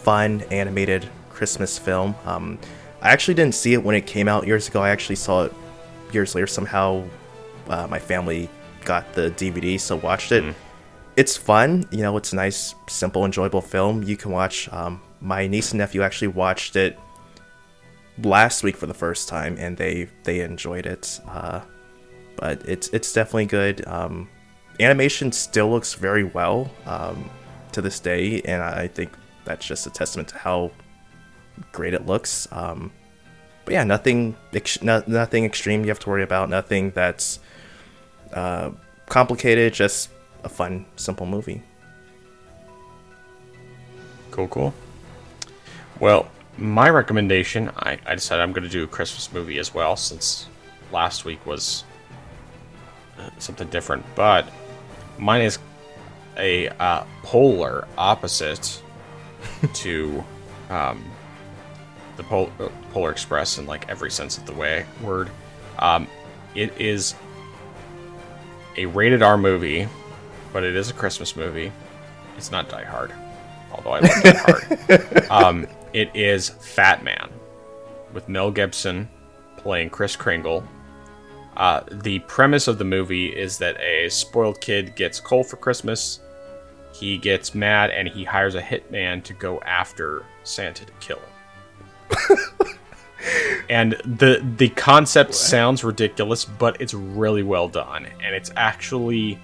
fun 0.02 0.40
animated 0.50 1.08
Christmas 1.30 1.78
film. 1.78 2.16
Um, 2.24 2.58
I 3.00 3.10
actually 3.10 3.34
didn't 3.34 3.54
see 3.54 3.74
it 3.74 3.84
when 3.84 3.94
it 3.94 4.08
came 4.08 4.26
out 4.26 4.44
years 4.44 4.66
ago. 4.66 4.82
I 4.82 4.90
actually 4.90 5.14
saw 5.14 5.44
it 5.44 5.54
years 6.12 6.34
later. 6.34 6.48
Somehow, 6.48 7.04
uh, 7.68 7.86
my 7.86 8.00
family 8.00 8.50
got 8.84 9.12
the 9.12 9.30
DVD, 9.30 9.78
so 9.78 9.94
watched 9.94 10.32
it. 10.32 10.42
Mm. 10.42 10.54
It's 11.14 11.36
fun. 11.36 11.86
You 11.92 11.98
know, 11.98 12.16
it's 12.16 12.32
a 12.32 12.36
nice, 12.36 12.74
simple, 12.88 13.24
enjoyable 13.24 13.60
film. 13.60 14.02
You 14.02 14.16
can 14.16 14.32
watch. 14.32 14.68
Um, 14.72 15.00
my 15.20 15.46
niece 15.46 15.70
and 15.70 15.78
nephew 15.78 16.02
actually 16.02 16.28
watched 16.28 16.74
it 16.74 16.98
last 18.22 18.62
week 18.62 18.76
for 18.76 18.86
the 18.86 18.94
first 18.94 19.28
time, 19.28 19.56
and 19.58 19.76
they 19.76 20.08
they 20.24 20.40
enjoyed 20.40 20.86
it. 20.86 21.20
Uh, 21.26 21.60
but 22.36 22.62
it's 22.66 22.88
it's 22.88 23.12
definitely 23.12 23.46
good. 23.46 23.86
Um, 23.86 24.28
animation 24.80 25.32
still 25.32 25.70
looks 25.70 25.94
very 25.94 26.24
well 26.24 26.70
um, 26.86 27.30
to 27.72 27.80
this 27.80 28.00
day, 28.00 28.40
and 28.42 28.62
I 28.62 28.86
think 28.88 29.12
that's 29.44 29.66
just 29.66 29.86
a 29.86 29.90
testament 29.90 30.28
to 30.28 30.38
how 30.38 30.70
great 31.72 31.94
it 31.94 32.06
looks. 32.06 32.46
Um, 32.52 32.92
but 33.64 33.74
yeah, 33.74 33.84
nothing 33.84 34.36
ex- 34.52 34.82
no, 34.82 35.02
nothing 35.06 35.44
extreme 35.44 35.82
you 35.82 35.88
have 35.88 35.98
to 36.00 36.08
worry 36.08 36.22
about. 36.22 36.48
Nothing 36.48 36.90
that's 36.92 37.40
uh, 38.32 38.70
complicated. 39.06 39.74
Just 39.74 40.10
a 40.44 40.48
fun, 40.48 40.86
simple 40.96 41.26
movie. 41.26 41.62
Cool, 44.30 44.48
cool. 44.48 44.74
Well, 45.98 46.30
my 46.58 46.90
recommendation, 46.90 47.70
I, 47.76 47.98
I 48.04 48.14
decided 48.14 48.42
I'm 48.42 48.52
going 48.52 48.64
to 48.64 48.68
do 48.68 48.84
a 48.84 48.86
Christmas 48.86 49.32
movie 49.32 49.58
as 49.58 49.72
well, 49.72 49.96
since 49.96 50.48
last 50.92 51.24
week 51.24 51.44
was 51.46 51.84
uh, 53.18 53.30
something 53.38 53.68
different. 53.68 54.04
But 54.14 54.48
mine 55.18 55.42
is 55.42 55.58
a 56.36 56.68
uh, 56.68 57.04
polar 57.22 57.86
opposite 57.96 58.82
to 59.74 60.24
um, 60.68 61.04
the 62.16 62.24
Pol- 62.24 62.52
uh, 62.58 62.68
Polar 62.92 63.10
Express 63.10 63.58
in 63.58 63.66
like 63.66 63.88
every 63.88 64.10
sense 64.10 64.36
of 64.36 64.46
the 64.46 64.52
way 64.52 64.84
word. 65.00 65.30
Um, 65.78 66.08
it 66.54 66.76
is 66.80 67.14
a 68.76 68.86
rated 68.86 69.22
R 69.22 69.38
movie, 69.38 69.88
but 70.52 70.64
it 70.64 70.74
is 70.74 70.90
a 70.90 70.92
Christmas 70.92 71.36
movie. 71.36 71.72
It's 72.36 72.50
not 72.50 72.68
Die 72.68 72.84
Hard, 72.84 73.12
although 73.72 73.90
I 73.90 74.00
love 74.00 74.22
Die 74.22 74.32
Hard. 74.34 75.30
Um, 75.30 75.66
it 75.98 76.14
is 76.14 76.50
Fat 76.50 77.02
Man 77.02 77.28
with 78.12 78.28
Mel 78.28 78.52
Gibson 78.52 79.08
playing 79.56 79.90
Chris 79.90 80.14
Kringle. 80.14 80.62
Uh, 81.56 81.80
the 81.90 82.20
premise 82.20 82.68
of 82.68 82.78
the 82.78 82.84
movie 82.84 83.26
is 83.26 83.58
that 83.58 83.76
a 83.80 84.08
spoiled 84.08 84.60
kid 84.60 84.94
gets 84.94 85.18
coal 85.18 85.42
for 85.42 85.56
Christmas. 85.56 86.20
He 86.94 87.18
gets 87.18 87.52
mad 87.52 87.90
and 87.90 88.06
he 88.06 88.22
hires 88.22 88.54
a 88.54 88.62
hitman 88.62 89.24
to 89.24 89.34
go 89.34 89.60
after 89.62 90.24
Santa 90.44 90.84
to 90.84 90.92
kill 91.00 91.18
him. 91.18 92.38
and 93.68 93.94
the 94.04 94.40
the 94.56 94.68
concept 94.68 95.34
sounds 95.34 95.82
ridiculous, 95.82 96.44
but 96.44 96.80
it's 96.80 96.94
really 96.94 97.42
well 97.42 97.68
done, 97.68 98.06
and 98.24 98.36
it's 98.36 98.52
actually, 98.56 99.38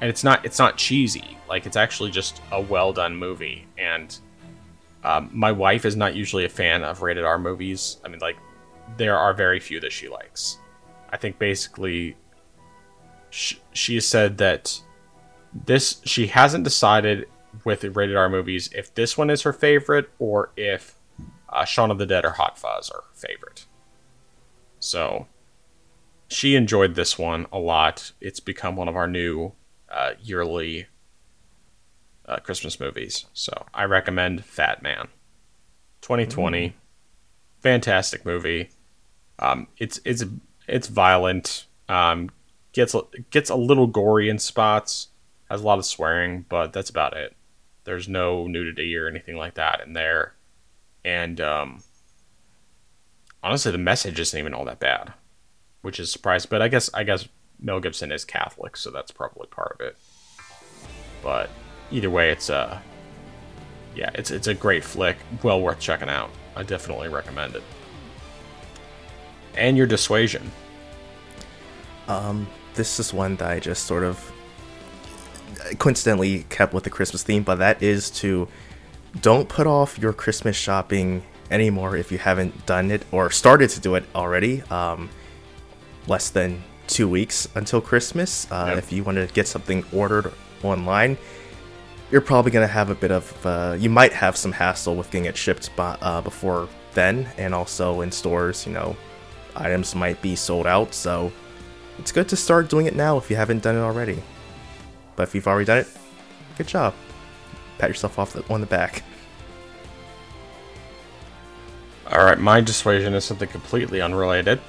and 0.00 0.08
it's 0.08 0.24
not 0.24 0.44
it's 0.44 0.58
not 0.58 0.78
cheesy. 0.78 1.36
Like 1.50 1.66
it's 1.66 1.76
actually 1.76 2.10
just 2.10 2.40
a 2.50 2.60
well 2.60 2.94
done 2.94 3.14
movie, 3.14 3.66
and 3.76 4.18
um, 5.04 5.30
my 5.32 5.52
wife 5.52 5.84
is 5.84 5.96
not 5.96 6.14
usually 6.14 6.44
a 6.44 6.48
fan 6.48 6.82
of 6.82 7.02
rated 7.02 7.24
R 7.24 7.38
movies. 7.38 7.98
I 8.04 8.08
mean, 8.08 8.20
like, 8.20 8.36
there 8.96 9.16
are 9.16 9.34
very 9.34 9.60
few 9.60 9.80
that 9.80 9.92
she 9.92 10.08
likes. 10.08 10.58
I 11.10 11.16
think 11.16 11.38
basically, 11.38 12.16
sh- 13.30 13.56
she 13.72 13.94
has 13.96 14.06
said 14.06 14.38
that 14.38 14.80
this 15.52 16.00
she 16.04 16.28
hasn't 16.28 16.64
decided 16.64 17.26
with 17.64 17.84
rated 17.84 18.16
R 18.16 18.28
movies 18.28 18.70
if 18.74 18.94
this 18.94 19.18
one 19.18 19.28
is 19.28 19.42
her 19.42 19.52
favorite 19.52 20.10
or 20.18 20.50
if 20.56 20.98
uh, 21.48 21.64
Shaun 21.64 21.90
of 21.90 21.98
the 21.98 22.06
Dead 22.06 22.24
or 22.24 22.30
Hot 22.30 22.58
Fuzz 22.58 22.90
are 22.90 23.02
her 23.02 23.14
favorite. 23.14 23.66
So 24.80 25.26
she 26.28 26.54
enjoyed 26.54 26.94
this 26.94 27.18
one 27.18 27.46
a 27.52 27.58
lot. 27.58 28.12
It's 28.20 28.40
become 28.40 28.76
one 28.76 28.88
of 28.88 28.96
our 28.96 29.06
new 29.06 29.52
uh, 29.90 30.12
yearly 30.22 30.86
uh, 32.26 32.38
Christmas 32.38 32.78
movies. 32.80 33.26
So 33.32 33.66
I 33.74 33.84
recommend 33.84 34.44
Fat 34.44 34.82
Man. 34.82 35.08
2020, 36.02 36.68
Mm. 36.68 36.72
fantastic 37.60 38.24
movie. 38.24 38.70
Um, 39.38 39.68
it's 39.78 40.00
it's 40.04 40.24
it's 40.68 40.88
violent. 40.88 41.66
Um, 41.88 42.30
gets 42.72 42.94
gets 43.30 43.50
a 43.50 43.54
little 43.56 43.86
gory 43.86 44.28
in 44.28 44.38
spots. 44.38 45.08
Has 45.50 45.62
a 45.62 45.64
lot 45.66 45.78
of 45.78 45.84
swearing, 45.84 46.44
but 46.48 46.72
that's 46.72 46.90
about 46.90 47.16
it. 47.16 47.36
There's 47.84 48.08
no 48.08 48.46
nudity 48.46 48.96
or 48.96 49.06
anything 49.08 49.36
like 49.36 49.54
that 49.54 49.80
in 49.84 49.92
there. 49.92 50.34
And 51.04 51.40
um, 51.40 51.82
honestly, 53.42 53.72
the 53.72 53.78
message 53.78 54.18
isn't 54.20 54.38
even 54.38 54.54
all 54.54 54.64
that 54.64 54.78
bad, 54.80 55.12
which 55.82 55.98
is 56.00 56.10
surprising. 56.10 56.48
But 56.50 56.62
I 56.62 56.68
guess 56.68 56.90
I 56.94 57.04
guess 57.04 57.28
Mel 57.60 57.80
Gibson 57.80 58.10
is 58.12 58.24
Catholic, 58.24 58.76
so 58.76 58.90
that's 58.90 59.10
probably 59.10 59.46
part 59.48 59.76
of 59.78 59.86
it. 59.86 59.96
But 61.22 61.50
either 61.92 62.10
way, 62.10 62.30
it's 62.30 62.48
a 62.48 62.82
yeah, 63.94 64.10
it's 64.14 64.30
it's 64.30 64.46
a 64.46 64.54
great 64.54 64.84
flick, 64.84 65.16
well 65.42 65.60
worth 65.60 65.78
checking 65.78 66.08
out. 66.08 66.30
I 66.56 66.62
definitely 66.62 67.08
recommend 67.08 67.56
it. 67.56 67.62
And 69.54 69.76
your 69.76 69.86
dissuasion. 69.86 70.50
Um, 72.08 72.48
this 72.74 72.98
is 72.98 73.12
one 73.12 73.36
that 73.36 73.50
I 73.50 73.60
just 73.60 73.86
sort 73.86 74.02
of 74.02 74.32
coincidentally 75.78 76.44
kept 76.48 76.74
with 76.74 76.84
the 76.84 76.90
Christmas 76.90 77.22
theme, 77.22 77.42
but 77.42 77.56
that 77.56 77.82
is 77.82 78.10
to 78.10 78.48
don't 79.20 79.48
put 79.48 79.66
off 79.66 79.98
your 79.98 80.12
Christmas 80.12 80.56
shopping 80.56 81.22
anymore 81.50 81.96
if 81.96 82.10
you 82.10 82.18
haven't 82.18 82.64
done 82.66 82.90
it 82.90 83.04
or 83.12 83.30
started 83.30 83.68
to 83.70 83.80
do 83.80 83.94
it 83.94 84.04
already. 84.14 84.62
Um, 84.62 85.10
less 86.06 86.30
than 86.30 86.62
two 86.86 87.08
weeks 87.08 87.46
until 87.54 87.80
Christmas. 87.80 88.50
Uh, 88.50 88.66
Yep. 88.68 88.78
If 88.78 88.92
you 88.92 89.04
want 89.04 89.16
to 89.18 89.26
get 89.26 89.46
something 89.46 89.84
ordered 89.92 90.32
online, 90.62 91.16
you're 92.12 92.20
probably 92.20 92.52
going 92.52 92.66
to 92.66 92.72
have 92.72 92.90
a 92.90 92.94
bit 92.94 93.10
of, 93.10 93.46
uh, 93.46 93.74
you 93.78 93.88
might 93.88 94.12
have 94.12 94.36
some 94.36 94.52
hassle 94.52 94.94
with 94.94 95.10
getting 95.10 95.24
it 95.24 95.36
shipped 95.36 95.74
by, 95.74 95.96
uh, 96.02 96.20
before 96.20 96.68
then. 96.92 97.26
And 97.38 97.54
also 97.54 98.02
in 98.02 98.12
stores, 98.12 98.66
you 98.66 98.72
know, 98.72 98.94
items 99.56 99.94
might 99.94 100.20
be 100.20 100.36
sold 100.36 100.66
out. 100.66 100.92
So 100.92 101.32
it's 101.98 102.12
good 102.12 102.28
to 102.28 102.36
start 102.36 102.68
doing 102.68 102.84
it 102.84 102.94
now 102.94 103.16
if 103.16 103.30
you 103.30 103.36
haven't 103.36 103.62
done 103.62 103.76
it 103.76 103.80
already. 103.80 104.22
But 105.16 105.24
if 105.24 105.34
you've 105.34 105.48
already 105.48 105.64
done 105.64 105.78
it, 105.78 105.88
good 106.58 106.68
job. 106.68 106.94
Pat 107.78 107.88
yourself 107.88 108.18
off 108.18 108.34
the, 108.34 108.46
on 108.52 108.60
the 108.60 108.66
back. 108.66 109.02
All 112.10 112.22
right, 112.26 112.38
my 112.38 112.60
dissuasion 112.60 113.14
is 113.14 113.24
something 113.24 113.48
completely 113.48 114.02
unrelated. 114.02 114.60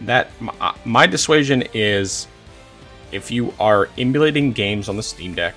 That 0.00 0.30
my, 0.40 0.52
uh, 0.60 0.72
my 0.84 1.06
dissuasion 1.06 1.62
is 1.72 2.26
if 3.12 3.30
you 3.30 3.52
are 3.58 3.88
emulating 3.98 4.52
games 4.52 4.88
on 4.88 4.96
the 4.96 5.02
Steam 5.02 5.34
Deck, 5.34 5.54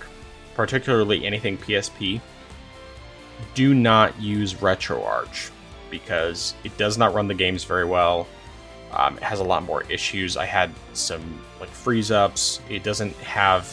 particularly 0.56 1.26
anything 1.26 1.58
PSP, 1.58 2.22
do 3.54 3.74
not 3.74 4.20
use 4.22 4.56
RetroArch 4.56 5.52
because 5.90 6.54
it 6.64 6.76
does 6.78 6.98
not 6.98 7.14
run 7.14 7.28
the 7.28 7.34
games 7.34 7.64
very 7.64 7.86
well. 7.86 8.28
Um, 8.92 9.18
it 9.18 9.24
has 9.24 9.40
a 9.40 9.44
lot 9.44 9.64
more 9.64 9.84
issues. 9.90 10.38
I 10.38 10.46
had 10.46 10.72
some 10.94 11.22
like 11.60 11.70
freeze 11.70 12.12
ups. 12.12 12.62
It 12.70 12.84
doesn't 12.84 13.16
have, 13.18 13.72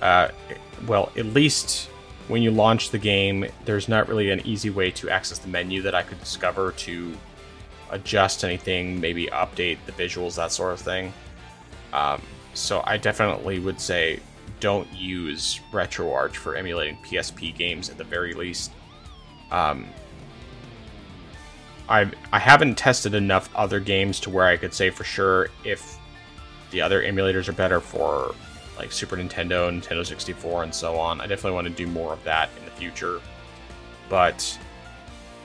uh, 0.00 0.28
well, 0.86 1.12
at 1.16 1.26
least 1.26 1.88
when 2.28 2.42
you 2.42 2.50
launch 2.50 2.90
the 2.90 2.98
game, 2.98 3.46
there's 3.64 3.88
not 3.88 4.08
really 4.08 4.30
an 4.30 4.40
easy 4.46 4.70
way 4.70 4.90
to 4.92 5.10
access 5.10 5.38
the 5.38 5.48
menu 5.48 5.82
that 5.82 5.94
I 5.94 6.02
could 6.02 6.20
discover 6.20 6.72
to 6.72 7.12
adjust 7.90 8.44
anything, 8.44 9.00
maybe 9.00 9.26
update 9.26 9.78
the 9.86 9.92
visuals, 9.92 10.36
that 10.36 10.50
sort 10.52 10.72
of 10.72 10.80
thing. 10.80 11.12
Um, 11.92 12.22
so 12.54 12.82
I 12.84 12.96
definitely 12.96 13.58
would 13.58 13.80
say 13.80 14.20
don't 14.60 14.90
use 14.92 15.60
RetroArch 15.72 16.36
for 16.36 16.54
emulating 16.56 16.96
PSP 16.98 17.54
games 17.54 17.90
at 17.90 17.98
the 17.98 18.04
very 18.04 18.34
least. 18.34 18.70
Um, 19.50 19.86
I 21.88 22.10
I 22.32 22.38
haven't 22.38 22.76
tested 22.76 23.14
enough 23.14 23.50
other 23.54 23.80
games 23.80 24.20
to 24.20 24.30
where 24.30 24.46
I 24.46 24.56
could 24.56 24.72
say 24.72 24.90
for 24.90 25.04
sure 25.04 25.48
if 25.64 25.98
the 26.70 26.80
other 26.80 27.02
emulators 27.02 27.48
are 27.48 27.52
better 27.52 27.80
for 27.80 28.34
like 28.78 28.92
Super 28.92 29.16
Nintendo, 29.16 29.70
Nintendo 29.70 30.04
64, 30.04 30.64
and 30.64 30.74
so 30.74 30.96
on. 30.96 31.20
I 31.20 31.26
definitely 31.26 31.52
want 31.52 31.68
to 31.68 31.72
do 31.72 31.86
more 31.86 32.12
of 32.12 32.22
that 32.24 32.48
in 32.58 32.64
the 32.64 32.70
future. 32.70 33.20
But, 34.08 34.58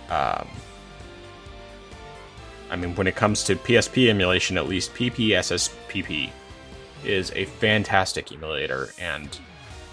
um, 0.09 0.47
I 2.69 2.75
mean, 2.75 2.95
when 2.95 3.07
it 3.07 3.15
comes 3.15 3.43
to 3.43 3.55
PSP 3.55 4.09
emulation, 4.09 4.57
at 4.57 4.67
least 4.67 4.93
PPSSPP 4.93 6.31
is 7.03 7.31
a 7.35 7.45
fantastic 7.45 8.31
emulator, 8.31 8.89
and 8.99 9.39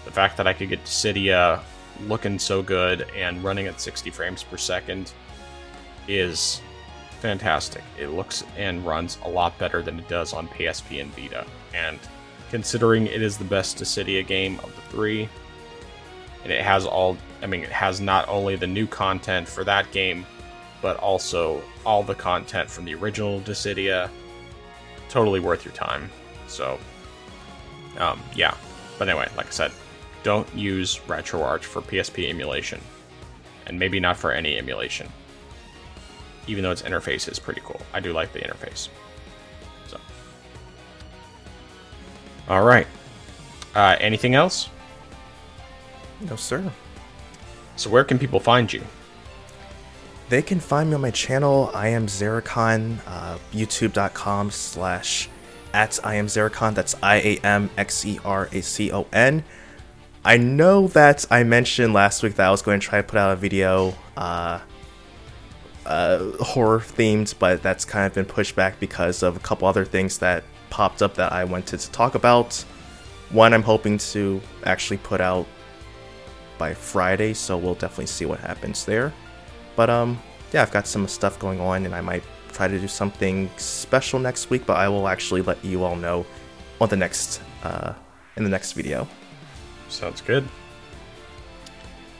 the 0.05 0.11
fact 0.11 0.37
that 0.37 0.47
I 0.47 0.53
could 0.53 0.69
get 0.69 0.83
Dissidia 0.83 1.61
looking 2.07 2.37
so 2.39 2.61
good 2.61 3.07
and 3.15 3.43
running 3.43 3.67
at 3.67 3.79
60 3.79 4.09
frames 4.11 4.43
per 4.43 4.57
second 4.57 5.13
is 6.07 6.61
fantastic. 7.19 7.83
It 7.97 8.09
looks 8.09 8.43
and 8.57 8.85
runs 8.85 9.17
a 9.23 9.29
lot 9.29 9.57
better 9.57 9.81
than 9.81 9.99
it 9.99 10.07
does 10.07 10.33
on 10.33 10.47
PSP 10.49 11.01
and 11.01 11.13
Vita, 11.15 11.45
and 11.73 11.99
considering 12.51 13.07
it 13.07 13.21
is 13.21 13.37
the 13.37 13.45
best 13.45 13.77
Dissidia 13.77 14.25
game 14.25 14.59
of 14.59 14.75
the 14.75 14.81
three. 14.83 15.27
And 16.43 16.53
it 16.53 16.61
has 16.61 16.85
all, 16.85 17.17
I 17.41 17.47
mean, 17.47 17.61
it 17.61 17.71
has 17.71 17.99
not 17.99 18.29
only 18.29 18.55
the 18.55 18.67
new 18.67 18.85
content 18.85 19.47
for 19.47 19.63
that 19.63 19.91
game, 19.91 20.25
but 20.81 20.97
also 20.97 21.61
all 21.85 22.03
the 22.03 22.13
content 22.13 22.69
from 22.69 22.85
the 22.85 22.93
original 22.93 23.41
Dissidia. 23.41 24.09
Totally 25.09 25.39
worth 25.39 25.65
your 25.65 25.73
time. 25.73 26.09
So, 26.47 26.77
um, 27.97 28.21
yeah. 28.35 28.55
But 28.97 29.09
anyway, 29.09 29.29
like 29.37 29.47
I 29.47 29.51
said, 29.51 29.71
don't 30.23 30.47
use 30.55 30.99
RetroArch 31.07 31.63
for 31.63 31.81
PSP 31.81 32.29
emulation. 32.29 32.81
And 33.67 33.79
maybe 33.79 33.99
not 33.99 34.17
for 34.17 34.31
any 34.31 34.57
emulation. 34.57 35.09
Even 36.47 36.63
though 36.63 36.71
its 36.71 36.83
interface 36.83 37.29
is 37.29 37.39
pretty 37.39 37.61
cool. 37.63 37.81
I 37.93 37.99
do 37.99 38.13
like 38.13 38.31
the 38.31 38.39
interface. 38.39 38.89
So, 39.87 39.99
All 42.47 42.63
right. 42.63 42.87
Uh, 43.73 43.97
anything 43.99 44.35
else? 44.35 44.69
No, 46.21 46.35
sir. 46.35 46.71
So 47.75 47.89
where 47.89 48.03
can 48.03 48.17
people 48.17 48.39
find 48.39 48.71
you? 48.71 48.83
They 50.29 50.41
can 50.41 50.59
find 50.59 50.89
me 50.89 50.95
on 50.95 51.01
my 51.01 51.11
channel. 51.11 51.69
I 51.73 51.89
am 51.89 52.07
Xeracon, 52.07 52.97
uh, 53.05 53.37
youtube.com 53.51 54.49
slash 54.51 55.29
at 55.75 55.99
I 56.05 56.15
am 56.15 56.27
Xeracon. 56.27 56.73
That's 56.73 56.95
I 57.03 57.17
A 57.17 57.37
M 57.43 57.69
X 57.77 58.05
E 58.05 58.19
R 58.23 58.47
A 58.51 58.61
C 58.61 58.91
O 58.91 59.05
N. 59.11 59.43
I 60.23 60.37
know 60.37 60.87
that 60.87 61.25
I 61.29 61.43
mentioned 61.43 61.93
last 61.93 62.23
week 62.23 62.35
that 62.35 62.47
I 62.47 62.49
was 62.49 62.61
going 62.63 62.79
to 62.79 62.87
try 62.87 62.99
to 63.01 63.03
put 63.07 63.19
out 63.19 63.33
a 63.33 63.35
video 63.35 63.93
uh, 64.17 64.59
uh, 65.85 66.31
horror 66.39 66.79
themed, 66.79 67.37
but 67.37 67.61
that's 67.61 67.85
kind 67.85 68.07
of 68.07 68.13
been 68.13 68.25
pushed 68.25 68.55
back 68.55 68.79
because 68.79 69.21
of 69.21 69.35
a 69.35 69.39
couple 69.39 69.67
other 69.67 69.85
things 69.85 70.17
that 70.19 70.43
popped 70.71 71.03
up 71.03 71.13
that 71.15 71.31
I 71.31 71.43
wanted 71.43 71.79
to 71.81 71.91
talk 71.91 72.15
about. 72.15 72.55
One 73.29 73.53
I'm 73.53 73.61
hoping 73.61 73.97
to 73.97 74.41
actually 74.63 74.97
put 74.97 75.19
out 75.21 75.45
by 76.57 76.73
Friday, 76.73 77.33
so 77.33 77.57
we'll 77.57 77.75
definitely 77.75 78.07
see 78.07 78.25
what 78.25 78.39
happens 78.39 78.85
there. 78.85 79.13
But 79.75 79.89
um, 79.89 80.19
yeah, 80.53 80.61
I've 80.61 80.71
got 80.71 80.87
some 80.87 81.07
stuff 81.07 81.37
going 81.37 81.59
on, 81.59 81.85
and 81.85 81.93
I 81.93 82.01
might 82.01 82.23
try 82.55 82.67
to 82.67 82.79
do 82.79 82.87
something 82.87 83.49
special 83.57 84.19
next 84.19 84.49
week. 84.49 84.65
But 84.65 84.77
I 84.77 84.89
will 84.89 85.07
actually 85.07 85.41
let 85.41 85.63
you 85.63 85.83
all 85.83 85.95
know 85.95 86.25
on 86.79 86.89
the 86.89 86.97
next 86.97 87.41
uh, 87.63 87.93
in 88.37 88.43
the 88.43 88.49
next 88.49 88.73
video. 88.73 89.07
Sounds 89.89 90.21
good. 90.21 90.47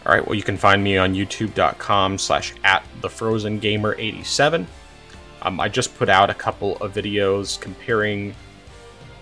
All 0.05 0.13
right, 0.13 0.25
well, 0.25 0.35
you 0.35 0.43
can 0.43 0.55
find 0.55 0.83
me 0.83 0.97
on 0.97 1.15
youtube.com 1.15 2.19
slash 2.19 2.53
at 2.63 2.85
the 3.01 3.09
frozen 3.09 3.57
gamer 3.57 3.95
87 3.97 4.67
um, 5.45 5.59
I 5.59 5.69
just 5.69 5.95
put 5.97 6.09
out 6.09 6.29
a 6.29 6.33
couple 6.33 6.77
of 6.77 6.93
videos 6.93 7.59
comparing 7.59 8.35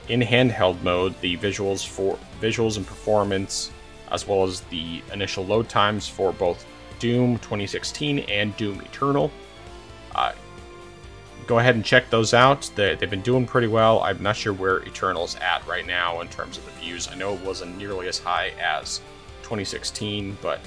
in 0.07 0.21
handheld 0.21 0.81
mode 0.81 1.19
the 1.21 1.37
visuals 1.37 1.85
for 1.85 2.17
visuals 2.41 2.77
and 2.77 2.87
performance 2.87 3.71
as 4.11 4.27
well 4.27 4.43
as 4.43 4.61
the 4.61 5.01
initial 5.11 5.45
load 5.45 5.67
times 5.67 6.07
for 6.07 6.31
both 6.33 6.65
Doom 6.99 7.37
2016 7.39 8.19
and 8.19 8.55
Doom 8.57 8.79
Eternal. 8.81 9.31
Go 11.47 11.59
ahead 11.59 11.75
and 11.75 11.83
check 11.83 12.09
those 12.09 12.33
out. 12.33 12.69
They, 12.75 12.95
have 12.95 13.09
been 13.09 13.21
doing 13.21 13.45
pretty 13.45 13.67
well. 13.67 14.01
I'm 14.01 14.21
not 14.21 14.35
sure 14.35 14.53
where 14.53 14.79
Eternal's 14.79 15.35
at 15.35 15.65
right 15.67 15.85
now 15.85 16.21
in 16.21 16.27
terms 16.27 16.57
of 16.57 16.65
the 16.65 16.71
views. 16.71 17.07
I 17.07 17.15
know 17.15 17.33
it 17.33 17.41
wasn't 17.41 17.77
nearly 17.77 18.07
as 18.07 18.19
high 18.19 18.51
as 18.61 18.99
2016, 19.41 20.37
but 20.41 20.59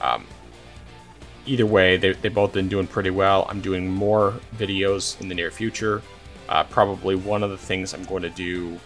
um, 0.00 0.26
either 1.44 1.66
way, 1.66 1.96
they, 1.96 2.12
they've 2.12 2.34
both 2.34 2.52
been 2.52 2.68
doing 2.68 2.86
pretty 2.86 3.10
well. 3.10 3.46
I'm 3.48 3.60
doing 3.60 3.88
more 3.88 4.34
videos 4.56 5.20
in 5.20 5.28
the 5.28 5.34
near 5.34 5.50
future. 5.50 6.02
Uh, 6.48 6.64
probably 6.64 7.16
one 7.16 7.42
of 7.42 7.50
the 7.50 7.58
things 7.58 7.92
I'm 7.92 8.04
going 8.04 8.22
to 8.22 8.30
do 8.30 8.78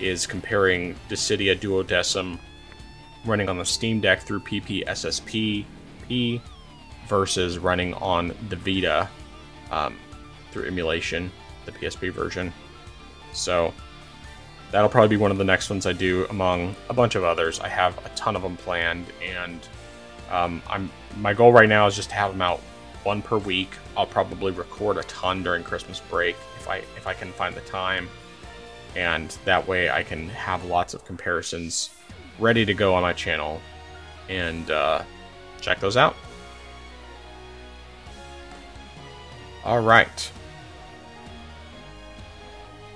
is 0.00 0.26
comparing 0.26 0.96
Dissidia 1.08 1.56
Duodecim 1.56 2.38
running 3.24 3.48
on 3.48 3.58
the 3.58 3.64
Steam 3.64 4.00
Deck 4.00 4.22
through 4.22 4.40
PPSSPP 4.40 6.40
versus 7.06 7.58
running 7.58 7.94
on 7.94 8.34
the 8.48 8.56
Vita 8.56 9.08
um, 9.70 9.96
through 10.54 10.66
emulation, 10.66 11.30
the 11.66 11.72
PSP 11.72 12.12
version. 12.12 12.52
So 13.32 13.74
that'll 14.70 14.88
probably 14.88 15.08
be 15.08 15.20
one 15.20 15.32
of 15.32 15.36
the 15.36 15.44
next 15.44 15.68
ones 15.68 15.84
I 15.84 15.92
do 15.92 16.26
among 16.30 16.74
a 16.88 16.94
bunch 16.94 17.16
of 17.16 17.24
others. 17.24 17.60
I 17.60 17.68
have 17.68 17.98
a 18.06 18.08
ton 18.10 18.36
of 18.36 18.42
them 18.42 18.56
planned, 18.56 19.06
and 19.22 19.60
um, 20.30 20.62
I'm 20.70 20.90
my 21.18 21.34
goal 21.34 21.52
right 21.52 21.68
now 21.68 21.86
is 21.86 21.96
just 21.96 22.08
to 22.10 22.14
have 22.14 22.30
them 22.30 22.40
out 22.40 22.60
one 23.02 23.20
per 23.20 23.36
week. 23.36 23.70
I'll 23.96 24.06
probably 24.06 24.52
record 24.52 24.96
a 24.96 25.02
ton 25.02 25.42
during 25.42 25.64
Christmas 25.64 26.00
break 26.00 26.36
if 26.56 26.68
I 26.68 26.76
if 26.96 27.06
I 27.06 27.14
can 27.14 27.32
find 27.32 27.54
the 27.54 27.60
time, 27.62 28.08
and 28.96 29.36
that 29.44 29.66
way 29.66 29.90
I 29.90 30.04
can 30.04 30.28
have 30.28 30.64
lots 30.64 30.94
of 30.94 31.04
comparisons 31.04 31.90
ready 32.38 32.64
to 32.64 32.74
go 32.74 32.94
on 32.94 33.02
my 33.02 33.12
channel, 33.12 33.60
and 34.28 34.70
uh, 34.70 35.02
check 35.60 35.80
those 35.80 35.96
out. 35.96 36.14
All 39.64 39.80
right. 39.80 40.30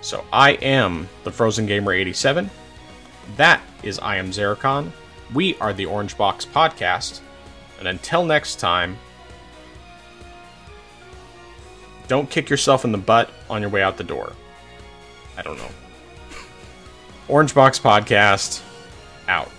So 0.01 0.25
I 0.33 0.53
am 0.53 1.09
the 1.25 1.33
Frozen 1.33 1.67
Gamer 1.67 1.93
87. 1.93 2.51
That 3.37 3.63
is 3.83 3.99
I 3.99 4.17
am 4.17 4.31
Xeracon. 4.31 4.91
We 5.35 5.57
are 5.59 5.73
the 5.73 5.87
Orange 5.87 6.17
Box 6.17 6.47
Podcast. 6.47 7.21
And 7.79 7.89
until 7.89 8.25
next 8.25 8.57
time, 8.57 8.97
don't 12.07 12.31
kick 12.31 12.49
yourself 12.49 12.85
in 12.85 12.93
the 12.93 12.99
butt 12.99 13.31
on 13.51 13.61
your 13.61 13.71
way 13.71 13.83
out 13.83 13.97
the 13.97 14.05
door. 14.05 14.33
I 15.37 15.43
don't 15.43 15.59
know. 15.59 15.71
Orange 17.29 17.55
Box 17.55 17.79
Podcast, 17.79 18.63
out. 19.29 19.51